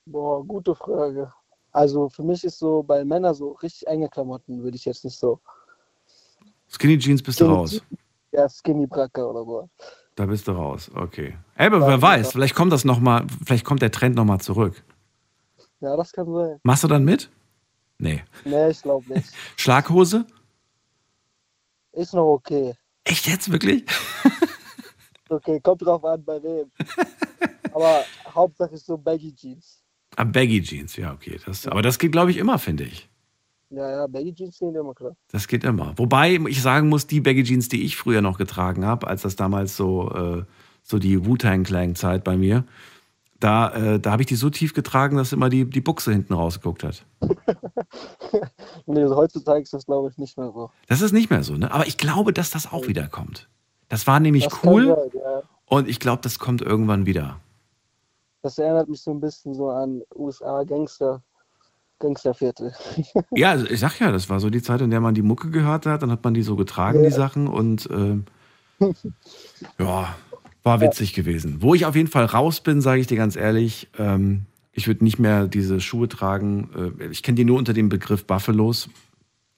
Boah, 0.04 0.44
gute 0.44 0.74
Frage. 0.74 1.32
Also 1.72 2.10
für 2.10 2.22
mich 2.22 2.44
ist 2.44 2.58
so 2.58 2.82
bei 2.82 3.04
Männern 3.04 3.34
so 3.34 3.52
richtig 3.52 3.86
enge 3.88 4.08
Klamotten, 4.08 4.62
würde 4.62 4.76
ich 4.76 4.84
jetzt 4.84 5.04
nicht 5.04 5.18
so. 5.18 5.40
Skinny 6.68 6.98
Jeans 6.98 7.22
bist 7.22 7.40
du 7.40 7.44
Skinny 7.44 7.56
raus. 7.56 7.82
Ja, 8.32 8.48
Skinny 8.48 8.86
Bracke 8.86 9.26
oder 9.26 9.44
so. 9.44 9.68
Da 10.16 10.26
bist 10.26 10.46
du 10.48 10.52
raus. 10.52 10.90
Okay. 10.94 11.36
Ey, 11.56 11.66
aber 11.66 11.86
wer 11.86 12.00
weiß, 12.00 12.32
vielleicht 12.32 12.54
kommt 12.54 12.72
das 12.72 12.84
noch 12.84 13.00
mal, 13.00 13.26
vielleicht 13.44 13.64
kommt 13.64 13.80
der 13.80 13.90
Trend 13.90 14.14
nochmal 14.14 14.40
zurück. 14.40 14.84
Ja, 15.80 15.96
das 15.96 16.12
kann 16.12 16.32
sein. 16.32 16.58
Machst 16.62 16.84
du 16.84 16.88
dann 16.88 17.04
mit? 17.04 17.30
Nee. 17.98 18.22
Nee, 18.44 18.70
ich 18.70 18.82
glaube 18.82 19.12
nicht. 19.12 19.28
Schlaghose? 19.56 20.26
Ist 21.92 22.14
noch 22.14 22.34
okay. 22.34 22.74
Echt 23.04 23.26
jetzt 23.26 23.50
wirklich? 23.50 23.84
Okay, 25.28 25.60
kommt 25.60 25.82
drauf 25.82 26.04
an, 26.04 26.24
bei 26.24 26.42
wem. 26.42 26.70
Aber 27.72 28.04
Hauptsache 28.34 28.74
ist 28.74 28.86
so 28.86 28.96
Baggy 28.96 29.34
Jeans. 29.34 29.82
Ah, 30.16 30.24
Baggy 30.24 30.62
Jeans, 30.62 30.96
ja, 30.96 31.12
okay. 31.12 31.38
Das, 31.44 31.66
aber 31.66 31.82
das 31.82 31.98
geht, 31.98 32.10
glaube 32.12 32.30
ich, 32.30 32.38
immer, 32.38 32.58
finde 32.58 32.84
ich. 32.84 33.08
Ja, 33.70 33.88
ja, 33.90 34.06
Baggy 34.06 34.34
Jeans 34.34 34.58
gehen 34.58 34.74
immer 34.74 34.94
klar. 34.94 35.14
Das 35.30 35.46
geht 35.46 35.64
immer. 35.64 35.92
Wobei 35.96 36.40
ich 36.48 36.62
sagen 36.62 36.88
muss, 36.88 37.06
die 37.06 37.20
Baggy 37.20 37.44
Jeans, 37.44 37.68
die 37.68 37.84
ich 37.84 37.96
früher 37.96 38.22
noch 38.22 38.38
getragen 38.38 38.84
habe, 38.84 39.06
als 39.06 39.22
das 39.22 39.36
damals 39.36 39.76
so, 39.76 40.10
äh, 40.10 40.44
so 40.82 40.98
die 40.98 41.24
Wu-Tang 41.24 41.64
Clan-Zeit 41.64 42.24
bei 42.24 42.36
mir, 42.36 42.64
da, 43.40 43.70
äh, 43.74 44.00
da 44.00 44.12
habe 44.12 44.22
ich 44.22 44.26
die 44.26 44.34
so 44.34 44.50
tief 44.50 44.74
getragen, 44.74 45.16
dass 45.16 45.32
immer 45.32 45.48
die, 45.48 45.64
die 45.68 45.80
Buchse 45.80 46.12
hinten 46.12 46.34
rausgeguckt 46.34 46.84
hat. 46.84 47.04
Nee, 48.86 49.02
also 49.02 49.16
heutzutage 49.16 49.62
ist 49.62 49.72
das, 49.72 49.86
glaube 49.86 50.10
ich, 50.10 50.18
nicht 50.18 50.36
mehr 50.38 50.50
so. 50.50 50.70
Das 50.88 51.00
ist 51.02 51.12
nicht 51.12 51.30
mehr 51.30 51.42
so, 51.42 51.54
ne? 51.54 51.70
Aber 51.72 51.86
ich 51.86 51.98
glaube, 51.98 52.32
dass 52.32 52.50
das 52.50 52.70
auch 52.70 52.86
wieder 52.86 53.06
kommt. 53.06 53.48
Das 53.88 54.06
war 54.06 54.20
nämlich 54.20 54.44
Das 54.44 54.64
cool 54.64 54.86
sein, 54.86 55.20
ja. 55.22 55.42
und 55.66 55.88
ich 55.88 56.00
glaube, 56.00 56.22
das 56.22 56.38
kommt 56.38 56.62
irgendwann 56.62 57.06
wieder. 57.06 57.38
Das 58.42 58.58
erinnert 58.58 58.88
mich 58.88 59.00
so 59.00 59.10
ein 59.10 59.20
bisschen 59.20 59.54
so 59.54 59.70
an 59.70 60.02
USA 60.14 60.62
Gangster, 60.64 61.22
Gangsterviertel. 61.98 62.72
Ja, 63.34 63.50
also 63.50 63.66
ich 63.66 63.80
sag 63.80 63.98
ja, 64.00 64.10
das 64.10 64.28
war 64.28 64.40
so 64.40 64.50
die 64.50 64.62
Zeit, 64.62 64.80
in 64.80 64.90
der 64.90 65.00
man 65.00 65.14
die 65.14 65.22
Mucke 65.22 65.50
gehört 65.50 65.86
hat, 65.86 66.02
dann 66.02 66.10
hat 66.10 66.24
man 66.24 66.34
die 66.34 66.42
so 66.42 66.56
getragen, 66.56 67.02
die 67.02 67.10
Sachen 67.10 67.46
und 67.46 67.88
ähm, 67.90 68.24
ja, 69.78 70.14
war 70.62 70.80
witzig 70.80 71.14
gewesen. 71.14 71.58
Wo 71.60 71.74
ich 71.74 71.86
auf 71.86 71.96
jeden 71.96 72.08
Fall 72.08 72.24
raus 72.24 72.60
bin, 72.60 72.80
sage 72.80 73.00
ich 73.00 73.06
dir 73.06 73.16
ganz 73.16 73.36
ehrlich, 73.36 73.88
ähm, 73.98 74.46
ich 74.72 74.86
würde 74.86 75.04
nicht 75.04 75.18
mehr 75.18 75.48
diese 75.48 75.80
Schuhe 75.80 76.08
tragen. 76.08 76.94
Äh, 77.00 77.06
ich 77.06 77.22
kenne 77.22 77.36
die 77.36 77.44
nur 77.44 77.58
unter 77.58 77.72
dem 77.72 77.88
Begriff 77.88 78.26
Buffalos 78.26 78.88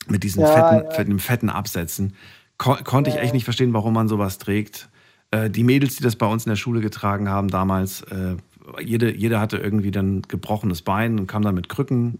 mit 0.08 0.22
diesen 0.22 0.42
Ja, 0.42 0.48
fetten, 0.48 0.84
ja. 0.84 0.90
fetten, 0.90 1.18
fetten 1.18 1.50
Absätzen. 1.50 2.14
Ko 2.58 2.76
konnte 2.84 3.10
ich 3.10 3.16
echt 3.16 3.34
nicht 3.34 3.44
verstehen, 3.44 3.72
warum 3.72 3.94
man 3.94 4.08
sowas 4.08 4.38
trägt. 4.38 4.88
Äh, 5.30 5.50
die 5.50 5.64
Mädels, 5.64 5.96
die 5.96 6.02
das 6.02 6.16
bei 6.16 6.26
uns 6.26 6.46
in 6.46 6.50
der 6.50 6.56
Schule 6.56 6.80
getragen 6.80 7.28
haben 7.28 7.48
damals, 7.48 8.02
äh, 8.02 8.36
jede, 8.82 9.14
jede 9.14 9.40
hatte 9.40 9.56
irgendwie 9.58 9.90
dann 9.90 10.22
gebrochenes 10.22 10.82
Bein 10.82 11.18
und 11.18 11.26
kam 11.26 11.42
dann 11.42 11.54
mit 11.54 11.68
Krücken 11.68 12.18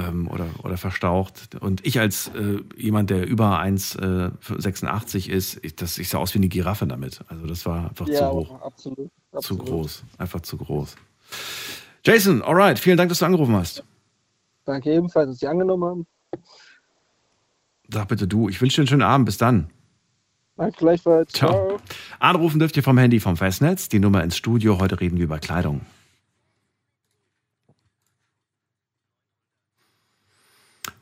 ähm, 0.00 0.28
oder, 0.28 0.46
oder 0.62 0.76
verstaucht. 0.76 1.56
Und 1.60 1.86
ich 1.86 2.00
als 2.00 2.28
äh, 2.28 2.58
jemand, 2.76 3.10
der 3.10 3.26
über 3.26 3.60
1,86 3.60 5.28
ist, 5.28 5.64
ich, 5.64 5.76
das, 5.76 5.98
ich 5.98 6.08
sah 6.08 6.18
aus 6.18 6.34
wie 6.34 6.38
eine 6.38 6.48
Giraffe 6.48 6.86
damit. 6.86 7.20
Also 7.28 7.46
das 7.46 7.66
war 7.66 7.88
einfach 7.88 8.06
zu 8.06 8.12
ja, 8.12 8.30
hoch, 8.30 8.60
absolut. 8.62 8.96
zu 8.98 9.36
absolut. 9.36 9.66
groß, 9.66 10.04
einfach 10.18 10.40
zu 10.40 10.56
groß. 10.56 10.96
Jason, 12.04 12.42
alright, 12.42 12.78
vielen 12.78 12.96
Dank, 12.96 13.08
dass 13.08 13.18
du 13.18 13.26
angerufen 13.26 13.54
hast. 13.56 13.84
Danke 14.64 14.92
ebenfalls, 14.92 15.30
dass 15.30 15.38
Sie 15.38 15.46
angenommen 15.46 15.84
haben. 15.84 16.06
Sag 17.92 18.08
bitte 18.08 18.28
du, 18.28 18.48
ich 18.48 18.60
wünsche 18.60 18.76
dir 18.76 18.82
einen 18.82 18.88
schönen 18.88 19.02
Abend, 19.02 19.26
bis 19.26 19.36
dann. 19.36 19.70
Danke 20.56 20.76
gleichfalls. 20.78 21.32
Ciao. 21.32 21.78
Anrufen 22.18 22.58
dürft 22.58 22.76
ihr 22.76 22.82
vom 22.82 22.98
Handy 22.98 23.18
vom 23.18 23.36
Festnetz, 23.36 23.88
die 23.88 23.98
Nummer 23.98 24.22
ins 24.22 24.36
Studio. 24.36 24.78
Heute 24.78 25.00
reden 25.00 25.16
wir 25.16 25.24
über 25.24 25.38
Kleidung. 25.38 25.80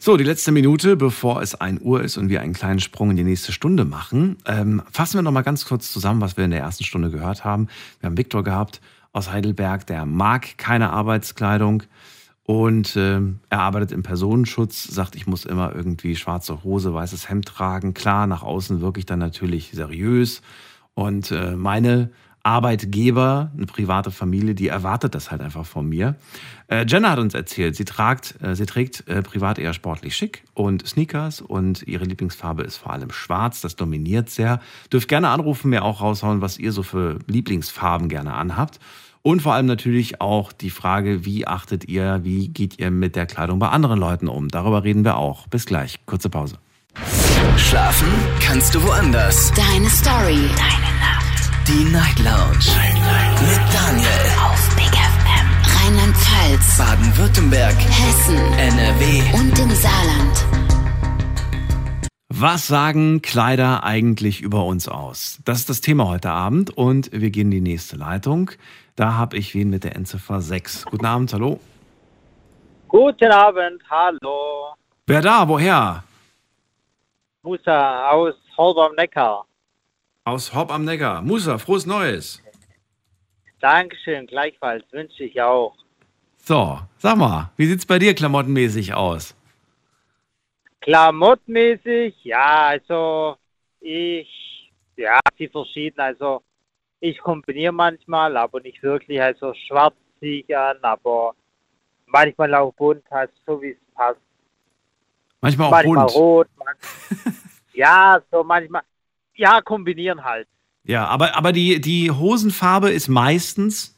So, 0.00 0.16
die 0.16 0.22
letzte 0.22 0.52
Minute, 0.52 0.94
bevor 0.94 1.42
es 1.42 1.56
1 1.56 1.80
Uhr 1.82 2.04
ist 2.04 2.18
und 2.18 2.28
wir 2.28 2.40
einen 2.40 2.52
kleinen 2.52 2.78
Sprung 2.78 3.10
in 3.10 3.16
die 3.16 3.24
nächste 3.24 3.50
Stunde 3.50 3.84
machen. 3.84 4.36
Ähm, 4.46 4.80
fassen 4.92 5.18
wir 5.18 5.22
noch 5.22 5.32
mal 5.32 5.42
ganz 5.42 5.64
kurz 5.64 5.92
zusammen, 5.92 6.20
was 6.20 6.36
wir 6.36 6.44
in 6.44 6.52
der 6.52 6.60
ersten 6.60 6.84
Stunde 6.84 7.10
gehört 7.10 7.44
haben. 7.44 7.66
Wir 7.98 8.06
haben 8.06 8.16
Viktor 8.16 8.44
gehabt 8.44 8.80
aus 9.12 9.32
Heidelberg, 9.32 9.88
der 9.88 10.06
mag 10.06 10.56
keine 10.56 10.90
Arbeitskleidung 10.90 11.82
und 12.44 12.94
äh, 12.94 13.20
er 13.50 13.58
arbeitet 13.58 13.90
im 13.90 14.04
Personenschutz, 14.04 14.84
sagt, 14.84 15.16
ich 15.16 15.26
muss 15.26 15.44
immer 15.44 15.74
irgendwie 15.74 16.14
schwarze 16.14 16.62
Hose, 16.62 16.94
weißes 16.94 17.28
Hemd 17.28 17.46
tragen. 17.46 17.92
Klar, 17.92 18.28
nach 18.28 18.44
außen 18.44 18.80
wirklich 18.80 19.04
dann 19.04 19.18
natürlich 19.18 19.72
seriös. 19.72 20.42
Und 20.94 21.32
äh, 21.32 21.56
meine 21.56 22.12
Arbeitgeber, 22.48 23.52
eine 23.54 23.66
private 23.66 24.10
Familie, 24.10 24.54
die 24.54 24.68
erwartet 24.68 25.14
das 25.14 25.30
halt 25.30 25.42
einfach 25.42 25.66
von 25.66 25.86
mir. 25.86 26.16
Äh, 26.68 26.86
Jenna 26.88 27.10
hat 27.10 27.18
uns 27.18 27.34
erzählt, 27.34 27.76
sie, 27.76 27.84
tragt, 27.84 28.36
äh, 28.42 28.56
sie 28.56 28.64
trägt 28.64 29.06
äh, 29.06 29.20
privat 29.20 29.58
eher 29.58 29.74
sportlich 29.74 30.16
schick 30.16 30.44
und 30.54 30.86
Sneakers 30.86 31.42
und 31.42 31.82
ihre 31.82 32.04
Lieblingsfarbe 32.04 32.62
ist 32.62 32.78
vor 32.78 32.94
allem 32.94 33.10
schwarz, 33.10 33.60
das 33.60 33.76
dominiert 33.76 34.30
sehr. 34.30 34.60
Dürft 34.90 35.08
gerne 35.08 35.28
anrufen, 35.28 35.68
mir 35.68 35.84
auch 35.84 36.00
raushauen, 36.00 36.40
was 36.40 36.58
ihr 36.58 36.72
so 36.72 36.82
für 36.82 37.18
Lieblingsfarben 37.26 38.08
gerne 38.08 38.32
anhabt. 38.32 38.80
Und 39.20 39.42
vor 39.42 39.52
allem 39.52 39.66
natürlich 39.66 40.22
auch 40.22 40.52
die 40.52 40.70
Frage, 40.70 41.26
wie 41.26 41.46
achtet 41.46 41.86
ihr, 41.86 42.20
wie 42.22 42.48
geht 42.48 42.78
ihr 42.78 42.90
mit 42.90 43.14
der 43.14 43.26
Kleidung 43.26 43.58
bei 43.58 43.68
anderen 43.68 43.98
Leuten 43.98 44.26
um? 44.26 44.48
Darüber 44.48 44.84
reden 44.84 45.04
wir 45.04 45.18
auch. 45.18 45.48
Bis 45.48 45.66
gleich. 45.66 45.98
Kurze 46.06 46.30
Pause. 46.30 46.56
Schlafen 47.58 48.08
kannst 48.40 48.74
du 48.74 48.82
woanders. 48.82 49.52
Deine 49.52 49.90
Story. 49.90 50.48
Deine. 50.56 50.97
Die 51.68 51.84
Night 51.84 52.18
Lounge. 52.20 52.64
Night, 52.78 52.94
Night. 52.94 53.42
Mit 53.42 53.74
Daniel. 53.74 54.08
Auf 54.40 54.74
Big 54.74 54.86
FM. 54.86 55.46
Rheinland-Pfalz. 55.76 56.78
Baden-Württemberg. 56.78 57.76
Hessen. 57.76 58.38
NRW. 58.54 59.20
Und 59.38 59.58
im 59.58 59.70
Saarland. 59.72 60.46
Was 62.30 62.68
sagen 62.68 63.20
Kleider 63.20 63.84
eigentlich 63.84 64.40
über 64.40 64.64
uns 64.64 64.88
aus? 64.88 65.42
Das 65.44 65.58
ist 65.58 65.68
das 65.68 65.82
Thema 65.82 66.08
heute 66.08 66.30
Abend 66.30 66.74
und 66.74 67.12
wir 67.12 67.28
gehen 67.28 67.52
in 67.52 67.62
die 67.62 67.70
nächste 67.72 67.96
Leitung. 67.96 68.50
Da 68.96 69.18
habe 69.18 69.36
ich 69.36 69.54
wen 69.54 69.68
mit 69.68 69.84
der 69.84 69.94
Endziffer 69.94 70.40
6. 70.40 70.86
Guten 70.86 71.04
Abend, 71.04 71.34
hallo. 71.34 71.60
Guten 72.88 73.30
Abend, 73.30 73.82
hallo. 73.90 74.72
Wer 75.06 75.20
da? 75.20 75.46
Woher? 75.46 76.02
Musa 77.42 78.08
aus 78.08 78.32
am 78.56 78.94
Neckar. 78.94 79.44
Aus 80.28 80.54
Hopp 80.54 80.70
am 80.70 80.84
Neckar. 80.84 81.22
Musa, 81.22 81.56
frohes 81.56 81.86
Neues. 81.86 82.42
Dankeschön, 83.60 84.26
gleichfalls 84.26 84.84
wünsche 84.92 85.24
ich 85.24 85.40
auch. 85.40 85.74
So, 86.36 86.78
sag 86.98 87.16
mal, 87.16 87.50
wie 87.56 87.64
sieht's 87.64 87.86
bei 87.86 87.98
dir 87.98 88.14
klamottenmäßig 88.14 88.92
aus? 88.92 89.34
Klamottmäßig, 90.82 92.14
ja, 92.24 92.66
also 92.74 93.36
ich, 93.80 94.70
ja, 94.96 95.18
die 95.38 95.48
verschieden, 95.48 95.98
also 95.98 96.42
ich 97.00 97.18
kombiniere 97.20 97.72
manchmal, 97.72 98.36
aber 98.36 98.60
nicht 98.60 98.82
wirklich, 98.82 99.22
also 99.22 99.54
schwarz 99.66 99.94
ziehe 100.20 100.42
ich 100.42 100.54
an, 100.54 100.76
aber 100.82 101.34
manchmal 102.04 102.54
auch 102.54 102.74
bunt, 102.74 103.02
halt 103.10 103.30
so 103.46 103.62
wie 103.62 103.70
es 103.70 103.94
passt. 103.94 104.20
Manchmal 105.40 105.68
auch 105.68 105.70
manchmal 105.70 106.04
bunt. 106.04 106.14
rot, 106.14 106.48
man, 106.58 106.74
ja, 107.72 108.20
so 108.30 108.44
manchmal, 108.44 108.82
ja, 109.38 109.60
kombinieren 109.62 110.24
halt. 110.24 110.48
Ja, 110.84 111.06
aber, 111.06 111.36
aber 111.36 111.52
die, 111.52 111.80
die 111.80 112.10
Hosenfarbe 112.10 112.90
ist 112.90 113.08
meistens 113.08 113.94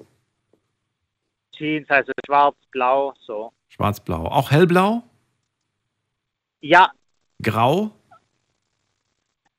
Jeans, 1.53 1.89
also 1.91 2.13
schwarz, 2.25 2.57
blau, 2.71 3.13
so. 3.21 3.53
schwarz-blau. 3.69 4.27
Auch 4.27 4.51
hellblau? 4.51 5.03
Ja, 6.61 6.91
Grau? 7.43 7.91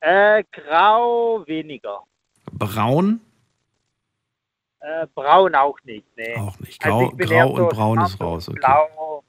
äh, 0.02 0.44
grau 0.52 1.44
weniger. 1.46 2.02
Braun? 2.52 3.22
Äh, 4.80 5.06
braun 5.14 5.54
auch 5.56 5.78
nicht, 5.84 6.06
nee. 6.18 6.36
Auch 6.36 6.60
nicht. 6.60 6.84
Also 6.84 7.10
Grau, 7.10 7.18
eher 7.18 7.46
Grau 7.46 7.52
und 7.52 7.70
Braun 7.70 8.02
ist 8.02 8.20
raus. 8.20 8.50
Okay. 8.50 8.60
Blau, 8.60 9.24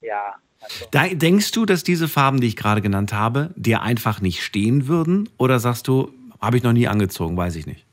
ja. 0.00 0.34
Da, 0.90 1.08
denkst 1.08 1.52
du, 1.52 1.66
dass 1.66 1.82
diese 1.82 2.08
Farben, 2.08 2.40
die 2.40 2.46
ich 2.46 2.56
gerade 2.56 2.80
genannt 2.80 3.12
habe, 3.12 3.50
dir 3.56 3.82
einfach 3.82 4.20
nicht 4.20 4.42
stehen 4.42 4.86
würden? 4.86 5.28
Oder 5.38 5.58
sagst 5.58 5.88
du, 5.88 6.12
habe 6.40 6.56
ich 6.56 6.62
noch 6.62 6.72
nie 6.72 6.88
angezogen, 6.88 7.36
weiß 7.36 7.56
ich 7.56 7.66
nicht? 7.66 7.86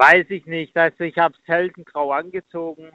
weiß 0.00 0.26
ich 0.30 0.46
nicht. 0.46 0.76
Also 0.76 1.04
ich 1.04 1.16
habe 1.18 1.34
selten 1.46 1.84
grau 1.84 2.12
angezogen. 2.12 2.90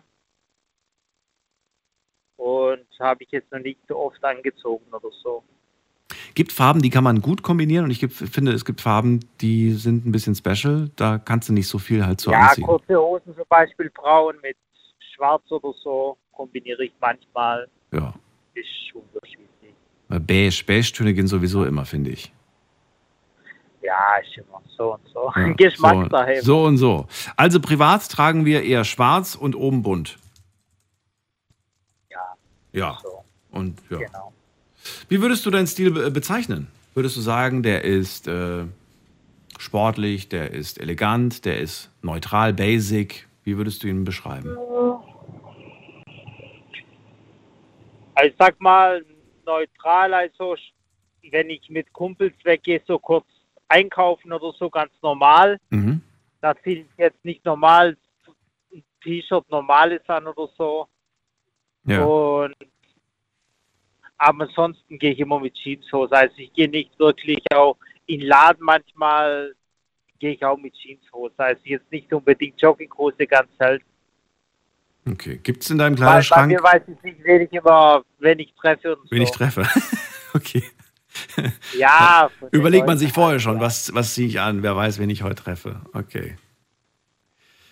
Und 2.37 2.85
habe 2.99 3.23
ich 3.23 3.31
jetzt 3.31 3.51
noch 3.51 3.59
nicht 3.59 3.79
so 3.87 3.97
oft 3.97 4.21
angezogen 4.23 4.85
oder 4.91 5.09
so. 5.23 5.43
Gibt 6.33 6.51
Farben, 6.51 6.81
die 6.81 6.89
kann 6.89 7.03
man 7.03 7.21
gut 7.21 7.43
kombinieren 7.43 7.85
und 7.85 7.91
ich 7.91 8.05
finde, 8.07 8.51
es 8.51 8.65
gibt 8.65 8.81
Farben, 8.81 9.21
die 9.39 9.71
sind 9.71 10.05
ein 10.05 10.11
bisschen 10.11 10.35
special. 10.35 10.89
Da 10.97 11.17
kannst 11.17 11.47
du 11.47 11.53
nicht 11.53 11.69
so 11.69 11.79
viel 11.79 12.05
halt 12.05 12.19
so 12.19 12.31
ja, 12.31 12.47
anziehen. 12.47 12.65
kurze 12.65 12.99
Hosen 12.99 13.33
zum 13.33 13.45
Beispiel 13.47 13.89
braun 13.89 14.35
mit 14.41 14.57
schwarz 15.15 15.49
oder 15.49 15.73
so 15.81 16.17
kombiniere 16.33 16.83
ich 16.83 16.93
manchmal. 16.99 17.69
Ja. 17.91 18.13
Ist 18.55 18.93
unterschiedlich. 18.95 19.73
Weil 20.07 20.19
Beige, 20.19 20.63
Beige-Töne 20.65 21.13
gehen 21.13 21.27
sowieso 21.27 21.63
immer, 21.65 21.85
finde 21.85 22.09
ich. 22.11 22.31
Ja, 23.81 24.15
ist 24.21 24.35
immer 24.37 24.61
so 24.75 24.93
und 24.95 25.07
so. 25.13 25.31
Ja, 25.35 25.47
Geschmackssache. 25.57 26.35
so, 26.41 26.43
so 26.61 26.63
und 26.65 26.77
so. 26.77 27.07
Also 27.37 27.59
privat 27.59 28.09
tragen 28.09 28.43
wir 28.45 28.63
eher 28.63 28.83
schwarz 28.83 29.35
und 29.35 29.55
oben 29.55 29.83
bunt. 29.83 30.17
Ja, 32.09 32.19
Ja. 32.71 32.97
so. 33.01 33.23
Und 33.51 33.79
ja. 33.89 33.97
Genau. 33.99 34.33
Wie 35.07 35.21
würdest 35.21 35.45
du 35.45 35.51
deinen 35.51 35.67
Stil 35.67 35.91
be- 35.91 36.11
bezeichnen? 36.11 36.67
Würdest 36.93 37.15
du 37.17 37.21
sagen, 37.21 37.61
der 37.63 37.83
ist 37.83 38.27
äh, 38.27 38.65
sportlich, 39.57 40.29
der 40.29 40.51
ist 40.51 40.79
elegant, 40.79 41.45
der 41.45 41.59
ist 41.59 41.89
neutral, 42.01 42.53
basic? 42.53 43.27
Wie 43.43 43.57
würdest 43.57 43.83
du 43.83 43.87
ihn 43.87 44.03
beschreiben? 44.03 44.49
Also 44.49 45.03
ich 48.23 48.33
sag 48.37 48.59
mal 48.61 49.03
neutral, 49.45 50.13
also 50.13 50.55
wenn 51.31 51.49
ich 51.49 51.69
mit 51.69 51.91
Kumpels 51.93 52.35
weggehe, 52.43 52.81
so 52.85 52.99
kurz 52.99 53.25
einkaufen 53.67 54.31
oder 54.31 54.51
so, 54.53 54.69
ganz 54.69 54.91
normal. 55.01 55.59
Mhm. 55.69 56.01
Da 56.41 56.55
ziehe 56.61 56.81
ich 56.81 56.87
jetzt 56.97 57.23
nicht 57.25 57.43
normal 57.45 57.97
ein 58.71 58.83
T-Shirt 59.03 59.49
normales 59.49 60.07
an 60.07 60.27
oder 60.27 60.47
so. 60.57 60.87
Ja. 61.85 62.03
Und 62.03 62.55
aber 64.17 64.45
ansonsten 64.45 64.97
gehe 64.97 65.11
ich 65.11 65.19
immer 65.19 65.39
mit 65.39 65.55
Jeanshose. 65.55 66.15
Also 66.15 66.35
ich 66.37 66.53
gehe 66.53 66.69
nicht 66.69 66.97
wirklich 66.99 67.43
auch 67.53 67.77
in 68.05 68.19
den 68.21 68.29
Laden 68.29 68.63
manchmal 68.63 69.55
gehe 70.19 70.33
ich 70.33 70.45
auch 70.45 70.57
mit 70.57 70.73
Jeanshose. 70.75 71.37
Also 71.37 71.61
jetzt 71.65 71.91
nicht 71.91 72.11
unbedingt 72.13 72.61
Jogginghose 72.61 73.27
ganz 73.27 73.49
selten. 73.57 73.85
Okay. 75.09 75.39
Gibt 75.41 75.63
es 75.63 75.69
in 75.69 75.77
deinem 75.77 75.97
Weil 75.99 76.05
bei 76.05 76.11
Kleiderschrank, 76.11 76.51
mir 76.51 76.63
weiß 76.63 76.81
ich 76.87 77.03
nicht, 77.03 77.23
wen 77.23 77.41
ich 77.41 77.53
immer, 77.53 78.03
wenn 78.19 78.39
ich 78.39 78.53
treffe 78.59 78.95
und 78.95 79.11
wen 79.11 79.19
so. 79.19 79.23
ich 79.23 79.31
treffe? 79.31 79.67
okay. 80.33 80.63
Ja. 81.77 82.29
Überlegt 82.51 82.87
man 82.87 82.97
sich 82.97 83.13
vorher 83.13 83.39
schon, 83.39 83.59
was, 83.59 83.93
was 83.93 84.13
ziehe 84.13 84.27
ich 84.27 84.39
an? 84.39 84.63
Wer 84.63 84.75
weiß, 84.75 84.99
wen 84.99 85.09
ich 85.09 85.23
heute 85.23 85.43
treffe. 85.43 85.81
Okay. 85.93 86.35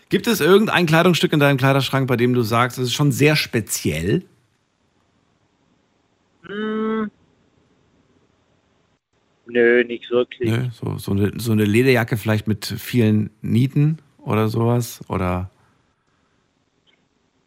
Gibt 0.10 0.28
es 0.28 0.42
irgendein 0.42 0.86
Kleidungsstück 0.86 1.34
in 1.34 1.40
deinem 1.40 1.58
Kleiderschrank, 1.58 2.08
bei 2.08 2.16
dem 2.16 2.34
du 2.34 2.44
sagst, 2.44 2.78
es 2.78 2.86
ist 2.86 2.94
schon 2.94 3.12
sehr 3.12 3.36
speziell? 3.36 4.24
Hm. 6.46 7.10
Nö, 9.46 9.84
nicht 9.84 10.10
wirklich. 10.10 10.50
Ne? 10.50 10.72
So, 10.74 10.98
so, 10.98 11.12
eine, 11.12 11.32
so 11.38 11.52
eine 11.52 11.66
Lederjacke 11.66 12.18
vielleicht 12.18 12.48
mit 12.48 12.66
vielen 12.66 13.30
Nieten 13.42 13.98
oder 14.20 14.48
sowas? 14.48 15.02
Oder, 15.10 15.50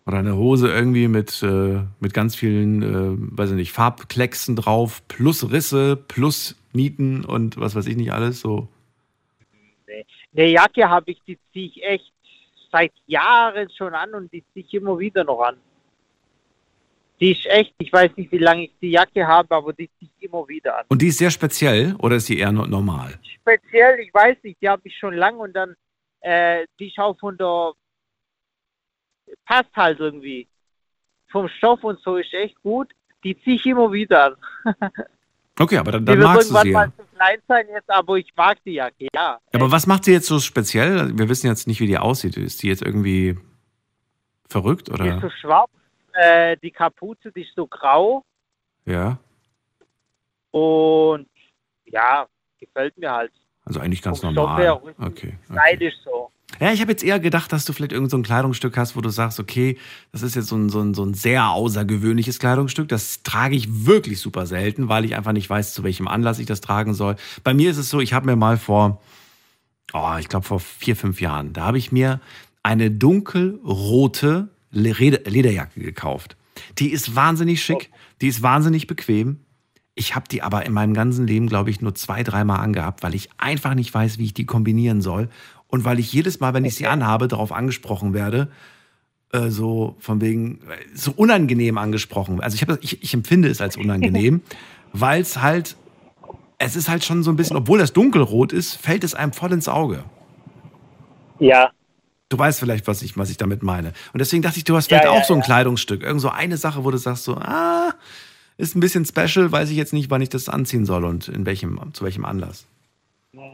oder 0.07 0.19
eine 0.19 0.37
Hose 0.37 0.69
irgendwie 0.69 1.09
mit, 1.09 1.43
äh, 1.43 1.81
mit 1.99 2.15
ganz 2.15 2.37
vielen, 2.37 2.83
äh, 2.83 3.39
weiß 3.39 3.51
ich 3.51 3.57
nicht, 3.57 3.73
Farbklecksen 3.73 4.55
drauf, 4.55 5.03
plus 5.09 5.51
Risse, 5.51 5.97
plus 5.97 6.57
Nieten 6.73 7.25
und 7.25 7.59
was 7.59 7.75
weiß 7.75 7.87
ich 7.87 7.97
nicht 7.97 8.13
alles. 8.13 8.41
So. 8.41 8.69
Eine 10.37 10.47
Jacke 10.49 10.89
habe 10.89 11.11
ich, 11.11 11.21
die 11.27 11.39
ziehe 11.53 11.67
ich 11.69 11.83
echt 11.83 12.13
seit 12.71 12.93
Jahren 13.07 13.69
schon 13.77 13.95
an 13.95 14.15
und 14.15 14.33
die 14.33 14.45
ziehe 14.53 14.65
ich 14.65 14.75
immer 14.75 14.99
wieder 14.99 15.25
noch 15.25 15.41
an. 15.41 15.57
Die 17.19 17.33
ist 17.33 17.47
echt, 17.47 17.75
ich 17.79 17.91
weiß 17.93 18.11
nicht, 18.17 18.31
wie 18.31 18.39
lange 18.39 18.65
ich 18.65 18.73
die 18.81 18.91
Jacke 18.91 19.27
habe, 19.27 19.55
aber 19.55 19.73
die 19.73 19.89
ziehe 19.99 20.11
ich 20.19 20.25
immer 20.29 20.47
wieder 20.47 20.79
an. 20.79 20.85
Und 20.89 21.01
die 21.01 21.09
ist 21.09 21.19
sehr 21.19 21.31
speziell 21.31 21.97
oder 21.99 22.17
ist 22.17 22.29
die 22.29 22.39
eher 22.39 22.53
no- 22.53 22.67
normal? 22.67 23.19
Speziell, 23.41 24.01
ich 24.01 24.13
weiß 24.13 24.37
nicht, 24.43 24.61
die 24.61 24.69
habe 24.69 24.83
ich 24.85 24.97
schon 24.99 25.15
lange 25.15 25.39
und 25.39 25.55
dann, 25.55 25.75
äh, 26.21 26.67
die 26.79 26.89
ist 26.89 26.99
auch 26.99 27.19
von 27.19 27.37
der, 27.39 27.73
passt 29.47 29.75
halt 29.75 30.01
irgendwie. 30.01 30.47
Vom 31.29 31.49
Stoff 31.49 31.83
und 31.85 31.99
so 32.01 32.17
ist 32.17 32.33
echt 32.35 32.61
gut. 32.63 32.93
Die 33.25 33.39
ziehe 33.41 33.57
ich 33.57 33.67
immer 33.67 33.91
wieder 33.93 34.37
an. 34.65 34.75
Okay, 35.59 35.79
aber 35.79 35.93
dann, 35.93 36.05
dann 36.05 36.19
magst 36.19 36.51
du 36.51 36.55
sie 36.57 36.69
ja. 36.69 36.81
mal 36.81 36.93
zu 36.95 37.03
klein 37.15 37.39
sein 37.49 37.67
jetzt, 37.73 37.89
aber 37.89 38.17
ich 38.17 38.31
mag 38.37 38.63
die 38.65 38.73
Jacke, 38.73 39.09
ja. 39.15 39.39
Aber 39.55 39.73
was 39.73 39.87
macht 39.87 40.05
sie 40.05 40.13
jetzt 40.13 40.27
so 40.27 40.39
speziell? 40.39 41.17
Wir 41.17 41.31
wissen 41.31 41.47
jetzt 41.47 41.67
nicht, 41.67 41.81
wie 41.81 41.87
die 41.87 41.97
aussieht. 41.97 42.37
Ist 42.37 42.63
die 42.63 42.69
jetzt 42.69 42.83
irgendwie 42.83 43.39
verrückt 44.49 44.89
Die 44.89 44.93
ist 44.93 45.01
oder? 45.01 45.21
so 45.21 45.31
schwarz, 45.31 45.71
äh, 46.13 46.59
die 46.59 46.71
Kapuze, 46.71 47.33
die 47.33 47.41
ist 47.41 47.55
so 47.57 47.67
grau. 47.67 48.23
Ja. 48.85 49.19
Und 50.51 51.29
ja, 51.87 52.27
gefällt 52.61 52.97
mir 52.99 53.11
halt. 53.11 53.33
Also 53.65 53.81
eigentlich 53.81 54.03
ganz 54.03 54.21
Vom 54.21 54.35
normal. 54.35 54.63
her 54.63 54.83
Okay. 54.83 54.95
okay. 54.99 55.39
Stylisch 55.45 55.95
so. 56.05 56.31
Ja, 56.61 56.73
ich 56.73 56.81
habe 56.81 56.91
jetzt 56.91 57.05
eher 57.05 57.21
gedacht, 57.21 57.53
dass 57.53 57.65
du 57.65 57.73
vielleicht 57.73 57.93
irgend 57.93 58.11
so 58.11 58.17
ein 58.17 58.23
Kleidungsstück 58.23 58.77
hast, 58.77 58.97
wo 58.97 59.01
du 59.01 59.11
sagst, 59.11 59.39
okay, 59.41 59.77
das 60.13 60.23
ist 60.23 60.35
jetzt 60.37 60.49
so 60.49 60.57
ein, 60.57 60.69
so 60.69 60.81
ein, 60.81 60.95
so 60.95 61.05
ein 61.05 61.15
sehr 61.15 61.49
außergewöhnliches 61.51 62.39
Kleidungsstück. 62.39 62.89
Das 62.89 63.23
trage 63.23 63.57
ich 63.57 63.87
wirklich 63.87 64.21
super 64.21 64.47
selten, 64.47 64.89
weil 64.89 65.05
ich 65.05 65.17
einfach 65.17 65.33
nicht 65.33 65.51
weiß, 65.51 65.75
zu 65.75 65.83
welchem 65.83 66.09
Anlass 66.09 66.39
ich 66.39 66.47
das 66.47 66.61
tragen 66.61 66.95
soll. 66.95 67.17
Bei 67.45 67.55
mir 67.55 67.71
ist 67.71 67.77
es 67.77 67.91
so, 67.91 68.01
ich 68.01 68.13
habe 68.13 68.27
mir 68.27 68.37
mal 68.37 68.57
vor, 68.57 69.03
oh, 69.93 70.15
ich 70.19 70.29
glaube 70.29 70.47
vor 70.47 70.61
vier, 70.61 70.97
fünf 70.97 71.21
Jahren, 71.21 71.53
da 71.53 71.67
habe 71.67 71.79
ich 71.79 71.93
mir 71.93 72.21
eine 72.63 72.91
dunkelrote 72.91 74.49
Leder- 74.73 75.29
Lederjacke 75.29 75.81
gekauft. 75.81 76.37
Die 76.79 76.91
ist 76.91 77.15
wahnsinnig 77.15 77.63
schick, 77.63 77.91
die 78.21 78.29
ist 78.29 78.43
wahnsinnig 78.43 78.87
bequem. 78.87 79.41
Ich 79.95 80.15
habe 80.15 80.29
die 80.29 80.43
aber 80.43 80.67
in 80.67 80.75
meinem 80.75 80.93
ganzen 80.93 81.27
Leben, 81.27 81.49
glaube 81.49 81.71
ich, 81.71 81.81
nur 81.81 81.95
zwei, 81.95 82.23
dreimal 82.23 82.61
angehabt, 82.61 83.03
weil 83.03 83.15
ich 83.15 83.31
einfach 83.39 83.75
nicht 83.75 83.95
weiß, 83.95 84.19
wie 84.19 84.25
ich 84.27 84.35
die 84.35 84.45
kombinieren 84.45 85.01
soll. 85.01 85.31
Und 85.69 85.85
weil 85.85 85.99
ich 85.99 86.13
jedes 86.13 86.41
Mal, 86.41 86.55
wenn 86.55 86.65
ich 86.65 86.75
sie 86.75 86.87
anhabe, 86.87 87.29
darauf 87.29 87.53
angesprochen 87.53 88.15
werde, 88.15 88.49
äh, 89.33 89.49
so 89.49 89.97
von 89.99 90.21
wegen, 90.21 90.61
so 90.95 91.13
unangenehm 91.13 91.79
angesprochen. 91.79 92.41
Also 92.41 92.55
ich, 92.55 92.63
hab 92.63 92.83
ich, 92.83 93.03
ich 93.03 93.15
empfinde 93.15 93.49
es 93.49 93.61
als 93.61 93.77
unangenehm, 93.77 94.43
weil 94.93 95.21
es 95.21 95.43
halt, 95.43 95.77
es 96.59 96.77
ist 96.77 96.89
halt 96.89 97.05
schon 97.05 97.23
so 97.23 97.31
ein 97.31 97.37
bisschen, 97.37 97.57
obwohl 97.57 97.79
das 97.79 97.93
dunkelrot 97.93 98.53
ist, 98.53 98.75
fällt 98.77 99.05
es 99.05 99.15
einem 99.15 99.33
voll 99.33 99.53
ins 99.53 99.69
Auge. 99.69 100.05
Ja, 101.39 101.71
Du 102.29 102.39
weißt 102.39 102.59
vielleicht, 102.59 102.89
was 102.89 103.03
ich, 103.03 103.17
was 103.17 103.31
ich 103.31 103.37
damit 103.37 103.63
meine. 103.63 103.93
Und 104.13 104.19
deswegen 104.19 104.43
dachte 104.43 104.59
ich, 104.59 104.65
du 104.65 104.75
hast 104.75 104.91
Ja, 104.91 104.99
vielleicht 104.99 105.15
ja, 105.15 105.21
auch 105.21 105.25
so 105.25 105.35
ein 105.35 105.41
ja. 105.41 105.45
Kleidungsstück. 105.45 106.03
Irgend 106.03 106.21
so 106.21 106.29
eine 106.29 106.57
Sache, 106.57 106.85
wo 106.85 106.91
du 106.91 106.99
sagst 106.99 107.25
so, 107.25 107.37
ah, 107.37 107.95
ist 108.57 108.75
ein 108.75 108.81
bisschen 108.81 109.05
special, 109.05 109.53
weiß 109.53 109.71
ich 109.71 109.77
jetzt 109.77 109.93
nicht, 109.93 110.11
wann 110.11 110.23
ich 110.23 110.29
das 110.29 110.49
anziehen 110.49 110.87
soll 110.87 111.05
und 111.05 111.29
in 111.29 111.47
welchem, 111.47 111.81
zu 111.93 112.05
welchem 112.05 112.25
Anlass. 112.25 112.67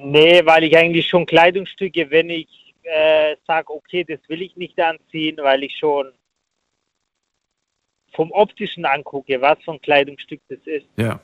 Nee, 0.05 0.45
weil 0.45 0.65
ich 0.65 0.77
eigentlich 0.77 1.09
schon 1.09 1.27
Kleidungsstücke, 1.27 2.11
wenn 2.11 2.31
ich 2.31 2.75
äh, 2.85 3.37
sage, 3.47 3.73
okay, 3.73 4.05
das 4.05 4.21
will 4.29 4.43
ich 4.43 4.57
nicht 4.57 4.79
anziehen, 4.81 5.37
weil 5.43 5.63
ich 5.65 5.77
schon 5.77 6.13
vom 8.15 8.31
optischen 8.33 8.85
angucke, 8.85 9.41
was 9.41 9.59
für 9.65 9.73
ein 9.73 9.81
Kleidungsstück 9.81 10.41
das 10.49 10.59
ist 10.67 10.87
Ja. 10.97 11.21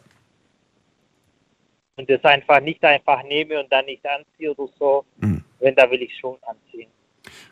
und 1.97 2.09
das 2.09 2.23
einfach 2.25 2.61
nicht 2.61 2.83
einfach 2.85 3.23
nehme 3.25 3.61
und 3.61 3.71
dann 3.71 3.85
nicht 3.85 4.05
anziehe 4.07 4.55
oder 4.55 4.73
so, 4.79 5.05
Mhm. 5.21 5.45
wenn 5.61 5.75
da 5.75 5.91
will 5.91 6.03
ich 6.03 6.17
schon 6.17 6.37
anziehen. 6.43 6.89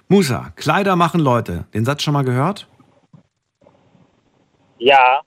Musa, 0.09 0.53
Kleider 0.57 0.97
machen 0.97 1.21
Leute. 1.21 1.67
Den 1.75 1.85
Satz 1.85 2.03
schon 2.03 2.15
mal 2.15 2.23
gehört? 2.25 2.67
Ja, 4.79 5.23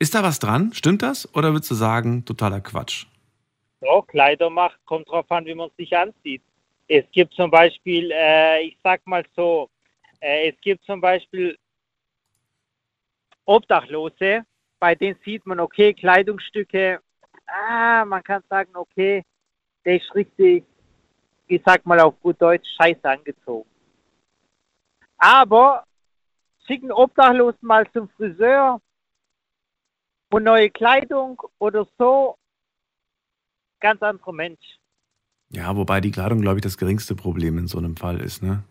Ist 0.00 0.14
da 0.14 0.22
was 0.22 0.38
dran? 0.38 0.72
Stimmt 0.74 1.02
das? 1.02 1.28
Oder 1.34 1.52
würdest 1.52 1.70
du 1.72 1.74
sagen, 1.74 2.24
totaler 2.24 2.60
Quatsch? 2.60 3.06
So, 3.80 4.02
Kleider 4.02 4.50
macht, 4.50 4.78
kommt 4.84 5.08
drauf 5.08 5.30
an, 5.30 5.46
wie 5.46 5.54
man 5.54 5.70
sich 5.76 5.96
anzieht. 5.96 6.42
Es 6.88 7.04
gibt 7.12 7.34
zum 7.34 7.50
Beispiel, 7.50 8.10
äh, 8.12 8.62
ich 8.62 8.78
sag 8.82 9.06
mal 9.06 9.24
so, 9.36 9.68
äh, 10.20 10.50
es 10.50 10.60
gibt 10.60 10.84
zum 10.84 11.00
Beispiel 11.00 11.56
Obdachlose, 13.44 14.44
bei 14.78 14.94
denen 14.94 15.18
sieht 15.24 15.44
man, 15.46 15.60
okay, 15.60 15.92
Kleidungsstücke, 15.92 17.00
ah, 17.46 18.04
man 18.04 18.22
kann 18.22 18.42
sagen, 18.48 18.74
okay, 18.74 19.24
der 19.84 19.96
ist 19.96 20.14
richtig, 20.14 20.64
ich 21.46 21.62
sag 21.64 21.84
mal 21.86 22.00
auf 22.00 22.20
gut 22.20 22.40
Deutsch, 22.40 22.68
scheiße 22.76 23.04
angezogen. 23.04 23.68
Aber 25.18 25.84
schicken 26.66 26.92
Obdachlosen 26.92 27.66
mal 27.66 27.90
zum 27.92 28.08
Friseur 28.10 28.80
und 30.30 30.44
neue 30.44 30.70
Kleidung 30.70 31.40
oder 31.58 31.86
so, 31.98 32.36
ganz 33.80 34.02
anderer 34.02 34.32
Mensch. 34.32 34.60
Ja, 35.50 35.74
wobei 35.76 36.00
die 36.00 36.10
Kleidung, 36.10 36.40
glaube 36.40 36.58
ich, 36.58 36.62
das 36.62 36.76
geringste 36.76 37.14
Problem 37.14 37.56
in 37.58 37.66
so 37.68 37.78
einem 37.78 37.96
Fall 37.96 38.20
ist, 38.20 38.42
ne? 38.42 38.62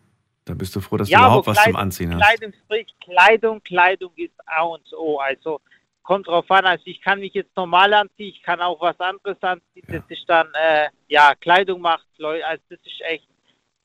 Da 0.44 0.54
bist 0.54 0.74
du 0.76 0.80
froh, 0.80 0.96
dass 0.96 1.08
Ja, 1.10 1.18
du 1.18 1.24
überhaupt 1.24 1.46
was 1.48 1.56
zum 1.56 1.62
Kleidung- 1.64 1.80
Anziehen 1.80 2.14
hast. 2.14 2.22
Kleidung 2.38 2.52
spricht 2.64 2.94
Kleidung, 3.02 3.62
Kleidung 3.62 4.12
ist 4.16 4.32
A 4.46 4.62
und 4.62 4.92
O. 4.94 5.18
Also 5.18 5.60
kommt 6.02 6.26
drauf 6.26 6.50
an, 6.50 6.64
also 6.64 6.82
ich 6.86 7.02
kann 7.02 7.20
mich 7.20 7.34
jetzt 7.34 7.54
normal 7.56 7.92
anziehen, 7.92 8.32
ich 8.34 8.42
kann 8.42 8.60
auch 8.60 8.80
was 8.80 8.98
anderes 8.98 9.36
anziehen. 9.42 9.82
Ja. 9.88 9.98
Das 9.98 10.04
ist 10.08 10.24
dann, 10.26 10.46
äh, 10.54 10.88
ja, 11.08 11.34
Kleidung 11.34 11.80
macht 11.82 12.06
Leute, 12.16 12.46
also 12.46 12.62
das 12.70 12.78
ist 12.80 13.00
echt, 13.06 13.28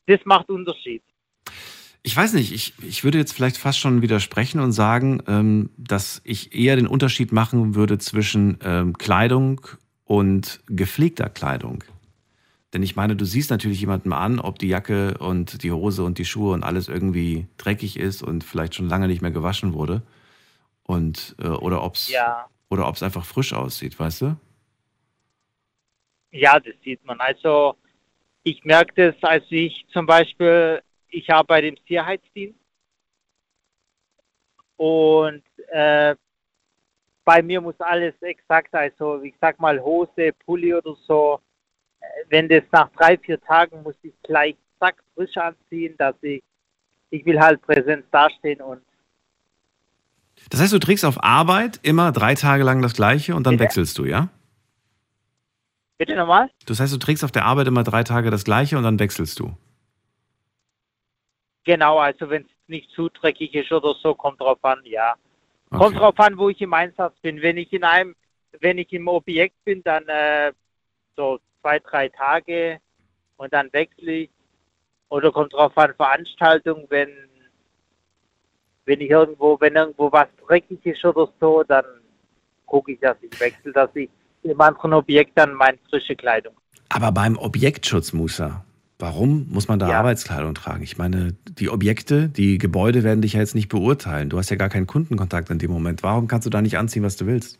das 0.07 0.19
macht 0.24 0.49
Unterschied. 0.49 1.03
Ich 2.05 2.15
weiß 2.15 2.34
nicht, 2.34 2.53
ich, 2.53 2.74
ich 2.84 3.03
würde 3.03 3.17
jetzt 3.17 3.34
vielleicht 3.34 3.57
fast 3.57 3.80
schon 3.80 4.01
widersprechen 4.01 4.59
und 4.61 4.71
sagen, 4.74 5.21
ähm, 5.28 5.69
dass 5.78 6.21
ich 6.26 6.53
eher 6.53 6.76
den 6.76 6.88
Unterschied 6.88 7.32
machen 7.32 7.76
würde 7.76 7.97
zwischen 7.97 8.57
ähm, 8.63 8.97
Kleidung 8.97 9.61
und 10.06 10.62
gepflegter 10.68 11.30
Kleidung. 11.30 11.84
Denn 12.74 12.84
ich 12.84 12.95
meine, 12.95 13.16
du 13.16 13.26
siehst 13.26 13.51
natürlich 13.51 13.82
jemandem 13.82 14.14
an, 14.14 14.39
ob 14.39 14.60
die 14.60 14.68
Jacke 14.68 15.18
und 15.20 15.64
die 15.64 15.72
Hose 15.72 16.04
und 16.04 16.18
die 16.18 16.26
Schuhe 16.26 16.54
und 16.54 16.64
alles 16.64 16.88
irgendwie 16.88 17.47
dreckig 17.58 17.97
ist 17.97 18.24
und 18.24 18.43
vielleicht 18.43 18.76
schon 18.76 18.89
lange 18.89 19.08
nicht 19.08 19.22
mehr 19.22 19.32
gewaschen 19.32 19.74
wurde. 19.74 20.01
Und, 20.84 21.36
äh, 21.39 21.47
oder 21.49 21.84
ob 21.84 21.95
es 21.95 22.10
Ja, 22.10 22.49
oder 22.70 22.88
ob's 22.88 23.04
einfach 23.04 23.26
frisch 23.26 23.54
aussieht, 23.54 23.99
weißt 23.99 24.22
du? 24.22 24.38
ja, 26.32 26.60
das 26.60 26.74
sieht 26.84 27.04
man. 27.06 27.20
Also 27.20 27.76
ich 28.43 28.64
merke 28.66 28.93
das, 29.14 29.24
als 29.24 29.45
ich 29.49 29.86
zum 29.93 30.06
Beispiel, 30.06 30.82
ich 31.10 31.30
arbeite 31.32 31.68
im 31.68 31.78
Sicherheitsdienst 31.88 32.60
und 34.78 35.43
äh, 35.70 36.16
bei 37.26 37.41
mir 37.41 37.61
muss 37.61 37.80
alles 37.80 38.13
exakt, 38.21 38.74
also 38.74 39.21
ich 39.21 39.36
sag 39.39 39.59
mal 39.59 39.80
Hose, 39.82 40.32
Pulli 40.45 40.74
oder 40.74 40.95
so, 41.07 41.39
äh, 41.99 42.05
wenn 42.30 42.49
das 42.49 42.63
nach 42.71 42.89
drei, 42.91 43.17
vier 43.17 43.39
Tagen 43.41 43.84
muss 43.84 43.95
ich 44.03 44.13
gleich 44.24 44.55
zack 44.80 44.95
frisch 45.15 45.36
anziehen, 45.38 45.95
dass 45.97 46.15
ich, 46.21 46.43
ich 47.09 47.26
will 47.26 47.39
halt 47.39 47.61
Präsenz 47.61 48.05
dastehen 48.11 48.61
und 48.61 48.82
Das 50.49 50.59
heißt, 50.61 50.74
du 50.74 50.80
trägst 50.80 51.05
auf 51.05 51.24
Arbeit 51.24 51.80
immer 51.84 52.11
drei 52.11 52.36
Tage 52.36 52.63
lang 52.63 52.82
das 52.82 52.93
Gleiche 52.93 53.36
und 53.36 53.45
dann 53.45 53.53
Bitte? 53.53 53.63
wechselst 53.65 53.97
du, 53.97 54.05
ja? 54.05 54.30
bitte 55.97 56.15
nochmal? 56.15 56.49
Das 56.65 56.80
heißt, 56.82 56.93
du 56.93 56.97
trägst 56.97 57.24
auf 57.24 57.32
der 57.32 57.45
Arbeit 57.45 57.67
immer 57.67 57.84
drei 57.84 58.03
Tage 58.03 58.30
das 58.30 58.43
Gleiche 58.43 58.78
und 58.78 58.84
dann 58.84 58.99
wechselst 58.99 59.39
du. 59.39 59.55
Genau, 61.63 61.99
also 61.99 62.30
wenn 62.30 62.41
es 62.41 62.49
nicht 62.67 62.89
zu 62.91 63.07
dreckig 63.07 63.53
ist 63.55 63.71
oder 63.71 63.93
so, 64.01 64.13
kommt 64.13 64.41
drauf 64.41 64.61
an, 64.63 64.82
ja. 64.84 65.15
Kommt 65.74 65.95
Okay. 65.95 65.99
drauf 65.99 66.19
an, 66.19 66.38
wo 66.38 66.49
ich 66.49 66.61
im 66.61 66.74
Einsatz 66.74 67.17
bin. 67.21 67.41
Wenn 67.41 67.57
ich 67.57 67.71
in 67.74 67.84
einem, 67.84 68.15
wenn 68.59 68.78
ich 68.78 68.91
im 68.93 69.07
Objekt 69.07 69.55
bin, 69.65 69.84
dann 69.84 70.07
äh, 70.07 70.53
so 71.15 71.39
zwei, 71.61 71.80
drei 71.80 72.09
Tage 72.09 72.80
und 73.38 73.51
dann 73.53 73.71
wechsle 73.74 74.11
ich. 74.11 74.30
Oder 75.09 75.32
kommt 75.32 75.53
drauf 75.53 75.78
an, 75.78 75.93
Veranstaltung, 75.95 76.86
wenn 76.89 77.09
wenn 78.86 78.99
ich 78.99 79.09
irgendwo, 79.09 79.57
wenn 79.59 79.76
irgendwo 79.76 80.11
was 80.11 80.28
dreckig 80.45 80.86
ist 80.86 81.03
oder 81.05 81.30
so, 81.39 81.63
dann 81.63 81.86
gucke 82.65 82.93
ich, 82.93 82.99
dass 82.99 83.17
ich 83.21 83.39
wechsle, 83.39 83.71
dass 83.71 83.89
ich 83.95 84.09
im 84.43 84.59
anderen 84.59 84.93
Objekt 84.93 85.32
dann 85.36 85.53
meine 85.53 85.78
frische 85.89 86.15
Kleidung. 86.15 86.55
Aber 86.89 87.11
beim 87.11 87.38
Objektschutz, 87.38 88.13
Musa, 88.13 88.65
warum 89.00 89.48
muss 89.50 89.68
man 89.68 89.80
da 89.80 89.89
Ja. 89.89 90.00
Arbeitskleidung 90.00 90.54
tragen? 90.56 90.84
Ich 90.84 90.98
meine, 90.98 91.36
die 91.58 91.70
Objekte, 91.70 92.30
die 92.30 92.58
Gebäude 92.58 93.04
werden 93.04 93.22
dich 93.22 93.34
ja 93.34 93.39
jetzt 93.39 93.56
nicht 93.56 93.70
beurteilen. 93.70 94.30
Du 94.30 94.38
hast 94.38 94.50
ja 94.50 94.56
gar 94.56 94.70
keinen 94.70 94.88
Kundenkontakt 94.88 95.50
in 95.50 95.60
dem 95.60 95.72
Moment. 95.72 96.04
Warum 96.04 96.28
kannst 96.28 96.46
du 96.46 96.50
da 96.50 96.62
nicht 96.62 96.78
anziehen, 96.78 97.04
was 97.04 97.18
du 97.18 97.26
willst? 97.26 97.60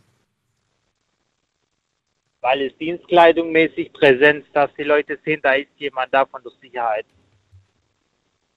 Weil 2.42 2.62
es 2.62 2.78
Dienstkleidung 2.78 3.54
Präsenz, 3.94 4.46
dass 4.54 4.70
die 4.78 4.84
Leute 4.84 5.18
sehen, 5.24 5.40
da 5.44 5.54
ist 5.54 5.70
jemand 5.78 6.14
da 6.14 6.26
von 6.26 6.42
der 6.44 6.52
Sicherheit. 6.62 7.06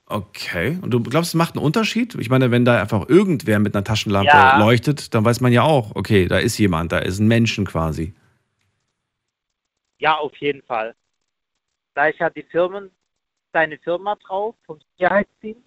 Okay. 0.08 0.78
Und 0.82 0.90
du 0.90 1.02
glaubst, 1.02 1.28
es 1.30 1.34
macht 1.34 1.56
einen 1.56 1.64
Unterschied? 1.64 2.14
Ich 2.16 2.30
meine, 2.30 2.50
wenn 2.50 2.64
da 2.64 2.80
einfach 2.80 3.08
irgendwer 3.08 3.58
mit 3.58 3.74
einer 3.74 3.84
Taschenlampe 3.84 4.28
Ja. 4.28 4.58
leuchtet, 4.58 5.14
dann 5.14 5.24
weiß 5.24 5.40
man 5.40 5.52
ja 5.52 5.62
auch, 5.62 5.94
okay, 5.96 6.26
da 6.28 6.38
ist 6.38 6.58
jemand, 6.58 6.92
da 6.92 6.98
ist 6.98 7.18
ein 7.18 7.26
Menschen 7.26 7.64
quasi. 7.64 8.14
Ja, 9.98 10.16
auf 10.16 10.36
jeden 10.36 10.62
Fall. 10.62 10.94
Da 11.96 12.08
ist 12.08 12.18
ja 12.18 12.28
die 12.28 12.42
Firmen, 12.42 12.90
deine 13.52 13.78
Firma 13.78 14.16
drauf 14.16 14.54
vom 14.66 14.78
Sicherheitsdienst. 14.92 15.62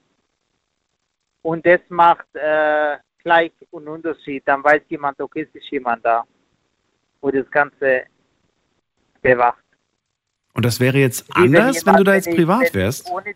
Und 1.41 1.65
das 1.65 1.79
macht 1.89 2.27
äh, 2.35 2.97
gleich 3.23 3.51
einen 3.73 3.87
Unterschied. 3.87 4.43
Dann 4.45 4.63
weiß 4.63 4.83
jemand, 4.89 5.19
okay, 5.19 5.47
es 5.49 5.55
ist 5.55 5.71
jemand 5.71 6.05
da, 6.05 6.23
wo 7.19 7.31
das 7.31 7.49
Ganze 7.49 8.03
bewacht. 9.23 9.63
Und 10.53 10.63
das 10.63 10.79
wäre 10.79 10.99
jetzt 10.99 11.27
Wie 11.29 11.51
wenn 11.51 11.61
anders, 11.61 11.83
wenn 11.83 11.95
du 11.95 12.03
da 12.03 12.13
jetzt 12.13 12.27
wenn 12.27 12.35
privat 12.35 12.63
ich 12.67 12.73
wärst? 12.75 13.09
Ohne, 13.09 13.33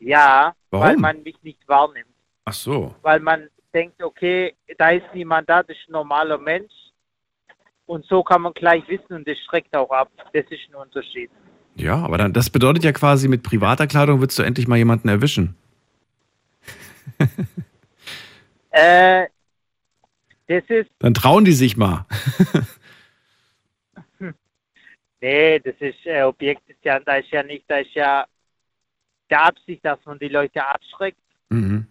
ja, 0.00 0.52
weil 0.70 0.80
Warum? 0.80 1.00
man 1.02 1.22
mich 1.22 1.40
nicht 1.44 1.68
wahrnimmt. 1.68 2.10
Ach 2.44 2.52
so. 2.52 2.92
Weil 3.02 3.20
man 3.20 3.48
denkt, 3.72 4.02
okay, 4.02 4.56
da 4.78 4.90
ist 4.90 5.06
niemand 5.14 5.48
da, 5.48 5.62
das 5.62 5.76
ist 5.76 5.88
ein 5.88 5.92
normaler 5.92 6.38
Mensch. 6.38 6.72
Und 7.86 8.04
so 8.06 8.24
kann 8.24 8.42
man 8.42 8.52
gleich 8.52 8.88
wissen 8.88 9.12
und 9.12 9.28
das 9.28 9.38
schreckt 9.48 9.76
auch 9.76 9.90
ab. 9.90 10.10
Das 10.32 10.44
ist 10.50 10.68
ein 10.70 10.74
Unterschied. 10.74 11.30
Ja, 11.76 11.96
aber 11.96 12.18
dann, 12.18 12.32
das 12.32 12.50
bedeutet 12.50 12.84
ja 12.84 12.92
quasi, 12.92 13.28
mit 13.28 13.42
privater 13.42 13.86
Kleidung 13.86 14.20
würdest 14.20 14.38
du 14.38 14.42
endlich 14.42 14.66
mal 14.68 14.76
jemanden 14.76 15.08
erwischen. 15.08 15.54
Äh, 18.72 19.26
das 20.46 20.62
ist, 20.68 20.90
Dann 21.00 21.12
trauen 21.12 21.44
die 21.44 21.50
sich 21.52 21.76
mal. 21.76 22.06
nee, 25.20 25.58
das 25.58 25.74
ist, 25.80 26.06
äh, 26.06 26.22
Objekt 26.22 26.62
ist 26.68 26.78
ja, 26.84 27.00
da 27.00 27.16
ist 27.16 27.30
ja 27.30 27.42
nicht, 27.42 27.64
da 27.68 27.78
ist 27.78 27.92
ja 27.94 28.26
der 29.28 29.44
Absicht, 29.44 29.84
dass 29.84 29.98
man 30.04 30.18
die 30.20 30.28
Leute 30.28 30.64
abschreckt, 30.64 31.18
Mhm. 31.48 31.86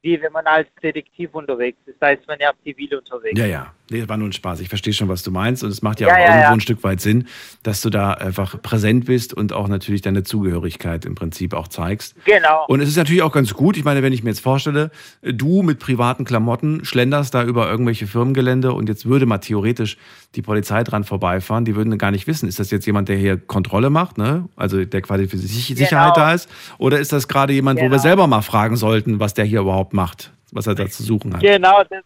wie 0.00 0.20
wenn 0.22 0.32
man 0.32 0.46
als 0.46 0.68
Detektiv 0.82 1.34
unterwegs 1.34 1.78
ist. 1.84 1.96
Da 2.00 2.08
ist 2.10 2.26
man 2.26 2.38
ja 2.40 2.52
zivil 2.62 2.94
unterwegs. 2.96 3.38
Ja, 3.38 3.46
ja. 3.46 3.74
Nee, 3.90 4.00
das 4.00 4.08
war 4.08 4.16
nur 4.16 4.28
ein 4.28 4.32
Spaß. 4.32 4.60
Ich 4.60 4.70
verstehe 4.70 4.94
schon, 4.94 5.08
was 5.08 5.22
du 5.22 5.30
meinst. 5.30 5.62
Und 5.62 5.68
es 5.70 5.82
macht 5.82 6.00
ja, 6.00 6.08
Ja, 6.08 6.14
auch 6.14 6.18
ja, 6.18 6.24
irgendwo 6.26 6.42
ja. 6.42 6.52
ein 6.52 6.60
Stück 6.60 6.82
weit 6.84 7.02
Sinn, 7.02 7.26
dass 7.62 7.82
du 7.82 7.90
da 7.90 8.12
einfach 8.12 8.60
präsent 8.62 9.04
bist 9.04 9.34
und 9.34 9.52
auch 9.52 9.68
natürlich 9.68 10.00
deine 10.00 10.22
Zugehörigkeit 10.22 11.04
im 11.04 11.14
Prinzip 11.14 11.52
auch 11.52 11.68
zeigst. 11.68 12.14
Genau. 12.24 12.64
Und 12.66 12.80
es 12.80 12.88
ist 12.88 12.96
natürlich 12.96 13.20
auch 13.22 13.32
ganz 13.32 13.52
gut. 13.52 13.76
Ich 13.76 13.84
meine, 13.84 14.02
wenn 14.02 14.12
ich 14.14 14.22
mir 14.22 14.30
jetzt 14.30 14.40
vorstelle, 14.40 14.90
du 15.22 15.62
mit 15.62 15.80
privaten 15.80 16.24
Klamotten 16.24 16.84
schlenderst 16.84 17.34
da 17.34 17.44
über 17.44 17.70
irgendwelche 17.70 18.06
Firmengelände 18.06 18.72
und 18.72 18.88
jetzt 18.88 19.04
würde 19.06 19.26
mal 19.26 19.38
theoretisch 19.38 19.98
die 20.34 20.42
Polizei 20.42 20.82
dran 20.82 21.04
vorbeifahren, 21.04 21.64
die 21.66 21.76
würden 21.76 21.96
gar 21.98 22.10
nicht 22.10 22.26
wissen, 22.26 22.48
ist 22.48 22.58
das 22.58 22.70
jetzt 22.70 22.86
jemand, 22.86 23.08
der 23.10 23.16
hier 23.16 23.36
Kontrolle 23.36 23.90
macht, 23.90 24.16
ne? 24.18 24.48
Also 24.56 24.84
der 24.84 25.02
quasi 25.02 25.28
für 25.28 25.36
Sich- 25.36 25.66
Sicherheit 25.76 26.16
da 26.16 26.32
ist? 26.32 26.48
Oder 26.78 26.98
ist 27.00 27.12
das 27.12 27.28
gerade 27.28 27.52
jemand, 27.52 27.78
wo 27.78 27.82
wir 27.84 27.90
Genau. 27.90 28.02
selber 28.02 28.26
mal 28.26 28.42
fragen 28.42 28.76
sollten, 28.76 29.20
was 29.20 29.34
der 29.34 29.44
hier 29.44 29.60
überhaupt 29.60 29.92
macht, 29.92 30.32
was 30.52 30.66
er 30.66 30.74
da 30.74 30.88
zu 30.88 31.02
suchen 31.02 31.34
hat? 31.34 31.42
Genau, 31.42 31.82
das, 31.90 32.02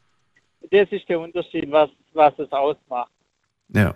das 0.70 0.88
ist 0.90 1.08
der 1.08 1.20
Unterschied, 1.20 1.70
was, 1.70 1.90
was 2.12 2.38
es 2.38 2.50
ausmacht. 2.52 3.10
Ja. 3.68 3.94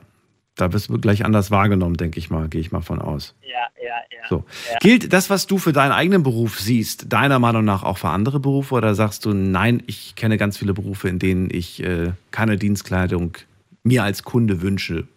Da 0.55 0.71
wirst 0.73 0.91
du 0.91 0.99
gleich 0.99 1.25
anders 1.25 1.51
wahrgenommen, 1.51 1.97
denke 1.97 2.19
ich 2.19 2.29
mal, 2.29 2.47
gehe 2.49 2.61
ich 2.61 2.73
mal 2.73 2.83
von 2.83 3.01
aus. 3.01 3.35
Ja, 3.41 3.69
ja, 3.83 3.97
ja. 4.11 4.29
So. 4.29 4.45
Ja. 4.71 4.79
Gilt 4.81 5.13
das, 5.13 5.31
was 5.31 5.47
du 5.47 5.57
für 5.57 5.73
deinen 5.73 5.93
eigenen 5.93 6.23
Beruf 6.23 6.61
siehst, 6.61 7.11
deiner 7.11 7.39
Meinung 7.39 7.65
nach 7.65 7.83
auch 7.85 7.97
für 7.97 8.11
andere 8.11 8.39
Berufe 8.39 8.75
oder 8.75 8.95
sagst 8.95 9.25
du, 9.25 9.33
nein, 9.33 9.83
ich 9.87 10.15
kenne 10.15 10.37
ganz 10.37 10.59
viele 10.59 10.75
Berufe, 10.75 11.09
in 11.09 11.19
denen 11.19 11.49
ich 11.51 11.83
äh, 11.83 12.13
keine 12.31 12.59
Dienstkleidung 12.59 13.39
mir 13.83 14.05
als 14.05 14.25
Kunde 14.25 14.61
wünsche? 14.61 15.09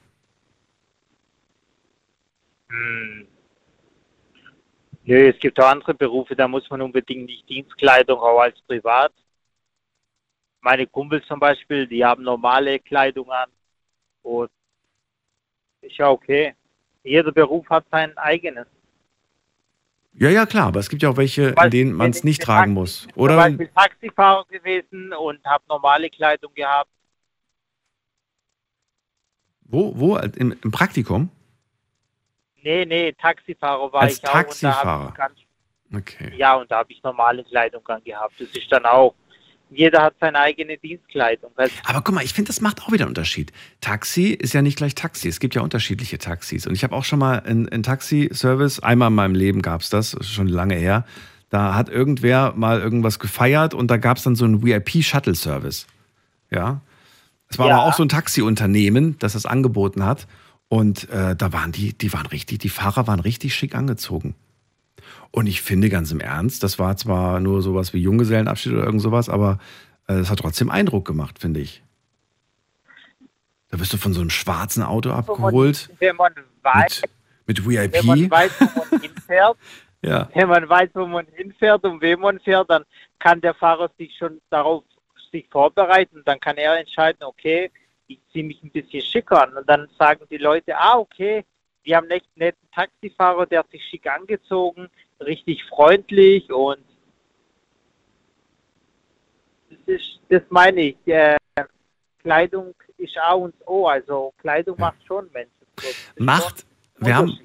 Hm. 2.69 3.27
Nö, 5.03 5.30
es 5.30 5.40
gibt 5.40 5.60
auch 5.60 5.69
andere 5.69 5.94
Berufe, 5.94 6.36
da 6.36 6.48
muss 6.48 6.68
man 6.69 6.82
unbedingt 6.82 7.26
nicht 7.26 7.48
Dienstkleidung, 7.49 8.19
auch 8.19 8.40
als 8.40 8.60
privat. 8.61 9.11
Meine 10.66 10.88
Kumpels 10.88 11.24
zum 11.28 11.40
Beispiel, 11.40 11.86
die 11.88 12.04
haben 12.04 12.24
normale 12.24 12.80
Kleidung 12.80 13.30
an 13.32 13.50
und 14.24 14.50
ist 15.82 15.98
ja 15.98 16.10
okay. 16.10 16.56
Jeder 17.04 17.32
Beruf 17.32 17.70
hat 17.70 17.86
sein 17.92 18.18
eigenes. 18.18 18.66
Ja, 20.18 20.30
ja, 20.30 20.46
klar, 20.48 20.68
aber 20.68 20.80
es 20.80 20.90
gibt 20.90 21.04
ja 21.04 21.10
auch 21.10 21.18
welche, 21.18 21.50
in 21.50 21.70
denen 21.70 21.94
man 21.94 22.10
es 22.10 22.18
ich 22.20 22.24
nicht 22.24 22.42
tragen 22.42 22.74
muss. 22.74 23.02
Zum 23.04 23.12
Oder? 23.22 23.36
Beispiel 23.36 23.68
Taxifahrer 23.68 24.46
gewesen 24.46 25.14
und 25.14 25.46
habe 25.46 25.64
normale 25.70 26.10
Kleidung 26.10 26.54
gehabt. 26.56 26.90
Wo? 29.66 29.94
Wo? 30.00 30.18
Im, 30.18 30.56
im 30.64 30.72
Praktikum? 30.72 31.30
Nee, 32.64 32.86
nee, 32.86 33.12
Taxifahrer 33.14 33.94
war 33.94 34.02
Als 34.02 34.18
ich 34.18 34.28
auch. 34.28 34.48
Und 34.50 34.64
da 34.64 34.72
Taxifahrer. 34.72 35.10
ich 35.10 35.14
ganz, 35.14 35.40
Okay. 35.94 36.34
ja, 36.36 36.56
und 36.56 36.72
da 36.72 36.80
habe 36.80 36.92
ich 36.92 37.04
normale 37.04 37.44
Kleidung 37.44 37.88
angehabt. 37.88 38.34
Das 38.40 38.50
ist 38.50 38.72
dann 38.72 38.86
auch. 38.86 39.14
Jeder 39.76 40.02
hat 40.03 40.15
seine 40.19 40.39
eigene 40.39 40.77
Dienstkleidung. 40.77 41.52
Also, 41.56 41.73
Aber 41.85 42.02
guck 42.02 42.15
mal, 42.15 42.23
ich 42.23 42.34
finde, 42.34 42.47
das 42.47 42.61
macht 42.61 42.81
auch 42.81 42.91
wieder 42.91 43.03
einen 43.06 43.10
Unterschied. 43.10 43.52
Taxi 43.81 44.27
ist 44.30 44.53
ja 44.53 44.61
nicht 44.61 44.77
gleich 44.77 44.95
Taxi. 44.95 45.27
Es 45.27 45.39
gibt 45.39 45.56
ja 45.56 45.61
unterschiedliche 45.61 46.18
Taxis. 46.18 46.65
Und 46.65 46.73
ich 46.73 46.84
habe 46.84 46.95
auch 46.95 47.03
schon 47.03 47.19
mal 47.19 47.41
einen, 47.41 47.84
Taxi-Service, 47.84 48.80
einmal 48.80 49.10
in 49.10 49.15
meinem 49.15 49.35
Leben 49.35 49.61
gab 49.61 49.81
es 49.81 49.89
das, 49.89 50.15
schon 50.22 50.47
lange 50.47 50.76
her. 50.76 51.06
Da 51.49 51.76
hat 51.76 51.89
irgendwer 51.89 52.53
mal 52.56 52.80
irgendwas 52.80 53.19
gefeiert 53.19 53.73
und 53.73 53.91
da 53.91 53.97
gab 53.97 54.18
es 54.18 54.23
dann 54.23 54.35
so 54.35 54.45
einen 54.45 54.64
VIP-Shuttle-Service. 54.65 55.88
Ja. 56.52 56.81
Es 57.49 57.60
war 57.60 57.68
Ja. 57.68 57.76
aber 57.76 57.84
auch 57.85 57.93
so 57.93 58.03
ein 58.03 58.10
Taxiunternehmen, 58.10 59.18
das 59.19 59.34
das 59.34 59.45
angeboten 59.45 60.03
hat. 60.06 60.27
Und 60.68 61.10
äh, 61.10 61.35
da 61.35 61.53
waren 61.53 61.72
die, 61.72 61.93
die 61.93 62.11
waren 62.14 62.26
richtig, 62.26 62.60
die 62.60 62.69
Fahrer 62.69 63.07
waren 63.07 63.19
richtig 63.19 63.53
schick 63.53 63.76
angezogen. 63.76 64.35
Und 65.32 65.48
ich 65.48 65.61
finde 65.61 65.90
ganz 65.90 66.11
im 66.11 66.19
Ernst, 66.19 66.64
das 66.64 66.80
war 66.80 66.95
zwar 66.98 67.40
nur 67.40 67.61
sowas 67.61 67.94
wie 67.94 67.99
Junggesellenabschied 68.02 68.73
oder 68.73 68.84
irgend 68.86 69.02
sowas, 69.02 69.30
aber 69.30 69.60
äh, 70.07 70.14
es 70.14 70.30
hat 70.30 70.40
trotzdem 70.40 70.69
Eindruck 70.69 71.06
gemacht, 71.06 71.40
finde 71.40 71.60
ich. 71.60 71.84
Da 73.69 73.80
wirst 73.80 73.94
du 73.94 73.98
von 73.98 74.14
so 74.14 74.22
einem 74.22 74.30
schwarzen 74.30 74.84
Auto 74.84 75.10
abgeholt 75.11 75.90
wenn 75.99 76.15
man 76.15 76.34
weiß, 76.61 77.02
mit, 77.45 77.65
mit 77.65 77.91
wenn 77.94 78.06
man 78.06 78.19
VIP. 78.19 78.32
weiß, 78.32 78.52
wo 78.60 78.86
man 78.91 79.02
hinfährt, 79.02 79.57
Ja. 80.02 80.30
wenn 80.34 80.48
man 80.49 80.69
weiß, 80.69 80.90
wo 80.94 81.06
man 81.06 81.26
hinfährt 81.36 81.84
und 81.84 82.02
wem 82.02 82.22
man 82.22 82.40
fährt, 82.40 82.69
dann 82.69 82.84
kann 83.19 83.41
der 83.41 83.53
Fahrer 83.53 83.90
sich 83.98 84.15
schon 84.18 84.40
darauf 84.49 84.84
sich 85.32 85.48
vorbereiten. 85.52 86.22
Dann 86.26 86.40
kann 86.40 86.56
er 86.57 86.77
entscheiden, 86.80 87.23
okay, 87.23 87.72
ich 88.07 88.19
ziehe 88.32 88.45
mich 88.45 88.61
ein 88.64 88.69
bisschen 88.72 89.02
schicker 89.02 89.44
an. 89.44 89.57
Und 89.57 89.68
dann 89.68 89.88
sagen 89.98 90.22
die 90.30 90.38
Leute, 90.38 90.77
ah, 90.77 90.98
okay, 90.98 91.44
wir 91.86 91.95
haben 91.95 92.06
einen 92.06 92.20
echt 92.20 92.38
netten 92.38 92.68
Taxifahrer, 92.74 93.45
der 93.45 93.60
hat 93.60 93.72
sich 93.72 93.84
schick 93.90 94.07
angezogen, 94.07 94.90
richtig 95.22 95.64
freundlich 95.66 96.52
und 96.52 96.80
das 99.70 99.80
ist, 99.86 100.20
das 100.30 100.41
meine 100.49 100.82
ich. 100.82 100.98
Äh, 101.06 101.36
Kleidung 102.20 102.74
ist 102.98 103.18
A 103.18 103.34
und 103.34 103.53
O, 103.68 103.88
also 103.88 104.34
Kleidung 104.40 104.78
macht 104.80 104.98
schon 105.06 105.30
Menschen. 105.32 105.52
Macht, 106.18 106.66
wir 106.98 107.16
haben, 107.16 107.38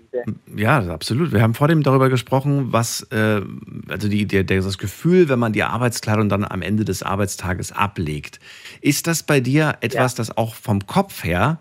ja, 0.56 0.78
absolut. 0.90 1.32
Wir 1.32 1.42
haben 1.42 1.54
vor 1.54 1.68
dem 1.68 1.82
darüber 1.82 2.08
gesprochen, 2.08 2.72
was, 2.72 3.02
äh, 3.10 3.42
also 3.88 4.08
die, 4.08 4.26
der, 4.26 4.44
das 4.44 4.78
Gefühl, 4.78 5.28
wenn 5.28 5.38
man 5.38 5.52
die 5.52 5.64
Arbeitskleidung 5.64 6.28
dann 6.28 6.44
am 6.44 6.62
Ende 6.62 6.84
des 6.84 7.02
Arbeitstages 7.02 7.72
ablegt. 7.72 8.40
Ist 8.80 9.06
das 9.06 9.22
bei 9.22 9.40
dir 9.40 9.76
etwas, 9.80 10.14
das 10.14 10.36
auch 10.36 10.54
vom 10.54 10.86
Kopf 10.86 11.24
her 11.24 11.58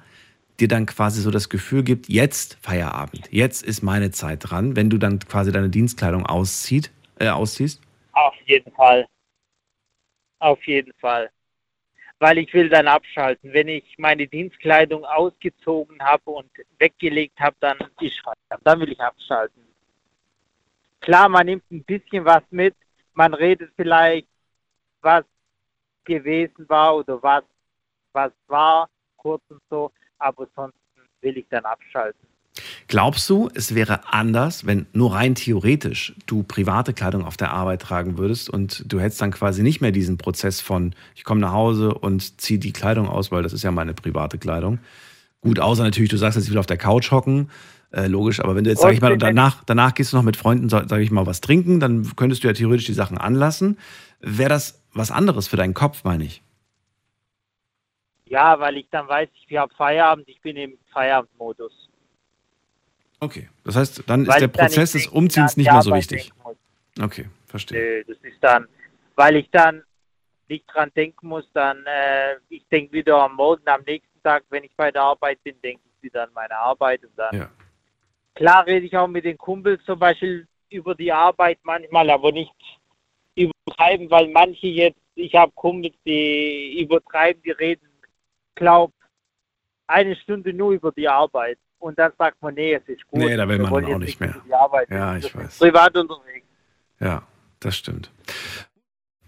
dir 0.61 0.67
dann 0.67 0.85
quasi 0.85 1.21
so 1.21 1.31
das 1.31 1.49
Gefühl 1.49 1.83
gibt, 1.83 2.09
jetzt 2.09 2.57
Feierabend, 2.61 3.27
jetzt 3.31 3.63
ist 3.63 3.81
meine 3.81 4.11
Zeit 4.11 4.49
dran, 4.49 4.75
wenn 4.75 4.89
du 4.89 4.97
dann 4.97 5.19
quasi 5.19 5.51
deine 5.51 5.69
Dienstkleidung 5.69 6.25
auszieht, 6.25 6.91
äh, 7.19 7.29
ausziehst? 7.29 7.81
Auf 8.13 8.35
jeden 8.45 8.71
Fall. 8.73 9.05
Auf 10.39 10.63
jeden 10.65 10.93
Fall. 10.99 11.29
Weil 12.19 12.37
ich 12.39 12.53
will 12.53 12.69
dann 12.69 12.87
abschalten. 12.87 13.53
Wenn 13.53 13.69
ich 13.69 13.95
meine 13.97 14.27
Dienstkleidung 14.27 15.05
ausgezogen 15.05 16.01
habe 16.01 16.29
und 16.31 16.49
weggelegt 16.77 17.39
habe, 17.39 17.55
dann 17.59 17.77
Feierabend. 17.97 18.59
Dann 18.63 18.79
will 18.81 18.91
ich 18.91 18.99
abschalten. 18.99 19.63
Klar, 20.99 21.29
man 21.29 21.45
nimmt 21.45 21.71
ein 21.71 21.83
bisschen 21.83 22.25
was 22.25 22.43
mit. 22.51 22.75
Man 23.13 23.33
redet 23.33 23.71
vielleicht, 23.75 24.27
was 25.01 25.23
gewesen 26.03 26.67
war 26.67 26.97
oder 26.97 27.21
was, 27.23 27.43
was 28.11 28.31
war, 28.47 28.89
kurz 29.17 29.43
und 29.49 29.61
so. 29.69 29.91
Aber 30.19 30.47
sonst 30.55 30.75
will 31.21 31.37
ich 31.37 31.45
dann 31.49 31.65
abschalten. 31.65 32.29
Glaubst 32.87 33.29
du, 33.29 33.49
es 33.53 33.75
wäre 33.75 34.11
anders, 34.11 34.65
wenn 34.65 34.87
nur 34.93 35.13
rein 35.13 35.35
theoretisch 35.35 36.13
du 36.25 36.43
private 36.43 36.93
Kleidung 36.93 37.23
auf 37.23 37.37
der 37.37 37.51
Arbeit 37.51 37.81
tragen 37.81 38.17
würdest 38.17 38.49
und 38.49 38.91
du 38.91 38.99
hättest 38.99 39.21
dann 39.21 39.31
quasi 39.31 39.61
nicht 39.61 39.81
mehr 39.81 39.91
diesen 39.91 40.17
Prozess 40.17 40.59
von, 40.59 40.93
ich 41.15 41.23
komme 41.23 41.41
nach 41.41 41.53
Hause 41.53 41.93
und 41.93 42.41
ziehe 42.41 42.59
die 42.59 42.73
Kleidung 42.73 43.07
aus, 43.07 43.31
weil 43.31 43.43
das 43.43 43.53
ist 43.53 43.63
ja 43.63 43.71
meine 43.71 43.93
private 43.93 44.37
Kleidung. 44.37 44.79
Gut, 45.41 45.59
außer 45.59 45.83
natürlich, 45.83 46.09
du 46.09 46.17
sagst 46.17 46.35
jetzt, 46.35 46.45
ich 46.45 46.51
will 46.51 46.57
auf 46.57 46.65
der 46.65 46.77
Couch 46.77 47.11
hocken, 47.11 47.49
äh, 47.91 48.07
logisch, 48.07 48.39
aber 48.39 48.55
wenn 48.55 48.63
du 48.63 48.71
jetzt, 48.71 48.81
sag 48.81 48.93
ich 48.93 49.01
mal, 49.01 49.17
danach, 49.17 49.63
danach 49.63 49.93
gehst 49.93 50.11
du 50.11 50.17
noch 50.17 50.23
mit 50.23 50.35
Freunden, 50.35 50.69
sag 50.69 50.91
ich 50.99 51.11
mal, 51.11 51.25
was 51.25 51.41
trinken, 51.41 51.79
dann 51.79 52.15
könntest 52.15 52.43
du 52.43 52.47
ja 52.47 52.53
theoretisch 52.53 52.87
die 52.87 52.93
Sachen 52.93 53.17
anlassen. 53.17 53.77
Wäre 54.19 54.49
das 54.49 54.83
was 54.93 55.11
anderes 55.11 55.47
für 55.47 55.57
deinen 55.57 55.73
Kopf, 55.73 56.03
meine 56.03 56.25
ich? 56.25 56.43
Ja, 58.29 58.59
weil 58.59 58.77
ich 58.77 58.87
dann 58.91 59.07
weiß, 59.07 59.27
ich 59.33 59.57
habe 59.57 59.73
Feierabend, 59.73 60.29
ich 60.29 60.39
bin 60.41 60.55
im 60.55 60.77
Feierabendmodus. 60.93 61.89
Okay. 63.19 63.49
Das 63.63 63.75
heißt, 63.75 64.03
dann 64.07 64.21
ist 64.21 64.27
Weil 64.27 64.39
der 64.39 64.47
ich 64.49 64.53
dann 64.53 64.67
Prozess 64.67 64.91
des 64.93 65.07
Umziehens 65.07 65.57
nicht 65.57 65.71
mehr 65.71 65.81
so 65.81 65.93
wichtig. 65.93 66.31
Okay, 67.01 67.25
verstehe. 67.47 67.79
Nö, 67.79 68.03
das 68.13 68.17
ist 68.23 68.41
dann, 68.41 68.67
weil 69.15 69.35
ich 69.35 69.49
dann 69.51 69.83
nicht 70.47 70.65
dran 70.67 70.91
denken 70.95 71.27
muss, 71.27 71.45
dann, 71.53 71.83
äh, 71.85 72.35
ich 72.49 72.65
denke 72.71 72.93
wieder 72.93 73.17
am 73.17 73.35
Morgen, 73.35 73.67
am 73.67 73.81
nächsten 73.83 74.21
Tag, 74.23 74.43
wenn 74.49 74.63
ich 74.63 74.75
bei 74.75 74.91
der 74.91 75.03
Arbeit 75.03 75.41
bin, 75.43 75.59
denke 75.61 75.81
ich 75.85 76.03
wieder 76.03 76.23
an 76.23 76.29
meine 76.33 76.57
Arbeit 76.57 77.03
und 77.03 77.17
dann. 77.17 77.35
Ja. 77.35 77.49
Klar 78.35 78.65
rede 78.65 78.85
ich 78.85 78.95
auch 78.95 79.07
mit 79.07 79.25
den 79.25 79.37
Kumpels 79.37 79.83
zum 79.85 79.99
Beispiel 79.99 80.47
über 80.69 80.95
die 80.95 81.11
Arbeit 81.11 81.59
manchmal, 81.63 82.09
aber 82.09 82.31
nicht 82.31 82.53
übertreiben, 83.35 84.09
weil 84.09 84.27
manche 84.29 84.67
jetzt, 84.67 84.99
ich 85.15 85.35
habe 85.35 85.51
Kumpels, 85.53 85.95
die 86.05 86.81
übertreiben, 86.81 87.41
die 87.43 87.51
reden, 87.51 87.88
glaub, 88.59 88.93
eine 89.87 90.15
Stunde 90.15 90.53
nur 90.53 90.71
über 90.73 90.91
die 90.91 91.07
Arbeit. 91.09 91.57
Und 91.79 91.97
dann 91.97 92.11
sagt 92.17 92.41
man, 92.41 92.53
nee, 92.53 92.73
es 92.73 92.83
ist 92.87 93.07
gut. 93.07 93.19
Nee, 93.21 93.35
da 93.37 93.47
will 93.47 93.57
man 93.59 93.73
auch 93.85 93.97
nicht 93.97 94.19
mehr. 94.19 94.29
über 94.31 94.41
Die 94.45 94.53
Arbeit. 94.53 94.89
Ja, 94.91 95.15
ich 95.15 95.33
weiß. 95.33 95.57
Privat 95.59 95.95
unterwegs. 95.97 96.45
Ja, 96.99 97.23
das 97.61 97.77
stimmt. 97.77 98.11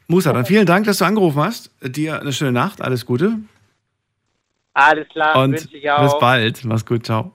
Musa, 0.08 0.34
dann 0.34 0.46
vielen 0.46 0.66
Dank, 0.66 0.86
dass 0.86 0.98
du 0.98 1.06
angerufen 1.06 1.42
hast. 1.42 1.72
Dir 1.82 2.20
eine 2.20 2.34
schöne 2.34 2.52
Nacht, 2.52 2.82
alles 2.82 3.06
Gute. 3.06 3.38
Alles 4.74 5.08
klar, 5.10 5.42
Und 5.42 5.54
wünsche 5.54 5.78
ich 5.78 5.90
auch. 5.90 6.04
bis 6.04 6.20
bald. 6.20 6.66
Mach's 6.66 6.86
gut, 6.86 7.06
ciao. 7.06 7.34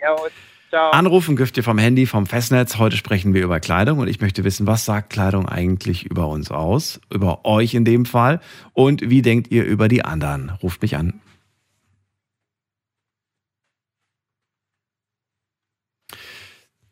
Ja, 0.00 0.12
und 0.12 0.32
Ciao. 0.70 0.90
Anrufen 0.90 1.36
dürft 1.36 1.56
ihr 1.56 1.62
vom 1.62 1.78
Handy, 1.78 2.06
vom 2.06 2.26
Festnetz. 2.26 2.76
Heute 2.78 2.96
sprechen 2.96 3.34
wir 3.34 3.44
über 3.44 3.60
Kleidung 3.60 4.00
und 4.00 4.08
ich 4.08 4.20
möchte 4.20 4.42
wissen, 4.42 4.66
was 4.66 4.84
sagt 4.84 5.10
Kleidung 5.10 5.48
eigentlich 5.48 6.04
über 6.06 6.26
uns 6.26 6.50
aus? 6.50 7.00
Über 7.08 7.44
euch 7.44 7.74
in 7.74 7.84
dem 7.84 8.04
Fall. 8.04 8.40
Und 8.72 9.08
wie 9.08 9.22
denkt 9.22 9.50
ihr 9.52 9.64
über 9.64 9.86
die 9.86 10.04
anderen? 10.04 10.50
Ruft 10.62 10.82
mich 10.82 10.96
an. 10.96 11.20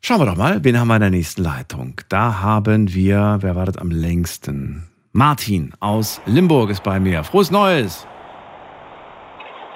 Schauen 0.07 0.19
wir 0.19 0.27
doch 0.27 0.35
mal, 0.35 0.63
wen 0.63 0.79
haben 0.79 0.87
wir 0.87 0.97
in 0.97 1.01
der 1.01 1.09
nächsten 1.09 1.41
Leitung? 1.41 1.99
Da 2.09 2.39
haben 2.39 2.93
wir, 2.93 3.37
wer 3.41 3.55
wartet 3.55 3.79
am 3.81 3.89
längsten? 3.89 4.87
Martin 5.13 5.73
aus 5.79 6.21
Limburg 6.27 6.69
ist 6.69 6.83
bei 6.83 6.99
mir. 6.99 7.23
Frohes 7.23 7.49
Neues! 7.49 8.05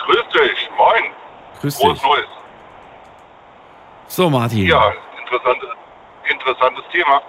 Grüß 0.05 0.23
dich, 0.31 0.69
moin. 0.77 1.03
Grüß 1.61 1.75
Frohes 1.79 1.93
dich. 1.99 2.03
Neues. 2.07 2.27
So, 4.05 4.29
Martin. 4.29 4.67
Ja, 4.67 4.93
interessantes, 5.19 5.69
interessantes 6.29 6.83
Thema. 6.91 7.23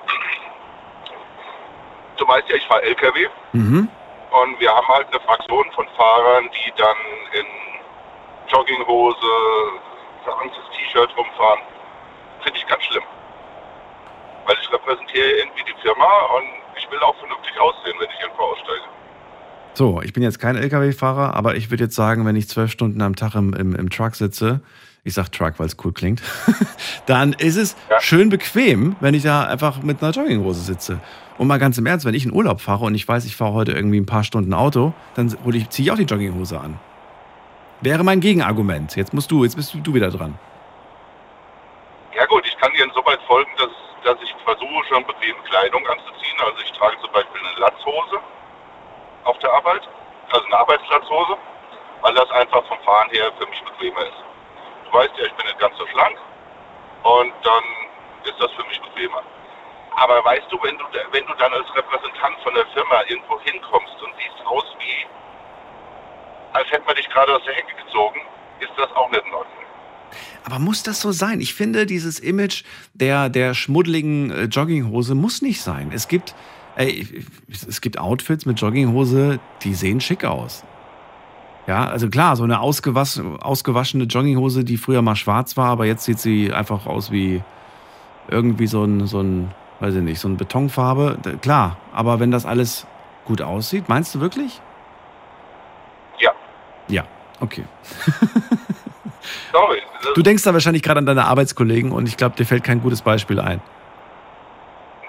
Du 2.19 2.29
weißt 2.29 2.51
ja, 2.51 2.57
ich 2.57 2.67
fahre 2.67 2.83
LKW 2.83 3.29
Mhm. 3.55 3.89
und 4.31 4.61
wir 4.61 4.71
haben 4.71 4.89
halt 4.89 5.07
eine 5.11 5.21
Fraktion 5.21 5.65
von 5.75 5.87
Fahrern, 5.97 6.51
die 6.53 6.71
dann 6.77 6.97
in 7.33 7.47
Jogginghose, 8.53 9.17
verhangtes 10.23 10.65
T-Shirt 10.77 11.09
rumfahren. 11.17 11.61
Finde 12.43 12.59
ich 12.59 12.67
ganz 12.67 12.83
schlimm. 12.85 13.03
Weil 14.47 14.57
ich 14.61 14.73
repräsentiere 14.73 15.31
irgendwie 15.39 15.65
die 15.65 15.83
Firma 15.83 16.11
und 16.37 16.47
ich 16.77 16.91
will 16.91 16.99
auch 17.01 17.17
vernünftig 17.19 17.59
aussehen, 17.61 17.95
wenn 17.99 18.09
ich 18.09 18.21
irgendwo 18.21 18.43
aussteige. 18.43 18.85
So, 19.75 20.03
ich 20.03 20.13
bin 20.13 20.23
jetzt 20.23 20.39
kein 20.41 20.57
LKW-Fahrer, 20.57 21.35
aber 21.35 21.57
ich 21.57 21.71
würde 21.71 21.85
jetzt 21.85 21.95
sagen, 21.95 22.27
wenn 22.27 22.37
ich 22.37 22.49
zwölf 22.49 22.71
Stunden 22.71 23.01
am 23.03 23.17
Tag 23.17 23.35
im, 23.35 23.55
im, 23.55 23.75
im 23.75 23.89
Truck 23.91 24.17
sitze, 24.17 24.61
ich 25.05 25.15
sag 25.15 25.31
Truck, 25.33 25.55
weil 25.59 25.67
es 25.67 25.77
cool 25.85 25.93
klingt, 25.93 26.23
dann 27.07 27.33
ist 27.35 27.57
es 27.57 27.77
schön 28.01 28.29
bequem, 28.29 28.97
wenn 29.01 29.15
ich 29.15 29.23
da 29.23 29.45
einfach 29.45 29.83
mit 29.83 30.03
einer 30.03 30.13
Jogginghose 30.13 30.61
sitze. 30.61 31.01
Und 31.39 31.47
mal 31.47 31.59
ganz 31.59 31.79
im 31.79 31.87
Ernst, 31.87 32.05
wenn 32.05 32.15
ich 32.15 32.27
in 32.27 32.33
Urlaub 32.33 32.61
fahre 32.61 32.85
und 32.85 32.95
ich 32.95 33.09
weiß, 33.09 33.25
ich 33.25 33.37
fahre 33.37 33.55
heute 33.55 33.73
irgendwie 33.73 33.99
ein 33.99 34.07
paar 34.07 34.25
Stunden 34.25 34.53
Auto, 34.53 34.93
dann 35.15 35.31
ziehe 35.31 35.87
ich 35.87 35.91
auch 35.91 35.97
die 35.97 36.03
Jogginghose 36.03 36.61
an. 36.61 36.79
Wäre 37.81 38.05
mein 38.05 38.21
Gegenargument. 38.21 38.95
Jetzt 38.97 39.15
musst 39.15 39.31
du, 39.31 39.45
jetzt 39.45 39.57
bist 39.57 39.75
du 39.83 39.95
wieder 39.95 40.11
dran. 40.11 40.39
Kann 42.61 42.73
dir 42.75 42.85
insoweit 42.85 43.21
folgen, 43.23 43.51
dass, 43.57 43.71
dass 44.05 44.23
ich 44.23 44.35
versuche, 44.45 44.85
schon 44.89 45.05
bequeme 45.07 45.43
Kleidung 45.45 45.87
anzuziehen. 45.89 46.37
Also 46.45 46.59
ich 46.63 46.73
trage 46.73 47.01
zum 47.01 47.11
Beispiel 47.13 47.41
eine 47.41 47.59
Latzhose 47.59 48.21
auf 49.25 49.39
der 49.39 49.53
Arbeit, 49.53 49.89
also 50.31 50.45
eine 50.45 50.59
Arbeitslatzhose, 50.59 51.39
weil 52.03 52.15
das 52.15 52.31
einfach 52.31 52.63
vom 52.67 52.79
Fahren 52.81 53.09
her 53.11 53.33
für 53.39 53.47
mich 53.47 53.63
bequemer 53.65 54.03
ist. 54.03 54.25
Du 54.85 54.93
weißt 54.93 55.11
ja, 55.17 55.25
ich 55.25 55.33
bin 55.35 55.47
nicht 55.47 55.59
ganz 55.59 55.77
so 55.79 55.87
schlank 55.87 56.19
und 57.03 57.33
dann 57.43 57.65
ist 58.25 58.39
das 58.39 58.53
für 58.53 58.65
mich 58.65 58.81
bequemer. 58.83 59.23
Aber 59.97 60.23
weißt 60.25 60.51
du, 60.51 60.63
wenn 60.63 60.77
du, 60.77 60.85
wenn 61.13 61.27
du 61.27 61.35
dann 61.35 61.53
als 61.55 61.75
Repräsentant 61.75 62.39
von 62.43 62.55
der 62.55 62.67
Firma 62.69 63.03
irgendwo 63.09 63.41
hinkommst 63.41 64.03
und 64.03 64.15
siehst 64.17 64.47
aus 64.47 64.65
wie, 64.79 65.07
als 66.53 66.71
hätte 66.71 66.85
man 66.85 66.95
dich 66.95 67.09
gerade 67.09 67.35
aus 67.35 67.43
der 67.45 67.55
Hecke 67.55 67.75
gezogen, 67.75 68.21
ist 68.61 68.73
das 68.77 68.93
auch 68.97 69.09
nicht 69.11 69.25
in 69.25 69.35
Ordnung. 69.35 69.65
Aber 70.45 70.59
muss 70.59 70.83
das 70.83 71.01
so 71.01 71.13
sein? 71.13 71.41
Ich 71.41 71.55
finde, 71.55 71.87
dieses 71.87 72.19
Image 72.19 72.65
der, 72.95 73.29
der 73.29 73.55
schmuddeligen 73.55 74.31
äh, 74.31 74.45
Jogginghose 74.45 75.15
muss 75.15 75.43
nicht 75.43 75.61
sein. 75.61 75.91
Es 75.93 76.09
gibt, 76.09 76.35
ey, 76.77 77.25
es 77.49 77.81
gibt 77.81 77.99
Outfits 77.99 78.47
mit 78.47 78.61
Jogginghose, 78.61 79.41
die 79.63 79.75
sehen 79.75 80.01
schick 80.01 80.25
aus. 80.25 80.65
Ja, 81.67 81.87
also 81.87 82.09
klar, 82.09 82.37
so 82.37 82.43
eine 82.43 82.61
ausgewas 82.61 83.21
ausgewaschene 83.41 84.05
Jogginghose, 84.05 84.65
die 84.65 84.77
früher 84.77 85.03
mal 85.03 85.15
schwarz 85.15 85.57
war, 85.57 85.69
aber 85.69 85.87
jetzt 85.87 86.05
sieht 86.05 86.19
sie 86.19 86.53
einfach 86.53 86.87
aus 86.87 87.13
wie 87.13 87.43
irgendwie 88.29 88.67
so 88.67 88.85
ein, 88.85 89.07
so 89.07 89.21
ein, 89.21 89.53
weiß 89.81 89.95
ich 89.95 90.03
nicht, 90.03 90.21
so 90.21 90.29
eine 90.29 90.37
Betonfarbe. 90.37 91.19
Klar, 91.43 91.77
aber 91.93 92.19
wenn 92.19 92.31
das 92.31 92.47
alles 92.47 92.87
gut 93.25 93.43
aussieht, 93.43 93.89
meinst 93.89 94.15
du 94.15 94.21
wirklich? 94.21 94.61
Okay. 97.41 97.65
Sorry. 99.53 99.83
Du 100.15 100.23
denkst 100.23 100.43
da 100.45 100.53
wahrscheinlich 100.53 100.83
gerade 100.83 100.99
an 100.99 101.07
deine 101.07 101.25
Arbeitskollegen 101.25 101.93
und 101.93 102.07
ich 102.07 102.17
glaube, 102.17 102.37
dir 102.37 102.47
fällt 102.47 102.65
kein 102.65 102.81
gutes 102.81 103.03
Beispiel 103.03 103.41
ein. 103.41 103.61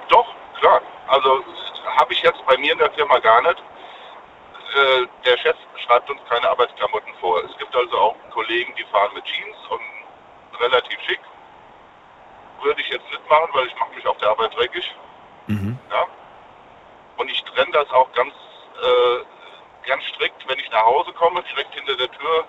Doch, 0.09 0.27
klar. 0.59 0.81
Also 1.07 1.43
habe 1.97 2.13
ich 2.13 2.21
jetzt 2.21 2.43
bei 2.45 2.57
mir 2.57 2.73
in 2.73 2.79
der 2.79 2.91
Firma 2.91 3.19
gar 3.19 3.41
nicht. 3.41 3.57
Äh, 4.75 5.07
der 5.25 5.37
Chef 5.37 5.55
schreibt 5.85 6.09
uns 6.09 6.19
keine 6.29 6.49
Arbeitsklamotten 6.49 7.13
vor. 7.19 7.43
Es 7.43 7.57
gibt 7.57 7.75
also 7.75 7.97
auch 7.97 8.15
Kollegen, 8.31 8.73
die 8.77 8.83
fahren 8.85 9.11
mit 9.13 9.23
Jeans 9.25 9.57
und 9.69 10.61
relativ 10.61 10.99
schick. 11.07 11.19
Würde 12.63 12.81
ich 12.81 12.89
jetzt 12.89 13.05
nicht 13.09 13.29
machen, 13.29 13.49
weil 13.53 13.67
ich 13.67 13.75
mache 13.75 13.93
mich 13.95 14.05
auf 14.05 14.17
der 14.17 14.29
Arbeit 14.29 14.55
dreckig. 14.55 14.95
Mhm. 15.47 15.77
Ja. 15.89 16.05
Und 17.17 17.29
ich 17.29 17.43
trenne 17.43 17.71
das 17.73 17.89
auch 17.91 18.11
ganz, 18.13 18.33
äh, 18.81 19.40
ganz 19.85 20.03
strikt, 20.05 20.47
wenn 20.47 20.59
ich 20.59 20.69
nach 20.71 20.85
Hause 20.85 21.11
komme, 21.13 21.43
direkt 21.43 21.73
hinter 21.73 21.95
der 21.95 22.11
Tür 22.11 22.45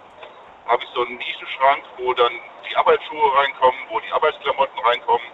habe 0.66 0.84
ich 0.84 0.90
so 0.94 1.04
einen 1.04 1.16
Nischenschrank, 1.16 1.84
wo 1.98 2.12
dann 2.14 2.32
die 2.68 2.76
Arbeitsschuhe 2.76 3.36
reinkommen, 3.36 3.80
wo 3.88 4.00
die 4.00 4.12
Arbeitsklamotten 4.12 4.78
reinkommen. 4.78 5.26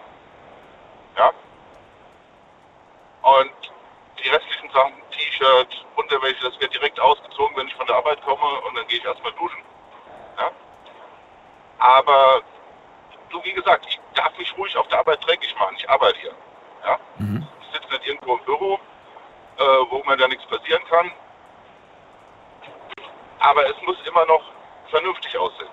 Ja. 1.17 1.31
Und 3.21 3.51
die 4.23 4.29
restlichen 4.29 4.69
Sachen, 4.71 4.93
T-Shirt, 5.11 5.85
Unterwäsche, 5.95 6.49
das 6.49 6.59
wird 6.59 6.73
direkt 6.73 6.99
ausgezogen, 6.99 7.55
wenn 7.57 7.67
ich 7.67 7.75
von 7.75 7.85
der 7.87 7.97
Arbeit 7.97 8.21
komme 8.23 8.61
und 8.61 8.75
dann 8.75 8.87
gehe 8.87 8.97
ich 8.97 9.05
erstmal 9.05 9.31
duschen. 9.33 9.63
Ja. 10.37 10.51
Aber 11.79 12.41
du, 13.29 13.43
wie 13.43 13.53
gesagt, 13.53 13.85
ich 13.87 13.99
darf 14.15 14.37
mich 14.37 14.57
ruhig 14.57 14.75
auf 14.77 14.87
der 14.87 14.99
Arbeit 14.99 15.25
dreckig 15.25 15.55
machen. 15.59 15.75
Ich 15.77 15.89
arbeite 15.89 16.19
hier. 16.19 16.35
Ja. 16.85 16.99
Ich 17.61 17.73
sitze 17.73 17.93
nicht 17.93 18.07
irgendwo 18.07 18.35
im 18.35 18.43
Büro, 18.45 18.79
äh, 19.57 19.63
wo 19.89 20.03
mir 20.03 20.17
da 20.17 20.27
nichts 20.27 20.45
passieren 20.47 20.83
kann. 20.89 21.11
Aber 23.39 23.65
es 23.65 23.75
muss 23.85 23.97
immer 24.07 24.25
noch 24.25 24.41
vernünftig 24.89 25.37
aussehen. 25.37 25.69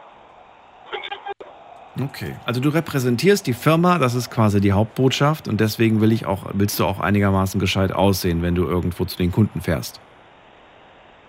Okay. 2.02 2.36
Also 2.44 2.60
du 2.60 2.68
repräsentierst 2.68 3.46
die 3.46 3.54
Firma, 3.54 3.98
das 3.98 4.14
ist 4.14 4.30
quasi 4.30 4.60
die 4.60 4.72
Hauptbotschaft 4.72 5.48
und 5.48 5.60
deswegen 5.60 6.00
will 6.00 6.12
ich 6.12 6.26
auch, 6.26 6.44
willst 6.52 6.78
du 6.78 6.84
auch 6.84 7.00
einigermaßen 7.00 7.58
gescheit 7.58 7.92
aussehen, 7.92 8.42
wenn 8.42 8.54
du 8.54 8.66
irgendwo 8.66 9.06
zu 9.06 9.16
den 9.16 9.32
Kunden 9.32 9.62
fährst. 9.62 10.00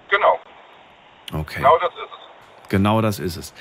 Genau. 0.10 0.40
Okay. 1.34 1.60
Genau 1.60 1.78
das 1.80 1.94
ist 1.94 2.02
es. 2.02 2.70
Genau 2.70 3.02
das 3.02 3.20
ist 3.20 3.38
es. 3.38 3.54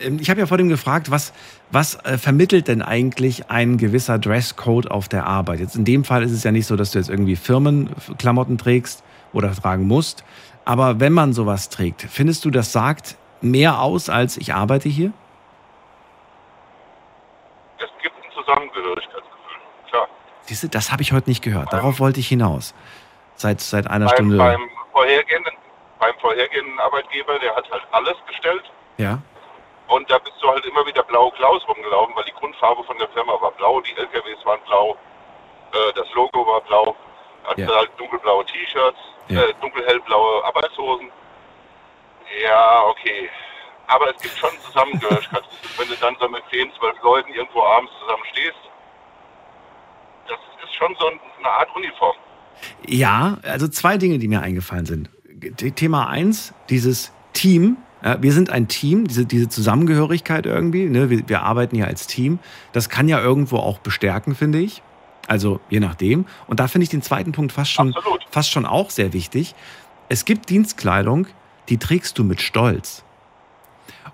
Ähm, 0.00 0.18
Ich 0.20 0.30
habe 0.30 0.40
ja 0.40 0.46
vor 0.46 0.56
dem 0.56 0.70
gefragt, 0.70 1.10
was, 1.10 1.34
was 1.70 1.96
äh, 2.06 2.16
vermittelt 2.16 2.68
denn 2.68 2.80
eigentlich 2.80 3.50
ein 3.50 3.76
gewisser 3.76 4.18
Dresscode 4.18 4.90
auf 4.90 5.08
der 5.08 5.26
Arbeit? 5.26 5.60
Jetzt 5.60 5.76
in 5.76 5.84
dem 5.84 6.02
Fall 6.02 6.22
ist 6.22 6.32
es 6.32 6.44
ja 6.44 6.52
nicht 6.52 6.66
so, 6.66 6.76
dass 6.76 6.92
du 6.92 6.98
jetzt 6.98 7.10
irgendwie 7.10 7.36
Firmenklamotten 7.36 8.56
trägst 8.56 9.04
oder 9.34 9.52
tragen 9.54 9.86
musst. 9.86 10.24
Aber 10.64 11.00
wenn 11.00 11.12
man 11.12 11.32
sowas 11.32 11.68
trägt, 11.68 12.02
findest 12.02 12.44
du, 12.44 12.50
das 12.50 12.72
sagt 12.72 13.16
mehr 13.40 13.80
aus 13.80 14.08
als 14.08 14.36
ich 14.36 14.54
arbeite 14.54 14.88
hier? 14.88 15.12
Es 17.78 17.90
gibt 18.02 18.16
ein 18.16 18.32
Zusammengehörigkeitsgefühl. 18.32 19.58
Klar. 19.90 20.08
Siehst 20.42 20.62
du, 20.62 20.68
das 20.68 20.90
habe 20.90 21.02
ich 21.02 21.12
heute 21.12 21.28
nicht 21.28 21.42
gehört. 21.42 21.72
Darauf 21.72 22.00
wollte 22.00 22.20
ich 22.20 22.28
hinaus. 22.28 22.74
Seit, 23.36 23.60
seit 23.60 23.86
einer 23.88 24.06
beim, 24.06 24.14
Stunde. 24.14 24.36
Beim 24.38 24.70
vorhergehenden, 24.92 25.52
beim 25.98 26.14
vorhergehenden 26.20 26.78
Arbeitgeber, 26.80 27.38
der 27.40 27.54
hat 27.54 27.70
halt 27.70 27.82
alles 27.92 28.16
bestellt. 28.26 28.64
Ja. 28.96 29.18
Und 29.88 30.10
da 30.10 30.18
bist 30.18 30.36
du 30.40 30.48
halt 30.48 30.64
immer 30.64 30.86
wieder 30.86 31.02
blau 31.02 31.30
Klaus 31.32 31.66
rumgelaufen, 31.68 32.14
weil 32.16 32.24
die 32.24 32.32
Grundfarbe 32.32 32.82
von 32.84 32.96
der 32.98 33.08
Firma 33.08 33.32
war 33.40 33.50
blau, 33.52 33.80
die 33.82 33.92
LKWs 33.96 34.44
waren 34.44 34.60
blau, 34.66 34.96
äh, 35.72 35.92
das 35.94 36.06
Logo 36.14 36.46
war 36.46 36.60
blau, 36.62 36.96
hatte 37.44 37.62
Ja. 37.62 37.68
halt 37.76 37.90
dunkelblaue 37.98 38.44
T-Shirts, 38.46 38.98
Ja. 39.28 39.42
äh, 39.42 39.54
dunkelhellblaue 39.60 40.44
Arbeitshosen. 40.44 41.08
Ja, 42.42 42.82
okay. 42.88 43.28
Aber 43.86 44.10
es 44.14 44.20
gibt 44.22 44.36
schon 44.36 44.50
Zusammengehörigkeit. 44.64 45.42
Wenn 45.78 45.88
du 45.88 45.94
dann 46.00 46.16
so 46.20 46.28
mit 46.28 46.42
10, 46.50 46.70
12 46.78 47.02
Leuten 47.02 47.32
irgendwo 47.32 47.62
abends 47.62 47.92
zusammen 48.00 48.22
stehst, 48.32 48.56
das 50.28 50.38
ist 50.64 50.74
schon 50.74 50.94
so 50.98 51.06
eine 51.06 51.48
Art 51.48 51.68
Uniform. 51.76 52.16
Ja, 52.86 53.38
also 53.42 53.68
zwei 53.68 53.98
Dinge, 53.98 54.18
die 54.18 54.28
mir 54.28 54.40
eingefallen 54.40 54.86
sind. 54.86 55.10
The- 55.58 55.72
Thema 55.72 56.08
eins, 56.08 56.54
dieses 56.70 57.12
Team. 57.34 57.76
Ja, 58.02 58.22
wir 58.22 58.32
sind 58.32 58.50
ein 58.50 58.68
Team, 58.68 59.06
diese, 59.06 59.26
diese 59.26 59.48
Zusammengehörigkeit 59.48 60.46
irgendwie. 60.46 60.86
Ne? 60.88 61.10
Wir, 61.10 61.28
wir 61.28 61.42
arbeiten 61.42 61.76
ja 61.76 61.86
als 61.86 62.06
Team. 62.06 62.38
Das 62.72 62.88
kann 62.88 63.08
ja 63.08 63.20
irgendwo 63.20 63.56
auch 63.58 63.78
bestärken, 63.78 64.34
finde 64.34 64.58
ich. 64.60 64.82
Also 65.26 65.60
je 65.70 65.80
nachdem. 65.80 66.26
Und 66.46 66.60
da 66.60 66.68
finde 66.68 66.84
ich 66.84 66.90
den 66.90 67.02
zweiten 67.02 67.32
Punkt 67.32 67.52
fast 67.52 67.70
schon, 67.70 67.94
fast 68.30 68.50
schon 68.50 68.66
auch 68.66 68.90
sehr 68.90 69.12
wichtig. 69.12 69.54
Es 70.08 70.24
gibt 70.24 70.50
Dienstkleidung, 70.50 71.26
die 71.68 71.78
trägst 71.78 72.18
du 72.18 72.24
mit 72.24 72.40
Stolz. 72.40 73.04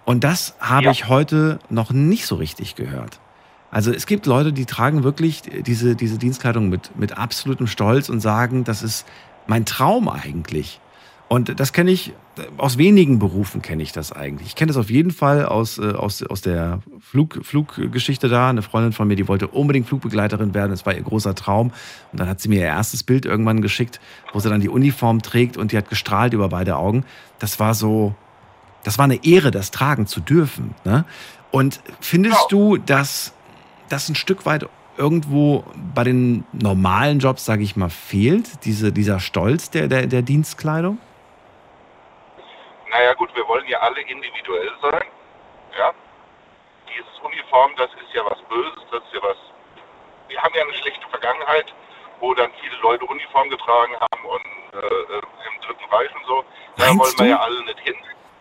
Und 0.04 0.24
das 0.24 0.54
habe 0.60 0.90
ich 0.90 1.08
heute 1.08 1.58
noch 1.68 1.90
nicht 1.92 2.26
so 2.26 2.36
richtig 2.36 2.74
gehört. 2.74 3.20
Also 3.70 3.92
es 3.92 4.06
gibt 4.06 4.26
Leute, 4.26 4.52
die 4.52 4.66
tragen 4.66 5.04
wirklich 5.04 5.42
diese, 5.42 5.94
diese 5.94 6.18
Dienstkleidung 6.18 6.68
mit, 6.68 6.96
mit 6.96 7.16
absolutem 7.16 7.66
Stolz 7.66 8.08
und 8.08 8.20
sagen, 8.20 8.64
das 8.64 8.82
ist 8.82 9.06
mein 9.46 9.64
Traum 9.64 10.08
eigentlich. 10.08 10.80
Und 11.32 11.60
das 11.60 11.72
kenne 11.72 11.92
ich, 11.92 12.12
aus 12.56 12.76
wenigen 12.76 13.20
Berufen 13.20 13.62
kenne 13.62 13.84
ich 13.84 13.92
das 13.92 14.10
eigentlich. 14.10 14.48
Ich 14.48 14.56
kenne 14.56 14.66
das 14.66 14.76
auf 14.76 14.90
jeden 14.90 15.12
Fall 15.12 15.46
aus, 15.46 15.78
äh, 15.78 15.92
aus, 15.92 16.24
aus 16.24 16.40
der 16.40 16.80
Flug, 16.98 17.38
Fluggeschichte 17.42 18.28
da. 18.28 18.50
Eine 18.50 18.62
Freundin 18.62 18.92
von 18.92 19.06
mir, 19.06 19.14
die 19.14 19.28
wollte 19.28 19.46
unbedingt 19.46 19.86
Flugbegleiterin 19.86 20.54
werden. 20.54 20.72
Das 20.72 20.86
war 20.86 20.92
ihr 20.92 21.02
großer 21.02 21.36
Traum. 21.36 21.68
Und 22.10 22.18
dann 22.18 22.28
hat 22.28 22.40
sie 22.40 22.48
mir 22.48 22.56
ihr 22.56 22.66
erstes 22.66 23.04
Bild 23.04 23.26
irgendwann 23.26 23.62
geschickt, 23.62 24.00
wo 24.32 24.40
sie 24.40 24.48
dann 24.48 24.60
die 24.60 24.68
Uniform 24.68 25.22
trägt 25.22 25.56
und 25.56 25.70
die 25.70 25.76
hat 25.76 25.88
gestrahlt 25.88 26.32
über 26.32 26.48
beide 26.48 26.74
Augen. 26.74 27.04
Das 27.38 27.60
war 27.60 27.74
so, 27.74 28.16
das 28.82 28.98
war 28.98 29.04
eine 29.04 29.24
Ehre, 29.24 29.52
das 29.52 29.70
tragen 29.70 30.08
zu 30.08 30.18
dürfen. 30.18 30.74
Ne? 30.84 31.04
Und 31.52 31.80
findest 32.00 32.50
du, 32.50 32.76
dass 32.76 33.34
das 33.88 34.08
ein 34.08 34.16
Stück 34.16 34.46
weit 34.46 34.68
irgendwo 34.96 35.62
bei 35.94 36.02
den 36.02 36.42
normalen 36.52 37.20
Jobs, 37.20 37.44
sage 37.44 37.62
ich 37.62 37.76
mal, 37.76 37.88
fehlt, 37.88 38.64
diese, 38.64 38.90
dieser 38.90 39.20
Stolz 39.20 39.70
der, 39.70 39.86
der, 39.86 40.08
der 40.08 40.22
Dienstkleidung? 40.22 40.98
Naja 42.90 43.14
gut, 43.14 43.34
wir 43.34 43.46
wollen 43.46 43.66
ja 43.68 43.78
alle 43.80 44.00
individuell 44.02 44.72
sein. 44.82 45.04
Ja. 45.78 45.92
Dieses 46.88 47.18
Uniform, 47.22 47.72
das 47.76 47.90
ist 47.94 48.12
ja 48.12 48.24
was 48.24 48.40
Böses, 48.48 48.82
das 48.90 49.02
ist 49.04 49.14
ja 49.14 49.22
was. 49.22 49.36
Wir 50.28 50.42
haben 50.42 50.54
ja 50.54 50.62
eine 50.62 50.74
schlechte 50.74 51.06
Vergangenheit, 51.08 51.72
wo 52.18 52.34
dann 52.34 52.50
viele 52.60 52.76
Leute 52.78 53.04
Uniform 53.04 53.48
getragen 53.48 53.94
haben 54.00 54.24
und 54.24 54.44
äh, 54.74 55.18
im 55.18 55.60
Dritten 55.62 55.84
Reich 55.90 56.14
und 56.14 56.26
so. 56.26 56.44
Da 56.76 56.86
Meinst 56.86 56.98
wollen 56.98 57.18
wir 57.18 57.24
du? 57.24 57.30
ja 57.30 57.40
alle 57.40 57.64
nicht 57.64 57.80
hin. 57.80 57.94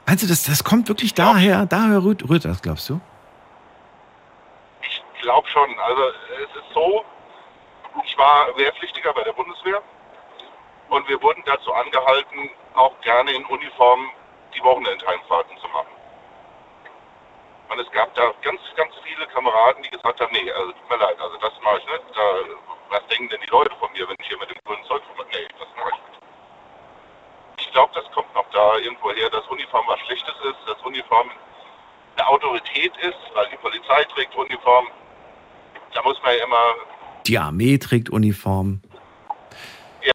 Meinst 0.07 0.23
du, 0.23 0.27
das, 0.27 0.43
das 0.43 0.63
kommt 0.63 0.87
wirklich 0.87 1.13
daher, 1.13 1.65
daher 1.67 2.03
rührt, 2.03 2.27
rührt 2.27 2.45
das, 2.45 2.61
glaubst 2.61 2.89
du? 2.89 2.99
Ich 4.81 5.03
glaube 5.21 5.47
schon. 5.49 5.77
Also 5.79 6.01
es 6.43 6.55
ist 6.55 6.73
so, 6.73 7.05
ich 8.03 8.17
war 8.17 8.47
Wehrpflichtiger 8.57 9.13
bei 9.13 9.21
der 9.23 9.33
Bundeswehr 9.33 9.81
und 10.89 11.07
wir 11.07 11.21
wurden 11.21 11.43
dazu 11.45 11.71
angehalten, 11.73 12.49
auch 12.73 12.99
gerne 13.01 13.31
in 13.31 13.45
Uniform 13.45 14.09
die 14.55 14.63
Wochenendheimfahrten 14.63 15.57
zu 15.57 15.67
machen. 15.69 15.93
Und 17.69 17.79
es 17.79 17.91
gab 17.91 18.13
da 18.15 18.33
ganz, 18.41 18.59
ganz 18.75 18.93
viele 19.03 19.27
Kameraden, 19.27 19.83
die 19.83 19.89
gesagt 19.89 20.19
haben, 20.19 20.31
nee, 20.33 20.51
also 20.51 20.71
tut 20.71 20.89
mir 20.89 20.97
leid, 20.97 21.19
also 21.19 21.37
das 21.37 21.53
mache 21.63 21.77
ich 21.79 21.85
nicht. 21.85 22.17
Da, 22.17 22.23
was 22.89 23.05
denken 23.07 23.29
denn 23.29 23.39
die 23.45 23.51
Leute 23.51 23.69
von 23.79 23.91
mir, 23.93 24.07
wenn 24.07 24.15
ich 24.19 24.27
hier 24.27 24.39
mit 24.39 24.49
dem 24.49 24.57
grünen 24.65 24.83
Zeug 24.85 25.01
komme? 25.05 25.27
Nee, 25.31 25.45
das 25.59 25.67
mache 25.77 25.91
ich 25.93 26.01
nicht. 26.09 26.19
Ich 27.59 27.71
glaube, 27.71 27.91
das 27.93 28.09
kommt 28.11 28.33
noch 28.33 28.49
da 28.51 28.77
irgendwo 28.77 29.11
her, 29.11 29.29
dass 29.29 29.45
Uniform 29.47 29.85
was 29.87 29.99
Schlechtes 30.01 30.33
ist, 30.49 30.57
dass 30.67 30.81
Uniform 30.83 31.29
eine 32.17 32.27
Autorität 32.27 32.91
ist, 32.97 33.19
weil 33.35 33.47
die 33.51 33.57
Polizei 33.57 34.03
trägt 34.15 34.35
Uniform. 34.35 34.87
Da 35.93 36.01
muss 36.01 36.19
man 36.23 36.35
ja 36.35 36.43
immer, 36.43 36.75
Die 37.27 37.37
Armee 37.37 37.77
trägt 37.77 38.09
Uniform. 38.09 38.81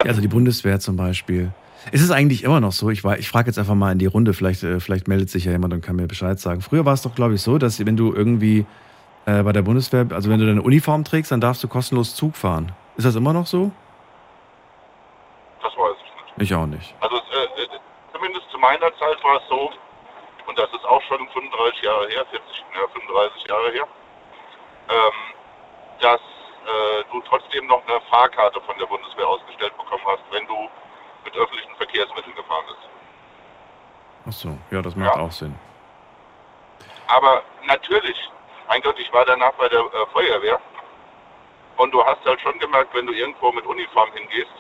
Also 0.01 0.21
die 0.21 0.29
Bundeswehr 0.29 0.81
zum 0.81 0.97
Beispiel. 0.97 1.53
Ist 1.93 2.03
es 2.03 2.11
eigentlich 2.11 2.45
immer 2.45 2.61
noch 2.61 2.73
so? 2.73 2.91
Ich, 2.91 3.05
war- 3.05 3.19
ich 3.19 3.29
frage 3.29 3.49
jetzt 3.49 3.59
einfach 3.59 3.75
mal 3.75 3.93
in 3.93 3.99
die 3.99 4.07
Runde, 4.07 4.33
vielleicht, 4.35 4.63
äh, 4.63 4.81
vielleicht 4.81 5.09
meldet 5.09 5.31
sich 5.31 5.45
ja 5.45 5.53
jemand 5.53 5.73
und 5.75 5.81
kann 5.83 5.97
mir 5.97 6.07
Bescheid 6.07 6.39
sagen. 6.41 6.61
Früher 6.61 6.85
war 6.85 6.95
es 6.95 7.03
doch, 7.03 7.15
glaube 7.15 7.35
ich, 7.35 7.43
so, 7.43 7.59
dass 7.59 7.85
wenn 7.85 7.97
du 7.97 8.15
irgendwie 8.15 8.67
äh, 9.27 9.43
bei 9.43 9.53
der 9.53 9.63
Bundeswehr, 9.63 10.07
also 10.11 10.31
wenn 10.31 10.41
du 10.41 10.47
deine 10.47 10.63
Uniform 10.63 11.05
trägst, 11.05 11.31
dann 11.33 11.41
darfst 11.41 11.63
du 11.63 11.69
kostenlos 11.69 12.15
Zug 12.15 12.37
fahren. 12.37 12.73
Ist 12.97 13.05
das 13.05 13.15
immer 13.17 13.33
noch 13.33 13.47
so? 13.47 13.71
das 15.63 15.73
weiß 15.77 15.97
ich 16.05 16.37
nicht. 16.39 16.51
Ich 16.51 16.55
auch 16.55 16.67
nicht. 16.67 16.95
Also 17.01 17.17
äh, 17.17 17.63
äh, 17.63 17.69
zumindest 18.13 18.51
zu 18.51 18.59
meiner 18.59 18.91
Zeit 18.99 19.19
war 19.25 19.37
es 19.37 19.43
so, 19.49 19.71
und 20.47 20.59
das 20.59 20.69
ist 20.73 20.85
auch 20.85 21.01
schon 21.09 21.19
35 21.33 21.83
Jahre 21.83 22.07
her, 22.09 22.25
40, 22.31 22.65
ja, 22.75 22.85
35 22.93 23.49
Jahre 23.49 23.71
her, 23.73 23.87
ähm, 24.89 25.17
dass 26.01 26.21
äh, 26.21 27.01
du 27.13 27.21
trotzdem 27.29 27.67
noch 27.67 27.81
eine 27.89 28.01
Fahrkarte 28.11 28.61
von 28.61 28.77
der 28.79 28.87
Bundeswehr 28.87 29.27
ausgestellt 29.27 29.73
bekommen 29.77 30.05
hast, 30.07 30.23
wenn 30.33 30.47
du 30.47 30.57
mit 31.25 31.35
öffentlichen 31.37 31.75
Verkehrsmitteln 31.77 32.35
gefahren 32.37 32.65
bist. 32.69 32.89
Ach 34.29 34.33
so, 34.33 34.59
ja, 34.71 34.83
das 34.83 34.97
macht 34.97 35.17
auch 35.19 35.33
Sinn. 35.33 35.55
Aber 37.09 37.43
natürlich, 37.67 38.17
mein 38.69 38.81
Gott, 38.83 38.99
ich 38.99 39.13
war 39.13 39.25
danach 39.25 39.53
bei 39.53 39.69
der 39.69 39.81
äh, 39.81 40.07
Feuerwehr 40.13 40.59
und 41.77 41.93
du 41.93 42.03
hast 42.05 42.25
halt 42.25 42.41
schon 42.41 42.59
gemerkt, 42.59 42.95
wenn 42.95 43.07
du 43.07 43.13
irgendwo 43.13 43.53
mit 43.53 43.67
Uniform 43.67 44.09
hingehst, 44.15 44.51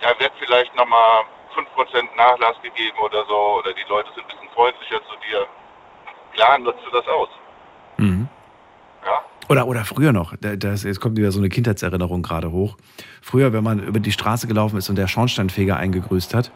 da 0.00 0.08
wird 0.20 0.32
vielleicht 0.38 0.74
nochmal 0.76 1.24
5% 1.54 2.16
Nachlass 2.16 2.60
gegeben 2.62 2.98
oder 2.98 3.24
so, 3.26 3.58
oder 3.60 3.72
die 3.72 3.84
Leute 3.88 4.10
sind 4.14 4.24
ein 4.24 4.28
bisschen 4.28 4.50
freundlicher 4.54 5.00
zu 5.04 5.14
dir. 5.26 5.46
Klar, 6.34 6.58
nutzt 6.58 6.84
du 6.84 6.90
das 6.90 7.06
aus. 7.08 7.28
Mhm. 7.96 8.28
Ja. 9.06 9.24
Oder, 9.48 9.66
oder 9.66 9.84
früher 9.86 10.12
noch, 10.12 10.34
da- 10.38 10.56
das, 10.56 10.82
jetzt 10.82 11.00
kommt 11.00 11.16
wieder 11.16 11.32
so 11.32 11.38
eine 11.38 11.48
Kindheitserinnerung 11.48 12.22
gerade 12.22 12.50
hoch. 12.52 12.76
Früher, 13.26 13.52
wenn 13.52 13.64
man 13.64 13.80
über 13.80 13.98
die 13.98 14.12
Straße 14.12 14.46
gelaufen 14.46 14.78
ist 14.78 14.88
und 14.88 14.94
der 14.94 15.08
Schornsteinfeger 15.08 15.76
eingegrüßt 15.76 16.32
hat, 16.32 16.52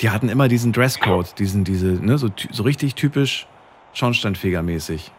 die 0.00 0.10
hatten 0.10 0.28
immer 0.28 0.48
diesen 0.48 0.72
Dresscode, 0.72 1.38
diesen, 1.38 1.62
diese, 1.62 1.86
ne, 2.04 2.18
so, 2.18 2.30
so 2.50 2.64
richtig 2.64 2.96
typisch 2.96 3.46
Schornsteinfeger-mäßig. 3.94 5.12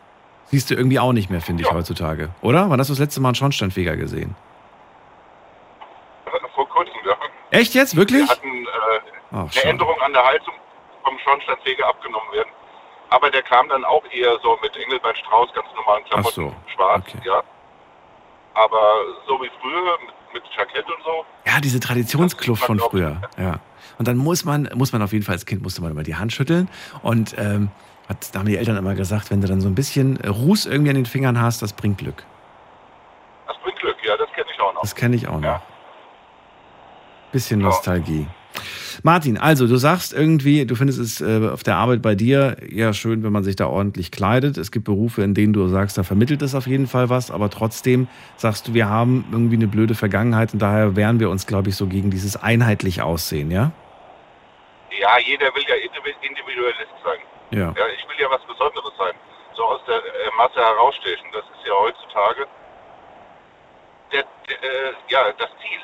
Siehst 0.47 0.69
du 0.69 0.75
irgendwie 0.75 0.99
auch 0.99 1.13
nicht 1.13 1.29
mehr, 1.29 1.39
finde 1.39 1.63
ich, 1.63 1.71
heutzutage. 1.71 2.27
Oder? 2.41 2.69
Wann 2.69 2.77
hast 2.77 2.89
du 2.89 2.91
das 2.91 2.99
letzte 2.99 3.21
Mal 3.21 3.29
einen 3.29 3.35
Schornsteinfeger 3.35 3.95
gesehen? 3.95 4.35
Vor 6.53 6.67
kurzem, 6.67 6.99
ja. 7.05 7.15
Echt 7.51 7.73
jetzt? 7.73 7.95
Wirklich? 7.95 8.27
Wir 8.27 8.35
hatten 8.35 8.65
äh, 8.65 8.67
Ach, 9.31 9.37
eine 9.39 9.51
schade. 9.53 9.69
Änderung 9.69 9.95
an 10.01 10.11
der 10.11 10.25
Heizung 10.25 10.55
vom 11.05 11.17
Schornsteinfeger 11.19 11.87
abgenommen 11.87 12.29
werden. 12.33 12.49
Aber 13.09 13.31
der 13.31 13.43
kam 13.43 13.69
dann 13.69 13.85
auch 13.85 14.03
eher 14.11 14.37
so 14.43 14.59
mit 14.61 14.75
Engelbert 14.75 15.17
Strauß 15.19 15.53
ganz 15.53 15.67
normalen 15.73 16.03
Klamotten, 16.03 16.27
Ach 16.27 16.33
so, 16.33 16.55
schwarz, 16.75 17.05
ja. 17.23 17.41
Aber 18.63 19.03
so 19.27 19.41
wie 19.41 19.49
früher 19.59 19.97
mit, 20.05 20.33
mit 20.33 20.43
Jackett 20.55 20.85
und 20.85 21.03
so, 21.03 21.25
Ja, 21.45 21.59
diese 21.59 21.79
Traditionskluft 21.79 22.63
von 22.63 22.79
früher. 22.79 23.21
Ja. 23.37 23.59
Und 23.97 24.07
dann 24.07 24.17
muss 24.17 24.45
man, 24.45 24.69
muss 24.75 24.93
man 24.93 25.01
auf 25.01 25.13
jeden 25.13 25.25
Fall 25.25 25.33
als 25.33 25.45
Kind 25.45 25.63
musste 25.63 25.81
man 25.81 25.91
immer 25.91 26.03
die 26.03 26.15
Hand 26.15 26.31
schütteln. 26.31 26.69
Und 27.01 27.35
ähm, 27.37 27.71
hat, 28.07 28.33
da 28.33 28.39
haben 28.39 28.45
die 28.45 28.57
Eltern 28.57 28.77
immer 28.77 28.93
gesagt, 28.93 29.31
wenn 29.31 29.41
du 29.41 29.47
dann 29.47 29.61
so 29.61 29.67
ein 29.67 29.75
bisschen 29.75 30.17
Ruß 30.17 30.65
irgendwie 30.67 30.89
an 30.91 30.95
den 30.95 31.05
Fingern 31.05 31.41
hast, 31.41 31.61
das 31.61 31.73
bringt 31.73 31.97
Glück. 31.97 32.23
das 33.47 33.57
bringt 33.63 33.79
Glück, 33.79 33.97
ja, 34.03 34.15
das 34.17 34.29
kenne 34.33 34.47
ich 34.53 34.61
auch 34.61 34.73
noch. 34.73 34.81
Das 34.81 34.95
kenne 34.95 35.15
ich 35.15 35.27
auch 35.27 35.39
noch. 35.39 35.61
Bisschen 37.31 37.61
Nostalgie. 37.61 38.27
Martin, 39.03 39.37
also 39.37 39.67
du 39.67 39.77
sagst 39.77 40.13
irgendwie, 40.13 40.65
du 40.65 40.75
findest 40.75 40.99
es 40.99 41.21
äh, 41.21 41.49
auf 41.51 41.63
der 41.63 41.75
Arbeit 41.75 42.01
bei 42.01 42.15
dir 42.15 42.57
ja 42.69 42.93
schön, 42.93 43.23
wenn 43.23 43.31
man 43.31 43.43
sich 43.43 43.55
da 43.55 43.67
ordentlich 43.67 44.11
kleidet. 44.11 44.57
Es 44.57 44.71
gibt 44.71 44.85
Berufe, 44.85 45.21
in 45.23 45.33
denen 45.33 45.53
du 45.53 45.67
sagst, 45.67 45.97
da 45.97 46.03
vermittelt 46.03 46.41
es 46.41 46.55
auf 46.55 46.67
jeden 46.67 46.87
Fall 46.87 47.09
was, 47.09 47.31
aber 47.31 47.49
trotzdem 47.49 48.07
sagst 48.37 48.67
du, 48.67 48.73
wir 48.73 48.89
haben 48.89 49.25
irgendwie 49.31 49.55
eine 49.55 49.67
blöde 49.67 49.95
Vergangenheit 49.95 50.53
und 50.53 50.61
daher 50.61 50.95
wehren 50.95 51.19
wir 51.19 51.29
uns, 51.29 51.47
glaube 51.47 51.69
ich, 51.69 51.75
so 51.75 51.87
gegen 51.87 52.11
dieses 52.11 52.35
einheitlich 52.41 53.01
Aussehen, 53.01 53.51
ja? 53.51 53.71
Ja, 54.99 55.17
jeder 55.19 55.47
will 55.55 55.63
ja 55.67 55.75
indivi- 55.75 56.19
Individualist 56.21 56.95
sein. 57.03 57.19
Ja. 57.51 57.73
Ja, 57.77 57.85
ich 57.95 58.03
will 58.07 58.19
ja 58.19 58.27
was 58.29 58.41
Besonderes 58.45 58.91
sein. 58.97 59.13
So 59.55 59.63
aus 59.63 59.81
der 59.87 59.97
äh, 59.97 60.31
Masse 60.37 60.59
herausstechen, 60.59 61.25
das 61.33 61.43
ist 61.43 61.67
ja 61.67 61.73
heutzutage 61.73 62.47
der, 64.11 64.23
der, 64.47 64.57
äh, 64.63 64.93
ja, 65.09 65.31
das 65.37 65.49
Ziel. 65.61 65.79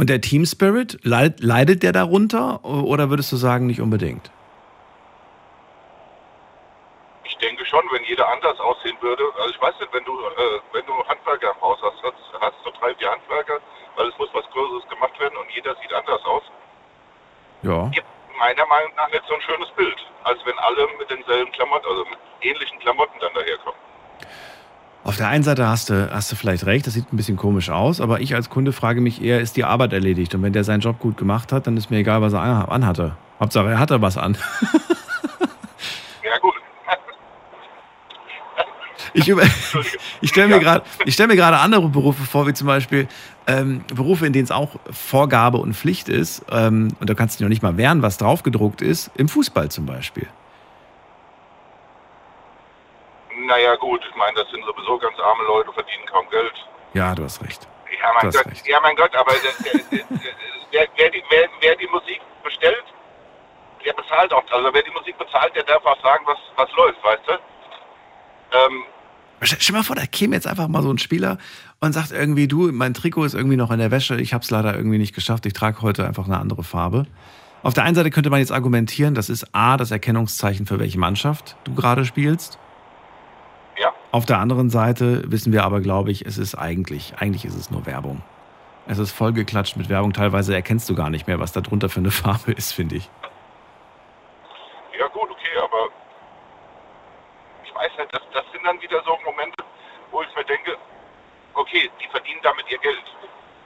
Und 0.00 0.08
der 0.08 0.22
Team 0.22 0.46
Spirit, 0.46 0.96
leid- 1.04 1.40
leidet 1.40 1.82
der 1.82 1.92
darunter 1.92 2.64
oder 2.64 3.10
würdest 3.10 3.30
du 3.32 3.36
sagen, 3.36 3.66
nicht 3.66 3.82
unbedingt? 3.82 4.30
Ich 7.24 7.36
denke 7.36 7.66
schon, 7.66 7.84
wenn 7.92 8.02
jeder 8.04 8.26
anders 8.32 8.58
aussehen 8.60 8.96
würde, 9.02 9.22
also 9.36 9.50
ich 9.50 9.60
weiß 9.60 9.74
nicht, 9.78 9.92
wenn 9.92 10.02
du, 10.04 10.12
äh, 10.16 10.60
wenn 10.72 10.86
du 10.86 10.94
Handwerker 11.06 11.52
im 11.52 11.60
Haus 11.60 11.78
hast, 11.82 12.02
hast, 12.02 12.16
hast 12.40 12.56
du 12.64 12.70
drei, 12.80 12.94
vier 12.94 13.10
Handwerker, 13.10 13.60
weil 13.96 14.08
es 14.08 14.16
muss 14.16 14.30
was 14.32 14.48
Größeres 14.52 14.88
gemacht 14.88 15.20
werden 15.20 15.36
und 15.36 15.50
jeder 15.54 15.76
sieht 15.82 15.92
anders 15.92 16.24
aus. 16.24 16.44
Ja. 17.60 17.90
Gibt 17.92 18.06
meiner 18.38 18.64
Meinung 18.72 18.92
nach 18.96 19.10
nicht 19.10 19.24
so 19.28 19.34
ein 19.34 19.42
schönes 19.42 19.68
Bild, 19.76 19.98
als 20.24 20.40
wenn 20.46 20.58
alle 20.60 20.88
mit 20.98 21.10
denselben 21.10 21.52
Klamotten, 21.52 21.86
also 21.86 22.06
mit 22.06 22.18
ähnlichen 22.40 22.78
Klamotten 22.78 23.20
dann 23.20 23.34
daherkommen. 23.34 23.78
Auf 25.02 25.16
der 25.16 25.28
einen 25.28 25.42
Seite 25.42 25.66
hast 25.66 25.88
du, 25.88 26.10
hast 26.12 26.30
du 26.30 26.36
vielleicht 26.36 26.66
recht, 26.66 26.86
das 26.86 26.92
sieht 26.94 27.10
ein 27.12 27.16
bisschen 27.16 27.36
komisch 27.36 27.70
aus, 27.70 28.00
aber 28.02 28.20
ich 28.20 28.34
als 28.34 28.50
Kunde 28.50 28.72
frage 28.72 29.00
mich 29.00 29.22
eher, 29.22 29.40
ist 29.40 29.56
die 29.56 29.64
Arbeit 29.64 29.92
erledigt? 29.94 30.34
Und 30.34 30.42
wenn 30.42 30.52
der 30.52 30.62
seinen 30.62 30.80
Job 30.80 30.98
gut 30.98 31.16
gemacht 31.16 31.52
hat, 31.52 31.66
dann 31.66 31.76
ist 31.78 31.90
mir 31.90 31.98
egal, 31.98 32.20
was 32.20 32.34
er 32.34 32.40
an- 32.42 32.66
anhatte. 32.66 33.16
Hauptsache, 33.40 33.70
er 33.70 33.78
hatte 33.78 34.00
was 34.02 34.16
an. 34.16 34.36
Ja 36.22 36.38
gut. 36.42 36.54
Ich, 39.14 39.26
über- 39.26 39.42
ich 40.20 40.28
stelle 40.30 40.48
mir 40.48 40.60
gerade 40.60 40.84
stell 41.08 41.40
andere 41.40 41.88
Berufe 41.88 42.22
vor, 42.24 42.46
wie 42.46 42.52
zum 42.52 42.66
Beispiel 42.66 43.08
ähm, 43.46 43.82
Berufe, 43.94 44.26
in 44.26 44.34
denen 44.34 44.44
es 44.44 44.50
auch 44.50 44.76
Vorgabe 44.90 45.56
und 45.58 45.74
Pflicht 45.74 46.10
ist, 46.10 46.44
ähm, 46.52 46.88
und 47.00 47.08
da 47.08 47.14
kannst 47.14 47.34
du 47.34 47.38
dich 47.38 47.44
noch 47.44 47.48
nicht 47.48 47.62
mal 47.62 47.78
wehren, 47.78 48.02
was 48.02 48.18
draufgedruckt 48.18 48.82
ist, 48.82 49.10
im 49.16 49.28
Fußball 49.28 49.70
zum 49.70 49.86
Beispiel. 49.86 50.26
Naja 53.50 53.74
gut, 53.74 54.00
ich 54.08 54.14
meine, 54.14 54.36
das 54.36 54.48
sind 54.52 54.64
sowieso 54.64 54.96
ganz 54.98 55.18
arme 55.18 55.42
Leute, 55.42 55.72
verdienen 55.72 56.06
kaum 56.06 56.24
Geld. 56.30 56.54
Ja, 56.94 57.16
du 57.16 57.24
hast 57.24 57.42
recht. 57.42 57.66
Ja, 58.00 58.12
mein 58.14 58.30
Gott, 58.30 58.46
ja, 58.64 58.80
mein 58.80 58.94
Gott, 58.94 59.14
aber 59.16 59.32
der, 59.32 60.06
wer, 60.70 61.10
die, 61.10 61.22
wer, 61.28 61.48
wer 61.60 61.74
die 61.74 61.88
Musik 61.88 62.20
bestellt, 62.44 62.84
der 63.84 63.92
bezahlt 63.94 64.32
auch. 64.32 64.44
Also 64.52 64.72
wer 64.72 64.82
die 64.82 64.92
Musik 64.92 65.18
bezahlt, 65.18 65.54
der 65.56 65.64
darf 65.64 65.84
auch 65.84 66.00
sagen, 66.00 66.24
was, 66.26 66.38
was 66.54 66.70
läuft, 66.76 67.02
weißt 67.02 67.22
du? 67.26 67.32
Ähm, 68.56 68.84
Stell 69.42 69.58
dir 69.58 69.72
mal 69.72 69.82
vor, 69.82 69.96
da 69.96 70.06
käme 70.06 70.36
jetzt 70.36 70.46
einfach 70.46 70.68
mal 70.68 70.82
so 70.82 70.92
ein 70.92 70.98
Spieler 70.98 71.38
und 71.80 71.92
sagt 71.92 72.12
irgendwie, 72.12 72.46
du, 72.46 72.70
mein 72.70 72.94
Trikot 72.94 73.24
ist 73.24 73.34
irgendwie 73.34 73.56
noch 73.56 73.72
in 73.72 73.80
der 73.80 73.90
Wäsche, 73.90 74.20
ich 74.20 74.32
habe 74.32 74.44
es 74.44 74.50
leider 74.50 74.76
irgendwie 74.76 74.98
nicht 74.98 75.14
geschafft, 75.14 75.44
ich 75.46 75.54
trage 75.54 75.82
heute 75.82 76.06
einfach 76.06 76.26
eine 76.26 76.38
andere 76.38 76.62
Farbe. 76.62 77.06
Auf 77.64 77.74
der 77.74 77.82
einen 77.82 77.96
Seite 77.96 78.10
könnte 78.10 78.30
man 78.30 78.38
jetzt 78.38 78.52
argumentieren, 78.52 79.16
das 79.16 79.28
ist 79.28 79.52
A, 79.54 79.76
das 79.76 79.90
Erkennungszeichen 79.90 80.66
für 80.66 80.78
welche 80.78 81.00
Mannschaft 81.00 81.56
du 81.64 81.74
gerade 81.74 82.04
spielst. 82.04 82.60
Auf 84.12 84.26
der 84.26 84.38
anderen 84.38 84.70
Seite 84.70 85.22
wissen 85.30 85.52
wir 85.52 85.62
aber, 85.62 85.80
glaube 85.80 86.10
ich, 86.10 86.26
es 86.26 86.36
ist 86.36 86.56
eigentlich, 86.56 87.14
eigentlich 87.18 87.44
ist 87.44 87.54
es 87.54 87.70
nur 87.70 87.86
Werbung. 87.86 88.22
Es 88.88 88.98
ist 88.98 89.12
vollgeklatscht 89.12 89.76
mit 89.76 89.88
Werbung. 89.88 90.12
Teilweise 90.12 90.52
erkennst 90.52 90.90
du 90.90 90.96
gar 90.96 91.10
nicht 91.10 91.28
mehr, 91.28 91.38
was 91.38 91.52
da 91.52 91.60
drunter 91.60 91.88
für 91.88 92.00
eine 92.00 92.10
Farbe 92.22 92.50
ist, 92.50 92.72
finde 92.72 92.96
ich. 92.96 93.08
Ja 94.98 95.06
gut, 95.06 95.30
okay, 95.30 95.56
aber 95.62 95.90
ich 97.64 97.72
weiß 97.72 97.92
halt, 97.98 98.12
das, 98.12 98.22
das 98.34 98.44
sind 98.52 98.64
dann 98.64 98.82
wieder 98.82 99.00
so 99.04 99.16
Momente, 99.24 99.62
wo 100.10 100.22
ich 100.22 100.34
mir 100.34 100.44
denke, 100.44 100.76
okay, 101.54 101.88
die 102.02 102.08
verdienen 102.08 102.40
damit 102.42 102.64
ihr 102.68 102.78
Geld. 102.78 103.04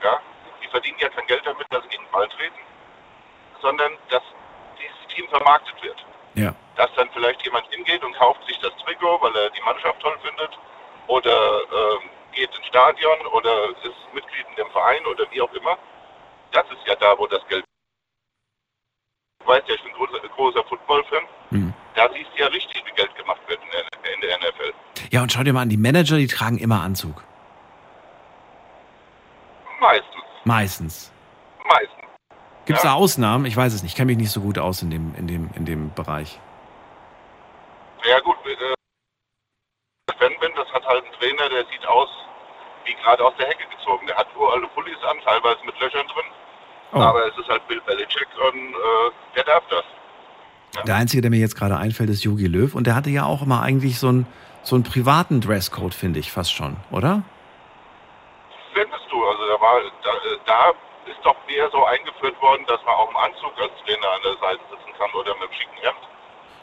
Ja? 0.02 0.20
Die 0.62 0.68
verdienen 0.68 0.98
ja 1.00 1.08
kein 1.08 1.26
Geld 1.26 1.42
damit, 1.46 1.66
dass 1.70 1.82
sie 1.84 1.88
gegen 1.88 2.04
den 2.04 2.12
Ball 2.12 2.28
treten, 2.28 2.60
sondern 3.62 3.92
dass 4.10 4.22
dieses 4.76 5.14
Team 5.14 5.26
vermarktet 5.30 5.82
wird. 5.82 6.04
Ja. 6.34 6.54
Dass 6.76 6.90
dann 6.96 7.08
vielleicht 7.12 7.42
jemand 7.44 7.66
hingeht 7.70 8.02
und 8.04 8.14
kauft 8.16 8.44
sich 8.46 8.58
das 8.58 8.72
Trikot, 8.84 9.20
weil 9.20 9.34
er 9.36 9.50
die 9.50 9.62
Mannschaft 9.62 10.00
toll 10.00 10.16
findet, 10.22 10.58
oder 11.06 11.60
ähm, 11.60 12.10
geht 12.32 12.50
ins 12.56 12.66
Stadion 12.66 13.26
oder 13.32 13.70
ist 13.82 14.14
Mitglied 14.14 14.46
in 14.50 14.56
dem 14.56 14.70
Verein 14.70 15.04
oder 15.06 15.24
wie 15.30 15.40
auch 15.40 15.52
immer. 15.52 15.78
Das 16.52 16.64
ist 16.70 16.86
ja 16.86 16.94
da, 16.96 17.16
wo 17.18 17.26
das 17.26 17.46
Geld. 17.48 17.64
Du 19.40 19.46
weißt 19.46 19.68
ja, 19.68 19.74
ich 19.74 19.82
bin 19.82 19.92
großer, 19.92 20.28
großer 20.28 20.64
Football-Fan. 20.64 21.24
Mhm. 21.50 21.74
Da 21.94 22.08
siehst 22.12 22.30
du 22.34 22.42
ja 22.42 22.48
richtig, 22.48 22.82
wie 22.86 22.92
Geld 22.92 23.14
gemacht 23.16 23.40
wird 23.46 23.60
in 23.62 23.70
der, 23.70 24.14
in 24.14 24.20
der 24.20 24.38
NFL. 24.38 24.72
Ja, 25.10 25.22
und 25.22 25.32
schau 25.32 25.42
dir 25.42 25.52
mal 25.52 25.62
an, 25.62 25.68
die 25.68 25.76
Manager, 25.76 26.16
die 26.16 26.26
tragen 26.26 26.58
immer 26.58 26.80
Anzug. 26.82 27.22
Meistens. 29.80 30.24
Meistens. 30.44 31.12
Meistens. 31.66 32.03
Gibt 32.66 32.78
es 32.78 32.84
Ja. 32.84 32.90
da 32.90 32.94
Ausnahmen? 32.96 33.44
Ich 33.46 33.56
weiß 33.56 33.72
es 33.74 33.82
nicht. 33.82 33.92
Ich 33.92 33.96
kenne 33.96 34.06
mich 34.06 34.16
nicht 34.18 34.30
so 34.30 34.40
gut 34.40 34.58
aus 34.58 34.82
in 34.82 34.90
dem, 34.90 35.14
in 35.16 35.26
dem, 35.26 35.50
in 35.54 35.64
dem 35.64 35.92
Bereich. 35.94 36.38
Ja 38.04 38.20
gut, 38.20 38.36
äh, 38.46 38.74
Fan 40.18 40.32
bin, 40.40 40.50
das 40.56 40.68
hat 40.72 40.84
halt 40.86 41.04
einen 41.04 41.12
Trainer, 41.14 41.48
der 41.48 41.64
sieht 41.70 41.86
aus 41.86 42.08
wie 42.84 42.94
gerade 42.94 43.24
aus 43.24 43.32
der 43.38 43.46
Hecke 43.48 43.64
gezogen. 43.76 44.06
Der 44.06 44.16
hat 44.16 44.26
uralte 44.36 44.66
Pullis 44.68 44.96
an, 45.10 45.16
teilweise 45.24 45.58
mit 45.64 45.78
Löchern 45.80 46.06
drin. 46.06 46.24
Oh. 46.92 46.98
Aber 47.00 47.26
es 47.26 47.36
ist 47.38 47.48
halt 47.48 47.66
Bill 47.66 47.80
Belichick 47.86 48.28
und 48.48 48.56
äh, 48.74 49.10
der 49.36 49.44
darf 49.44 49.62
das. 49.70 49.84
Der 50.86 50.96
Einzige, 50.96 51.22
der 51.22 51.30
mir 51.30 51.38
jetzt 51.38 51.56
gerade 51.56 51.76
einfällt, 51.76 52.10
ist 52.10 52.24
Jogi 52.24 52.46
Löw. 52.46 52.74
Und 52.74 52.86
der 52.86 52.94
hatte 52.94 53.08
ja 53.10 53.24
auch 53.24 53.42
immer 53.42 53.62
eigentlich 53.62 53.98
so 53.98 54.08
einen, 54.08 54.26
so 54.62 54.74
einen 54.74 54.84
privaten 54.84 55.40
Dresscode, 55.40 55.94
finde 55.94 56.18
ich, 56.20 56.30
fast 56.32 56.52
schon, 56.52 56.76
oder? 56.90 57.22
Findest 58.74 59.04
du, 59.10 59.24
also 59.24 59.46
da 59.46 59.60
war 59.60 59.80
da, 60.02 60.10
äh, 60.10 60.38
da 60.44 60.72
ist 61.06 61.18
doch 61.22 61.36
mehr 61.46 61.68
so 61.70 61.84
eingeführt 61.84 62.40
worden, 62.40 62.64
dass 62.66 62.80
man 62.84 62.94
auch 62.94 63.10
im 63.10 63.16
Anzug 63.16 63.52
als 63.60 63.72
Trainer 63.84 64.10
an 64.10 64.20
der 64.24 64.36
Seite 64.40 64.60
sitzen 64.70 64.92
kann 64.98 65.10
oder 65.12 65.34
mit 65.34 65.50
dem 65.50 65.52
schicken 65.54 65.76
Hemd. 65.82 65.98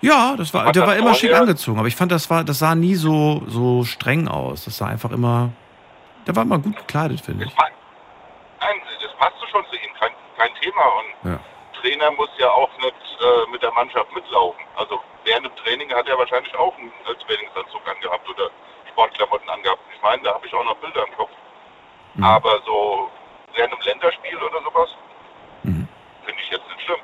Ja, 0.02 0.36
das 0.36 0.54
war, 0.54 0.64
der 0.72 0.74
das 0.74 0.88
war 0.88 0.96
immer 0.96 1.14
schick 1.14 1.34
angezogen. 1.34 1.78
Aber 1.78 1.88
ich 1.88 1.96
fand, 1.96 2.12
das, 2.12 2.30
war, 2.30 2.44
das 2.44 2.60
sah 2.60 2.74
nie 2.76 2.96
so, 2.96 3.44
so 3.48 3.84
streng 3.84 4.28
aus. 4.28 4.66
Das 4.66 4.78
sah 4.78 4.88
einfach 4.88 5.12
immer. 5.12 5.50
Der 6.26 6.36
war 6.36 6.44
immer 6.44 6.58
gut 6.60 6.76
gekleidet, 6.76 7.22
finde 7.22 7.46
ich. 7.46 7.56
Nein, 7.56 8.82
das 9.02 9.14
passt 9.18 9.36
schon 9.52 9.66
zu 9.70 9.76
ihm, 9.76 9.94
kein, 10.00 10.12
kein 10.38 10.54
Thema. 10.62 10.82
Und 10.98 11.32
Ja. 11.32 11.40
Trainer 11.82 12.12
muss 12.12 12.30
ja 12.38 12.50
auch 12.50 12.70
nicht 12.78 12.96
äh, 13.22 13.52
mit 13.52 13.62
der 13.62 13.72
Mannschaft 13.74 14.14
mitlaufen. 14.14 14.62
Also 14.76 15.00
während 15.24 15.46
dem 15.48 15.56
Training 15.58 15.92
hat 15.94 16.08
er 16.08 16.18
wahrscheinlich 16.18 16.56
auch 16.56 16.76
einen 16.78 16.90
äh, 16.90 17.16
Trainingsanzug 17.26 17.82
angehabt 17.88 18.28
oder 18.30 18.50
Sportklamotten 18.92 19.50
angehabt. 19.50 19.82
Ich 19.96 20.02
meine, 20.02 20.22
da 20.24 20.34
habe 20.34 20.46
ich 20.46 20.54
auch 20.54 20.64
noch 20.64 20.76
Bilder 20.78 21.06
im 21.08 21.16
Kopf. 21.16 21.32
Mhm. 22.16 22.24
Aber 22.24 22.62
so 22.66 23.10
während 23.56 23.74
einem 23.74 23.82
Länderspiel 23.84 24.38
oder 24.38 24.62
sowas, 24.64 24.90
Mhm. 25.64 25.88
finde 26.26 26.42
ich 26.44 26.52
jetzt 26.52 26.64
nicht 26.70 26.86
schlimm. 26.86 26.98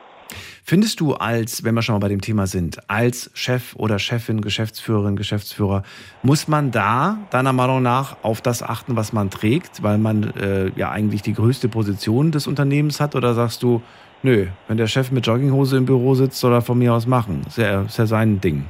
Findest 0.64 1.00
du 1.00 1.14
als, 1.14 1.64
wenn 1.64 1.76
wir 1.76 1.82
schon 1.82 1.96
mal 1.96 2.00
bei 2.00 2.10
dem 2.10 2.20
Thema 2.22 2.46
sind, 2.48 2.90
als 2.90 3.32
Chef 3.34 3.76
oder 3.78 4.00
Chefin, 4.00 4.42
Geschäftsführerin, 4.42 5.16
Geschäftsführer, 5.16 5.84
muss 6.24 6.48
man 6.48 6.72
da 6.72 7.20
deiner 7.30 7.54
Meinung 7.54 7.82
nach 7.82 8.18
auf 8.22 8.42
das 8.42 8.62
achten, 8.62 8.96
was 8.98 9.14
man 9.14 9.30
trägt, 9.30 9.82
weil 9.84 9.98
man 9.98 10.36
äh, 10.36 10.72
ja 10.76 10.90
eigentlich 10.92 11.22
die 11.22 11.34
größte 11.34 11.70
Position 11.70 12.32
des 12.32 12.48
Unternehmens 12.48 13.00
hat? 13.00 13.16
Oder 13.16 13.34
sagst 13.34 13.64
du, 13.64 13.82
nö, 14.24 14.48
wenn 14.68 14.76
der 14.78 14.88
Chef 14.88 15.10
mit 15.12 15.26
Jogginghose 15.26 15.78
im 15.78 15.86
Büro 15.86 16.16
sitzt, 16.16 16.40
soll 16.40 16.52
er 16.54 16.62
von 16.62 16.78
mir 16.78 16.94
aus 16.94 17.06
machen? 17.08 17.44
Ist 17.48 17.58
ja, 17.60 17.84
ist 17.84 17.98
ja 17.98 18.06
sein 18.06 18.42
Ding. 18.42 18.66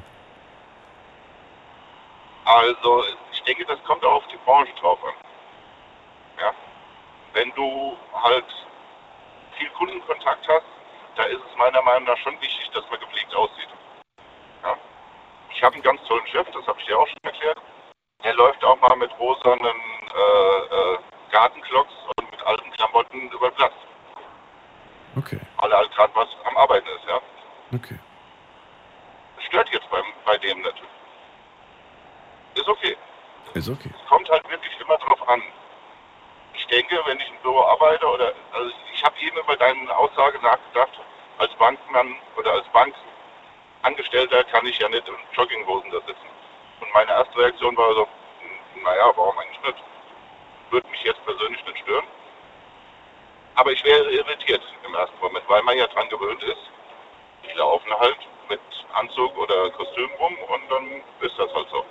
Also 2.45 3.03
ich 3.33 3.41
denke, 3.43 3.65
das 3.67 3.83
kommt 3.85 4.03
auch 4.03 4.17
auf 4.17 4.23
die 4.31 4.37
Branche 4.45 4.71
drauf 4.79 4.99
an. 5.03 5.26
Wenn 7.37 7.53
du 7.53 7.95
halt 8.15 8.45
viel 9.59 9.69
Kundenkontakt 9.77 10.47
hast, 10.47 10.65
da 11.15 11.23
ist 11.25 11.39
es 11.47 11.55
meiner 11.55 11.83
Meinung 11.83 12.05
nach 12.05 12.17
schon 12.17 12.33
wichtig, 12.41 12.67
dass 12.73 12.83
man 12.89 12.99
gepflegt 12.99 13.35
aussieht. 13.35 13.69
Ja. 14.63 14.75
Ich 15.51 15.61
habe 15.61 15.75
einen 15.75 15.83
ganz 15.83 16.01
tollen 16.07 16.25
Chef, 16.25 16.47
das 16.51 16.65
habe 16.65 16.79
ich 16.79 16.87
dir 16.87 16.97
auch 16.97 17.05
schon 17.05 17.17
erklärt. 17.21 17.59
Der 18.23 18.33
läuft 18.33 18.63
auch 18.65 18.79
mal 18.81 18.95
mit 18.95 19.11
rosanen 19.19 19.61
äh, 19.61 20.75
äh, 20.75 20.97
Gartenklocks 21.31 21.93
und 22.17 22.31
mit 22.31 22.41
alten 22.41 22.71
Klamotten 22.71 23.29
über 23.29 23.51
den 23.51 23.55
Platz, 23.55 23.73
Okay, 25.15 25.39
weil 25.57 25.71
er 25.71 25.77
halt 25.77 25.91
gerade 25.91 26.15
was 26.15 26.29
am 26.43 26.57
Arbeiten 26.57 26.87
ist. 26.87 27.07
Ja. 27.07 27.21
okay. 27.75 27.99
Das 29.35 29.45
stört 29.45 29.69
jetzt 29.69 29.87
beim, 29.91 30.05
bei 30.25 30.39
dem 30.39 30.59
nicht. 30.63 30.81
Ist 32.55 32.67
okay. 32.67 32.97
Ist 33.53 33.69
okay. 33.69 33.91
Es 33.93 34.09
kommt 34.09 34.27
halt 34.27 34.49
wirklich 34.49 34.73
immer 34.81 34.97
drauf 34.97 35.29
an. 35.29 35.43
Denke, 36.69 37.01
wenn 37.05 37.19
ich 37.19 37.29
im 37.29 37.37
Büro 37.41 37.61
arbeite 37.61 38.05
oder 38.05 38.33
also 38.51 38.71
ich 38.93 39.03
habe 39.03 39.15
eben 39.21 39.37
über 39.37 39.55
deine 39.55 39.95
Aussage 39.97 40.37
nachgedacht, 40.39 40.99
als 41.37 41.53
Bankmann 41.55 42.15
oder 42.35 42.51
als 42.53 42.65
Bankangestellter 43.81 44.43
kann 44.45 44.65
ich 44.65 44.77
ja 44.79 44.89
nicht 44.89 45.07
in 45.07 45.15
Jogginghosen 45.33 45.91
da 45.91 45.99
sitzen. 46.01 46.27
Und 46.81 46.93
meine 46.93 47.11
erste 47.11 47.37
Reaktion 47.37 47.77
war 47.77 47.93
so, 47.93 48.01
hm, 48.01 48.83
naja, 48.83 49.11
warum 49.15 49.37
eigentlich 49.37 49.61
nicht? 49.61 49.83
Würde 50.71 50.89
mich 50.89 51.03
jetzt 51.03 51.23
persönlich 51.25 51.63
nicht 51.65 51.79
stören. 51.79 52.05
Aber 53.55 53.71
ich 53.71 53.83
wäre 53.83 54.11
irritiert 54.11 54.61
im 54.85 54.93
ersten 54.93 55.19
Moment, 55.19 55.47
weil 55.47 55.63
man 55.63 55.77
ja 55.77 55.87
dran 55.87 56.09
gewöhnt 56.09 56.43
ist. 56.43 56.69
Die 57.45 57.57
laufen 57.57 57.91
halt 57.97 58.17
mit 58.49 58.59
Anzug 58.93 59.35
oder 59.37 59.69
Kostüm 59.71 60.09
rum 60.19 60.37
und 60.49 60.69
dann 60.69 61.03
ist 61.21 61.37
das 61.39 61.53
halt 61.53 61.69
so. 61.69 61.85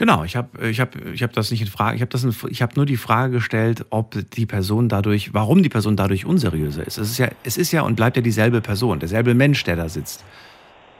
Genau, 0.00 0.24
ich 0.24 0.34
habe 0.34 0.70
ich 0.70 0.80
hab, 0.80 0.96
ich 0.96 1.22
hab 1.22 1.34
das 1.34 1.50
nicht 1.50 1.60
in 1.60 1.66
Frage, 1.66 1.94
ich 1.94 2.00
habe 2.00 2.08
das 2.08 2.24
in, 2.24 2.34
ich 2.48 2.62
habe 2.62 2.72
nur 2.74 2.86
die 2.86 2.96
Frage 2.96 3.34
gestellt, 3.34 3.84
ob 3.90 4.16
die 4.30 4.46
Person 4.46 4.88
dadurch, 4.88 5.34
warum 5.34 5.62
die 5.62 5.68
Person 5.68 5.94
dadurch 5.94 6.24
unseriöser 6.24 6.86
ist. 6.86 6.96
Es 6.96 7.10
ist 7.10 7.18
ja, 7.18 7.28
es 7.44 7.58
ist 7.58 7.70
ja 7.70 7.82
und 7.82 7.96
bleibt 7.96 8.16
ja 8.16 8.22
dieselbe 8.22 8.62
Person, 8.62 8.98
derselbe 8.98 9.34
Mensch, 9.34 9.62
der 9.64 9.76
da 9.76 9.90
sitzt. 9.90 10.24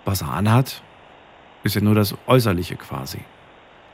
Was 0.05 0.21
er 0.21 0.35
anhat, 0.35 0.83
ist 1.65 1.77
ja 1.77 1.81
nur 1.81 1.95
das 1.95 2.15
Äußerliche 2.27 2.77
quasi. 2.77 3.21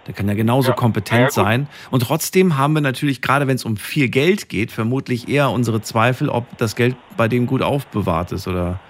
Der 0.09 0.15
kann 0.15 0.27
ja 0.27 0.35
genauso 0.35 0.71
Ja, 0.71 0.75
kompetent 0.75 1.27
ja, 1.27 1.31
sein. 1.31 1.69
Und 1.93 2.03
trotzdem 2.03 2.59
haben 2.59 2.73
wir 2.73 2.81
natürlich, 2.81 3.23
gerade 3.23 3.47
wenn 3.47 3.55
es 3.55 3.65
um 3.65 3.77
viel 3.77 4.09
Geld 4.09 4.49
geht, 4.49 4.73
vermutlich 4.73 5.29
eher 5.29 5.51
unsere 5.51 5.83
Zweifel, 5.83 6.29
ob 6.29 6.59
das 6.59 6.75
Geld 6.75 6.97
bei 7.17 7.29
dem 7.29 7.47
gut 7.47 7.63
aufbewahrt 7.63 8.33
ist 8.33 8.49
oder 8.49 8.81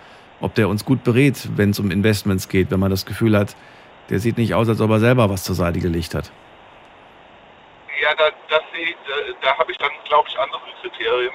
ob 0.41 0.55
der 0.55 0.71
uns 0.71 0.87
gut 0.87 1.05
berät, 1.05 1.51
wenn 1.57 1.71
es 1.71 1.79
um 1.79 1.91
Investments 1.91 2.49
geht, 2.49 2.71
wenn 2.71 2.81
man 2.81 2.91
das 2.91 3.05
Gefühl 3.05 3.37
hat, 3.37 3.55
der 4.11 4.19
sieht 4.19 4.39
nicht 4.39 4.55
aus, 4.55 4.69
als 4.69 4.81
ob 4.81 4.91
er 4.91 5.01
selber 5.01 5.29
was 5.31 5.45
zur 5.45 5.55
Seite 5.55 5.81
gelegt 5.81 6.15
hat. 6.15 6.31
Ja, 8.01 8.15
da, 8.15 8.31
das 8.49 8.63
da, 9.07 9.15
da 9.41 9.59
habe 9.59 9.73
ich 9.73 9.79
dann, 9.79 9.91
glaube 10.05 10.29
ich, 10.29 10.39
andere 10.39 10.61
Kriterien. 10.81 11.33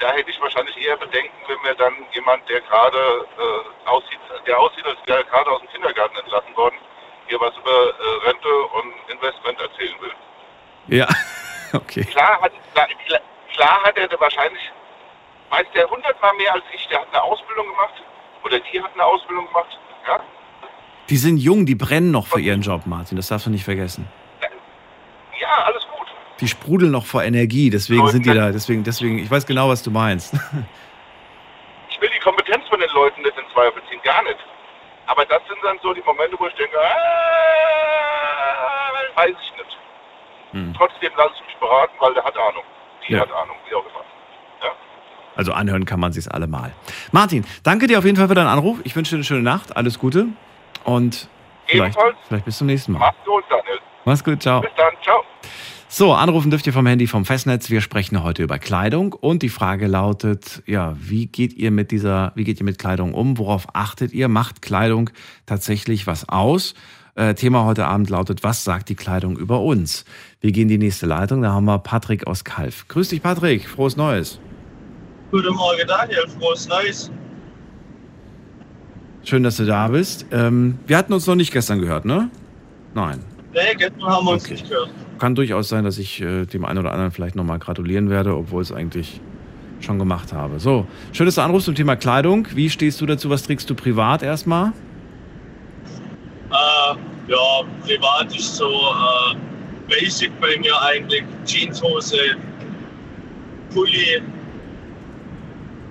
Da 0.00 0.12
hätte 0.12 0.30
ich 0.30 0.40
wahrscheinlich 0.40 0.76
eher 0.84 0.96
Bedenken, 0.96 1.34
wenn 1.46 1.60
mir 1.62 1.74
dann 1.74 1.94
jemand, 2.12 2.46
der 2.48 2.60
gerade 2.60 3.26
äh, 3.38 3.88
aussieht, 3.88 4.18
der 4.46 4.58
aussieht, 4.58 4.84
als 4.84 4.98
wäre 5.06 5.18
er 5.18 5.24
gerade 5.24 5.50
aus 5.50 5.60
dem 5.60 5.70
Kindergarten 5.70 6.16
entlassen 6.16 6.54
worden, 6.54 6.76
hier 7.28 7.40
was 7.40 7.56
über 7.56 7.70
äh, 7.70 8.28
Rente 8.28 8.48
und 8.48 8.92
Investment 9.10 9.60
erzählen 9.60 9.94
will. 10.00 10.12
Ja, 10.88 11.08
okay. 11.72 12.04
Klar 12.04 12.40
hat, 12.42 12.52
klar, 12.74 13.20
klar 13.54 13.82
hat 13.84 13.96
er 13.96 14.20
wahrscheinlich, 14.20 14.70
weiß 15.50 15.66
der 15.74 15.88
hundertmal 15.88 16.34
mehr 16.34 16.52
als 16.52 16.64
ich, 16.74 16.86
der 16.88 17.00
hat 17.00 17.08
eine 17.12 17.22
Ausbildung 17.22 17.66
gemacht 17.68 17.94
oder 18.44 18.58
die 18.60 18.82
hat 18.82 18.92
eine 18.92 19.04
Ausbildung 19.04 19.46
gemacht. 19.46 19.78
Ja, 20.06 20.20
Die 21.08 21.16
sind 21.16 21.36
jung, 21.38 21.66
die 21.66 21.74
brennen 21.76 22.10
noch 22.10 22.26
für 22.26 22.40
ihren 22.40 22.62
Job, 22.62 22.82
Martin. 22.86 23.16
Das 23.16 23.28
darfst 23.28 23.46
du 23.46 23.50
nicht 23.50 23.64
vergessen. 23.64 24.08
ja 25.40 25.48
alles 25.64 25.82
gut. 25.96 26.06
Die 26.40 26.48
sprudeln 26.48 26.90
noch 26.90 27.06
vor 27.06 27.22
Energie, 27.22 27.70
deswegen 27.70 28.08
sind 28.08 28.26
die 28.26 28.34
da. 28.34 28.50
Deswegen, 28.50 28.82
deswegen, 28.84 29.18
ich 29.18 29.30
weiß 29.30 29.46
genau, 29.46 29.68
was 29.68 29.82
du 29.82 29.90
meinst. 29.90 30.34
Ich 31.88 32.02
will 32.02 32.10
die 32.14 32.20
Kompetenz 32.22 32.62
von 32.68 32.78
den 32.78 32.90
Leuten 32.90 33.22
nicht 33.22 33.38
in 33.38 33.44
Zweifel 33.54 33.80
ziehen, 33.88 33.98
gar 34.04 34.22
nicht. 34.24 34.36
Aber 35.06 35.24
das 35.24 35.40
sind 35.48 35.56
dann 35.62 35.78
so 35.82 35.94
die 35.94 36.02
Momente, 36.02 36.36
wo 36.38 36.46
ich 36.46 36.52
denke, 36.52 36.76
ah, 36.78 36.92
weiß 39.18 39.30
ich 39.30 39.52
nicht. 39.56 39.78
Hm. 40.52 40.74
Trotzdem 40.76 41.10
lasse 41.16 41.32
ich 41.40 41.46
mich 41.46 41.56
beraten, 41.56 41.94
weil 41.98 42.12
der 42.12 42.22
hat 42.22 42.36
Ahnung. 42.36 42.64
Die 43.08 43.14
Ja. 43.14 43.20
hat 43.20 43.32
Ahnung, 43.32 43.56
wie 43.66 43.74
auch 43.74 43.80
immer. 43.86 44.04
Also 45.36 45.52
anhören 45.52 45.86
kann 45.86 45.98
man 46.00 46.12
sich's 46.12 46.28
alle 46.28 46.46
mal. 46.46 46.72
Martin, 47.12 47.46
danke 47.62 47.86
dir 47.86 47.98
auf 47.98 48.04
jeden 48.04 48.16
Fall 48.18 48.28
für 48.28 48.34
deinen 48.34 48.48
Anruf. 48.48 48.78
Ich 48.84 48.94
wünsche 48.94 49.10
dir 49.12 49.16
eine 49.16 49.24
schöne 49.24 49.42
Nacht, 49.42 49.74
alles 49.76 49.98
Gute 49.98 50.26
und 50.86 51.28
Vielleicht, 51.66 51.98
vielleicht 52.28 52.44
bis 52.44 52.58
zum 52.58 52.68
nächsten 52.68 52.92
Mal. 52.92 53.00
Mach's 53.00 53.24
gut, 53.24 53.44
Daniel. 53.50 53.80
Mach's 54.04 54.24
gut, 54.24 54.42
ciao. 54.42 54.60
Bis 54.60 54.70
dann. 54.76 54.92
Ciao. 55.02 55.22
So, 55.88 56.12
anrufen 56.12 56.50
dürft 56.50 56.66
ihr 56.66 56.72
vom 56.72 56.86
Handy 56.86 57.06
vom 57.06 57.24
Festnetz. 57.24 57.70
Wir 57.70 57.80
sprechen 57.80 58.22
heute 58.22 58.42
über 58.42 58.58
Kleidung 58.58 59.12
und 59.12 59.42
die 59.42 59.48
Frage 59.48 59.86
lautet, 59.86 60.62
ja, 60.66 60.94
wie 60.98 61.26
geht 61.26 61.54
ihr 61.54 61.70
mit 61.70 61.90
dieser, 61.90 62.32
wie 62.34 62.44
geht 62.44 62.60
ihr 62.60 62.64
mit 62.64 62.78
Kleidung 62.78 63.14
um? 63.14 63.38
Worauf 63.38 63.66
achtet 63.72 64.12
ihr? 64.12 64.28
Macht 64.28 64.62
Kleidung 64.62 65.10
tatsächlich 65.46 66.06
was 66.06 66.28
aus? 66.28 66.74
Äh, 67.14 67.34
Thema 67.34 67.64
heute 67.64 67.86
Abend 67.86 68.10
lautet, 68.10 68.42
was 68.42 68.62
sagt 68.62 68.88
die 68.88 68.94
Kleidung 68.94 69.38
über 69.38 69.60
uns? 69.60 70.04
Wir 70.40 70.52
gehen 70.52 70.62
in 70.62 70.68
die 70.68 70.78
nächste 70.78 71.06
Leitung, 71.06 71.40
da 71.40 71.52
haben 71.52 71.64
wir 71.64 71.78
Patrick 71.78 72.26
aus 72.26 72.44
Kalf. 72.44 72.86
Grüß 72.88 73.08
dich, 73.08 73.22
Patrick. 73.22 73.66
Frohes 73.66 73.96
Neues. 73.96 74.40
Guten 75.30 75.54
Morgen, 75.54 75.86
Daniel. 75.86 76.28
Frohes 76.38 76.68
Neues. 76.68 77.10
Schön, 79.26 79.42
dass 79.42 79.56
du 79.56 79.64
da 79.64 79.88
bist. 79.88 80.24
Ähm, 80.30 80.78
wir 80.86 80.96
hatten 80.96 81.12
uns 81.12 81.26
noch 81.26 81.34
nicht 81.34 81.52
gestern 81.52 81.80
gehört, 81.80 82.04
ne? 82.04 82.30
Nein. 82.94 83.24
Nee, 83.52 83.74
gestern 83.76 84.04
haben 84.04 84.24
wir 84.24 84.34
uns 84.34 84.48
nicht 84.48 84.68
gehört. 84.68 84.88
Kann 85.18 85.34
durchaus 85.34 85.68
sein, 85.68 85.82
dass 85.82 85.98
ich 85.98 86.20
äh, 86.20 86.46
dem 86.46 86.64
einen 86.64 86.78
oder 86.78 86.92
anderen 86.92 87.10
vielleicht 87.10 87.34
nochmal 87.34 87.58
gratulieren 87.58 88.08
werde, 88.08 88.36
obwohl 88.36 88.62
es 88.62 88.70
eigentlich 88.70 89.20
schon 89.80 89.98
gemacht 89.98 90.32
habe. 90.32 90.60
So, 90.60 90.86
schön, 91.12 91.26
dass 91.26 91.34
du 91.34 91.40
anrufst 91.40 91.66
zum 91.66 91.74
Thema 91.74 91.96
Kleidung. 91.96 92.46
Wie 92.54 92.70
stehst 92.70 93.00
du 93.00 93.06
dazu? 93.06 93.28
Was 93.28 93.42
trägst 93.42 93.68
du 93.68 93.74
privat 93.74 94.22
erstmal? 94.22 94.72
Äh, 96.52 96.94
ja, 97.26 97.62
privat 97.84 98.26
ist 98.32 98.54
so 98.54 98.70
äh, 98.70 99.36
basic 99.88 100.30
bei 100.40 100.56
mir 100.60 100.80
eigentlich. 100.82 101.24
Jeanshose, 101.44 102.36
Pulli, 103.74 104.22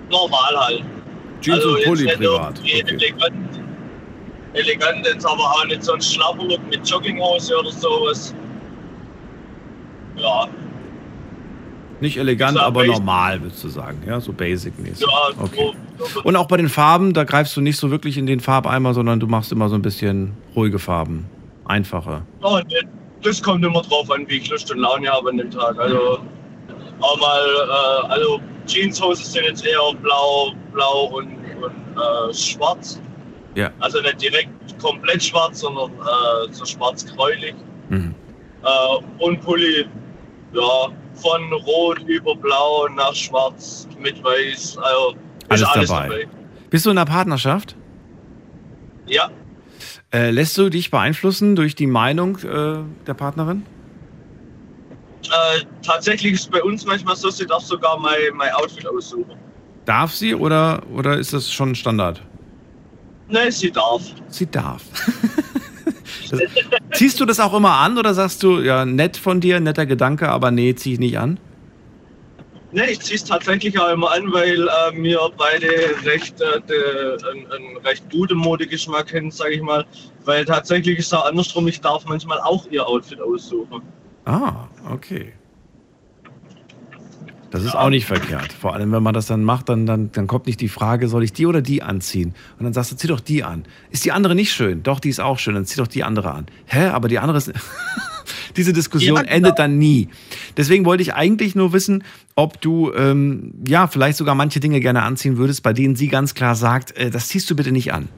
normal 0.08 0.56
halt. 0.56 0.95
Jeans 1.52 1.64
und 1.64 1.76
jetzt 1.78 1.86
Pulli 1.88 2.04
nicht 2.04 2.16
privat. 2.18 2.58
Okay. 2.60 2.84
Elegant, 2.86 3.60
elegant 4.54 5.06
jetzt 5.06 5.24
aber 5.26 5.42
auch 5.42 5.64
nicht 5.66 5.82
so 5.84 5.92
ein 5.94 6.00
Schlapperlook 6.00 6.60
mit 6.70 6.88
Jogginghose 6.88 7.58
oder 7.58 7.70
sowas. 7.70 8.34
Ja, 10.16 10.48
Nicht 12.00 12.16
elegant, 12.18 12.58
aber 12.58 12.80
basic. 12.80 12.96
normal, 12.98 13.42
würdest 13.42 13.62
du 13.64 13.68
sagen. 13.68 14.02
Ja, 14.06 14.20
so 14.20 14.32
basic-mäßig. 14.32 15.06
ja, 15.06 15.42
Okay. 15.42 15.72
so, 15.98 16.04
so, 16.06 16.22
Und 16.22 16.36
auch 16.36 16.46
bei 16.46 16.56
den 16.56 16.68
Farben, 16.68 17.12
da 17.14 17.24
greifst 17.24 17.56
du 17.56 17.60
nicht 17.60 17.76
so 17.78 17.90
wirklich 17.90 18.16
in 18.18 18.26
den 18.26 18.40
Farbeimer, 18.40 18.92
sondern 18.94 19.20
du 19.20 19.26
machst 19.26 19.52
immer 19.52 19.68
so 19.68 19.74
ein 19.74 19.82
bisschen 19.82 20.32
ruhige 20.54 20.78
Farben. 20.78 21.26
Einfache. 21.66 22.22
Ja, 22.42 22.60
das 23.22 23.42
kommt 23.42 23.64
immer 23.64 23.82
drauf 23.82 24.10
an, 24.10 24.26
wie 24.28 24.36
ich 24.36 24.48
Lust 24.50 24.70
und 24.70 24.78
Laune 24.78 25.08
habe 25.08 25.30
an 25.30 25.36
dem 25.38 25.50
Tag. 25.50 25.78
Also 25.78 26.18
auch 27.00 27.20
mal, 27.20 27.40
äh, 27.40 28.12
also 28.12 28.40
Jeanshosen 28.66 29.24
sind 29.24 29.44
jetzt 29.44 29.66
eher 29.66 29.80
blau, 30.02 30.52
blau 30.72 31.06
und, 31.14 31.26
und 31.26 31.35
äh, 31.96 32.34
schwarz. 32.34 33.00
Ja. 33.54 33.70
Also 33.80 34.00
nicht 34.02 34.20
direkt 34.20 34.78
komplett 34.78 35.22
schwarz, 35.22 35.60
sondern 35.60 35.90
äh, 35.92 36.52
so 36.52 36.64
schwarz-gräulich. 36.64 37.54
Mhm. 37.88 38.14
Äh, 38.62 39.22
und 39.24 39.40
Pulli, 39.40 39.86
ja, 40.52 40.88
von 41.14 41.52
rot 41.52 42.00
über 42.06 42.36
blau 42.36 42.86
nach 42.94 43.14
schwarz 43.14 43.88
mit 43.98 44.22
weiß. 44.22 44.76
Also 44.78 45.14
Alles 45.48 45.64
alles, 45.64 45.88
dabei. 45.88 46.08
dabei. 46.08 46.28
Bist 46.70 46.84
du 46.84 46.90
in 46.90 46.98
einer 46.98 47.06
Partnerschaft? 47.06 47.74
Ja, 49.06 49.30
Äh, 50.12 50.30
lässt 50.30 50.56
du 50.58 50.68
dich 50.68 50.90
beeinflussen 50.90 51.56
durch 51.56 51.74
die 51.74 51.86
Meinung 51.86 52.36
äh, 52.38 52.78
der 53.06 53.14
Partnerin? 53.14 53.64
äh, 55.24 55.64
tatsächlich 55.82 56.34
ist 56.34 56.50
bei 56.50 56.62
uns 56.62 56.84
manchmal 56.86 57.16
so, 57.16 57.30
sie 57.30 57.46
darf 57.46 57.62
sogar 57.62 57.98
mein, 57.98 58.14
mein 58.34 58.52
Outfit 58.52 58.86
aussuchen. 58.86 59.34
Darf 59.86 60.12
sie 60.12 60.34
oder, 60.34 60.82
oder 60.92 61.16
ist 61.16 61.32
das 61.32 61.50
schon 61.50 61.74
Standard? 61.74 62.20
Ne, 63.28 63.50
sie 63.50 63.70
darf. 63.70 64.02
Sie 64.28 64.46
darf. 64.46 64.82
das, 66.30 66.40
ziehst 66.92 67.20
du 67.20 67.24
das 67.24 67.40
auch 67.40 67.54
immer 67.54 67.72
an 67.72 67.96
oder 67.96 68.12
sagst 68.12 68.42
du, 68.42 68.60
ja, 68.60 68.84
nett 68.84 69.16
von 69.16 69.40
dir, 69.40 69.60
netter 69.60 69.86
Gedanke, 69.86 70.28
aber 70.28 70.50
nee, 70.50 70.74
zieh 70.74 70.94
ich 70.94 70.98
nicht 70.98 71.18
an? 71.18 71.38
Ne, 72.72 72.90
ich 72.90 73.00
ziehe 73.00 73.16
es 73.16 73.24
tatsächlich 73.24 73.78
auch 73.78 73.90
immer 73.90 74.10
an, 74.10 74.32
weil 74.32 74.68
äh, 74.68 75.02
wir 75.02 75.20
beide 75.38 75.68
recht, 76.04 76.40
äh, 76.40 76.60
de, 76.62 77.30
einen, 77.30 77.52
einen 77.52 77.76
recht 77.78 78.10
guten 78.10 78.38
Modegeschmack 78.38 79.06
kennen, 79.06 79.30
sage 79.30 79.54
ich 79.54 79.62
mal. 79.62 79.84
Weil 80.24 80.44
tatsächlich 80.44 80.98
ist 80.98 81.06
es 81.06 81.14
auch 81.14 81.26
andersrum, 81.26 81.68
ich 81.68 81.80
darf 81.80 82.04
manchmal 82.06 82.40
auch 82.40 82.66
ihr 82.70 82.86
Outfit 82.86 83.20
aussuchen. 83.20 83.82
Ah, 84.24 84.66
okay. 84.90 85.32
Das 87.56 87.64
ist 87.64 87.74
auch 87.74 87.90
nicht 87.90 88.06
verkehrt. 88.06 88.52
Vor 88.52 88.74
allem, 88.74 88.92
wenn 88.92 89.02
man 89.02 89.14
das 89.14 89.26
dann 89.26 89.42
macht, 89.42 89.68
dann, 89.68 89.86
dann, 89.86 90.12
dann 90.12 90.26
kommt 90.26 90.46
nicht 90.46 90.60
die 90.60 90.68
Frage, 90.68 91.08
soll 91.08 91.24
ich 91.24 91.32
die 91.32 91.46
oder 91.46 91.62
die 91.62 91.82
anziehen? 91.82 92.34
Und 92.58 92.64
dann 92.64 92.72
sagst 92.72 92.92
du, 92.92 92.96
zieh 92.96 93.08
doch 93.08 93.20
die 93.20 93.44
an. 93.44 93.64
Ist 93.90 94.04
die 94.04 94.12
andere 94.12 94.34
nicht 94.34 94.52
schön? 94.52 94.82
Doch, 94.82 95.00
die 95.00 95.08
ist 95.08 95.20
auch 95.20 95.38
schön, 95.38 95.54
dann 95.54 95.64
zieh 95.64 95.78
doch 95.78 95.86
die 95.86 96.04
andere 96.04 96.32
an. 96.32 96.46
Hä, 96.66 96.86
aber 96.88 97.08
die 97.08 97.18
andere 97.18 97.38
ist... 97.38 97.52
Diese 98.56 98.72
Diskussion 98.72 99.16
Ja, 99.16 99.22
genau. 99.22 99.34
endet 99.34 99.58
dann 99.58 99.78
nie. 99.78 100.08
Deswegen 100.56 100.84
wollte 100.84 101.02
ich 101.02 101.14
eigentlich 101.14 101.54
nur 101.54 101.72
wissen, 101.72 102.02
ob 102.34 102.60
du 102.60 102.92
ähm, 102.92 103.52
ja 103.66 103.86
vielleicht 103.86 104.16
sogar 104.18 104.34
manche 104.34 104.60
Dinge 104.60 104.80
gerne 104.80 105.02
anziehen 105.02 105.36
würdest, 105.36 105.62
bei 105.62 105.72
denen 105.72 105.94
sie 105.94 106.08
ganz 106.08 106.34
klar 106.34 106.54
sagt, 106.54 106.96
äh, 106.96 107.10
das 107.10 107.28
ziehst 107.28 107.48
du 107.50 107.54
bitte 107.56 107.70
nicht 107.70 107.92
an. 107.92 108.08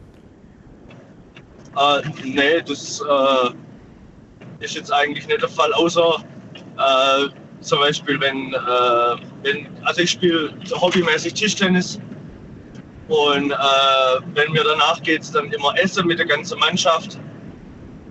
Äh, 1.76 2.08
nee, 2.24 2.62
das 2.66 3.00
äh, 3.00 4.64
ist 4.64 4.74
jetzt 4.74 4.92
eigentlich 4.92 5.26
nicht 5.26 5.42
der 5.42 5.48
Fall, 5.48 5.72
außer 5.72 6.24
äh, 6.78 7.28
zum 7.60 7.80
Beispiel, 7.80 8.20
wenn, 8.20 8.54
äh, 8.54 9.22
wenn 9.42 9.66
also 9.84 10.02
ich 10.02 10.10
spiele 10.10 10.54
hobbymäßig 10.72 11.34
Tischtennis 11.34 11.98
und 13.08 13.50
äh, 13.50 13.54
wenn 14.34 14.52
mir 14.52 14.64
danach 14.64 15.02
geht 15.02 15.22
es 15.22 15.32
dann 15.32 15.50
immer 15.52 15.72
essen 15.78 16.06
mit 16.06 16.18
der 16.18 16.26
ganzen 16.26 16.58
Mannschaft. 16.58 17.18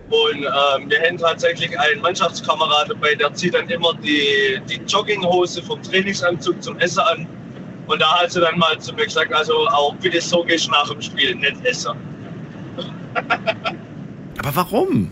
Und 0.09 0.43
äh, 0.43 0.89
wir 0.89 1.01
haben 1.01 1.17
tatsächlich 1.17 1.77
einen 1.77 2.01
Mannschaftskamerad 2.01 2.89
dabei, 2.89 3.13
der 3.15 3.33
zieht 3.33 3.53
dann 3.53 3.69
immer 3.69 3.93
die, 3.95 4.59
die 4.69 4.81
Jogginghose 4.87 5.61
vom 5.61 5.81
Trainingsanzug 5.83 6.63
zum 6.63 6.79
Essen 6.79 6.99
an. 6.99 7.27
Und 7.87 8.01
da 8.01 8.19
hat 8.19 8.31
sie 8.31 8.39
dann 8.39 8.57
mal 8.57 8.77
zu 8.79 8.93
mir 8.93 9.05
gesagt, 9.05 9.33
also 9.33 9.67
auch 9.67 9.95
bitte 9.95 10.21
so 10.21 10.43
gehst 10.43 10.71
nach 10.71 10.89
dem 10.89 11.01
Spiel, 11.01 11.35
nicht 11.35 11.63
essen. 11.65 11.93
Aber 14.39 14.55
warum? 14.55 15.11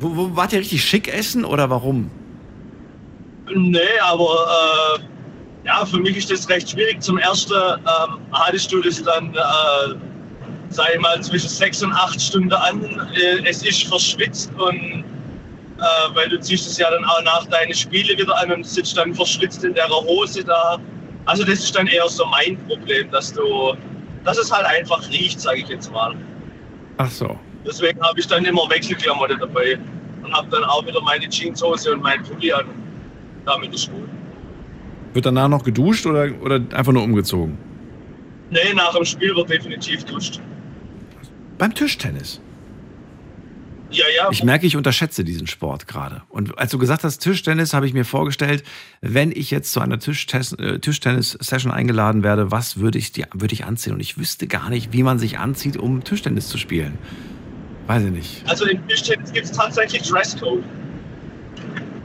Wo 0.00 0.36
wart 0.36 0.52
ihr 0.52 0.60
richtig 0.60 0.84
schick 0.84 1.08
essen 1.12 1.44
oder 1.44 1.70
warum? 1.70 2.10
Nee, 3.52 3.80
aber 4.02 4.98
äh, 4.98 5.66
ja, 5.66 5.84
für 5.84 5.98
mich 5.98 6.16
ist 6.16 6.30
das 6.30 6.48
recht 6.48 6.70
schwierig. 6.70 7.02
Zum 7.02 7.18
ersten 7.18 7.54
ähm, 7.54 8.18
hattest 8.32 8.72
du 8.72 8.80
das 8.80 9.02
dann, 9.02 9.34
äh, 9.34 9.94
sag 10.68 10.94
ich 10.94 11.00
mal, 11.00 11.20
zwischen 11.22 11.48
sechs 11.48 11.82
und 11.82 11.92
acht 11.92 12.20
Stunden 12.20 12.52
an. 12.52 12.82
Äh, 13.14 13.48
es 13.48 13.62
ist 13.64 13.84
verschwitzt 13.84 14.52
und 14.56 15.04
äh, 15.78 16.14
weil 16.14 16.28
du 16.28 16.40
ziehst 16.40 16.66
es 16.66 16.78
ja 16.78 16.90
dann 16.90 17.04
auch 17.04 17.22
nach 17.22 17.46
deinen 17.46 17.74
Spiele 17.74 18.16
wieder 18.16 18.36
an 18.40 18.52
und 18.52 18.66
sitzt 18.66 18.96
dann 18.96 19.14
verschwitzt 19.14 19.64
in 19.64 19.74
der 19.74 19.88
Hose 19.88 20.44
da. 20.44 20.78
Also 21.26 21.44
das 21.44 21.60
ist 21.60 21.74
dann 21.74 21.86
eher 21.86 22.08
so 22.08 22.24
mein 22.26 22.58
Problem, 22.66 23.10
dass 23.10 23.32
du, 23.32 23.74
dass 24.24 24.38
es 24.38 24.52
halt 24.52 24.66
einfach 24.66 25.08
riecht, 25.10 25.40
sage 25.40 25.60
ich 25.60 25.68
jetzt 25.68 25.90
mal. 25.92 26.14
Ach 26.98 27.10
so. 27.10 27.38
Deswegen 27.66 28.00
habe 28.02 28.20
ich 28.20 28.26
dann 28.26 28.44
immer 28.44 28.68
Wechselklamotte 28.68 29.38
dabei 29.38 29.78
und 30.22 30.32
habe 30.34 30.48
dann 30.50 30.64
auch 30.64 30.86
wieder 30.86 31.00
meine 31.00 31.28
Jeanshose 31.28 31.92
und 31.92 32.02
meinen 32.02 32.22
Pulli 32.24 32.52
an. 32.52 32.83
Damit 33.46 33.74
ist 33.74 33.90
gut. 33.90 34.08
Wird 35.12 35.26
danach 35.26 35.48
noch 35.48 35.62
geduscht 35.64 36.06
oder, 36.06 36.28
oder 36.42 36.56
einfach 36.72 36.92
nur 36.92 37.02
umgezogen? 37.02 37.58
Nee, 38.50 38.74
nach 38.74 38.94
dem 38.94 39.04
Spiel 39.04 39.34
wird 39.34 39.48
definitiv 39.50 40.04
duscht. 40.04 40.40
Beim 41.58 41.74
Tischtennis. 41.74 42.40
Ja, 43.90 44.04
ja. 44.16 44.28
Ich 44.32 44.42
merke, 44.42 44.66
ich 44.66 44.76
unterschätze 44.76 45.22
diesen 45.22 45.46
Sport 45.46 45.86
gerade. 45.86 46.22
Und 46.28 46.58
als 46.58 46.72
du 46.72 46.78
gesagt 46.78 47.04
hast 47.04 47.18
Tischtennis, 47.18 47.74
habe 47.74 47.86
ich 47.86 47.94
mir 47.94 48.04
vorgestellt, 48.04 48.64
wenn 49.02 49.30
ich 49.30 49.52
jetzt 49.52 49.72
zu 49.72 49.78
einer 49.80 49.94
äh, 49.96 50.78
Tischtennis-Session 50.80 51.70
eingeladen 51.70 52.24
werde, 52.24 52.50
was 52.50 52.78
würde 52.78 52.98
ich, 52.98 53.12
die- 53.12 53.24
würde 53.32 53.54
ich 53.54 53.64
anziehen? 53.64 53.92
Und 53.94 54.00
ich 54.00 54.18
wüsste 54.18 54.48
gar 54.48 54.68
nicht, 54.68 54.92
wie 54.92 55.04
man 55.04 55.20
sich 55.20 55.38
anzieht, 55.38 55.76
um 55.76 56.02
Tischtennis 56.02 56.48
zu 56.48 56.58
spielen. 56.58 56.98
Weiß 57.86 58.02
ich 58.02 58.10
nicht. 58.10 58.42
Also 58.48 58.64
im 58.66 58.84
Tischtennis 58.88 59.32
gibt 59.32 59.44
es 59.46 59.52
tatsächlich 59.52 60.02
Dresscode. 60.02 60.64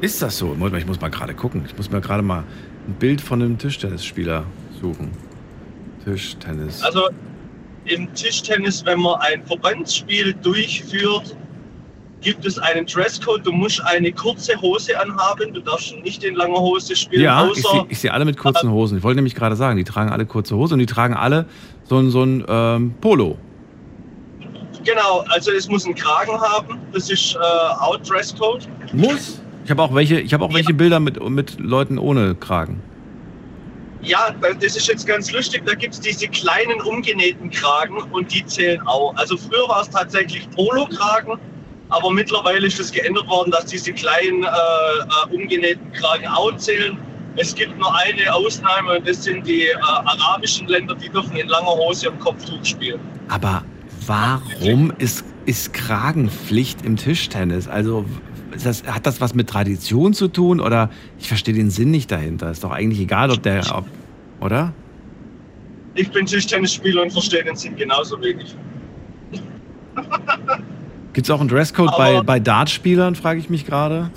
Ist 0.01 0.21
das 0.21 0.37
so? 0.37 0.55
Ich 0.77 0.85
muss 0.85 1.01
mal 1.01 1.09
gerade 1.09 1.33
gucken. 1.33 1.63
Ich 1.67 1.75
muss 1.75 1.91
mir 1.91 1.99
gerade 2.01 2.23
mal 2.23 2.43
ein 2.87 2.93
Bild 2.93 3.19
von 3.21 3.41
einem 3.41 3.57
Tischtennisspieler 3.57 4.45
suchen. 4.81 5.11
Tischtennis. 6.05 6.81
Also 6.83 7.09
im 7.85 8.13
Tischtennis, 8.13 8.85
wenn 8.85 9.01
man 9.01 9.19
ein 9.19 9.45
Verbandsspiel 9.45 10.33
durchführt, 10.41 11.35
gibt 12.21 12.45
es 12.45 12.57
einen 12.59 12.85
Dresscode. 12.85 13.45
Du 13.45 13.51
musst 13.51 13.81
eine 13.85 14.11
kurze 14.11 14.59
Hose 14.61 14.99
anhaben. 14.99 15.53
Du 15.53 15.61
darfst 15.61 15.93
nicht 16.03 16.23
in 16.23 16.35
langer 16.35 16.59
Hose 16.59 16.95
spielen, 16.95 17.23
Ja, 17.23 17.45
ich 17.45 17.65
außer 17.65 17.79
sehe 17.79 17.85
ich 17.89 17.99
seh 17.99 18.09
alle 18.09 18.25
mit 18.25 18.37
kurzen 18.37 18.71
Hosen. 18.71 18.97
Ich 18.97 19.03
wollte 19.03 19.17
nämlich 19.17 19.35
gerade 19.35 19.55
sagen, 19.55 19.77
die 19.77 19.83
tragen 19.83 20.11
alle 20.11 20.25
kurze 20.25 20.55
Hosen 20.55 20.73
und 20.73 20.79
die 20.79 20.85
tragen 20.85 21.13
alle 21.13 21.45
so 21.83 21.97
ein, 21.97 22.09
so 22.09 22.23
ein 22.23 22.45
ähm, 22.47 22.93
Polo. 23.01 23.37
genau. 24.85 25.23
Also 25.29 25.51
es 25.51 25.67
muss 25.67 25.85
einen 25.85 25.95
Kragen 25.95 26.39
haben. 26.39 26.77
Das 26.93 27.09
ist 27.09 27.35
äh, 27.35 27.39
Out 27.83 28.09
Dresscode. 28.09 28.67
Muss? 28.93 29.41
Ich 29.69 29.71
habe 29.71 29.83
auch 29.83 29.93
welche, 29.93 30.19
ich 30.19 30.33
habe 30.33 30.43
auch 30.45 30.53
welche 30.55 30.73
Bilder 30.73 30.99
mit, 30.99 31.23
mit 31.29 31.59
Leuten 31.59 31.99
ohne 31.99 32.33
Kragen. 32.33 32.81
Ja, 34.01 34.33
das 34.41 34.75
ist 34.75 34.87
jetzt 34.87 35.05
ganz 35.05 35.31
lustig. 35.31 35.61
Da 35.63 35.75
gibt 35.75 35.93
es 35.93 35.99
diese 35.99 36.27
kleinen 36.27 36.81
umgenähten 36.81 37.51
Kragen 37.51 37.97
und 38.11 38.33
die 38.33 38.43
zählen 38.47 38.81
auch. 38.87 39.15
Also 39.15 39.37
früher 39.37 39.69
war 39.69 39.83
es 39.83 39.89
tatsächlich 39.91 40.49
Polo-Kragen 40.55 41.37
Aber 41.89 42.11
mittlerweile 42.11 42.65
ist 42.65 42.79
es 42.79 42.91
geändert 42.91 43.27
worden, 43.27 43.51
dass 43.51 43.65
diese 43.65 43.93
kleinen 43.93 44.41
äh, 44.41 44.47
äh, 44.47 45.35
umgenähten 45.35 45.91
Kragen 45.91 46.25
auch 46.25 46.57
zählen. 46.57 46.97
Es 47.35 47.53
gibt 47.53 47.77
nur 47.77 47.95
eine 47.95 48.33
Ausnahme 48.33 48.97
und 48.97 49.07
das 49.07 49.23
sind 49.23 49.45
die 49.45 49.65
äh, 49.67 49.75
arabischen 49.83 50.67
Länder, 50.67 50.95
die 50.95 51.09
dürfen 51.09 51.35
in 51.35 51.47
langer 51.47 51.75
Hose 51.75 52.07
im 52.07 52.17
Kopftuch 52.17 52.65
spielen. 52.65 52.99
Aber 53.27 53.63
warum 54.07 54.91
ist, 54.97 55.23
ist 55.45 55.73
Kragenpflicht 55.73 56.83
im 56.83 56.97
Tischtennis? 56.97 57.67
Also 57.67 58.05
das, 58.65 58.83
hat 58.83 59.05
das 59.05 59.21
was 59.21 59.33
mit 59.35 59.49
Tradition 59.49 60.13
zu 60.13 60.27
tun 60.27 60.59
oder 60.59 60.89
ich 61.19 61.27
verstehe 61.27 61.53
den 61.53 61.69
Sinn 61.69 61.91
nicht 61.91 62.11
dahinter? 62.11 62.51
Ist 62.51 62.63
doch 62.63 62.71
eigentlich 62.71 62.99
egal, 62.99 63.31
ob 63.31 63.41
der, 63.43 63.63
ob, 63.75 63.85
oder? 64.41 64.73
Ich 65.95 66.09
bin 66.11 66.25
Tischtennisspieler 66.25 67.01
und 67.03 67.11
verstehe 67.11 67.43
den 67.43 67.55
Sinn 67.55 67.75
genauso 67.75 68.21
wenig. 68.21 68.55
Gibt 71.13 71.27
es 71.27 71.31
auch 71.31 71.39
einen 71.39 71.49
Dresscode 71.49 71.91
bei, 71.97 72.15
Aber- 72.17 72.23
bei 72.23 72.39
Dartspielern, 72.39 73.15
frage 73.15 73.39
ich 73.39 73.49
mich 73.49 73.65
gerade. 73.65 74.09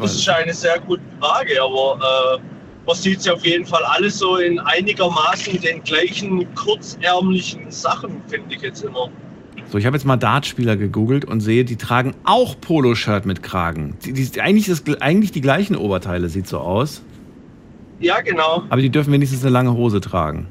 Das 0.00 0.14
ist 0.14 0.28
eine 0.28 0.52
sehr 0.52 0.78
gute 0.80 1.02
Frage, 1.18 1.62
aber 1.62 2.36
äh, 2.36 2.40
man 2.86 2.94
sieht 2.96 3.22
sie 3.22 3.30
auf 3.30 3.44
jeden 3.46 3.64
Fall 3.64 3.82
alles 3.84 4.18
so 4.18 4.36
in 4.36 4.58
einigermaßen 4.58 5.58
den 5.62 5.82
gleichen 5.82 6.52
kurzärmlichen 6.54 7.70
Sachen, 7.70 8.20
finde 8.26 8.54
ich 8.54 8.60
jetzt 8.60 8.82
immer. 8.84 9.08
So, 9.70 9.76
ich 9.76 9.84
habe 9.84 9.96
jetzt 9.96 10.06
mal 10.06 10.16
Dartspieler 10.16 10.76
gegoogelt 10.76 11.26
und 11.26 11.40
sehe, 11.40 11.64
die 11.64 11.76
tragen 11.76 12.14
auch 12.24 12.58
Poloshirt 12.58 13.26
mit 13.26 13.42
Kragen. 13.42 13.96
Die, 14.02 14.14
die, 14.14 14.40
eigentlich, 14.40 14.66
das, 14.66 14.82
eigentlich 15.00 15.30
die 15.30 15.42
gleichen 15.42 15.76
Oberteile, 15.76 16.30
sieht 16.30 16.48
so 16.48 16.58
aus. 16.58 17.02
Ja, 18.00 18.20
genau. 18.20 18.62
Aber 18.70 18.80
die 18.80 18.88
dürfen 18.88 19.12
wenigstens 19.12 19.42
eine 19.42 19.50
lange 19.50 19.74
Hose 19.74 20.00
tragen. 20.00 20.46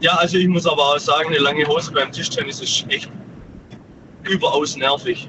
Ja, 0.00 0.12
also 0.16 0.36
ich 0.36 0.48
muss 0.48 0.66
aber 0.66 0.82
auch 0.82 0.98
sagen, 0.98 1.28
eine 1.28 1.38
lange 1.38 1.64
Hose 1.66 1.92
beim 1.92 2.12
Tischtennis 2.12 2.60
ist 2.60 2.84
echt 2.88 3.10
überaus 4.28 4.76
nervig. 4.76 5.28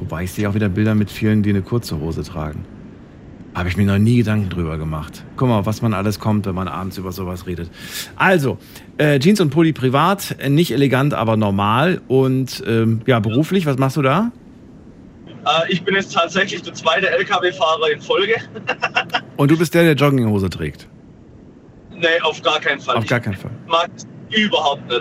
Wobei 0.00 0.24
ich 0.24 0.32
sehe 0.32 0.48
auch 0.48 0.54
wieder 0.54 0.68
Bilder 0.68 0.94
mit 0.94 1.10
vielen, 1.10 1.42
die 1.42 1.50
eine 1.50 1.62
kurze 1.62 1.98
Hose 1.98 2.24
tragen. 2.24 2.66
Habe 3.54 3.68
ich 3.68 3.76
mir 3.76 3.86
noch 3.86 3.98
nie 3.98 4.16
Gedanken 4.16 4.50
drüber 4.50 4.78
gemacht. 4.78 5.24
Guck 5.36 5.48
mal, 5.48 5.64
was 5.64 5.80
man 5.80 5.94
alles 5.94 6.18
kommt, 6.18 6.44
wenn 6.46 6.56
man 6.56 6.66
abends 6.66 6.98
über 6.98 7.12
sowas 7.12 7.46
redet. 7.46 7.70
Also, 8.16 8.58
äh, 8.98 9.20
Jeans 9.20 9.40
und 9.40 9.50
Pulli 9.50 9.72
privat, 9.72 10.36
äh, 10.40 10.48
nicht 10.50 10.72
elegant, 10.72 11.14
aber 11.14 11.36
normal. 11.36 12.00
Und 12.08 12.64
ähm, 12.66 13.02
ja, 13.06 13.20
beruflich, 13.20 13.64
was 13.64 13.78
machst 13.78 13.96
du 13.96 14.02
da? 14.02 14.32
Äh, 15.46 15.72
ich 15.72 15.84
bin 15.84 15.94
jetzt 15.94 16.12
tatsächlich 16.12 16.62
der 16.62 16.74
zweite 16.74 17.08
LKW-Fahrer 17.10 17.92
in 17.92 18.00
Folge. 18.00 18.34
Und 19.36 19.50
du 19.52 19.56
bist 19.56 19.72
der, 19.74 19.84
der 19.84 19.94
Jogginghose 19.94 20.50
trägt. 20.50 20.88
nee, 21.96 22.06
auf 22.22 22.42
gar 22.42 22.58
keinen 22.60 22.80
Fall. 22.80 22.96
Auf 22.96 23.06
gar 23.06 23.20
keinen 23.20 23.36
Fall. 23.36 23.50
Ich 23.66 23.70
mag 23.70 23.90
es 23.94 24.06
überhaupt 24.36 24.88
nicht. 24.88 25.00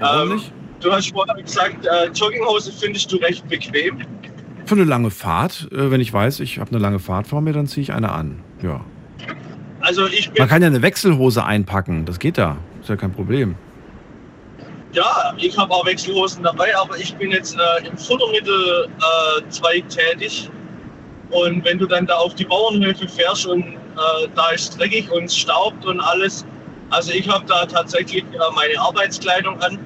Warum 0.00 0.30
Ähm, 0.30 0.36
nicht? 0.36 0.52
Du 0.80 0.92
hast 0.92 1.10
vorher 1.12 1.34
gesagt, 1.42 1.86
äh, 1.86 2.08
Jogginghose 2.12 2.72
findest 2.72 3.10
du 3.10 3.16
recht 3.16 3.48
bequem. 3.48 3.98
Für 4.64 4.74
eine 4.74 4.84
lange 4.84 5.10
Fahrt, 5.10 5.68
äh, 5.72 5.90
wenn 5.90 6.00
ich 6.00 6.12
weiß, 6.12 6.40
ich 6.40 6.58
habe 6.58 6.70
eine 6.70 6.78
lange 6.78 6.98
Fahrt 6.98 7.26
vor 7.26 7.40
mir, 7.40 7.52
dann 7.52 7.66
ziehe 7.66 7.82
ich 7.82 7.92
eine 7.92 8.12
an. 8.12 8.42
Ja. 8.62 8.80
Also 9.80 10.06
ich 10.06 10.30
bin 10.30 10.40
Man 10.40 10.48
kann 10.48 10.62
ja 10.62 10.68
eine 10.68 10.82
Wechselhose 10.82 11.44
einpacken, 11.44 12.04
das 12.04 12.18
geht 12.18 12.38
da. 12.38 12.56
Ist 12.80 12.88
ja 12.88 12.96
kein 12.96 13.12
Problem. 13.12 13.56
Ja, 14.92 15.34
ich 15.38 15.56
habe 15.56 15.72
auch 15.72 15.86
Wechselhosen 15.86 16.42
dabei, 16.42 16.76
aber 16.76 16.98
ich 16.98 17.14
bin 17.16 17.30
jetzt 17.30 17.56
äh, 17.56 17.86
im 17.86 17.96
Futtermittelzweig 17.96 19.88
tätig. 19.88 20.50
Und 21.30 21.64
wenn 21.64 21.78
du 21.78 21.86
dann 21.86 22.06
da 22.06 22.16
auf 22.16 22.34
die 22.34 22.44
Bauernhöfe 22.44 23.08
fährst 23.08 23.46
und 23.46 23.62
äh, 23.62 24.28
da 24.34 24.50
ist 24.50 24.78
dreckig 24.78 25.10
und 25.10 25.24
es 25.24 25.36
staubt 25.36 25.86
und 25.86 25.98
alles, 25.98 26.44
also 26.90 27.10
ich 27.12 27.26
habe 27.26 27.44
da 27.46 27.64
tatsächlich 27.64 28.22
äh, 28.22 28.54
meine 28.54 28.78
Arbeitskleidung 28.78 29.58
an. 29.62 29.78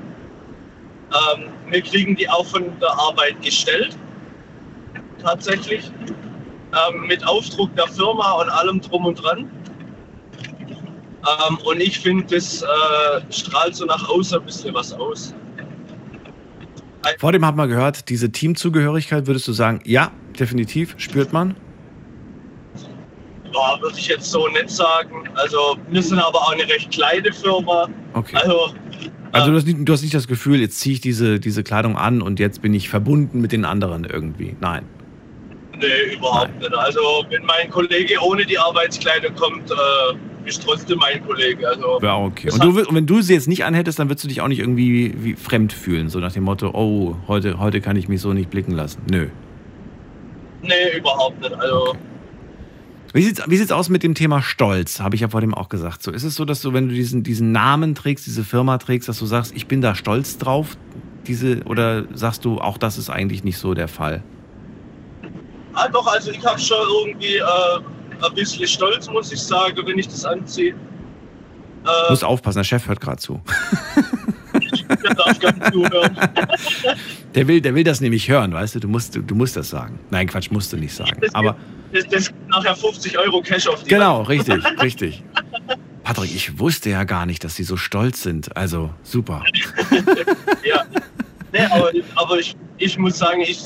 Ähm, 1.33 1.45
wir 1.71 1.83
kriegen 1.83 2.17
die 2.17 2.29
auch 2.29 2.47
von 2.47 2.65
der 2.81 2.91
Arbeit 2.91 3.41
gestellt, 3.43 3.97
tatsächlich, 5.27 5.91
ähm, 6.73 7.07
mit 7.07 7.27
Aufdruck 7.27 7.75
der 7.77 7.89
Firma 7.89 8.33
und 8.33 8.49
allem 8.49 8.81
drum 8.81 9.07
und 9.07 9.23
dran. 9.23 9.51
Ähm, 11.49 11.59
und 11.65 11.81
ich 11.81 11.99
finde, 11.99 12.25
das 12.35 12.63
äh, 12.63 12.67
strahlt 13.31 13.75
so 13.75 13.85
nach 13.85 14.09
außen 14.09 14.39
ein 14.39 14.47
bisschen 14.47 14.75
was 14.75 14.93
aus. 14.93 15.35
Vor 17.19 17.33
dem 17.33 17.45
hat 17.47 17.57
man 17.57 17.69
gehört, 17.69 18.09
diese 18.09 18.31
Teamzugehörigkeit, 18.31 19.27
würdest 19.27 19.47
du 19.47 19.53
sagen, 19.53 19.81
ja, 19.85 20.11
definitiv, 20.39 20.95
spürt 20.99 21.33
man? 21.33 21.57
Ja, 23.53 23.81
würde 23.81 23.97
ich 23.97 24.09
jetzt 24.09 24.31
so 24.31 24.49
nicht 24.49 24.71
sagen. 24.71 25.29
Also 25.35 25.79
wir 25.89 26.03
sind 26.03 26.19
aber 26.19 26.39
auch 26.39 26.53
eine 26.53 26.65
recht 26.69 26.91
kleine 26.91 27.33
Firma. 27.33 27.89
Okay. 28.13 28.37
Also 28.37 28.75
Also 29.33 29.51
du 29.51 29.57
hast 29.57 29.67
nicht, 29.67 29.79
du 29.81 29.93
hast 29.93 30.03
nicht 30.03 30.15
das 30.15 30.27
Gefühl, 30.27 30.61
jetzt 30.61 30.81
ziehe 30.81 30.95
ich 30.95 31.01
diese, 31.01 31.39
diese 31.39 31.63
Kleidung 31.63 31.97
an 31.97 32.23
und 32.23 32.41
jetzt 32.41 32.61
bin 32.61 32.75
ich 32.75 32.89
verbunden 32.89 33.41
mit 33.41 33.53
den 33.53 33.65
anderen 33.65 34.05
irgendwie. 34.05 34.57
Nein. 34.61 34.85
Nee, 35.79 36.15
überhaupt 36.15 36.59
nicht. 36.59 36.75
Also 36.75 37.25
wenn 37.31 37.45
mein 37.45 37.71
Kollege 37.71 38.15
ohne 38.23 38.45
die 38.45 38.59
Arbeitskleidung 38.59 39.35
kommt, 39.35 39.71
äh, 39.71 40.47
ist 40.49 40.63
trotzdem 40.63 40.99
mein 40.99 41.25
Kollege. 41.27 41.69
Also 41.69 41.99
Ja, 42.03 42.17
okay. 42.17 42.51
Und, 42.51 42.63
du, 42.63 42.95
wenn 42.95 43.07
du 43.07 43.21
sie 43.21 43.35
jetzt 43.35 43.49
nicht 43.49 43.65
anhättest, 43.65 43.99
dann 43.99 44.09
würdest 44.09 44.25
du 44.25 44.29
dich 44.29 44.41
auch 44.41 44.49
nicht 44.49 44.61
irgendwie 44.61 45.15
wie 45.19 45.35
fremd 45.35 45.73
fühlen, 45.73 46.09
so 46.09 46.21
nach 46.21 46.33
dem 46.33 46.45
Motto, 46.45 46.71
oh, 46.73 47.17
heute, 47.29 47.59
heute 47.59 47.81
kann 47.81 47.97
ich 47.97 48.09
mich 48.09 48.21
so 48.21 48.33
nicht 48.33 48.51
blicken 48.51 48.73
lassen. 48.73 49.03
Nö. 49.11 49.29
Nee, 50.63 50.99
überhaupt 50.99 51.41
nicht. 51.41 51.55
Also 51.55 51.97
Wie 53.13 53.23
sieht's, 53.23 53.43
wie 53.47 53.57
sieht's 53.57 53.73
aus 53.73 53.89
mit 53.89 54.03
dem 54.03 54.15
Thema 54.15 54.43
Stolz? 54.43 55.01
Habe 55.01 55.15
ich 55.15 55.21
ja 55.21 55.29
vor 55.29 55.41
dem 55.41 55.55
auch 55.55 55.69
gesagt. 55.69 56.03
So 56.03 56.11
ist 56.11 56.25
es 56.25 56.35
so, 56.35 56.45
dass 56.45 56.61
du, 56.63 56.73
wenn 56.73 56.89
du 56.89 56.95
diesen, 56.95 57.23
diesen 57.23 57.53
Namen 57.53 57.95
trägst, 57.95 58.27
diese 58.27 58.45
Firma 58.45 58.79
trägst, 58.79 59.09
dass 59.09 59.19
du 59.19 59.27
sagst, 59.27 59.55
ich 59.55 59.67
bin 59.67 59.81
da 59.81 59.95
stolz 59.95 60.39
drauf, 60.39 60.77
diese, 61.27 61.63
oder 61.65 62.05
sagst 62.15 62.45
du, 62.45 62.59
auch 62.59 62.79
das 62.79 62.99
ist 62.99 63.11
eigentlich 63.11 63.43
nicht 63.45 63.59
so 63.59 63.75
der 63.75 63.89
Fall? 63.89 64.23
Ah, 65.77 65.89
doch, 65.89 66.07
also 66.07 66.31
ich 66.33 66.45
habe 66.45 66.59
schon 66.59 66.77
irgendwie 67.07 67.37
äh, 67.37 68.25
ein 68.27 68.35
bisschen 68.35 68.67
Stolz, 68.67 69.09
muss 69.09 69.33
ich 69.33 69.41
sagen, 69.41 69.77
wenn 69.87 69.99
ich 69.99 70.09
das 70.09 70.25
anziehe. 70.25 70.75
Du 71.85 71.91
Äh, 71.91 72.11
musst 72.11 72.25
aufpassen, 72.25 72.59
der 72.59 72.65
Chef 72.65 72.87
hört 72.89 73.01
gerade 73.01 73.19
zu. 73.19 73.41
der 75.03 75.15
darf 75.15 75.39
gar 75.39 75.53
nicht 75.53 75.73
zuhören. 75.73 76.17
Der 77.35 77.47
will, 77.49 77.61
der 77.61 77.75
will 77.75 77.85
das 77.85 78.01
nämlich 78.01 78.29
hören, 78.31 78.55
weißt 78.55 78.77
du? 78.77 78.81
Du 78.81 78.89
musst, 78.89 79.15
du, 79.15 79.21
du 79.21 79.35
musst 79.35 79.59
das 79.59 79.69
sagen. 79.69 79.99
Nein, 80.09 80.27
Quatsch, 80.27 80.51
musst 80.51 80.73
du 80.73 80.79
nicht 80.79 80.95
sagen. 80.95 81.21
Aber 81.35 81.55
Das, 81.93 82.07
das 82.09 82.33
nachher 82.49 82.75
50 82.75 83.19
Euro 83.19 83.43
Cash 83.43 83.69
auf 83.69 83.83
die 83.83 83.91
genau, 83.91 84.21
Hand. 84.21 84.29
richtig, 84.31 84.65
richtig. 84.83 85.23
Patrick, 86.03 86.35
ich 86.35 86.59
wusste 86.59 86.89
ja 86.89 87.05
gar 87.05 87.27
nicht, 87.27 87.45
dass 87.45 87.55
sie 87.55 87.65
so 87.65 87.77
stolz 87.77 88.23
sind. 88.23 88.57
Also 88.57 88.89
super. 89.03 89.43
ja. 90.65 90.85
Nee, 91.53 91.67
aber, 91.71 91.91
aber 92.15 92.39
ich, 92.39 92.57
ich 92.79 92.97
muss 92.97 93.19
sagen, 93.19 93.43
ich, 93.43 93.61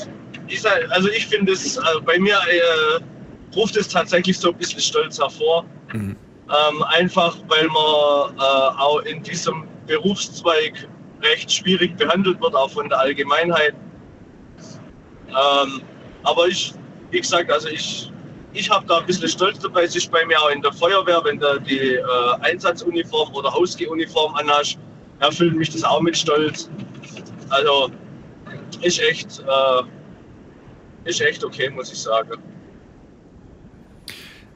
ich 0.51 0.61
sag- 0.61 0.89
also 0.91 1.09
ich 1.09 1.25
finde 1.27 1.53
es, 1.53 1.77
äh, 1.77 1.81
bei 2.05 2.19
mir 2.19 2.35
äh, 2.35 3.55
ruft 3.55 3.75
es 3.77 3.87
tatsächlich 3.87 4.37
so 4.37 4.49
ein 4.49 4.57
bisschen 4.57 4.81
Stolz 4.81 5.19
hervor. 5.19 5.65
Mhm. 5.93 6.15
Ähm, 6.49 6.83
einfach 6.83 7.37
weil 7.47 7.67
man 7.67 8.35
äh, 8.37 8.41
auch 8.41 8.99
in 9.05 9.23
diesem 9.23 9.67
Berufszweig 9.87 10.87
recht 11.23 11.51
schwierig 11.51 11.95
behandelt 11.97 12.41
wird, 12.41 12.53
auch 12.55 12.69
von 12.69 12.89
der 12.89 12.99
Allgemeinheit. 12.99 13.73
Ähm, 15.29 15.81
aber 16.23 16.47
ich, 16.47 16.73
wie 17.11 17.21
gesagt, 17.21 17.49
also 17.49 17.69
ich, 17.69 18.11
ich 18.53 18.69
habe 18.69 18.85
da 18.87 18.97
ein 18.97 19.05
bisschen 19.05 19.29
Stolz 19.29 19.59
dabei. 19.59 19.83
Es 19.83 19.95
ist 19.95 20.11
bei 20.11 20.25
mir 20.25 20.37
auch 20.41 20.49
in 20.49 20.61
der 20.61 20.73
Feuerwehr, 20.73 21.21
wenn 21.23 21.39
du 21.39 21.59
die 21.61 21.95
äh, 21.95 22.03
Einsatzuniform 22.41 23.33
oder 23.33 23.55
Ausgehuniform 23.55 24.35
anhast, 24.35 24.77
erfüllt 25.19 25.55
mich 25.55 25.69
das 25.69 25.83
auch 25.83 26.01
mit 26.01 26.17
Stolz. 26.17 26.69
Also 27.49 27.91
ist 28.81 28.99
echt, 28.99 29.39
äh, 29.39 29.83
ist 31.05 31.21
echt 31.21 31.43
okay, 31.43 31.69
muss 31.69 31.91
ich 31.91 31.99
sagen. 31.99 32.31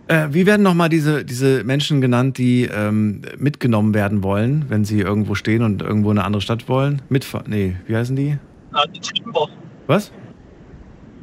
Äh, 0.08 0.28
wie 0.32 0.46
werden 0.46 0.62
nochmal 0.62 0.90
diese, 0.90 1.26
diese 1.26 1.64
Menschen 1.64 2.00
genannt, 2.00 2.38
die 2.38 2.66
ähm, 2.72 3.22
mitgenommen 3.38 3.94
werden 3.96 4.22
wollen, 4.22 4.66
wenn 4.70 4.86
sie 4.86 5.00
irgendwo 5.02 5.34
stehen 5.34 5.64
und 5.64 5.82
irgendwo 5.82 6.12
in 6.12 6.18
eine 6.20 6.26
andere 6.26 6.42
Stadt 6.42 6.70
wollen? 6.70 7.02
Mitfahren? 7.10 7.46
Nee, 7.50 7.76
wie 7.88 7.96
heißen 7.96 8.16
die? 8.16 8.38
Ah, 8.72 8.84
die 8.86 9.00
Tremper. 9.00 9.48
Was? 9.88 10.12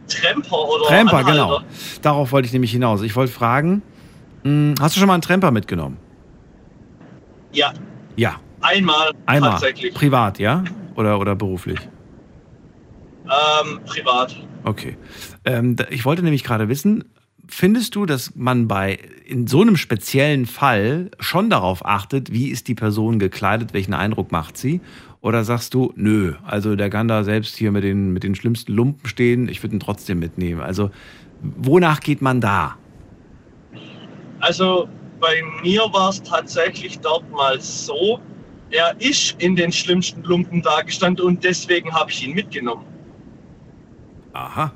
Tremper 0.09 0.59
oder 0.59 0.85
Tremper, 0.86 1.19
Anhalter. 1.19 1.32
genau. 1.32 1.61
Darauf 2.03 2.32
wollte 2.32 2.47
ich 2.47 2.53
nämlich 2.53 2.73
hinaus. 2.73 3.03
Ich 3.03 3.15
wollte 3.15 3.32
fragen, 3.32 3.82
mh, 4.43 4.74
hast 4.81 4.97
du 4.97 4.99
schon 5.01 5.07
mal 5.07 5.15
einen 5.15 5.23
Tremper 5.23 5.53
mitgenommen? 5.53 5.97
Ja, 7.53 7.73
Ja. 8.16 8.40
einmal, 8.62 9.11
Einmal. 9.27 9.51
tatsächlich. 9.53 9.94
Privat, 9.94 10.39
ja? 10.40 10.65
Oder, 10.97 11.20
oder 11.20 11.36
beruflich? 11.36 11.78
Ähm, 13.27 13.81
privat. 13.86 14.35
Okay. 14.64 14.97
Ähm, 15.44 15.76
ich 15.90 16.05
wollte 16.05 16.22
nämlich 16.22 16.44
gerade 16.44 16.68
wissen, 16.68 17.05
findest 17.48 17.94
du, 17.94 18.06
dass 18.06 18.34
man 18.34 18.68
bei 18.68 18.98
in 19.26 19.47
so 19.47 19.60
einem 19.60 19.76
speziellen 19.76 20.47
Fall 20.47 21.10
schon 21.18 21.51
darauf 21.51 21.84
achtet, 21.84 22.32
wie 22.32 22.48
ist 22.48 22.68
die 22.68 22.74
Person 22.74 23.18
gekleidet, 23.18 23.74
welchen 23.74 23.94
Eindruck 23.94 24.32
macht 24.32 24.56
sie? 24.56 24.80
Oder 25.20 25.44
sagst 25.44 25.74
du, 25.74 25.93
nö, 25.97 26.34
also 26.44 26.74
der 26.76 26.90
kann 26.90 27.09
da 27.09 27.22
selbst 27.24 27.56
hier 27.56 27.70
mit 27.70 27.84
den, 27.84 28.12
mit 28.12 28.24
den 28.24 28.34
schlimmsten 28.34 28.72
Lumpen 28.72 29.09
stehen, 29.09 29.48
ich 29.48 29.62
würde 29.62 29.76
ihn 29.76 29.80
trotzdem 29.80 30.18
mitnehmen. 30.18 30.60
Also 30.60 30.90
wonach 31.40 32.01
geht 32.01 32.22
man 32.22 32.40
da? 32.40 32.76
Also 34.40 34.89
bei 35.20 35.43
mir 35.62 35.82
war 35.93 36.10
es 36.10 36.22
tatsächlich 36.22 36.98
dort 36.98 37.30
mal 37.30 37.60
so, 37.60 38.20
er 38.70 38.97
ist 39.01 39.36
in 39.39 39.55
den 39.55 39.70
schlimmsten 39.70 40.22
Lumpen 40.24 40.62
da 40.62 40.82
gestanden 40.82 41.24
und 41.24 41.44
deswegen 41.44 41.93
habe 41.93 42.10
ich 42.10 42.26
ihn 42.26 42.34
mitgenommen. 42.34 42.84
Aha. 44.33 44.73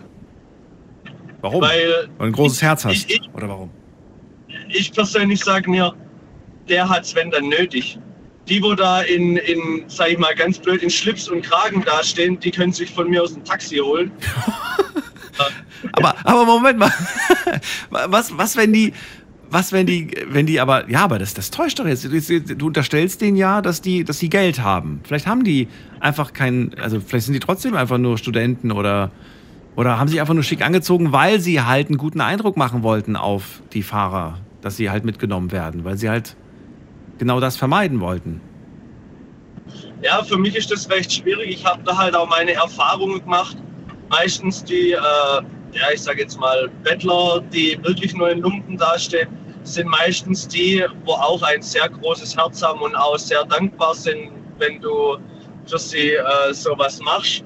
Warum? 1.41 1.61
Weil 1.62 1.70
Weil 1.70 2.07
du 2.19 2.24
ein 2.24 2.33
großes 2.33 2.59
ich- 2.59 2.62
Herz 2.62 2.85
hast. 2.85 2.95
ich- 2.95 3.11
ich- 3.11 3.31
Oder 3.35 3.49
warum? 3.49 3.70
ich 4.69 4.93
persönlich 4.93 5.41
sage 5.45 5.70
mir, 5.70 5.95
der 6.69 6.89
hat 6.89 7.07
Sven 7.07 7.31
dann 7.31 7.49
nötig. 7.49 7.99
Die, 8.49 8.62
wo 8.62 8.74
da 8.74 9.01
in, 9.03 9.37
in, 9.39 9.85
sag 9.89 10.11
ich 10.11 10.19
mal, 10.19 10.35
ganz 10.35 10.59
blöd 10.59 10.83
in 10.83 10.91
Schlips 10.91 11.28
und 11.28 11.43
Kragen 11.43 11.83
dastehen, 11.85 12.39
die 12.39 12.51
können 12.53 12.73
sich 12.73 12.91
von 12.91 13.09
mir 13.11 13.23
aus 13.23 13.35
ein 13.37 13.45
Taxi 13.45 13.77
holen. 13.78 14.11
Aber, 15.93 16.15
aber 16.24 16.45
Moment 16.47 16.78
mal. 16.78 16.91
Was, 17.91 18.37
was, 18.37 18.57
wenn 18.57 18.73
die, 18.73 18.93
was, 19.51 19.70
wenn 19.73 19.87
die, 19.87 20.11
wenn 20.28 20.47
die 20.47 20.59
aber, 20.61 20.89
ja, 20.91 21.01
aber 21.05 21.19
das, 21.19 21.35
das 21.35 21.51
täuscht 21.51 21.78
doch 21.78 21.87
jetzt. 21.87 22.05
Du, 22.05 22.41
du 22.41 22.66
unterstellst 22.66 23.20
denen 23.20 23.37
ja, 23.37 23.61
dass 23.62 23.83
die, 23.83 24.03
dass 24.05 24.19
die 24.19 24.31
Geld 24.31 24.61
haben. 24.61 25.01
Vielleicht 25.05 25.27
haben 25.27 25.45
die 25.45 25.69
einfach 26.01 26.33
keinen, 26.33 26.74
also 26.78 27.01
vielleicht 27.01 27.27
sind 27.27 27.35
die 27.35 27.41
trotzdem 27.41 27.77
einfach 27.77 27.99
nur 27.99 28.16
Studenten 28.19 28.73
oder, 28.73 29.11
oder 29.77 29.98
haben 29.98 30.09
sich 30.09 30.20
einfach 30.20 30.35
nur 30.35 30.43
schick 30.43 30.65
angezogen, 30.65 31.12
weil 31.12 31.39
sie 31.40 31.61
halt 31.61 31.89
einen 31.89 31.98
guten 31.98 32.20
Eindruck 32.20 32.57
machen 32.57 32.82
wollten 32.82 33.15
auf 33.15 33.62
die 33.73 33.82
Fahrer, 33.82 34.39
dass 34.62 34.77
sie 34.77 34.90
halt 34.90 35.05
mitgenommen 35.05 35.53
werden, 35.53 35.85
weil 35.85 35.97
sie 35.98 36.09
halt 36.09 36.35
genau 37.19 37.40
das 37.40 37.57
vermeiden 37.57 38.01
wollten. 38.01 38.40
Ja, 40.03 40.23
für 40.23 40.39
mich 40.39 40.57
ist 40.57 40.70
das 40.70 40.90
recht 40.90 41.12
schwierig. 41.12 41.48
Ich 41.48 41.65
habe 41.65 41.82
da 41.85 41.97
halt 41.97 42.15
auch 42.15 42.28
meine 42.28 42.53
Erfahrungen 42.53 43.23
gemacht. 43.23 43.57
Meistens 44.09 44.62
die, 44.62 44.93
äh, 44.93 44.97
ja, 44.97 45.90
ich 45.93 46.03
sage 46.03 46.20
jetzt 46.23 46.39
mal, 46.39 46.70
Bettler, 46.82 47.43
die 47.53 47.78
wirklich 47.82 48.15
nur 48.15 48.31
in 48.31 48.40
Lumpen 48.40 48.77
dastehen, 48.77 49.28
sind 49.65 49.89
meistens 49.89 50.47
die, 50.47 50.85
wo 51.05 51.12
auch 51.12 51.43
ein 51.43 51.61
sehr 51.61 51.89
großes 51.89 52.36
Herz 52.36 52.62
haben 52.62 52.81
und 52.81 52.94
auch 52.94 53.19
sehr 53.19 53.44
dankbar 53.44 53.94
sind, 53.94 54.31
wenn 54.59 54.81
du 54.81 55.16
für 55.66 55.78
sie 55.78 56.12
äh, 56.12 56.53
sowas 56.53 57.01
machst. 57.01 57.44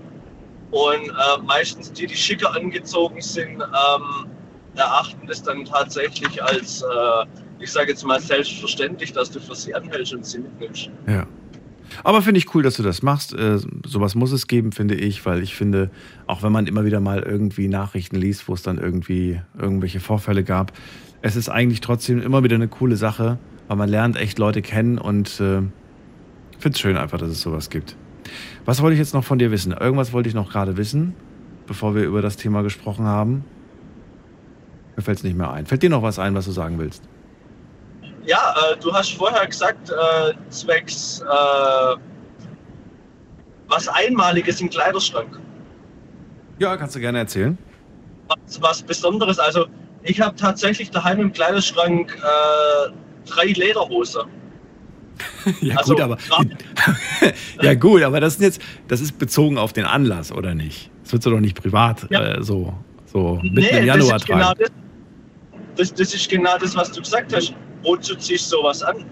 Und 0.70 1.09
äh, 1.09 1.42
meistens 1.44 1.92
die, 1.92 2.06
die 2.06 2.14
schicker 2.14 2.55
angezogen 2.55 3.20
sind, 3.20 3.60
ähm, 3.60 4.30
erachten 4.76 5.26
das 5.26 5.42
dann 5.42 5.64
tatsächlich 5.64 6.42
als, 6.42 6.82
äh, 6.82 7.26
ich 7.59 7.72
sage 7.72 7.90
jetzt 7.90 8.05
mal, 8.05 8.20
selbstverständlich, 8.20 9.12
dass 9.12 9.30
du 9.30 9.40
für 9.40 9.55
sie 9.55 9.74
anhältst 9.74 10.14
und 10.14 10.24
sie 10.24 10.38
mitnimmst. 10.38 10.90
Ja. 11.06 11.26
Aber 12.05 12.22
finde 12.22 12.38
ich 12.38 12.55
cool, 12.55 12.62
dass 12.62 12.76
du 12.76 12.84
das 12.84 13.02
machst. 13.02 13.34
Äh, 13.34 13.59
sowas 13.84 14.14
muss 14.14 14.30
es 14.32 14.47
geben, 14.47 14.72
finde 14.72 14.94
ich, 14.94 15.26
weil 15.26 15.42
ich 15.42 15.55
finde, 15.55 15.90
auch 16.26 16.42
wenn 16.42 16.52
man 16.52 16.66
immer 16.66 16.84
wieder 16.84 17.01
mal 17.01 17.20
irgendwie 17.20 17.68
Nachrichten 17.68 18.16
liest, 18.16 18.48
wo 18.48 18.55
es 18.55 18.62
dann 18.62 18.78
irgendwie 18.78 19.40
irgendwelche 19.59 19.98
Vorfälle 19.98 20.44
gab, 20.44 20.72
es 21.22 21.36
ist 21.36 21.48
eigentlich 21.48 21.80
trotzdem 21.80 22.22
immer 22.22 22.44
wieder 22.44 22.55
eine 22.55 22.68
coole 22.68 22.97
Sache, 22.97 23.38
weil 23.68 23.76
man 23.76 23.88
lernt 23.88 24.16
echt 24.16 24.38
Leute 24.38 24.62
kennen 24.62 24.98
und 24.98 25.40
äh, 25.40 25.62
finde 26.59 26.74
es 26.74 26.80
schön 26.80 26.97
einfach, 26.97 27.18
dass 27.18 27.30
es 27.30 27.40
sowas 27.40 27.70
gibt. 27.70 27.97
Was 28.70 28.80
wollte 28.82 28.92
ich 28.92 29.01
jetzt 29.01 29.14
noch 29.14 29.24
von 29.24 29.40
dir 29.40 29.51
wissen? 29.51 29.72
Irgendwas 29.72 30.12
wollte 30.12 30.28
ich 30.28 30.34
noch 30.36 30.48
gerade 30.48 30.76
wissen, 30.76 31.16
bevor 31.66 31.97
wir 31.97 32.05
über 32.05 32.22
das 32.22 32.36
Thema 32.36 32.62
gesprochen 32.62 33.05
haben. 33.05 33.44
Mir 34.94 35.02
fällt 35.02 35.18
es 35.18 35.24
nicht 35.24 35.36
mehr 35.36 35.51
ein. 35.51 35.66
Fällt 35.66 35.82
dir 35.82 35.90
noch 35.90 36.05
was 36.05 36.20
ein, 36.20 36.36
was 36.36 36.44
du 36.44 36.52
sagen 36.52 36.78
willst? 36.78 37.02
Ja, 38.24 38.55
äh, 38.70 38.76
du 38.76 38.94
hast 38.94 39.12
vorher 39.14 39.44
gesagt, 39.44 39.90
äh, 39.90 40.34
zwecks 40.51 41.20
äh, 41.20 41.97
was 43.66 43.88
Einmaliges 43.88 44.60
im 44.60 44.70
Kleiderschrank. 44.70 45.40
Ja, 46.60 46.76
kannst 46.76 46.94
du 46.94 47.01
gerne 47.01 47.18
erzählen. 47.18 47.59
Was, 48.28 48.62
was 48.62 48.82
Besonderes. 48.84 49.40
Also, 49.40 49.66
ich 50.05 50.20
habe 50.20 50.36
tatsächlich 50.36 50.92
daheim 50.92 51.18
im 51.18 51.32
Kleiderschrank 51.32 52.16
äh, 52.16 52.92
drei 53.26 53.47
Lederhosen. 53.47 54.28
Ja, 55.60 55.76
Also, 55.76 55.94
gut, 55.94 56.02
aber. 56.02 56.18
ja, 57.62 57.74
gut, 57.74 58.02
aber 58.02 58.20
das, 58.20 58.34
sind 58.34 58.44
jetzt, 58.44 58.60
das 58.88 59.00
ist 59.00 59.18
bezogen 59.18 59.58
auf 59.58 59.72
den 59.72 59.84
Anlass, 59.84 60.32
oder 60.32 60.54
nicht? 60.54 60.90
Das 61.02 61.12
würdest 61.12 61.26
du 61.26 61.30
doch 61.30 61.40
nicht 61.40 61.60
privat 61.60 62.10
äh, 62.10 62.42
so, 62.42 62.74
so 63.06 63.40
mitten 63.42 63.76
im 63.76 63.86
Januar 63.86 64.12
das 64.12 64.22
ist, 64.22 64.26
genau 64.26 64.54
das, 64.54 64.70
das, 65.76 65.94
das 65.94 66.14
ist 66.14 66.28
genau 66.28 66.58
das, 66.58 66.76
was 66.76 66.92
du 66.92 67.00
gesagt 67.00 67.34
hast. 67.34 67.54
Wozu 67.82 68.14
ziehst 68.16 68.52
du 68.52 68.56
sowas 68.58 68.82
an? 68.82 69.04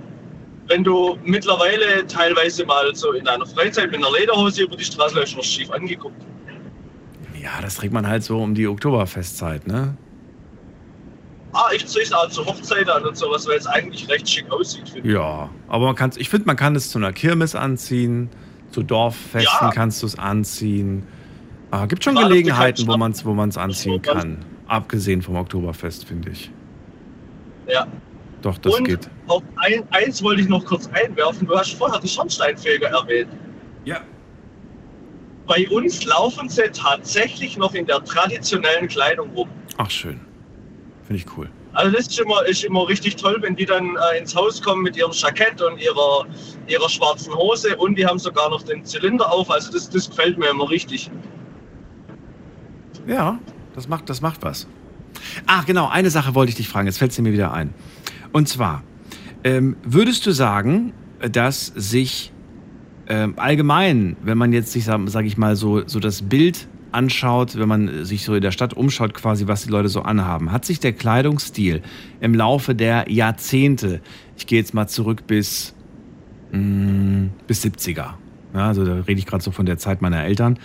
Wenn 0.68 0.84
du 0.84 1.16
mittlerweile 1.24 2.06
teilweise 2.06 2.66
mal 2.66 2.94
so 2.94 3.12
in 3.12 3.24
deiner 3.24 3.46
Freizeit 3.46 3.90
mit 3.90 4.00
einer 4.00 4.12
Lederhose 4.12 4.62
über 4.62 4.76
die 4.76 4.84
Straße 4.84 5.14
läufst, 5.14 5.36
wirst 5.36 5.54
du 5.54 5.60
schief 5.60 5.70
angeguckt. 5.70 6.22
Ja, 7.40 7.62
das 7.62 7.76
trägt 7.76 7.94
man 7.94 8.06
halt 8.06 8.22
so 8.22 8.38
um 8.38 8.54
die 8.54 8.66
Oktoberfestzeit, 8.66 9.66
ne? 9.66 9.96
Ah, 11.60 11.72
ich 11.74 11.84
ziehe 11.86 12.04
es 12.04 12.12
auch 12.12 12.28
zur 12.28 12.46
Hochzeit 12.46 12.88
an 12.88 13.04
und 13.04 13.16
sowas, 13.16 13.48
weil 13.48 13.56
es 13.56 13.66
eigentlich 13.66 14.08
recht 14.08 14.28
schick 14.30 14.48
aussieht, 14.52 14.88
finde 14.88 15.08
ich. 15.08 15.14
Ja, 15.14 15.50
aber 15.66 15.86
man 15.86 15.96
kann 15.96 16.12
ich 16.16 16.28
finde, 16.28 16.46
man 16.46 16.54
kann 16.56 16.76
es 16.76 16.88
zu 16.90 16.98
einer 16.98 17.12
Kirmes 17.12 17.56
anziehen, 17.56 18.30
zu 18.70 18.84
Dorffesten 18.84 19.42
Ja. 19.60 19.70
kannst 19.74 20.00
du 20.02 20.06
es 20.06 20.16
anziehen. 20.16 21.04
Ah, 21.72 21.86
gibt 21.86 22.04
schon 22.04 22.14
Gerade 22.14 22.28
Gelegenheiten, 22.28 22.86
wo 22.86 22.96
man 22.96 23.10
es 23.10 23.24
wo 23.24 23.34
man's 23.34 23.58
anziehen 23.58 24.00
kann. 24.00 24.44
Abgesehen 24.68 25.20
vom 25.20 25.34
Oktoberfest, 25.34 26.04
finde 26.04 26.30
ich. 26.30 26.52
Ja. 27.66 27.88
Doch, 28.42 28.56
das 28.58 28.76
und 28.76 28.84
geht. 28.84 29.10
auf 29.26 29.42
ein, 29.56 29.82
eins 29.90 30.22
wollte 30.22 30.42
ich 30.42 30.48
noch 30.48 30.64
kurz 30.64 30.88
einwerfen. 30.92 31.48
Du 31.48 31.58
hast 31.58 31.72
vorher 31.72 31.98
die 31.98 32.06
Schornsteinfeger 32.08 32.86
erwähnt. 32.88 33.30
Ja. 33.84 34.00
Bei 35.48 35.68
uns 35.70 36.04
laufen 36.04 36.48
sie 36.48 36.70
tatsächlich 36.72 37.56
noch 37.56 37.74
in 37.74 37.84
der 37.86 38.04
traditionellen 38.04 38.86
Kleidung 38.86 39.30
rum. 39.30 39.48
Ach, 39.76 39.90
schön. 39.90 40.20
Finde 41.08 41.22
ich 41.22 41.38
cool. 41.38 41.48
Also 41.72 41.96
das 41.96 42.08
ist 42.08 42.20
immer, 42.20 42.44
ist 42.44 42.64
immer 42.64 42.86
richtig 42.86 43.16
toll, 43.16 43.38
wenn 43.40 43.56
die 43.56 43.64
dann 43.64 43.96
äh, 44.12 44.18
ins 44.18 44.36
Haus 44.36 44.60
kommen 44.60 44.82
mit 44.82 44.94
ihrem 44.94 45.12
Jackett 45.12 45.62
und 45.62 45.80
ihrer, 45.80 46.26
ihrer 46.66 46.88
schwarzen 46.90 47.34
Hose 47.34 47.74
und 47.78 47.96
die 47.96 48.04
haben 48.04 48.18
sogar 48.18 48.50
noch 48.50 48.62
den 48.62 48.84
Zylinder 48.84 49.32
auf. 49.32 49.50
Also 49.50 49.72
das, 49.72 49.88
das 49.88 50.10
gefällt 50.10 50.36
mir 50.36 50.50
immer 50.50 50.68
richtig. 50.68 51.10
Ja, 53.06 53.38
das 53.74 53.88
macht, 53.88 54.10
das 54.10 54.20
macht 54.20 54.42
was. 54.42 54.66
Ach, 55.46 55.64
genau, 55.64 55.88
eine 55.88 56.10
Sache 56.10 56.34
wollte 56.34 56.50
ich 56.50 56.56
dich 56.56 56.68
fragen, 56.68 56.86
jetzt 56.86 56.98
fällt 56.98 57.12
es 57.12 57.18
mir 57.18 57.32
wieder 57.32 57.54
ein. 57.54 57.72
Und 58.32 58.50
zwar, 58.50 58.82
ähm, 59.42 59.78
würdest 59.82 60.26
du 60.26 60.32
sagen, 60.32 60.92
dass 61.20 61.72
sich 61.74 62.34
ähm, 63.06 63.32
allgemein, 63.38 64.18
wenn 64.20 64.36
man 64.36 64.52
jetzt 64.52 64.72
sich, 64.72 64.84
sage 64.84 65.08
sag 65.08 65.24
ich 65.24 65.38
mal, 65.38 65.56
so, 65.56 65.88
so 65.88 66.00
das 66.00 66.20
Bild 66.20 66.68
anschaut, 66.92 67.58
wenn 67.58 67.68
man 67.68 68.04
sich 68.04 68.24
so 68.24 68.34
in 68.34 68.42
der 68.42 68.50
Stadt 68.50 68.74
umschaut, 68.74 69.14
quasi, 69.14 69.46
was 69.46 69.64
die 69.64 69.70
Leute 69.70 69.88
so 69.88 70.02
anhaben, 70.02 70.52
hat 70.52 70.64
sich 70.64 70.80
der 70.80 70.92
Kleidungsstil 70.92 71.82
im 72.20 72.34
Laufe 72.34 72.74
der 72.74 73.10
Jahrzehnte, 73.10 74.00
ich 74.36 74.46
gehe 74.46 74.58
jetzt 74.58 74.74
mal 74.74 74.86
zurück 74.86 75.26
bis, 75.26 75.74
mh, 76.52 77.28
bis 77.46 77.64
70er, 77.64 77.94
ja, 77.96 78.14
also 78.54 78.84
da 78.84 78.94
rede 78.94 79.18
ich 79.18 79.26
gerade 79.26 79.42
so 79.42 79.50
von 79.50 79.66
der 79.66 79.78
Zeit 79.78 80.02
meiner 80.02 80.24
Eltern, 80.24 80.58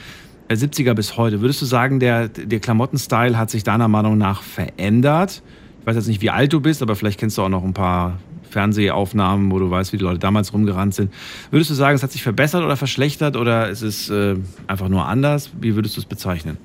äh, 0.48 0.56
70er 0.56 0.94
bis 0.94 1.18
heute, 1.18 1.42
würdest 1.42 1.62
du 1.62 1.66
sagen, 1.66 2.00
der, 2.00 2.28
der 2.28 2.60
Klamottenstil 2.60 3.38
hat 3.38 3.50
sich 3.50 3.64
deiner 3.64 3.88
Meinung 3.88 4.18
nach 4.18 4.42
verändert? 4.42 5.42
Ich 5.82 5.88
weiß 5.88 5.96
jetzt 5.96 6.08
nicht, 6.08 6.22
wie 6.22 6.30
alt 6.30 6.54
du 6.54 6.62
bist, 6.62 6.82
aber 6.82 6.96
vielleicht 6.96 7.20
kennst 7.20 7.38
du 7.38 7.42
auch 7.42 7.50
noch 7.50 7.64
ein 7.64 7.74
paar 7.74 8.18
Fernsehaufnahmen, 8.54 9.52
wo 9.52 9.60
du 9.60 9.70
weißt, 9.70 9.92
wie 9.92 9.98
die 9.98 10.04
Leute 10.04 10.20
damals 10.20 10.54
rumgerannt 10.54 10.96
sind. 10.96 11.14
Würdest 11.52 11.72
du 11.72 11.74
sagen, 11.74 11.96
es 11.96 12.04
hat 12.04 12.12
sich 12.12 12.24
verbessert 12.24 12.64
oder 12.64 12.78
verschlechtert 12.78 13.36
oder 13.36 13.70
ist 13.70 13.82
es 13.82 14.10
äh, 14.10 14.36
einfach 14.68 14.88
nur 14.88 15.06
anders? 15.06 15.50
Wie 15.60 15.76
würdest 15.76 15.98
du 15.98 16.02
es 16.02 16.06
bezeichnen? 16.06 16.58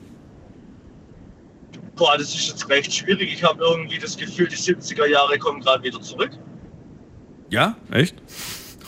Boah, 1.96 2.16
das 2.16 2.34
ist 2.34 2.48
jetzt 2.48 2.68
recht 2.68 2.92
schwierig. 2.92 3.32
Ich 3.32 3.42
habe 3.42 3.60
irgendwie 3.60 3.98
das 3.98 4.16
Gefühl, 4.16 4.46
die 4.46 4.56
70er 4.56 5.06
Jahre 5.06 5.36
kommen 5.38 5.60
gerade 5.60 5.82
wieder 5.82 6.00
zurück. 6.00 6.30
Ja, 7.50 7.76
echt? 7.90 8.14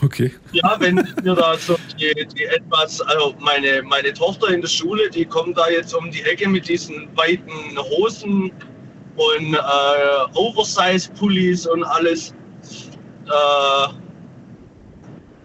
Okay. 0.03 0.33
Ja, 0.53 0.77
wenn 0.79 0.95
mir 0.95 1.35
da 1.35 1.59
so 1.59 1.77
die, 1.99 2.27
die 2.35 2.45
etwas, 2.45 3.01
also 3.03 3.35
meine, 3.41 3.83
meine 3.83 4.13
Tochter 4.13 4.49
in 4.49 4.61
der 4.61 4.69
Schule, 4.69 5.11
die 5.11 5.25
kommt 5.25 5.59
da 5.59 5.69
jetzt 5.69 5.95
um 5.95 6.11
die 6.11 6.23
Ecke 6.23 6.49
mit 6.49 6.69
diesen 6.69 7.09
weiten 7.17 7.77
Hosen 7.79 8.53
und 9.17 9.55
äh, 9.55 9.59
Oversize-Pullis 10.35 11.67
und 11.67 11.85
alles. 11.85 12.35
Äh, 13.31 13.93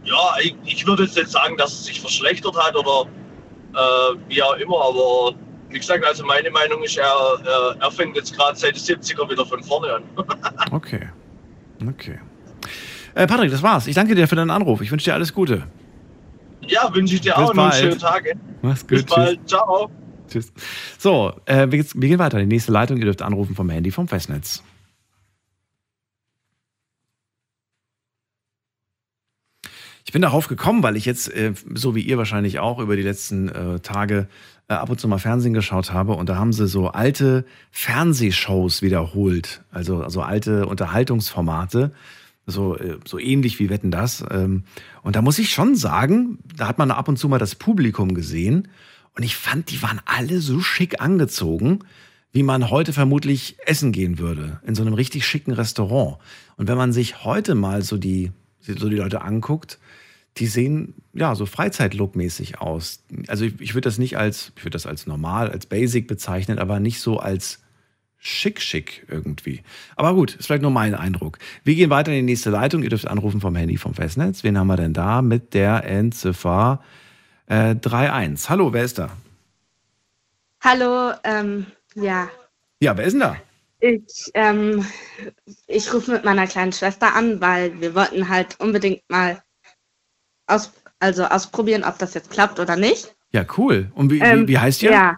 ja, 0.07 0.35
ich, 0.41 0.55
ich 0.65 0.85
würde 0.87 1.03
jetzt 1.03 1.15
nicht 1.15 1.29
sagen, 1.29 1.57
dass 1.57 1.71
es 1.73 1.85
sich 1.85 1.99
verschlechtert 2.01 2.55
hat 2.57 2.75
oder 2.75 3.07
äh, 3.73 4.17
wie 4.27 4.41
auch 4.43 4.55
immer, 4.55 4.81
aber 4.81 5.33
wie 5.69 5.79
gesagt, 5.79 6.05
also 6.05 6.25
meine 6.25 6.49
Meinung 6.51 6.83
ist, 6.83 6.97
er, 6.97 7.05
er, 7.43 7.75
er 7.81 7.91
fängt 7.91 8.15
jetzt 8.15 8.35
gerade 8.35 8.57
seit 8.57 8.75
den 8.75 8.81
70er 9.01 9.29
wieder 9.29 9.45
von 9.45 9.63
vorne 9.63 9.93
an. 9.95 10.03
Okay. 10.71 11.09
Okay. 11.87 12.19
Äh, 13.15 13.27
Patrick, 13.27 13.51
das 13.51 13.61
war's. 13.61 13.87
Ich 13.87 13.95
danke 13.95 14.15
dir 14.15 14.27
für 14.27 14.35
deinen 14.35 14.49
Anruf. 14.51 14.81
Ich 14.81 14.91
wünsche 14.91 15.05
dir 15.05 15.13
alles 15.13 15.33
Gute. 15.33 15.63
Ja, 16.67 16.93
wünsche 16.93 17.15
ich 17.15 17.21
dir 17.21 17.33
Bis 17.33 17.43
auch 17.43 17.53
noch 17.53 17.63
einen 17.63 17.71
bald. 17.71 17.75
schönen 17.81 17.99
Tag. 17.99 18.23
Mach's 18.61 18.83
Bis 18.83 19.05
gut. 19.05 19.15
bald. 19.15 19.49
Ciao. 19.49 19.89
Tschüss. 20.29 20.51
So, 20.97 21.33
äh, 21.45 21.67
wir, 21.69 21.85
wir 21.93 22.09
gehen 22.09 22.19
weiter. 22.19 22.39
Die 22.39 22.45
nächste 22.45 22.71
Leitung. 22.71 22.97
Ihr 22.97 23.05
dürft 23.05 23.21
anrufen 23.21 23.55
vom 23.55 23.69
Handy 23.69 23.91
vom 23.91 24.07
Festnetz. 24.07 24.63
Ich 30.05 30.11
bin 30.11 30.21
darauf 30.21 30.47
gekommen, 30.47 30.83
weil 30.83 30.97
ich 30.97 31.05
jetzt, 31.05 31.33
äh, 31.33 31.53
so 31.73 31.95
wie 31.95 32.01
ihr 32.01 32.19
wahrscheinlich 32.19 32.59
auch, 32.59 32.77
über 32.77 32.95
die 32.95 33.01
letzten 33.01 33.49
äh, 33.49 33.79
Tage 33.79 34.27
äh, 34.67 34.75
ab 34.75 34.91
und 34.91 34.99
zu 34.99 35.07
mal 35.07 35.17
Fernsehen 35.17 35.53
geschaut 35.53 35.93
habe 35.93 36.13
und 36.13 36.29
da 36.29 36.37
haben 36.37 36.53
sie 36.53 36.67
so 36.67 36.89
alte 36.89 37.43
Fernsehshows 37.71 38.83
wiederholt, 38.83 39.63
also, 39.71 40.03
also 40.03 40.21
alte 40.21 40.67
Unterhaltungsformate, 40.67 41.91
so, 42.45 42.77
äh, 42.77 42.99
so 43.03 43.17
ähnlich 43.17 43.57
wie 43.57 43.71
Wetten 43.71 43.89
das. 43.89 44.23
Ähm, 44.29 44.65
und 45.01 45.15
da 45.15 45.23
muss 45.23 45.39
ich 45.39 45.49
schon 45.49 45.75
sagen, 45.75 46.37
da 46.55 46.67
hat 46.67 46.77
man 46.77 46.91
ab 46.91 47.07
und 47.07 47.17
zu 47.17 47.27
mal 47.27 47.39
das 47.39 47.55
Publikum 47.55 48.13
gesehen 48.13 48.67
und 49.15 49.23
ich 49.23 49.35
fand, 49.35 49.71
die 49.71 49.81
waren 49.81 50.01
alle 50.05 50.39
so 50.39 50.59
schick 50.59 51.01
angezogen, 51.01 51.79
wie 52.31 52.43
man 52.43 52.69
heute 52.69 52.93
vermutlich 52.93 53.57
essen 53.65 53.91
gehen 53.91 54.19
würde, 54.19 54.59
in 54.67 54.75
so 54.75 54.83
einem 54.83 54.93
richtig 54.93 55.25
schicken 55.25 55.53
Restaurant. 55.53 56.17
Und 56.57 56.67
wenn 56.67 56.77
man 56.77 56.93
sich 56.93 57.23
heute 57.23 57.55
mal 57.55 57.81
so 57.81 57.97
die, 57.97 58.31
so 58.59 58.89
die 58.89 58.97
Leute 58.97 59.21
anguckt, 59.21 59.79
die 60.37 60.47
sehen 60.47 60.95
ja 61.13 61.35
so 61.35 61.45
Freizeitlook-mäßig 61.45 62.59
aus. 62.59 63.03
Also 63.27 63.45
ich, 63.45 63.59
ich 63.61 63.73
würde 63.73 63.87
das 63.87 63.97
nicht 63.97 64.17
als, 64.17 64.51
ich 64.55 64.63
würde 64.63 64.75
das 64.75 64.85
als 64.85 65.07
normal, 65.07 65.49
als 65.49 65.65
basic 65.65 66.07
bezeichnen, 66.07 66.59
aber 66.59 66.79
nicht 66.79 66.99
so 66.99 67.19
als 67.19 67.61
schick, 68.17 68.61
schick 68.61 69.05
irgendwie. 69.07 69.61
Aber 69.95 70.13
gut, 70.13 70.35
ist 70.35 70.47
vielleicht 70.47 70.63
nur 70.63 70.71
mein 70.71 70.95
Eindruck. 70.95 71.37
Wir 71.63 71.75
gehen 71.75 71.89
weiter 71.89 72.11
in 72.11 72.17
die 72.17 72.33
nächste 72.33 72.49
Leitung. 72.49 72.83
Ihr 72.83 72.89
dürft 72.89 73.07
anrufen 73.07 73.39
vom 73.39 73.55
Handy 73.55 73.77
vom 73.77 73.93
Festnetz. 73.93 74.43
Wen 74.43 74.57
haben 74.57 74.67
wir 74.67 74.77
denn 74.77 74.93
da 74.93 75.21
mit 75.21 75.53
der 75.53 75.85
Endziffer 75.85 76.81
äh, 77.47 77.75
3.1? 77.75 78.49
Hallo, 78.49 78.73
wer 78.73 78.83
ist 78.83 78.97
da? 78.97 79.09
Hallo, 80.61 81.13
ähm, 81.23 81.67
ja. 81.93 82.27
Ja, 82.81 82.97
wer 82.97 83.05
ist 83.05 83.13
denn 83.13 83.21
da? 83.21 83.37
Ich, 83.79 84.31
ähm, 84.33 84.85
ich 85.67 85.93
rufe 85.93 86.11
mit 86.11 86.25
meiner 86.25 86.47
kleinen 86.47 86.71
Schwester 86.71 87.15
an, 87.15 87.39
weil 87.39 87.79
wir 87.79 87.93
wollten 87.93 88.27
halt 88.29 88.59
unbedingt 88.59 89.03
mal 89.09 89.43
aus, 90.47 90.71
also 90.99 91.25
ausprobieren, 91.25 91.83
ob 91.83 91.97
das 91.97 92.13
jetzt 92.13 92.29
klappt 92.29 92.59
oder 92.59 92.75
nicht. 92.75 93.13
Ja, 93.31 93.45
cool. 93.57 93.91
Und 93.95 94.11
wie, 94.11 94.19
Ähm, 94.19 94.43
wie, 94.43 94.49
wie 94.53 94.57
heißt 94.59 94.83
ihr? 94.83 94.91
Ja. 94.91 95.15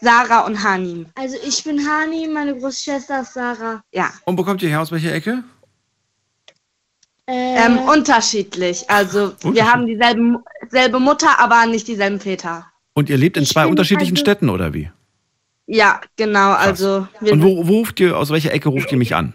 Sarah 0.00 0.40
und 0.46 0.62
Hanim. 0.62 1.06
Also 1.14 1.36
ich 1.46 1.62
bin 1.64 1.86
Hani, 1.86 2.28
meine 2.28 2.56
Großschwester 2.56 3.20
ist 3.22 3.34
Sarah. 3.34 3.82
Ja. 3.92 4.10
Und 4.24 4.38
wo 4.38 4.44
kommt 4.44 4.62
ihr 4.62 4.68
her? 4.68 4.80
Aus 4.80 4.92
welcher 4.92 5.12
Ecke? 5.12 5.42
Ähm, 7.26 7.78
unterschiedlich. 7.78 8.88
Also 8.88 9.32
wir 9.42 9.70
haben 9.70 9.86
dieselben, 9.86 10.38
selbe 10.68 10.98
Mutter, 10.98 11.38
aber 11.38 11.66
nicht 11.66 11.86
dieselben 11.86 12.18
Väter. 12.18 12.66
Und 12.94 13.08
ihr 13.08 13.16
lebt 13.18 13.36
in 13.36 13.44
zwei 13.44 13.62
bin 13.62 13.70
unterschiedlichen 13.70 14.14
also- 14.14 14.20
Städten 14.22 14.48
oder 14.48 14.74
wie? 14.74 14.90
Ja, 15.66 16.00
genau. 16.16 16.50
Also 16.52 17.06
wir 17.20 17.32
Und 17.32 17.42
wo, 17.42 17.68
wo 17.68 17.78
ruft 17.78 18.00
ihr, 18.00 18.18
aus 18.18 18.30
welcher 18.30 18.52
Ecke 18.52 18.68
ruft 18.68 18.90
ihr 18.90 18.98
mich 18.98 19.14
an? 19.14 19.34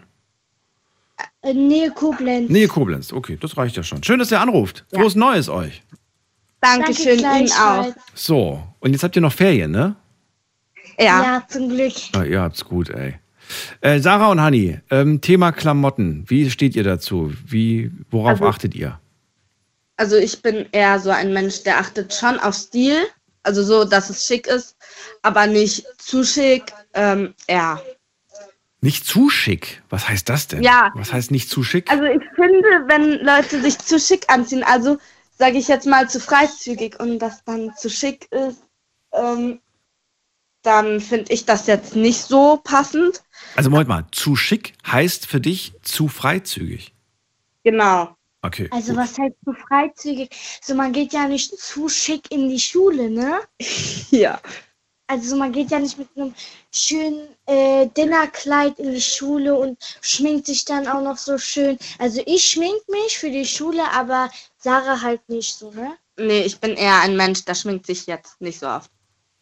Äh, 1.42 1.54
Nähe 1.54 1.90
Koblenz. 1.90 2.50
Nee, 2.50 2.66
Koblenz. 2.66 3.12
Okay, 3.12 3.38
das 3.40 3.56
reicht 3.56 3.76
ja 3.76 3.82
schon. 3.82 4.02
Schön, 4.02 4.18
dass 4.18 4.30
ihr 4.30 4.40
anruft. 4.40 4.84
Ja. 4.90 5.00
Frohes 5.00 5.14
Neues 5.14 5.48
euch. 5.48 5.82
Dankeschön 6.60 7.18
Ihnen 7.20 7.52
auch. 7.52 7.92
So, 8.14 8.62
und 8.80 8.92
jetzt 8.92 9.02
habt 9.04 9.14
ihr 9.16 9.22
noch 9.22 9.32
Ferien, 9.32 9.70
ne? 9.70 9.94
Ja. 10.98 11.22
Ja, 11.22 11.44
zum 11.48 11.68
Glück. 11.68 11.92
Ah, 12.14 12.22
ihr 12.24 12.40
habt's 12.40 12.64
gut, 12.64 12.88
ey. 12.90 13.14
Äh, 13.80 14.00
Sarah 14.00 14.28
und 14.30 14.40
Hani, 14.40 14.80
ähm, 14.90 15.20
Thema 15.20 15.52
Klamotten. 15.52 16.24
Wie 16.26 16.50
steht 16.50 16.74
ihr 16.74 16.82
dazu? 16.84 17.32
Wie, 17.46 17.92
worauf 18.10 18.30
Also- 18.30 18.46
achtet 18.46 18.74
ihr? 18.74 18.98
Also 19.98 20.16
ich 20.16 20.42
bin 20.42 20.66
eher 20.72 20.98
so 20.98 21.10
ein 21.10 21.32
Mensch, 21.32 21.62
der 21.62 21.78
achtet 21.78 22.12
schon 22.12 22.38
auf 22.40 22.54
Stil. 22.54 22.98
Also 23.44 23.62
so, 23.62 23.84
dass 23.84 24.10
es 24.10 24.26
schick 24.26 24.46
ist, 24.48 24.76
aber 25.22 25.46
nicht 25.46 25.86
zu 25.98 26.24
schick. 26.24 26.64
Ähm, 26.94 27.32
ja. 27.48 27.80
Nicht 28.80 29.06
zu 29.06 29.30
schick. 29.30 29.82
Was 29.88 30.08
heißt 30.08 30.28
das 30.28 30.48
denn? 30.48 30.62
Ja. 30.62 30.92
Was 30.94 31.12
heißt 31.12 31.30
nicht 31.30 31.50
zu 31.50 31.62
schick? 31.62 31.90
Also 31.90 32.04
ich 32.04 32.22
finde, 32.34 32.84
wenn 32.86 33.24
Leute 33.24 33.60
sich 33.60 33.78
zu 33.78 33.98
schick 33.98 34.24
anziehen, 34.28 34.62
also 34.62 34.98
sage 35.38 35.58
ich 35.58 35.68
jetzt 35.68 35.86
mal 35.86 36.08
zu 36.08 36.20
freizügig 36.20 36.98
und 37.00 37.18
das 37.18 37.44
dann 37.44 37.72
zu 37.76 37.90
schick 37.90 38.30
ist, 38.32 38.62
ähm, 39.12 39.60
dann 40.62 41.00
finde 41.00 41.32
ich 41.32 41.46
das 41.46 41.66
jetzt 41.66 41.94
nicht 41.94 42.20
so 42.20 42.60
passend. 42.62 43.22
Also 43.54 43.70
Moment 43.70 43.88
mal, 43.88 44.04
zu 44.10 44.36
schick 44.36 44.74
heißt 44.86 45.26
für 45.26 45.40
dich 45.40 45.74
zu 45.82 46.08
freizügig. 46.08 46.92
Genau. 47.62 48.16
Okay. 48.42 48.68
Also 48.70 48.94
was 48.96 49.18
heißt 49.18 49.36
so 49.44 49.52
freizügig? 49.52 50.30
So 50.60 50.74
man 50.74 50.92
geht 50.92 51.12
ja 51.12 51.26
nicht 51.26 51.58
zu 51.58 51.88
schick 51.88 52.30
in 52.30 52.48
die 52.48 52.60
Schule, 52.60 53.10
ne? 53.10 53.40
Ja. 54.10 54.40
Also 55.08 55.36
man 55.36 55.52
geht 55.52 55.70
ja 55.70 55.78
nicht 55.78 55.98
mit 55.98 56.08
einem 56.16 56.34
schönen 56.72 57.28
äh, 57.46 57.86
Dinnerkleid 57.96 58.78
in 58.78 58.92
die 58.92 59.00
Schule 59.00 59.54
und 59.54 59.78
schminkt 60.00 60.46
sich 60.46 60.64
dann 60.64 60.88
auch 60.88 61.00
noch 61.00 61.16
so 61.16 61.38
schön. 61.38 61.78
Also 61.98 62.22
ich 62.26 62.42
schmink 62.42 62.88
mich 62.88 63.16
für 63.16 63.30
die 63.30 63.46
Schule, 63.46 63.82
aber 63.92 64.30
Sarah 64.56 65.00
halt 65.00 65.28
nicht 65.28 65.54
so, 65.54 65.70
ne? 65.70 65.92
Nee, 66.18 66.42
ich 66.42 66.58
bin 66.58 66.72
eher 66.72 67.00
ein 67.00 67.16
Mensch, 67.16 67.44
der 67.44 67.54
schminkt 67.54 67.86
sich 67.86 68.06
jetzt 68.06 68.40
nicht 68.40 68.58
so 68.58 68.66
oft. 68.66 68.90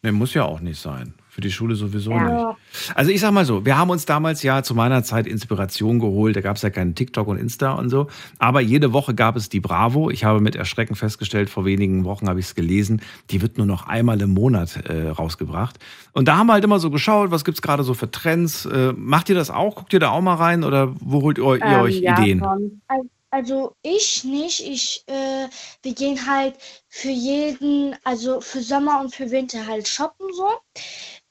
Nee, 0.03 0.11
muss 0.11 0.35
ja 0.35 0.43
auch 0.43 0.59
nicht 0.59 0.79
sein. 0.79 1.15
Für 1.35 1.41
die 1.41 1.51
Schule 1.51 1.75
sowieso 1.75 2.11
Ja. 2.11 2.23
nicht. 2.55 2.95
Also 2.95 3.11
ich 3.11 3.19
sag 3.19 3.33
mal 3.33 3.43
so, 3.43 3.65
wir 3.65 3.77
haben 3.77 3.89
uns 3.89 4.05
damals 4.05 4.41
ja 4.41 4.63
zu 4.63 4.73
meiner 4.73 5.03
Zeit 5.03 5.27
Inspiration 5.27 5.99
geholt. 5.99 6.33
Da 6.37 6.39
gab 6.39 6.55
es 6.55 6.61
ja 6.61 6.69
keinen 6.69 6.95
TikTok 6.95 7.27
und 7.27 7.37
Insta 7.37 7.73
und 7.73 7.89
so. 7.89 8.07
Aber 8.39 8.61
jede 8.61 8.93
Woche 8.93 9.13
gab 9.13 9.35
es 9.35 9.49
die 9.49 9.59
Bravo. 9.59 10.09
Ich 10.09 10.23
habe 10.23 10.39
mit 10.39 10.55
Erschrecken 10.55 10.95
festgestellt, 10.95 11.49
vor 11.49 11.65
wenigen 11.65 12.05
Wochen 12.05 12.29
habe 12.29 12.39
ich 12.39 12.45
es 12.45 12.55
gelesen, 12.55 13.01
die 13.31 13.41
wird 13.41 13.57
nur 13.57 13.67
noch 13.67 13.85
einmal 13.87 14.21
im 14.21 14.29
Monat 14.33 14.77
äh, 14.89 15.09
rausgebracht. 15.09 15.77
Und 16.13 16.29
da 16.29 16.37
haben 16.37 16.47
wir 16.47 16.53
halt 16.53 16.63
immer 16.63 16.79
so 16.79 16.89
geschaut, 16.89 17.31
was 17.31 17.43
gibt's 17.43 17.61
gerade 17.61 17.83
so 17.83 17.93
für 17.93 18.09
Trends. 18.09 18.65
Äh, 18.65 18.93
macht 18.95 19.27
ihr 19.27 19.35
das 19.35 19.51
auch? 19.51 19.75
Guckt 19.75 19.91
ihr 19.91 19.99
da 19.99 20.11
auch 20.11 20.21
mal 20.21 20.35
rein 20.35 20.63
oder 20.63 20.95
wo 21.01 21.21
holt 21.21 21.37
ihr, 21.37 21.43
ihr 21.55 21.61
Ähm, 21.65 21.81
euch 21.81 21.97
Ideen? 21.97 22.41
Al- 22.87 23.01
Also 23.31 23.73
ich 23.81 24.23
nicht. 24.23 24.61
Ich, 24.65 25.03
äh, 25.07 25.49
wir 25.83 25.93
gehen 25.93 26.17
halt 26.25 26.55
für 26.87 27.09
jeden, 27.09 27.93
also 28.05 28.39
für 28.39 28.61
Sommer 28.61 29.01
und 29.01 29.13
für 29.13 29.29
Winter 29.29 29.67
halt 29.67 29.85
shoppen 29.89 30.27
so. 30.33 30.47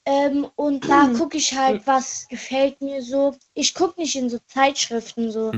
Ähm, 0.05 0.47
und 0.55 0.87
da 0.87 1.07
gucke 1.17 1.37
ich 1.37 1.55
halt, 1.55 1.85
was 1.87 2.27
gefällt 2.29 2.81
mir 2.81 3.01
so. 3.01 3.35
Ich 3.53 3.73
gucke 3.73 3.99
nicht 3.99 4.15
in 4.15 4.29
so 4.29 4.39
Zeitschriften 4.47 5.31
so. 5.31 5.51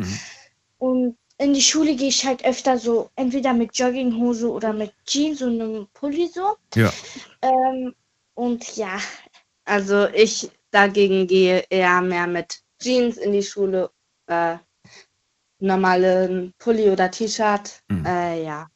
Und 0.78 1.18
in 1.40 1.54
die 1.54 1.62
Schule 1.62 1.96
gehe 1.96 2.10
ich 2.10 2.26
halt 2.26 2.44
öfter 2.46 2.78
so, 2.78 3.10
entweder 3.16 3.54
mit 3.54 3.78
Jogginghose 3.78 4.50
oder 4.50 4.74
mit 4.74 4.92
Jeans 5.06 5.42
und 5.42 5.62
einem 5.62 5.88
Pulli 5.94 6.28
so. 6.28 6.58
Ja. 6.76 6.92
Ähm, 7.42 7.94
und 8.34 8.76
ja, 8.76 9.00
Also 9.66 10.08
ich 10.08 10.50
dagegen 10.72 11.28
gehe 11.28 11.66
eher 11.70 12.02
mehr 12.02 12.28
mit 12.28 12.62
Jeans 12.82 13.18
in 13.18 13.34
die 13.34 13.44
Schule, 13.44 13.92
äh, 14.28 14.58
normalen 15.60 16.54
Pulli 16.58 16.90
oder 16.90 17.12
T-Shirt. 17.12 17.82
Mhm. 17.90 18.06
Äh, 18.06 18.44
ja. 18.44 18.70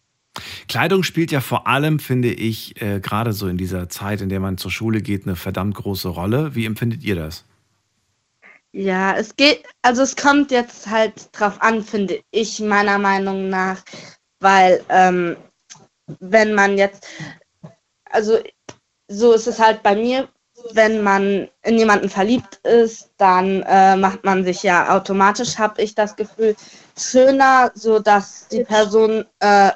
Kleidung 0.67 1.03
spielt 1.03 1.31
ja 1.31 1.41
vor 1.41 1.67
allem, 1.67 1.99
finde 1.99 2.31
ich, 2.31 2.81
äh, 2.81 2.99
gerade 2.99 3.33
so 3.33 3.47
in 3.47 3.57
dieser 3.57 3.89
Zeit, 3.89 4.21
in 4.21 4.29
der 4.29 4.39
man 4.39 4.57
zur 4.57 4.71
Schule 4.71 5.01
geht, 5.01 5.25
eine 5.25 5.35
verdammt 5.35 5.75
große 5.75 6.07
Rolle. 6.07 6.55
Wie 6.55 6.65
empfindet 6.65 7.03
ihr 7.03 7.15
das? 7.15 7.45
Ja, 8.73 9.15
es 9.17 9.35
geht, 9.35 9.63
also 9.81 10.01
es 10.01 10.15
kommt 10.15 10.49
jetzt 10.51 10.89
halt 10.89 11.29
drauf 11.33 11.61
an, 11.61 11.83
finde 11.83 12.21
ich, 12.31 12.59
meiner 12.61 12.97
Meinung 12.97 13.49
nach, 13.49 13.83
weil 14.39 14.81
ähm, 14.87 15.35
wenn 16.19 16.53
man 16.53 16.77
jetzt, 16.77 17.05
also 18.05 18.39
so 19.09 19.33
ist 19.33 19.47
es 19.47 19.59
halt 19.59 19.83
bei 19.83 19.95
mir, 19.95 20.29
wenn 20.73 21.03
man 21.03 21.49
in 21.63 21.77
jemanden 21.77 22.09
verliebt 22.09 22.59
ist, 22.63 23.11
dann 23.17 23.63
äh, 23.63 23.97
macht 23.97 24.23
man 24.23 24.43
sich 24.45 24.63
ja 24.63 24.95
automatisch, 24.95 25.57
habe 25.57 25.81
ich 25.81 25.95
das 25.95 26.15
Gefühl, 26.15 26.55
schöner, 26.97 27.71
so 27.73 27.99
dass 27.99 28.47
die 28.47 28.63
Person, 28.63 29.25
äh, 29.39 29.71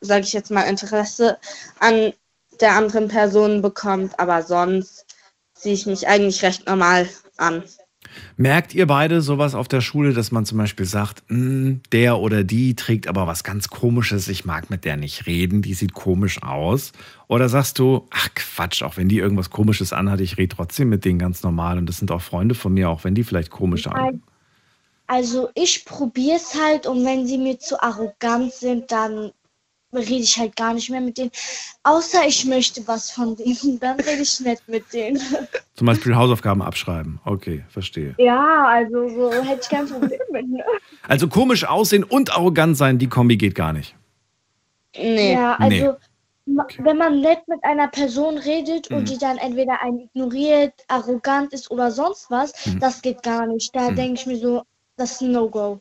sage 0.00 0.24
ich 0.24 0.32
jetzt 0.32 0.50
mal, 0.50 0.62
Interesse 0.62 1.38
an 1.80 2.12
der 2.60 2.72
anderen 2.72 3.08
Person 3.08 3.62
bekommt, 3.62 4.18
aber 4.18 4.42
sonst 4.42 5.06
ziehe 5.54 5.74
ich 5.74 5.86
mich 5.86 6.06
eigentlich 6.08 6.42
recht 6.42 6.66
normal 6.66 7.08
an. 7.36 7.62
Merkt 8.36 8.74
ihr 8.74 8.86
beide 8.86 9.20
sowas 9.20 9.54
auf 9.54 9.68
der 9.68 9.80
Schule, 9.80 10.12
dass 10.12 10.30
man 10.30 10.46
zum 10.46 10.58
Beispiel 10.58 10.86
sagt, 10.86 11.22
"Hm, 11.28 11.82
der 11.92 12.18
oder 12.18 12.44
die 12.44 12.74
trägt 12.74 13.06
aber 13.06 13.26
was 13.26 13.44
ganz 13.44 13.68
Komisches, 13.68 14.28
ich 14.28 14.44
mag 14.44 14.70
mit 14.70 14.84
der 14.84 14.96
nicht 14.96 15.26
reden, 15.26 15.62
die 15.62 15.74
sieht 15.74 15.94
komisch 15.94 16.42
aus? 16.42 16.92
Oder 17.26 17.48
sagst 17.48 17.78
du, 17.78 18.06
ach 18.10 18.28
Quatsch, 18.34 18.82
auch 18.82 18.96
wenn 18.96 19.08
die 19.08 19.18
irgendwas 19.18 19.50
Komisches 19.50 19.92
anhat, 19.92 20.20
ich 20.20 20.38
rede 20.38 20.56
trotzdem 20.56 20.88
mit 20.88 21.04
denen 21.04 21.18
ganz 21.18 21.42
normal 21.42 21.78
und 21.78 21.86
das 21.86 21.98
sind 21.98 22.10
auch 22.10 22.22
Freunde 22.22 22.54
von 22.54 22.72
mir, 22.72 22.88
auch 22.88 23.04
wenn 23.04 23.14
die 23.14 23.24
vielleicht 23.24 23.50
komisch 23.50 23.86
an. 23.86 24.22
Also 25.06 25.48
ich 25.54 25.84
probiere 25.84 26.36
es 26.36 26.54
halt 26.54 26.86
und 26.86 27.04
wenn 27.04 27.26
sie 27.26 27.38
mir 27.38 27.58
zu 27.58 27.82
arrogant 27.82 28.52
sind, 28.52 28.92
dann 28.92 29.32
rede 29.92 30.22
ich 30.22 30.38
halt 30.38 30.54
gar 30.56 30.74
nicht 30.74 30.90
mehr 30.90 31.00
mit 31.00 31.16
denen. 31.18 31.30
Außer 31.82 32.26
ich 32.26 32.44
möchte 32.44 32.86
was 32.86 33.10
von 33.10 33.36
denen, 33.36 33.78
dann 33.80 33.98
rede 34.00 34.22
ich 34.22 34.40
nett 34.40 34.60
mit 34.66 34.92
denen. 34.92 35.20
Zum 35.74 35.86
Beispiel 35.86 36.14
Hausaufgaben 36.14 36.60
abschreiben. 36.62 37.20
Okay, 37.24 37.64
verstehe. 37.68 38.14
Ja, 38.18 38.66
also 38.66 39.08
so 39.08 39.32
hätte 39.32 39.60
ich 39.62 39.68
kein 39.68 39.86
Problem 39.88 40.20
mit. 40.32 40.48
Ne? 40.48 40.64
Also 41.06 41.28
komisch 41.28 41.64
aussehen 41.64 42.04
und 42.04 42.32
arrogant 42.32 42.76
sein, 42.76 42.98
die 42.98 43.08
Kombi 43.08 43.36
geht 43.36 43.54
gar 43.54 43.72
nicht. 43.72 43.94
Nee. 44.96 45.32
Ja, 45.34 45.54
also 45.56 45.98
Nee. 46.46 46.54
ma- 46.54 46.66
wenn 46.78 46.96
man 46.96 47.20
nett 47.20 47.46
mit 47.46 47.62
einer 47.62 47.88
Person 47.88 48.38
redet 48.38 48.90
Mhm. 48.90 48.96
und 48.96 49.08
die 49.10 49.18
dann 49.18 49.38
entweder 49.38 49.80
einen 49.82 50.00
ignoriert, 50.00 50.72
arrogant 50.88 51.52
ist 51.52 51.70
oder 51.70 51.90
sonst 51.90 52.30
was, 52.30 52.66
Mhm. 52.66 52.80
das 52.80 53.00
geht 53.02 53.22
gar 53.22 53.46
nicht. 53.46 53.74
Da 53.74 53.90
denke 53.90 54.20
ich 54.20 54.26
mir 54.26 54.38
so, 54.38 54.62
das 54.96 55.12
ist 55.12 55.20
ein 55.22 55.32
No-Go. 55.32 55.80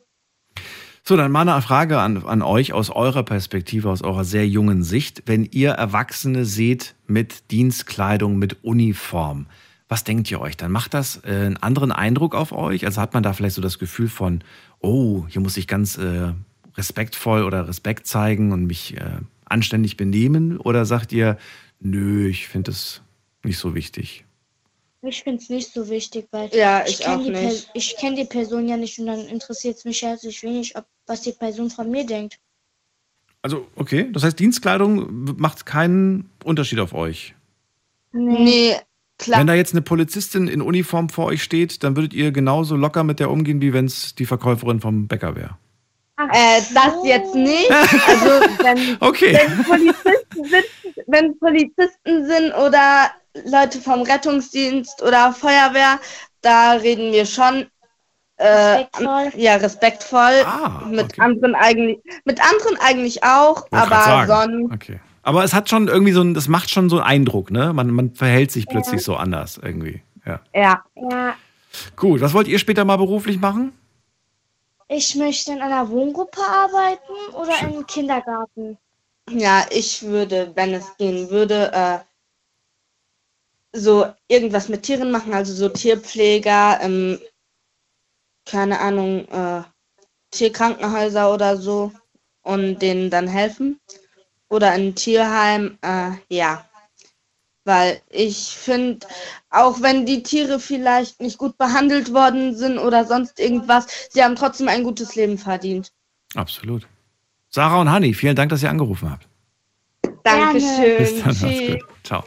So, 1.07 1.15
dann 1.15 1.31
mal 1.31 1.47
eine 1.47 1.61
Frage 1.61 1.99
an, 1.99 2.25
an 2.25 2.41
euch 2.41 2.73
aus 2.73 2.89
eurer 2.89 3.23
Perspektive, 3.23 3.89
aus 3.89 4.01
eurer 4.01 4.25
sehr 4.25 4.45
jungen 4.45 4.84
Sicht. 4.84 5.23
Wenn 5.25 5.45
ihr 5.45 5.69
Erwachsene 5.69 6.43
seht 6.43 6.95
mit 7.07 7.49
Dienstkleidung, 7.49 8.38
mit 8.38 8.61
Uniform, 8.61 9.45
was 9.88 10.03
denkt 10.03 10.29
ihr 10.29 10.41
euch? 10.41 10.57
Dann 10.57 10.69
macht 10.69 10.93
das 10.93 11.21
äh, 11.23 11.29
einen 11.29 11.55
anderen 11.55 11.93
Eindruck 11.93 12.35
auf 12.35 12.51
euch? 12.51 12.85
Also 12.85 12.99
hat 12.99 13.13
man 13.13 13.23
da 13.23 13.31
vielleicht 13.31 13.55
so 13.55 13.61
das 13.61 13.79
Gefühl 13.79 14.09
von 14.09 14.43
oh, 14.81 15.23
hier 15.29 15.39
muss 15.39 15.55
ich 15.55 15.65
ganz 15.65 15.97
äh, 15.97 16.34
respektvoll 16.75 17.43
oder 17.43 17.69
Respekt 17.69 18.05
zeigen 18.05 18.51
und 18.51 18.65
mich 18.65 18.97
äh, 18.97 19.19
anständig 19.45 19.95
benehmen? 19.95 20.57
Oder 20.57 20.84
sagt 20.84 21.13
ihr, 21.13 21.38
nö, 21.79 22.27
ich 22.27 22.49
finde 22.49 22.71
das 22.71 23.01
nicht 23.45 23.59
so 23.59 23.75
wichtig? 23.75 24.25
Ich 25.03 25.23
finde 25.23 25.41
es 25.41 25.49
nicht 25.49 25.71
so 25.71 25.88
wichtig, 25.89 26.27
weil 26.31 26.49
Ja, 26.53 26.85
ich 26.85 26.99
kenn 26.99 27.11
auch 27.13 27.23
die 27.23 27.63
ich 27.75 27.95
kenne 27.95 28.17
die 28.17 28.25
Person 28.25 28.67
ja 28.67 28.75
nicht 28.75 28.99
und 28.99 29.05
dann 29.05 29.25
interessiert 29.27 29.77
es 29.77 29.85
mich 29.85 30.01
herzlich 30.01 30.43
wenig, 30.43 30.75
ob, 30.75 30.85
was 31.07 31.21
die 31.21 31.31
Person 31.31 31.69
von 31.69 31.89
mir 31.89 32.05
denkt. 32.05 32.39
Also, 33.41 33.67
okay, 33.75 34.09
das 34.11 34.23
heißt, 34.23 34.39
Dienstkleidung 34.39 35.35
macht 35.38 35.65
keinen 35.65 36.29
Unterschied 36.43 36.79
auf 36.79 36.93
euch. 36.93 37.35
Nee, 38.11 38.75
klar. 39.17 39.39
Wenn 39.39 39.47
da 39.47 39.53
jetzt 39.53 39.73
eine 39.73 39.81
Polizistin 39.81 40.47
in 40.47 40.61
Uniform 40.61 41.09
vor 41.09 41.25
euch 41.27 41.43
steht, 41.43 41.84
dann 41.84 41.95
würdet 41.95 42.13
ihr 42.13 42.31
genauso 42.31 42.75
locker 42.75 43.03
mit 43.03 43.19
der 43.19 43.29
umgehen, 43.31 43.61
wie 43.61 43.73
wenn 43.73 43.85
es 43.85 44.15
die 44.15 44.25
Verkäuferin 44.25 44.81
vom 44.81 45.07
Bäcker 45.07 45.35
wäre. 45.35 45.57
Äh, 46.17 46.61
das 46.73 46.93
jetzt 47.03 47.35
nicht. 47.35 47.69
Also 48.07 48.25
wenn, 48.63 48.97
Okay. 48.99 49.34
wenn, 49.34 49.63
Polizisten 49.63 50.43
sind, 50.43 50.65
wenn 51.05 51.39
Polizisten 51.39 52.25
sind 52.25 52.53
oder 52.53 53.11
Leute 53.45 53.79
vom 53.79 54.01
Rettungsdienst 54.01 55.03
oder 55.03 55.31
Feuerwehr, 55.31 55.99
da 56.41 56.71
reden 56.71 57.11
wir 57.11 57.25
schon 57.25 57.67
äh, 58.38 58.47
Respektvoll. 58.47 59.31
ja 59.35 59.55
respektvoll. 59.55 60.43
Ah, 60.45 60.84
mit 60.89 61.19
anderen 61.19 61.55
eigentlich, 61.55 61.99
mit 62.26 62.39
anderen 62.41 62.77
eigentlich 62.80 63.23
auch, 63.23 63.72
Wollte 63.72 63.95
aber 63.95 64.27
sonst 64.27 64.73
Okay. 64.73 64.99
Aber 65.23 65.43
es 65.43 65.53
hat 65.53 65.69
schon 65.69 65.89
irgendwie 65.89 66.14
so 66.14 66.22
ein, 66.22 66.34
das 66.34 66.47
macht 66.47 66.69
schon 66.69 66.89
so 66.89 66.97
einen 66.97 67.05
Eindruck, 67.05 67.51
ne? 67.51 67.73
Man, 67.73 67.91
man 67.91 68.14
verhält 68.14 68.51
sich 68.51 68.65
plötzlich 68.65 69.03
so 69.03 69.15
anders 69.18 69.59
irgendwie. 69.61 70.01
Ja. 70.26 70.39
ja. 70.53 70.84
Ja, 70.95 71.35
Gut, 71.97 72.22
was 72.22 72.34
wollt 72.34 72.47
ihr 72.47 72.59
später 72.59 72.85
mal 72.85 72.95
beruflich 72.95 73.39
machen? 73.39 73.73
ich 74.89 75.15
möchte 75.15 75.51
in 75.51 75.61
einer 75.61 75.89
Wohngruppe 75.89 76.41
arbeiten 76.41 77.35
oder 77.35 77.59
im 77.61 77.85
Kindergarten. 77.85 78.77
Ja, 79.30 79.65
ich 79.69 80.03
würde, 80.03 80.51
wenn 80.55 80.73
es 80.73 80.95
gehen 80.97 81.30
würde, 81.30 81.72
äh, 81.73 81.99
so 83.77 84.05
irgendwas 84.30 84.69
mit 84.69 84.84
Tieren 84.84 85.11
machen, 85.11 85.34
also 85.34 85.53
so 85.53 85.68
Tierpfleger, 85.68 86.80
ähm, 86.81 87.19
keine 88.49 88.79
Ahnung, 88.79 89.27
äh, 89.27 89.63
Tierkrankenhäuser 90.31 91.33
oder 91.33 91.57
so 91.57 91.91
und 92.43 92.79
denen 92.79 93.09
dann 93.09 93.27
helfen. 93.27 93.79
Oder 94.49 94.71
ein 94.71 94.95
Tierheim, 94.95 95.77
äh, 95.81 96.11
ja. 96.29 96.65
Weil 97.65 98.01
ich 98.09 98.37
finde, 98.37 99.05
auch 99.49 99.81
wenn 99.81 100.05
die 100.05 100.23
Tiere 100.23 100.59
vielleicht 100.59 101.19
nicht 101.19 101.37
gut 101.37 101.57
behandelt 101.57 102.13
worden 102.13 102.55
sind 102.55 102.77
oder 102.77 103.03
sonst 103.05 103.39
irgendwas, 103.39 103.87
sie 104.09 104.23
haben 104.23 104.35
trotzdem 104.35 104.69
ein 104.69 104.83
gutes 104.83 105.15
Leben 105.15 105.37
verdient. 105.37 105.91
Absolut. 106.35 106.87
Sarah 107.49 107.81
und 107.81 107.91
Hanni, 107.91 108.13
vielen 108.13 108.35
Dank, 108.35 108.49
dass 108.49 108.63
ihr 108.63 108.69
angerufen 108.69 109.09
habt. 109.11 109.27
Dankeschön. 110.23 110.97
Bis 110.97 111.15
dann, 111.15 111.25
macht's 111.25 111.39
Tschüss. 111.41 111.71
gut. 111.71 111.83
Ciao. 112.03 112.23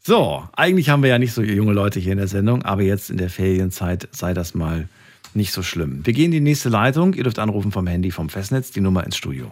So, 0.00 0.48
eigentlich 0.56 0.88
haben 0.88 1.02
wir 1.02 1.10
ja 1.10 1.18
nicht 1.18 1.32
so 1.32 1.42
junge 1.42 1.72
Leute 1.72 2.00
hier 2.00 2.12
in 2.12 2.18
der 2.18 2.28
Sendung, 2.28 2.62
aber 2.62 2.82
jetzt 2.82 3.10
in 3.10 3.18
der 3.18 3.30
Ferienzeit 3.30 4.08
sei 4.10 4.32
das 4.34 4.54
mal 4.54 4.88
nicht 5.34 5.52
so 5.52 5.62
schlimm. 5.62 6.04
Wir 6.04 6.12
gehen 6.12 6.26
in 6.26 6.32
die 6.32 6.40
nächste 6.40 6.68
Leitung. 6.68 7.14
Ihr 7.14 7.24
dürft 7.24 7.38
anrufen 7.38 7.72
vom 7.72 7.86
Handy 7.86 8.10
vom 8.10 8.28
Festnetz, 8.28 8.70
die 8.70 8.80
Nummer 8.80 9.04
ins 9.04 9.16
Studio. 9.16 9.50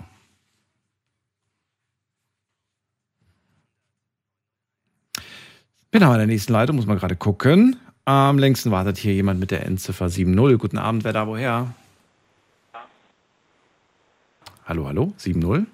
Bin 5.90 6.02
aber 6.02 6.14
in 6.14 6.18
der 6.18 6.26
nächsten 6.26 6.52
Leitung, 6.52 6.76
muss 6.76 6.86
man 6.86 6.98
gerade 6.98 7.16
gucken. 7.16 7.76
Am 8.04 8.38
längsten 8.38 8.70
wartet 8.70 8.98
hier 8.98 9.14
jemand 9.14 9.40
mit 9.40 9.50
der 9.50 9.64
Endziffer 9.66 10.08
70. 10.08 10.58
Guten 10.58 10.78
Abend, 10.78 11.04
wer 11.04 11.12
da 11.12 11.26
woher? 11.26 11.74
Hallo, 14.64 14.86
hallo, 14.86 15.12
70? 15.16 15.66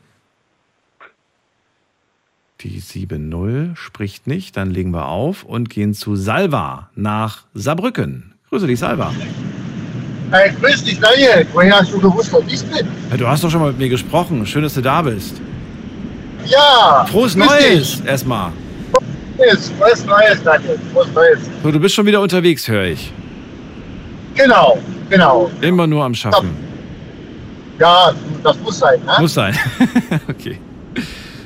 Die 2.60 2.80
7-0 2.80 3.74
spricht 3.74 4.26
nicht, 4.26 4.56
dann 4.56 4.70
legen 4.70 4.92
wir 4.92 5.08
auf 5.08 5.42
und 5.42 5.68
gehen 5.70 5.94
zu 5.94 6.14
Salva 6.14 6.90
nach 6.94 7.44
Saarbrücken. 7.54 8.34
Grüße 8.50 8.66
dich, 8.66 8.78
Salva. 8.78 9.12
Hey, 10.32 10.50
grüß 10.58 10.84
dich, 10.84 10.98
Daniel. 10.98 11.46
Woher 11.52 11.78
hast 11.78 11.92
du 11.92 12.00
gewusst, 12.00 12.32
dass 12.32 12.40
ich 12.50 12.64
bin? 12.64 12.88
Ja, 13.10 13.16
du 13.18 13.28
hast 13.28 13.44
doch 13.44 13.50
schon 13.50 13.60
mal 13.60 13.68
mit 13.68 13.78
mir 13.78 13.90
gesprochen. 13.90 14.46
Schön, 14.46 14.62
dass 14.62 14.72
du 14.72 14.80
da 14.80 15.02
bist. 15.02 15.38
Ja. 16.46 17.04
Frohes 17.10 17.36
Neues 17.36 18.00
erstmal. 18.00 18.50
Frohes 19.36 20.06
Neues, 20.06 20.42
Daniel. 20.42 20.78
Frohes 20.94 21.08
Neues. 21.14 21.38
So, 21.62 21.70
du 21.70 21.78
bist 21.78 21.94
schon 21.94 22.06
wieder 22.06 22.22
unterwegs, 22.22 22.66
höre 22.66 22.84
ich. 22.84 23.12
Genau, 24.34 24.78
genau. 25.10 25.50
Immer 25.60 25.86
nur 25.86 26.02
am 26.02 26.14
Schaffen. 26.14 26.56
Ja, 27.78 28.12
das 28.42 28.58
muss 28.60 28.78
sein, 28.78 29.00
ne? 29.04 29.12
Muss 29.20 29.34
sein. 29.34 29.54
okay. 30.30 30.58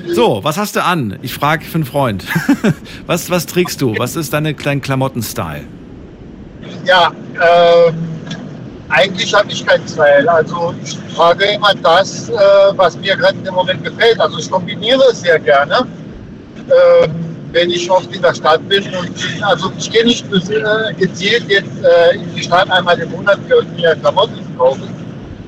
So, 0.07 0.39
was 0.43 0.57
hast 0.57 0.77
du 0.77 0.83
an? 0.83 1.19
Ich 1.21 1.33
frage 1.33 1.65
für 1.65 1.75
einen 1.75 1.83
Freund. 1.83 2.23
was, 3.05 3.29
was 3.29 3.47
trägst 3.47 3.81
du? 3.81 3.97
Was 3.97 4.15
ist 4.15 4.31
deine 4.31 4.53
kleinen 4.53 4.79
Klamotten-Style? 4.79 5.65
Ja, 6.85 7.11
ähm, 7.33 8.16
eigentlich 8.89 9.33
habe 9.33 9.51
ich 9.51 9.65
keinen 9.65 9.87
Style. 9.87 10.31
Also 10.31 10.73
ich 10.83 10.97
trage 11.15 11.45
immer 11.45 11.73
das, 11.83 12.29
äh, 12.29 12.33
was 12.75 12.97
mir 12.97 13.15
gerade 13.15 13.37
im 13.45 13.53
Moment 13.53 13.83
gefällt. 13.83 14.19
Also 14.19 14.39
ich 14.39 14.49
kombiniere 14.49 15.03
es 15.11 15.21
sehr 15.21 15.39
gerne. 15.39 15.85
Ähm, 16.57 17.27
wenn 17.51 17.69
ich 17.69 17.89
oft 17.89 18.13
in 18.13 18.21
der 18.21 18.33
Stadt 18.33 18.67
bin 18.67 18.83
und 18.95 19.11
also 19.41 19.71
ich 19.77 19.89
gehe 19.89 20.05
nicht 20.05 20.25
äh, 20.31 20.93
gezielt 20.93 21.45
jetzt 21.47 21.71
äh, 21.83 22.15
in 22.15 22.35
die 22.35 22.43
Stadt 22.43 22.69
einmal 22.69 22.99
im 22.99 23.09
Monat 23.11 23.39
für 23.47 23.63
mir 23.75 23.95
Klamotten 23.95 24.45
kaufen, 24.57 24.89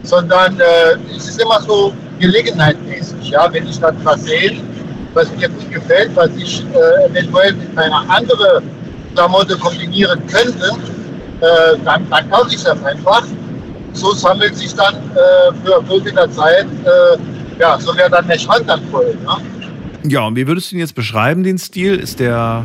sondern 0.03 0.59
äh, 0.59 0.95
es 1.15 1.27
ist 1.27 1.41
immer 1.41 1.61
so 1.61 1.93
gelegenheitsmäßig. 2.19 3.29
Ja, 3.29 3.51
wenn 3.51 3.67
ich 3.67 3.79
dann 3.79 3.97
was 4.03 4.23
sehe, 4.23 4.61
was 5.13 5.29
mir 5.35 5.49
gut 5.49 5.71
gefällt, 5.71 6.11
was 6.15 6.29
ich 6.37 6.63
äh, 6.73 7.09
eventuell 7.09 7.53
mit 7.53 7.77
einer 7.77 8.09
anderen 8.09 8.63
Klamotte 9.13 9.57
kombinieren 9.57 10.25
könnte, 10.27 10.71
äh, 11.41 11.77
dann, 11.83 12.09
dann 12.09 12.29
kaufe 12.29 12.53
ich 12.53 12.63
das 12.63 12.83
einfach. 12.83 13.23
So 13.93 14.13
sammelt 14.13 14.55
sich 14.55 14.73
dann 14.75 14.95
äh, 14.95 15.53
für 15.63 15.87
wirkliche 15.89 16.29
Zeit, 16.31 16.67
äh, 16.85 17.59
ja, 17.59 17.79
so 17.79 17.95
wäre 17.95 18.09
dann 18.09 18.27
der 18.27 18.37
Schrank 18.37 18.65
dann 18.67 18.81
voll. 18.91 19.17
Ne? 19.25 20.09
Ja, 20.09 20.25
und 20.25 20.35
wie 20.35 20.47
würdest 20.47 20.71
du 20.71 20.75
ihn 20.75 20.79
jetzt 20.79 20.95
beschreiben, 20.95 21.43
den 21.43 21.57
Stil? 21.57 21.95
Ist 21.95 22.19
der, 22.19 22.63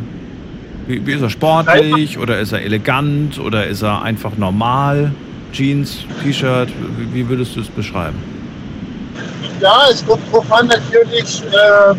wie, 0.86 1.04
wie 1.06 1.12
ist 1.12 1.22
er 1.22 1.30
sportlich 1.30 2.18
oder 2.18 2.38
ist 2.38 2.52
er 2.52 2.62
elegant 2.62 3.38
oder 3.38 3.66
ist 3.66 3.82
er 3.82 4.02
einfach 4.02 4.36
normal? 4.36 5.12
Jeans, 5.52 5.98
T-Shirt, 6.22 6.68
wie, 6.98 7.14
wie 7.14 7.28
würdest 7.28 7.56
du 7.56 7.60
es 7.60 7.68
beschreiben? 7.68 8.16
Ja, 9.60 9.86
es 9.90 10.04
kommt 10.04 10.22
drauf 10.32 10.50
an 10.52 10.66
natürlich, 10.66 11.42
äh, 11.42 11.94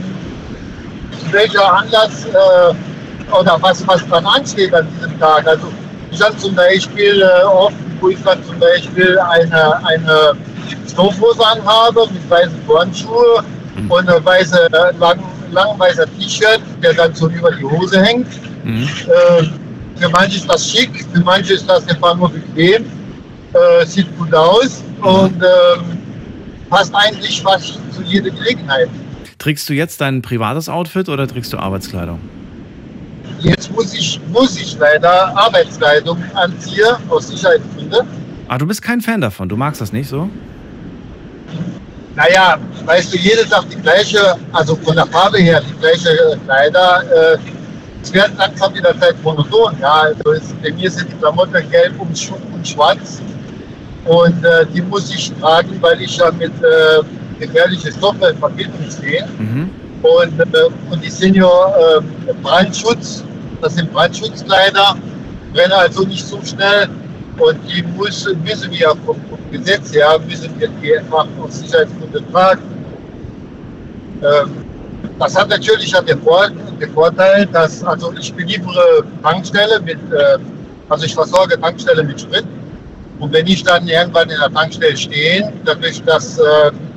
welcher 1.32 1.74
Anlass 1.74 2.26
äh, 2.26 3.34
oder 3.34 3.58
was, 3.62 3.86
was 3.88 4.08
dann 4.08 4.26
ansteht 4.26 4.74
an 4.74 4.88
diesem 4.96 5.20
Tag. 5.20 5.48
Also 5.48 5.68
ich 6.16 6.22
habe 6.22 6.38
zum 6.38 6.56
Beispiel 6.56 7.22
äh, 7.22 7.44
oft, 7.44 7.76
wo 8.00 8.10
ich 8.10 8.22
dann 8.24 8.42
zum 8.46 8.58
Beispiel 8.58 9.20
eine, 9.20 9.86
eine 9.86 10.34
Stoffhose 10.90 11.46
anhabe 11.46 12.08
mit 12.12 12.30
weißen 12.30 12.66
Turnschuhe 12.66 13.44
und 13.90 14.10
eine 14.10 14.24
weiße, 14.24 14.70
lang, 14.98 15.20
lang 15.52 15.78
weißer 15.78 16.06
T-Shirt, 16.18 16.62
der 16.82 16.94
dann 16.94 17.14
so 17.14 17.30
über 17.30 17.52
die 17.52 17.64
Hose 17.66 18.02
hängt. 18.02 18.28
Äh, 18.66 19.44
für 19.98 20.10
manche 20.10 20.38
ist 20.38 20.50
das 20.50 20.70
schick, 20.70 21.06
für 21.14 21.20
manche 21.22 21.54
ist 21.54 21.70
das 21.70 21.88
einfach 21.88 22.16
nur 22.16 22.30
bequem, 22.30 22.86
äh, 23.54 23.86
sieht 23.86 24.08
gut 24.18 24.34
aus 24.34 24.84
und 25.02 25.36
ähm, 25.36 25.98
passt 26.70 26.94
eigentlich 26.96 27.42
fast 27.42 27.80
zu 27.94 28.02
jeder 28.04 28.30
Gelegenheit. 28.30 28.90
Trägst 29.38 29.68
du 29.70 29.74
jetzt 29.74 30.00
dein 30.00 30.22
privates 30.22 30.70
Outfit 30.70 31.10
oder 31.10 31.28
trägst 31.28 31.52
du 31.52 31.58
Arbeitskleidung? 31.58 32.20
Jetzt 33.40 33.72
muss 33.72 33.94
ich, 33.94 34.20
muss 34.32 34.58
ich 34.58 34.78
leider 34.80 35.36
Arbeitskleidung 35.38 36.18
anziehen, 36.34 36.96
aus 37.10 37.28
Sicherheitsgründen. 37.28 38.08
Ah, 38.48 38.58
du 38.58 38.66
bist 38.66 38.82
kein 38.82 39.02
Fan 39.02 39.22
davon, 39.22 39.50
du 39.50 39.58
magst 39.58 39.82
das 39.82 39.92
nicht 39.92 40.10
so? 40.10 40.30
Naja, 42.16 42.58
weißt 42.86 43.14
du, 43.14 43.18
jeder 43.18 43.46
sagt 43.46 43.74
die 43.74 43.82
gleiche, 43.82 44.36
also 44.54 44.76
von 44.78 44.96
der 44.96 45.06
Farbe 45.08 45.38
her 45.38 45.62
die 45.62 45.78
gleiche 45.80 46.40
Kleider. 46.46 47.04
Äh, 47.04 47.38
es 48.02 48.14
wird 48.14 48.32
langsam 48.38 48.72
mit 48.72 48.86
der 48.86 48.98
Zeit 49.00 49.16
monoton. 49.24 49.76
Ja, 49.82 50.02
also 50.04 50.32
es, 50.32 50.54
bei 50.64 50.72
mir 50.72 50.90
sind 50.90 51.12
die 51.12 51.16
Klamotten 51.18 51.70
gelb 51.72 52.00
und, 52.00 52.18
sch 52.18 52.32
und 52.54 52.68
schwarz. 52.68 53.22
Und 54.06 54.46
äh, 54.46 54.66
die 54.74 54.82
muss 54.82 55.14
ich 55.14 55.34
tragen, 55.34 55.78
weil 55.82 56.02
ich 56.02 56.16
ja 56.16 56.32
mit 56.32 56.54
äh, 56.62 57.04
gefährlichen 57.40 57.92
Stoffen 57.92 58.24
in 58.32 58.38
Verbindung 58.38 58.90
stehe. 58.90 59.28
Mhm. 59.38 59.70
Und, 60.06 60.40
äh, 60.40 60.92
und 60.92 61.04
die 61.04 61.30
ja 61.30 61.98
äh, 61.98 62.34
Brandschutz, 62.44 63.24
das 63.62 63.76
sind 63.76 63.92
Brandschutzkleider, 63.92 64.96
brennen 65.52 65.72
also 65.72 66.04
nicht 66.04 66.26
so 66.26 66.40
schnell. 66.44 66.88
Und 67.40 67.58
die 67.68 67.82
muss, 67.98 68.28
müssen 68.44 68.72
wir 68.72 68.90
vom, 69.06 69.18
vom 69.30 69.40
Gesetz 69.52 69.94
her, 69.94 70.20
müssen 70.28 70.52
wir 70.60 70.70
die 70.82 70.98
einfach 70.98 71.26
aus 71.42 71.60
Sicherheitsgründen 71.60 72.32
tragen. 72.32 72.62
Ähm, 74.22 74.66
das 75.18 75.36
hat 75.36 75.50
natürlich 75.50 75.92
ja 75.92 76.02
den, 76.02 76.22
Vor 76.22 76.50
den 76.50 76.94
Vorteil, 76.94 77.48
dass, 77.48 77.84
also 77.84 78.14
ich 78.20 78.34
beliefere 78.34 79.04
Tankstelle 79.24 79.80
mit, 79.82 79.98
äh, 80.12 80.38
also 80.88 81.06
ich 81.06 81.16
versorge 81.16 81.60
Tankstelle 81.60 82.04
mit 82.04 82.22
Sprit. 82.22 82.46
Und 83.20 83.34
wenn 83.34 83.48
ich 83.48 83.64
dann 83.64 83.88
irgendwann 83.88 84.30
in 84.30 84.38
der 84.40 84.54
Tankstelle 84.54 84.96
stehe, 84.96 85.52
dadurch, 85.64 86.02
dass 86.04 86.38
äh, 86.38 86.44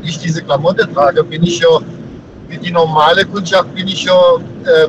ich 0.02 0.18
diese 0.18 0.42
Klamotte 0.42 0.86
trage, 0.92 1.24
bin 1.24 1.42
ich 1.42 1.60
ja, 1.60 1.80
wie 2.48 2.58
die 2.58 2.70
normale 2.70 3.24
Kundschaft, 3.24 3.74
bin 3.74 3.88
ich 3.88 4.04
ja, 4.04 4.14
äh, 4.64 4.88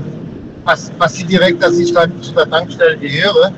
pass, 0.66 0.92
passiert 0.98 1.32
direkt, 1.32 1.62
dass 1.64 1.78
ich 1.78 1.94
dann 1.94 2.12
zu 2.22 2.32
der 2.34 2.50
Tankstelle 2.50 2.98
gehöre. 2.98 3.52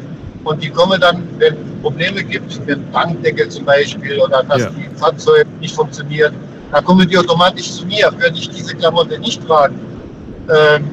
Und 0.44 0.64
die 0.64 0.70
kommen 0.70 1.00
dann, 1.00 1.28
wenn 1.38 1.54
es 1.54 1.82
Probleme 1.84 2.24
gibt, 2.24 2.60
mit 2.60 2.70
dem 2.70 2.92
Tankdeckel 2.92 3.50
zum 3.50 3.66
Beispiel, 3.66 4.20
oder 4.20 4.44
dass 4.44 4.62
Ja. 4.64 4.70
die 4.70 4.90
Fahrzeug 4.98 5.46
nicht 5.60 5.76
funktioniert, 5.76 6.34
dann 6.72 6.84
kommen 6.84 7.08
die 7.08 7.18
automatisch 7.18 7.72
zu 7.74 7.86
mir. 7.86 8.12
Würde 8.18 8.38
ich 8.38 8.50
diese 8.50 8.76
Klamotte 8.76 9.20
nicht 9.20 9.46
tragen, 9.46 9.80
ähm, 10.50 10.90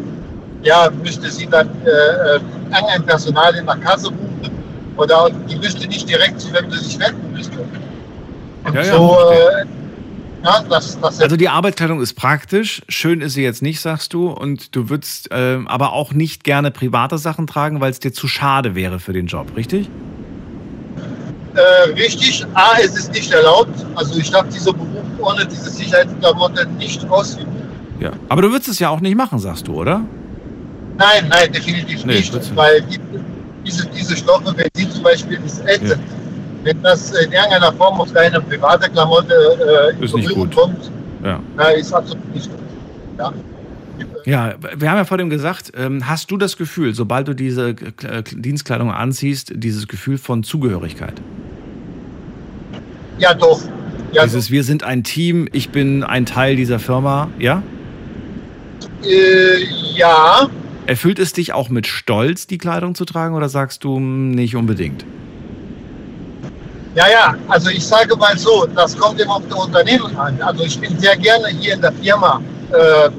ja, 0.63 0.91
müsste 1.03 1.31
sie 1.31 1.47
dann 1.47 1.69
äh, 1.85 1.89
äh, 1.89 2.41
irgendein 2.75 3.05
Personal 3.07 3.55
in 3.55 3.65
der 3.65 3.77
Kasse 3.77 4.09
rufen 4.09 4.51
oder 4.97 5.31
die 5.49 5.57
müsste 5.57 5.87
nicht 5.87 6.09
direkt 6.09 6.41
zu 6.41 6.53
wem 6.53 6.71
sie 6.71 6.79
sich 6.79 6.99
wenden 6.99 7.33
müsste. 7.33 7.59
Und 8.65 8.75
Ja, 8.75 8.83
ja, 8.83 8.93
so, 8.93 9.17
äh, 9.31 9.65
ja, 10.45 10.65
das, 10.69 11.01
das 11.01 11.21
Also 11.21 11.37
die 11.37 11.49
Arbeitskleidung 11.49 12.01
ist 12.01 12.15
praktisch, 12.15 12.83
schön 12.89 13.21
ist 13.21 13.35
sie 13.35 13.43
jetzt 13.43 13.63
nicht, 13.63 13.81
sagst 13.81 14.13
du, 14.13 14.31
und 14.31 14.75
du 14.75 14.89
würdest 14.89 15.29
ähm, 15.33 15.67
aber 15.69 15.93
auch 15.93 16.13
nicht 16.13 16.45
gerne 16.45 16.71
private 16.71 17.19
Sachen 17.19 17.47
tragen, 17.47 17.81
weil 17.81 17.91
es 17.91 18.01
dir 18.01 18.13
zu 18.13 18.29
schade 18.29 18.75
wäre 18.75 19.01
für 19.01 19.13
den 19.13 19.27
Job, 19.27 19.57
richtig? 19.57 19.89
äh, 21.59 21.91
richtig. 21.91 22.45
A, 22.55 22.79
es 22.81 22.97
ist 22.97 23.13
nicht 23.13 23.31
erlaubt. 23.33 23.85
Also 23.95 24.19
ich 24.19 24.31
darf 24.31 24.47
diese 24.49 24.73
Beruf 24.73 25.05
ohne 25.19 25.47
diese 25.47 25.71
Sicherheitsklamotte 25.71 26.67
nicht 26.79 27.09
ausüben. 27.11 27.47
Ja. 28.01 28.13
Aber 28.29 28.43
du 28.43 28.51
würdest 28.51 28.69
es 28.69 28.79
ja 28.79 28.91
auch 28.91 29.01
nicht 29.01 29.17
machen, 29.17 29.39
sagst 29.39 29.67
du, 29.67 29.75
oder? 29.75 30.05
Nein, 30.97 31.29
nein, 31.29 31.53
definitiv 31.53 32.05
Nee, 32.05 32.17
nicht. 32.17 32.57
Weil 32.57 32.83
die, 32.83 32.99
diese, 33.65 33.87
diese 33.87 34.17
Stoffe, 34.17 34.53
Benzin 34.53 34.91
zum 34.91 35.03
Beispiel, 35.03 35.41
ist 35.45 35.61
ätzend. 35.67 36.01
Wenn 36.65 36.83
das 36.83 37.11
in 37.13 37.33
irgendeiner 37.33 37.73
Form 37.73 38.01
auf 38.01 38.13
deine 38.13 38.41
private 38.41 38.91
Klamotte 38.91 39.93
äh, 39.99 40.05
Ist 40.05 40.15
nicht 40.15 40.35
gut. 40.35 40.55
kommt, 40.55 40.91
Ja. 41.25 41.41
na, 41.57 41.69
ist 41.71 41.93
absolut 41.93 42.35
nicht 42.35 42.51
gut. 42.51 42.59
Ja. 43.19 43.33
Ja, 44.25 44.55
wir 44.77 44.91
haben 44.91 44.99
ja 44.99 45.05
vor 45.05 45.19
dem 45.19 45.29
gesagt, 45.31 45.73
ähm, 45.77 46.07
hast 46.09 46.31
du 46.31 46.37
das 46.37 46.57
Gefühl, 46.57 46.95
sobald 46.95 47.27
du 47.27 47.35
diese 47.35 47.71
äh, 47.71 48.23
Dienstkleidung 48.33 48.93
anziehst, 48.93 49.53
dieses 49.57 49.89
Gefühl 49.89 50.19
von 50.19 50.43
Zugehörigkeit? 50.45 51.15
Ja, 53.19 53.35
doch. 53.35 53.61
Ja, 54.13 54.23
Dieses 54.25 54.51
Wir 54.51 54.63
sind 54.65 54.85
ein 54.85 55.03
Team, 55.03 55.49
ich 55.53 55.71
bin 55.71 56.05
ein 56.05 56.27
Teil 56.27 56.55
dieser 56.57 56.79
Firma, 56.79 57.29
ja? 57.39 57.63
Äh, 59.05 59.65
ja, 59.97 60.49
Erfüllt 60.87 61.19
es 61.19 61.33
dich 61.35 61.53
auch 61.53 61.69
mit 61.69 61.87
Stolz, 61.87 62.47
die 62.47 62.57
Kleidung 62.59 62.95
zu 62.95 63.05
tragen, 63.05 63.35
oder 63.35 63.49
sagst 63.51 63.85
du 63.85 63.99
mh, 63.99 64.35
nicht 64.37 64.57
unbedingt? 64.57 65.05
Ja, 66.95 67.09
ja, 67.09 67.35
also 67.49 67.71
ich 67.71 67.87
sage 67.87 68.17
mal 68.17 68.37
so, 68.37 68.67
das 68.75 68.97
kommt 68.97 69.21
immer 69.21 69.37
auf 69.37 69.43
das 69.49 69.59
Unternehmen 69.59 70.17
an. 70.17 70.41
Also 70.41 70.65
ich 70.65 70.79
bin 70.81 70.99
sehr 70.99 71.17
gerne 71.17 71.49
hier 71.49 71.75
in 71.75 71.81
der 71.81 71.93
Firma. 71.93 72.41
Äh, 72.73 73.11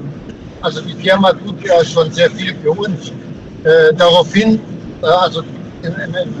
also 0.60 0.80
die 0.82 0.94
Firma 0.94 1.32
tut 1.32 1.62
ja 1.64 1.84
schon 1.84 2.10
sehr 2.12 2.30
viel 2.30 2.54
für 2.62 2.72
uns. 2.72 3.12
Äh, 3.64 3.94
daraufhin, 3.94 4.60
äh, 5.02 5.06
also 5.06 5.42
in, 5.82 5.92
in, 5.92 6.34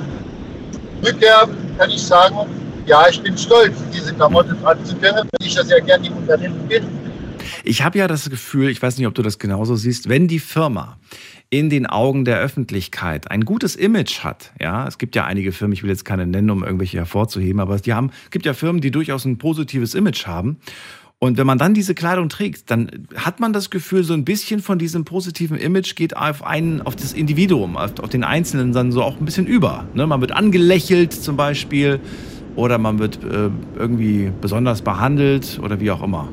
Rückkehr 1.04 1.48
kann 1.78 1.90
ich 1.90 2.02
sagen, 2.02 2.36
ja, 2.86 3.08
ich 3.08 3.22
bin 3.22 3.36
stolz, 3.38 3.74
diese 3.94 4.12
Klamotte 4.12 4.54
tragen 4.60 4.84
zu 4.84 4.94
können, 4.96 5.28
weil 5.38 5.46
ich 5.46 5.54
ja 5.54 5.64
sehr 5.64 5.80
gerne 5.80 6.06
im 6.06 6.16
Unternehmen 6.16 6.68
bin. 6.68 6.84
Ich 7.64 7.82
habe 7.82 7.98
ja 7.98 8.08
das 8.08 8.28
Gefühl, 8.28 8.68
ich 8.68 8.82
weiß 8.82 8.98
nicht, 8.98 9.06
ob 9.06 9.14
du 9.14 9.22
das 9.22 9.38
genauso 9.38 9.76
siehst, 9.76 10.08
wenn 10.08 10.28
die 10.28 10.38
Firma 10.38 10.98
in 11.50 11.68
den 11.68 11.86
Augen 11.86 12.24
der 12.24 12.38
Öffentlichkeit 12.38 13.30
ein 13.30 13.44
gutes 13.44 13.74
Image 13.74 14.20
hat, 14.20 14.52
ja, 14.60 14.86
es 14.86 14.98
gibt 14.98 15.16
ja 15.16 15.24
einige 15.24 15.50
Firmen, 15.50 15.72
ich 15.72 15.82
will 15.82 15.90
jetzt 15.90 16.04
keine 16.04 16.24
nennen, 16.24 16.48
um 16.48 16.62
irgendwelche 16.62 16.98
hervorzuheben, 16.98 17.60
aber 17.60 17.76
die 17.78 17.92
haben, 17.92 18.10
es 18.24 18.30
gibt 18.30 18.46
ja 18.46 18.54
Firmen, 18.54 18.80
die 18.80 18.92
durchaus 18.92 19.24
ein 19.24 19.36
positives 19.36 19.94
Image 19.94 20.26
haben. 20.26 20.58
Und 21.22 21.36
wenn 21.36 21.46
man 21.46 21.58
dann 21.58 21.74
diese 21.74 21.94
Kleidung 21.94 22.30
trägt, 22.30 22.70
dann 22.70 23.06
hat 23.14 23.40
man 23.40 23.52
das 23.52 23.68
Gefühl, 23.68 24.04
so 24.04 24.14
ein 24.14 24.24
bisschen 24.24 24.60
von 24.60 24.78
diesem 24.78 25.04
positiven 25.04 25.58
Image 25.58 25.94
geht 25.94 26.16
auf 26.16 26.42
einen, 26.42 26.80
auf 26.80 26.96
das 26.96 27.12
Individuum, 27.12 27.76
auf, 27.76 27.92
den 27.92 28.24
Einzelnen 28.24 28.72
dann 28.72 28.90
so 28.90 29.02
auch 29.02 29.18
ein 29.18 29.26
bisschen 29.26 29.46
über. 29.46 29.84
Ne? 29.92 30.06
Man 30.06 30.22
wird 30.22 30.32
angelächelt 30.32 31.12
zum 31.12 31.36
Beispiel 31.36 32.00
oder 32.56 32.78
man 32.78 32.98
wird 33.00 33.22
äh, 33.22 33.50
irgendwie 33.76 34.32
besonders 34.40 34.80
behandelt 34.80 35.60
oder 35.62 35.78
wie 35.78 35.90
auch 35.90 36.02
immer. 36.02 36.30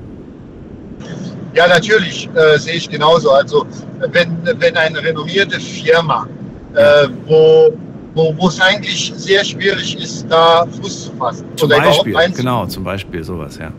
Ja, 1.58 1.66
natürlich 1.68 2.30
äh, 2.36 2.60
sehe 2.60 2.76
ich 2.76 2.88
genauso. 2.88 3.32
Also 3.32 3.66
wenn, 4.12 4.38
wenn 4.60 4.78
eine 4.78 5.02
renommierte 5.02 5.60
Firma, 5.60 6.28
äh, 6.76 7.08
wo, 7.26 7.76
wo, 8.14 8.36
wo 8.38 8.48
es 8.48 8.62
eigentlich 8.62 9.12
sehr 9.16 9.44
schwierig 9.44 9.98
ist, 10.00 10.28
da 10.30 10.68
Fuß 10.68 11.06
zu 11.06 11.12
fassen 11.14 11.48
Zum 11.56 11.72
oder 11.72 11.82
Beispiel, 11.82 12.16
genau, 12.36 12.68
zum 12.68 12.84
Beispiel 12.84 13.24
sowas, 13.24 13.58
ja. 13.58 13.72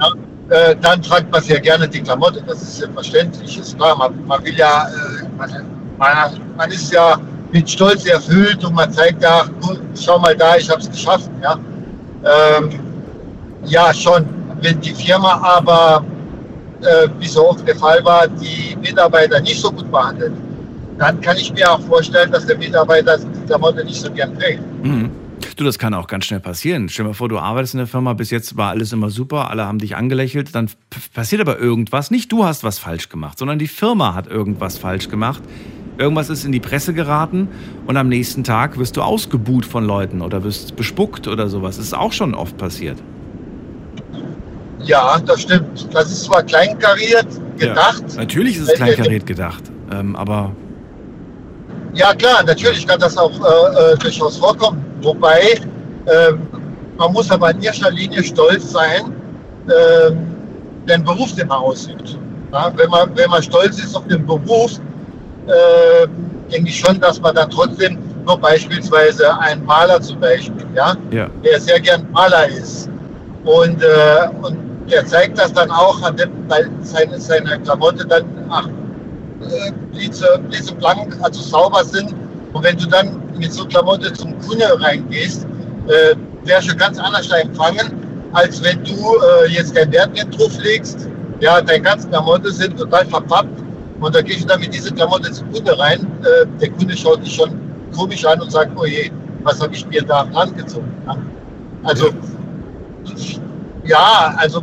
ja, 0.00 0.12
äh, 0.56 0.76
dann 0.80 1.02
tragt 1.02 1.28
man 1.32 1.42
sehr 1.42 1.58
gerne 1.58 1.88
die 1.88 2.02
Klamotte. 2.02 2.40
Das 2.46 2.62
ist 2.62 2.76
selbstverständlich, 2.76 3.58
ist 3.58 3.76
klar. 3.76 3.96
Man, 3.98 4.24
man 4.28 4.44
will 4.44 4.54
ja, 4.54 4.86
äh, 4.86 5.26
man, 5.36 5.50
man, 6.56 6.70
ist 6.70 6.92
ja 6.92 7.18
mit 7.50 7.68
Stolz 7.68 8.06
erfüllt 8.06 8.64
und 8.64 8.74
man 8.76 8.92
zeigt 8.92 9.20
ja, 9.24 9.42
schau 10.00 10.20
mal 10.20 10.36
da, 10.36 10.54
ich 10.56 10.70
habe 10.70 10.80
es 10.80 10.88
geschafft. 10.88 11.28
Ja. 11.42 11.58
Ähm, 12.24 12.78
ja, 13.64 13.92
schon. 13.92 14.24
Wenn 14.60 14.80
die 14.80 14.94
Firma 14.94 15.32
aber, 15.42 16.04
äh, 16.84 17.08
wie 17.18 17.28
so 17.28 17.48
oft 17.48 17.66
der 17.66 17.76
Fall 17.76 18.04
war, 18.04 18.28
die 18.28 18.76
Mitarbeiter 18.80 19.40
nicht 19.40 19.60
so 19.60 19.70
gut 19.70 19.90
behandelt, 19.90 20.32
dann 20.98 21.20
kann 21.20 21.36
ich 21.36 21.52
mir 21.52 21.70
auch 21.70 21.80
vorstellen, 21.80 22.30
dass 22.30 22.46
der 22.46 22.56
Mitarbeiter 22.56 23.18
die 23.18 23.46
Klamotte 23.46 23.84
nicht 23.84 24.00
so 24.00 24.10
gern 24.10 24.38
trägt. 24.38 24.60
Mhm. 24.82 25.10
Du, 25.56 25.62
das 25.62 25.78
kann 25.78 25.94
auch 25.94 26.08
ganz 26.08 26.24
schnell 26.24 26.40
passieren. 26.40 26.88
Stell 26.88 27.04
dir 27.04 27.10
mal 27.10 27.14
vor, 27.14 27.28
du 27.28 27.38
arbeitest 27.38 27.74
in 27.74 27.78
der 27.78 27.86
Firma, 27.86 28.12
bis 28.14 28.30
jetzt 28.30 28.56
war 28.56 28.70
alles 28.70 28.92
immer 28.92 29.10
super, 29.10 29.50
alle 29.50 29.66
haben 29.66 29.78
dich 29.78 29.94
angelächelt, 29.94 30.54
dann 30.54 30.68
passiert 31.12 31.40
aber 31.40 31.58
irgendwas. 31.58 32.10
Nicht 32.10 32.32
du 32.32 32.44
hast 32.44 32.64
was 32.64 32.78
falsch 32.78 33.08
gemacht, 33.08 33.38
sondern 33.38 33.58
die 33.58 33.68
Firma 33.68 34.14
hat 34.14 34.26
irgendwas 34.26 34.78
falsch 34.78 35.08
gemacht. 35.08 35.42
Irgendwas 35.96 36.28
ist 36.28 36.44
in 36.44 36.50
die 36.50 36.60
Presse 36.60 36.92
geraten 36.92 37.48
und 37.86 37.96
am 37.96 38.08
nächsten 38.08 38.42
Tag 38.42 38.78
wirst 38.78 38.96
du 38.96 39.02
ausgebuht 39.02 39.64
von 39.64 39.84
Leuten 39.84 40.22
oder 40.22 40.42
wirst 40.42 40.74
bespuckt 40.74 41.28
oder 41.28 41.48
sowas. 41.48 41.76
Das 41.76 41.86
ist 41.86 41.94
auch 41.94 42.12
schon 42.12 42.34
oft 42.34 42.56
passiert. 42.56 42.98
Ja, 44.84 45.18
das 45.24 45.42
stimmt. 45.42 45.88
Das 45.94 46.10
ist 46.10 46.24
zwar 46.24 46.42
kleinkariert 46.42 47.26
gedacht. 47.58 48.04
Ja, 48.08 48.16
natürlich 48.16 48.58
ist 48.58 48.68
es 48.68 48.74
kleinkariert 48.74 49.26
gedacht, 49.26 49.64
ähm, 49.92 50.16
aber 50.16 50.52
Ja, 51.94 52.14
klar, 52.14 52.42
natürlich 52.44 52.86
kann 52.86 52.98
das 52.98 53.16
auch 53.16 53.32
äh, 53.32 53.92
äh, 53.92 53.96
durchaus 53.98 54.36
vorkommen. 54.36 54.84
Wobei, 55.02 55.60
ähm, 56.06 56.40
man 56.98 57.12
muss 57.12 57.30
aber 57.30 57.50
in 57.50 57.62
erster 57.62 57.90
Linie 57.90 58.22
stolz 58.22 58.72
sein, 58.72 59.12
ähm, 59.68 60.18
den 60.88 61.04
Beruf, 61.04 61.34
den 61.34 61.48
man 61.48 61.58
ausübt. 61.58 62.18
Ja, 62.52 62.72
wenn, 62.76 62.90
man, 62.90 63.16
wenn 63.16 63.30
man 63.30 63.42
stolz 63.42 63.78
ist 63.78 63.96
auf 63.96 64.06
den 64.08 64.26
Beruf, 64.26 64.72
äh, 65.46 66.06
denke 66.52 66.68
ich 66.68 66.78
schon, 66.78 67.00
dass 67.00 67.20
man 67.20 67.34
dann 67.34 67.50
trotzdem 67.50 67.98
nur 68.24 68.38
beispielsweise 68.38 69.38
ein 69.40 69.64
Maler 69.64 70.00
zum 70.00 70.20
Beispiel, 70.20 70.66
ja, 70.74 70.94
ja. 71.10 71.28
der 71.44 71.60
sehr 71.60 71.80
gern 71.80 72.06
Maler 72.12 72.48
ist. 72.48 72.88
Und, 73.44 73.82
äh, 73.82 74.28
und 74.42 74.56
der 74.90 75.06
zeigt 75.06 75.38
das 75.38 75.52
dann 75.52 75.70
auch, 75.70 76.02
an 76.02 76.16
dem, 76.16 76.30
weil 76.48 76.70
seine, 76.82 77.18
seine 77.20 77.58
Klamotte 77.60 78.06
dann 78.06 78.24
ach, 78.50 78.68
äh, 79.40 79.72
blitze, 79.92 80.40
blitzeblank, 80.48 81.16
also 81.22 81.40
sauber 81.40 81.84
sind. 81.84 82.14
Und 82.52 82.62
wenn 82.62 82.76
du 82.76 82.86
dann 82.86 83.20
mit 83.38 83.52
so 83.52 83.64
Klamotte 83.66 84.12
zum 84.12 84.38
Kunde 84.40 84.66
reingehst, 84.80 85.46
äh, 85.88 86.14
wärst 86.44 86.70
du 86.70 86.76
ganz 86.76 86.98
anders 86.98 87.30
empfangen, 87.30 87.92
als 88.32 88.62
wenn 88.62 88.82
du 88.84 88.92
äh, 88.92 89.50
jetzt 89.50 89.74
kein 89.74 89.90
Wert 89.92 90.12
mehr 90.12 90.24
drauf 90.26 90.52
legst. 90.62 91.08
Ja, 91.40 91.60
deine 91.60 91.82
ganzen 91.82 92.10
Klamotte 92.10 92.50
sind 92.52 92.78
total 92.78 93.06
verpappt. 93.06 93.62
Und 94.00 94.14
da 94.14 94.20
gehst 94.22 94.42
du 94.42 94.46
dann 94.46 94.60
mit 94.60 94.74
dieser 94.74 94.94
Klamotte 94.94 95.30
zum 95.32 95.50
Kunde 95.52 95.78
rein. 95.78 96.00
Äh, 96.22 96.46
der 96.60 96.70
Kunde 96.70 96.96
schaut 96.96 97.24
dich 97.24 97.34
schon 97.34 97.58
komisch 97.96 98.24
an 98.24 98.40
und 98.40 98.50
sagt, 98.50 98.72
oh 98.76 98.84
je, 98.84 99.10
was 99.42 99.60
habe 99.60 99.74
ich 99.74 99.86
mir 99.86 100.02
da 100.02 100.20
am 100.20 100.32
Land 100.32 100.56
gezogen? 100.56 100.92
Ja? 101.06 101.16
Also, 101.84 102.10
ja, 103.84 104.34
also 104.38 104.62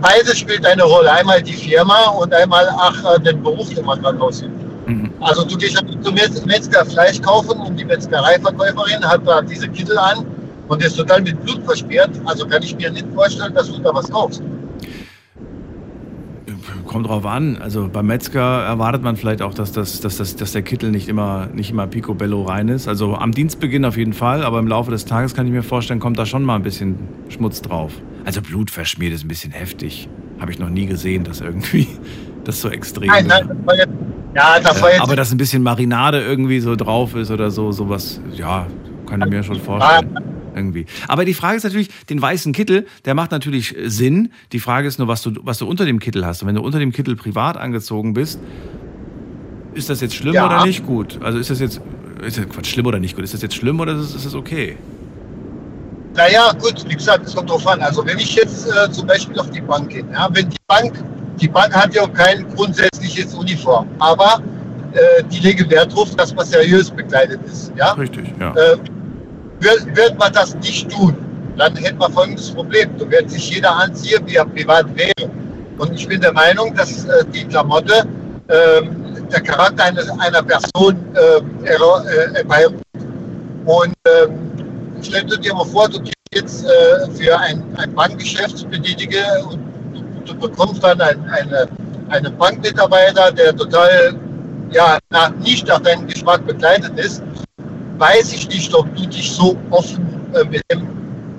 beides 0.00 0.38
spielt 0.38 0.64
eine 0.66 0.82
Rolle. 0.82 1.10
Einmal 1.12 1.42
die 1.42 1.52
Firma 1.52 2.10
und 2.20 2.32
einmal 2.34 2.68
ach, 2.76 2.98
äh, 3.14 3.20
den 3.20 3.42
Beruf, 3.42 3.72
den 3.74 3.84
man 3.84 4.02
dann 4.02 4.20
ausübt. 4.20 4.52
Also 5.20 5.44
du 5.44 5.56
gehst 5.56 5.76
zum 6.02 6.14
Metz- 6.14 6.44
Metzger 6.46 6.84
Fleisch 6.84 7.20
kaufen 7.22 7.60
und 7.60 7.76
die 7.78 7.84
Metzgereiverkäuferin 7.84 9.04
hat 9.04 9.20
da 9.26 9.40
diese 9.42 9.68
Kittel 9.68 9.96
an 9.98 10.26
und 10.68 10.82
ist 10.82 10.96
total 10.96 11.20
mit 11.22 11.40
Blut 11.44 11.62
versperrt. 11.64 12.10
Also 12.24 12.46
kann 12.46 12.62
ich 12.62 12.74
mir 12.76 12.90
nicht 12.90 13.06
vorstellen, 13.14 13.54
dass 13.54 13.70
du 13.70 13.78
da 13.78 13.90
was 13.94 14.10
kaufst. 14.10 14.42
Kommt 16.90 17.06
drauf 17.06 17.24
an. 17.24 17.56
Also 17.58 17.88
beim 17.90 18.08
Metzger 18.08 18.64
erwartet 18.64 19.02
man 19.02 19.14
vielleicht 19.14 19.42
auch, 19.42 19.54
dass, 19.54 19.70
das, 19.70 20.00
dass, 20.00 20.16
das, 20.16 20.34
dass 20.34 20.50
der 20.50 20.62
Kittel 20.62 20.90
nicht 20.90 21.08
immer, 21.08 21.46
nicht 21.54 21.70
immer 21.70 21.86
picobello 21.86 22.42
rein 22.42 22.66
ist. 22.66 22.88
Also 22.88 23.14
am 23.14 23.30
Dienstbeginn 23.30 23.84
auf 23.84 23.96
jeden 23.96 24.12
Fall, 24.12 24.42
aber 24.42 24.58
im 24.58 24.66
Laufe 24.66 24.90
des 24.90 25.04
Tages 25.04 25.32
kann 25.32 25.46
ich 25.46 25.52
mir 25.52 25.62
vorstellen, 25.62 26.00
kommt 26.00 26.18
da 26.18 26.26
schon 26.26 26.42
mal 26.42 26.56
ein 26.56 26.64
bisschen 26.64 26.98
Schmutz 27.28 27.62
drauf. 27.62 27.92
Also 28.24 28.42
Blut 28.42 28.72
verschmiert 28.72 29.12
ist 29.12 29.24
ein 29.24 29.28
bisschen 29.28 29.52
heftig. 29.52 30.08
Habe 30.40 30.50
ich 30.50 30.58
noch 30.58 30.68
nie 30.68 30.86
gesehen, 30.86 31.22
dass 31.22 31.40
irgendwie 31.40 31.86
das 32.44 32.60
so 32.60 32.68
extrem 32.68 33.06
Nein, 33.06 33.24
ist. 33.24 33.28
nein, 33.28 33.48
das 33.48 33.66
war 33.66 33.76
jetzt, 33.76 33.92
ja, 34.34 34.60
das 34.60 34.82
war 34.82 34.90
jetzt 34.90 35.00
aber 35.02 35.14
dass 35.14 35.30
ein 35.30 35.38
bisschen 35.38 35.62
Marinade 35.62 36.20
irgendwie 36.20 36.58
so 36.58 36.74
drauf 36.74 37.14
ist 37.14 37.30
oder 37.30 37.52
so, 37.52 37.70
sowas, 37.70 38.20
ja, 38.32 38.66
kann 39.06 39.22
ich 39.22 39.30
mir 39.30 39.44
schon 39.44 39.60
vorstellen. 39.60 40.29
Irgendwie. 40.54 40.86
Aber 41.08 41.24
die 41.24 41.34
Frage 41.34 41.56
ist 41.56 41.64
natürlich, 41.64 41.88
den 42.06 42.20
weißen 42.20 42.52
Kittel, 42.52 42.86
der 43.04 43.14
macht 43.14 43.30
natürlich 43.30 43.74
Sinn. 43.86 44.32
Die 44.52 44.60
Frage 44.60 44.88
ist 44.88 44.98
nur, 44.98 45.08
was 45.08 45.22
du, 45.22 45.32
was 45.42 45.58
du 45.58 45.66
unter 45.66 45.84
dem 45.84 45.98
Kittel 45.98 46.24
hast. 46.26 46.42
Und 46.42 46.48
wenn 46.48 46.54
du 46.54 46.62
unter 46.62 46.78
dem 46.78 46.92
Kittel 46.92 47.16
privat 47.16 47.56
angezogen 47.56 48.14
bist, 48.14 48.40
ist 49.74 49.88
das 49.90 50.00
jetzt 50.00 50.14
schlimm 50.14 50.34
Ja. 50.34 50.46
oder 50.46 50.66
nicht 50.66 50.84
gut? 50.86 51.18
Also 51.22 51.38
ist 51.38 51.50
das 51.50 51.60
jetzt, 51.60 51.80
ist 52.26 52.38
das 52.38 52.48
Quatsch, 52.48 52.66
schlimm 52.68 52.86
oder 52.86 52.98
nicht 52.98 53.14
gut? 53.14 53.24
Ist 53.24 53.34
das 53.34 53.42
jetzt 53.42 53.54
schlimm 53.54 53.78
oder 53.80 53.92
ist 53.94 54.00
es, 54.00 54.14
ist 54.16 54.24
es 54.26 54.34
okay? 54.34 54.76
Naja, 56.14 56.52
gut, 56.60 56.84
wie 56.88 56.94
gesagt, 56.94 57.26
es 57.26 57.34
kommt 57.36 57.50
drauf 57.50 57.66
an. 57.66 57.80
Also 57.80 58.04
wenn 58.04 58.18
ich 58.18 58.34
jetzt 58.34 58.66
äh, 58.68 58.90
zum 58.90 59.06
Beispiel 59.06 59.38
auf 59.38 59.50
die 59.50 59.60
Bank 59.60 59.90
gehe, 59.90 60.04
ja, 60.12 60.28
wenn 60.32 60.50
die 60.50 60.56
Bank, 60.66 60.92
die 61.40 61.48
Bank 61.48 61.72
hat 61.74 61.94
ja 61.94 62.06
kein 62.08 62.46
grundsätzliches 62.54 63.32
Uniform, 63.34 63.86
aber 64.00 64.42
äh, 64.92 65.22
die 65.30 65.38
legen 65.38 65.70
Wert 65.70 65.92
darauf, 65.92 66.14
dass 66.16 66.34
man 66.34 66.44
seriös 66.44 66.90
bekleidet 66.90 67.40
ist. 67.46 67.72
Ja? 67.76 67.92
Richtig, 67.92 68.24
ja. 68.40 68.52
Äh, 68.56 68.76
wird, 69.60 69.96
wird 69.96 70.18
man 70.18 70.32
das 70.32 70.54
nicht 70.56 70.90
tun, 70.90 71.16
dann 71.56 71.76
hätte 71.76 71.96
man 71.96 72.12
folgendes 72.12 72.50
Problem. 72.50 72.90
Da 72.98 73.10
wird 73.10 73.30
sich 73.30 73.50
jeder 73.50 73.74
anziehen, 73.76 74.22
wie 74.26 74.36
er 74.36 74.44
privat 74.46 74.86
wäre. 74.96 75.30
Und 75.78 75.92
ich 75.94 76.06
bin 76.08 76.20
der 76.20 76.32
Meinung, 76.32 76.74
dass 76.74 77.04
äh, 77.04 77.24
die 77.32 77.44
Klamotte 77.44 78.04
ähm, 78.48 79.26
der 79.32 79.40
Charakter 79.40 79.84
einer, 79.84 80.02
einer 80.18 80.42
Person 80.42 80.96
äh, 81.14 81.68
er- 81.68 82.04
äh, 82.06 82.34
herbeiruft. 82.34 82.84
Und 83.64 83.94
ähm, 84.06 84.50
stell 85.02 85.24
dir 85.24 85.54
mal 85.54 85.64
vor, 85.64 85.88
du 85.88 86.00
gehst 86.00 86.14
jetzt 86.34 86.64
äh, 86.64 87.10
für 87.12 87.38
ein, 87.38 87.62
ein 87.76 87.94
Bankgeschäft 87.94 88.68
benötige 88.70 89.20
und 89.48 89.60
du, 89.92 90.32
du 90.32 90.34
bekommst 90.38 90.82
dann 90.82 91.00
ein, 91.00 91.28
eine, 91.30 91.68
einen 92.08 92.36
Bankmitarbeiter, 92.36 93.32
der 93.32 93.54
total 93.56 94.14
ja, 94.72 94.98
nach, 95.10 95.30
nicht 95.36 95.66
nach 95.66 95.80
deinem 95.80 96.06
Geschmack 96.06 96.46
bekleidet 96.46 96.98
ist, 96.98 97.22
weiß 98.00 98.32
ich 98.32 98.48
nicht, 98.48 98.74
ob 98.74 98.94
du 98.96 99.06
dich 99.06 99.30
so 99.30 99.56
offen 99.70 100.08
äh, 100.34 100.76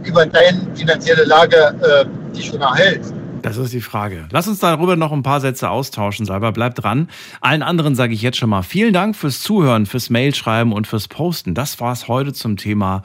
über 0.08 0.26
deine 0.26 0.68
finanzielle 0.76 1.26
Lage 1.26 1.58
äh, 1.58 2.36
dich 2.36 2.54
unterhältst. 2.54 3.14
Das 3.42 3.58
ist 3.58 3.74
die 3.74 3.82
Frage. 3.82 4.28
Lass 4.30 4.48
uns 4.48 4.60
darüber 4.60 4.96
noch 4.96 5.12
ein 5.12 5.24
paar 5.24 5.42
Sätze 5.42 5.72
austauschen, 5.72 6.28
Salber. 6.28 6.52
Bleib 6.52 6.76
dran. 6.76 7.10
Allen 7.42 7.64
anderen 7.64 7.96
sage 7.96 8.14
ich 8.14 8.22
jetzt 8.22 8.38
schon 8.38 8.52
mal 8.52 8.62
vielen 8.62 8.94
Dank 8.94 9.16
fürs 9.16 9.42
Zuhören, 9.42 9.88
fürs 9.88 10.12
Mailschreiben 10.12 10.72
und 10.72 10.86
fürs 10.86 11.08
Posten. 11.08 11.56
Das 11.56 11.80
war's 11.80 12.08
heute 12.08 12.34
zum 12.34 12.58
Thema 12.58 13.02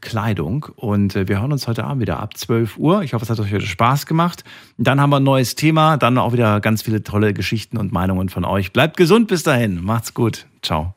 Kleidung. 0.00 0.66
Und 0.76 1.14
äh, 1.16 1.28
wir 1.28 1.40
hören 1.40 1.52
uns 1.52 1.68
heute 1.68 1.84
Abend 1.84 2.00
wieder 2.00 2.20
ab 2.20 2.34
12 2.36 2.78
Uhr. 2.78 3.02
Ich 3.02 3.12
hoffe, 3.12 3.24
es 3.24 3.30
hat 3.30 3.38
euch 3.38 3.52
heute 3.52 3.66
Spaß 3.66 4.06
gemacht. 4.06 4.44
Dann 4.78 5.00
haben 5.00 5.10
wir 5.10 5.16
ein 5.16 5.24
neues 5.24 5.54
Thema, 5.54 5.98
dann 5.98 6.16
auch 6.16 6.32
wieder 6.32 6.60
ganz 6.60 6.80
viele 6.80 7.02
tolle 7.02 7.34
Geschichten 7.34 7.76
und 7.76 7.92
Meinungen 7.92 8.30
von 8.30 8.46
euch. 8.46 8.72
Bleibt 8.72 8.96
gesund 8.96 9.28
bis 9.28 9.42
dahin. 9.42 9.84
Macht's 9.84 10.14
gut. 10.14 10.46
Ciao. 10.62 10.94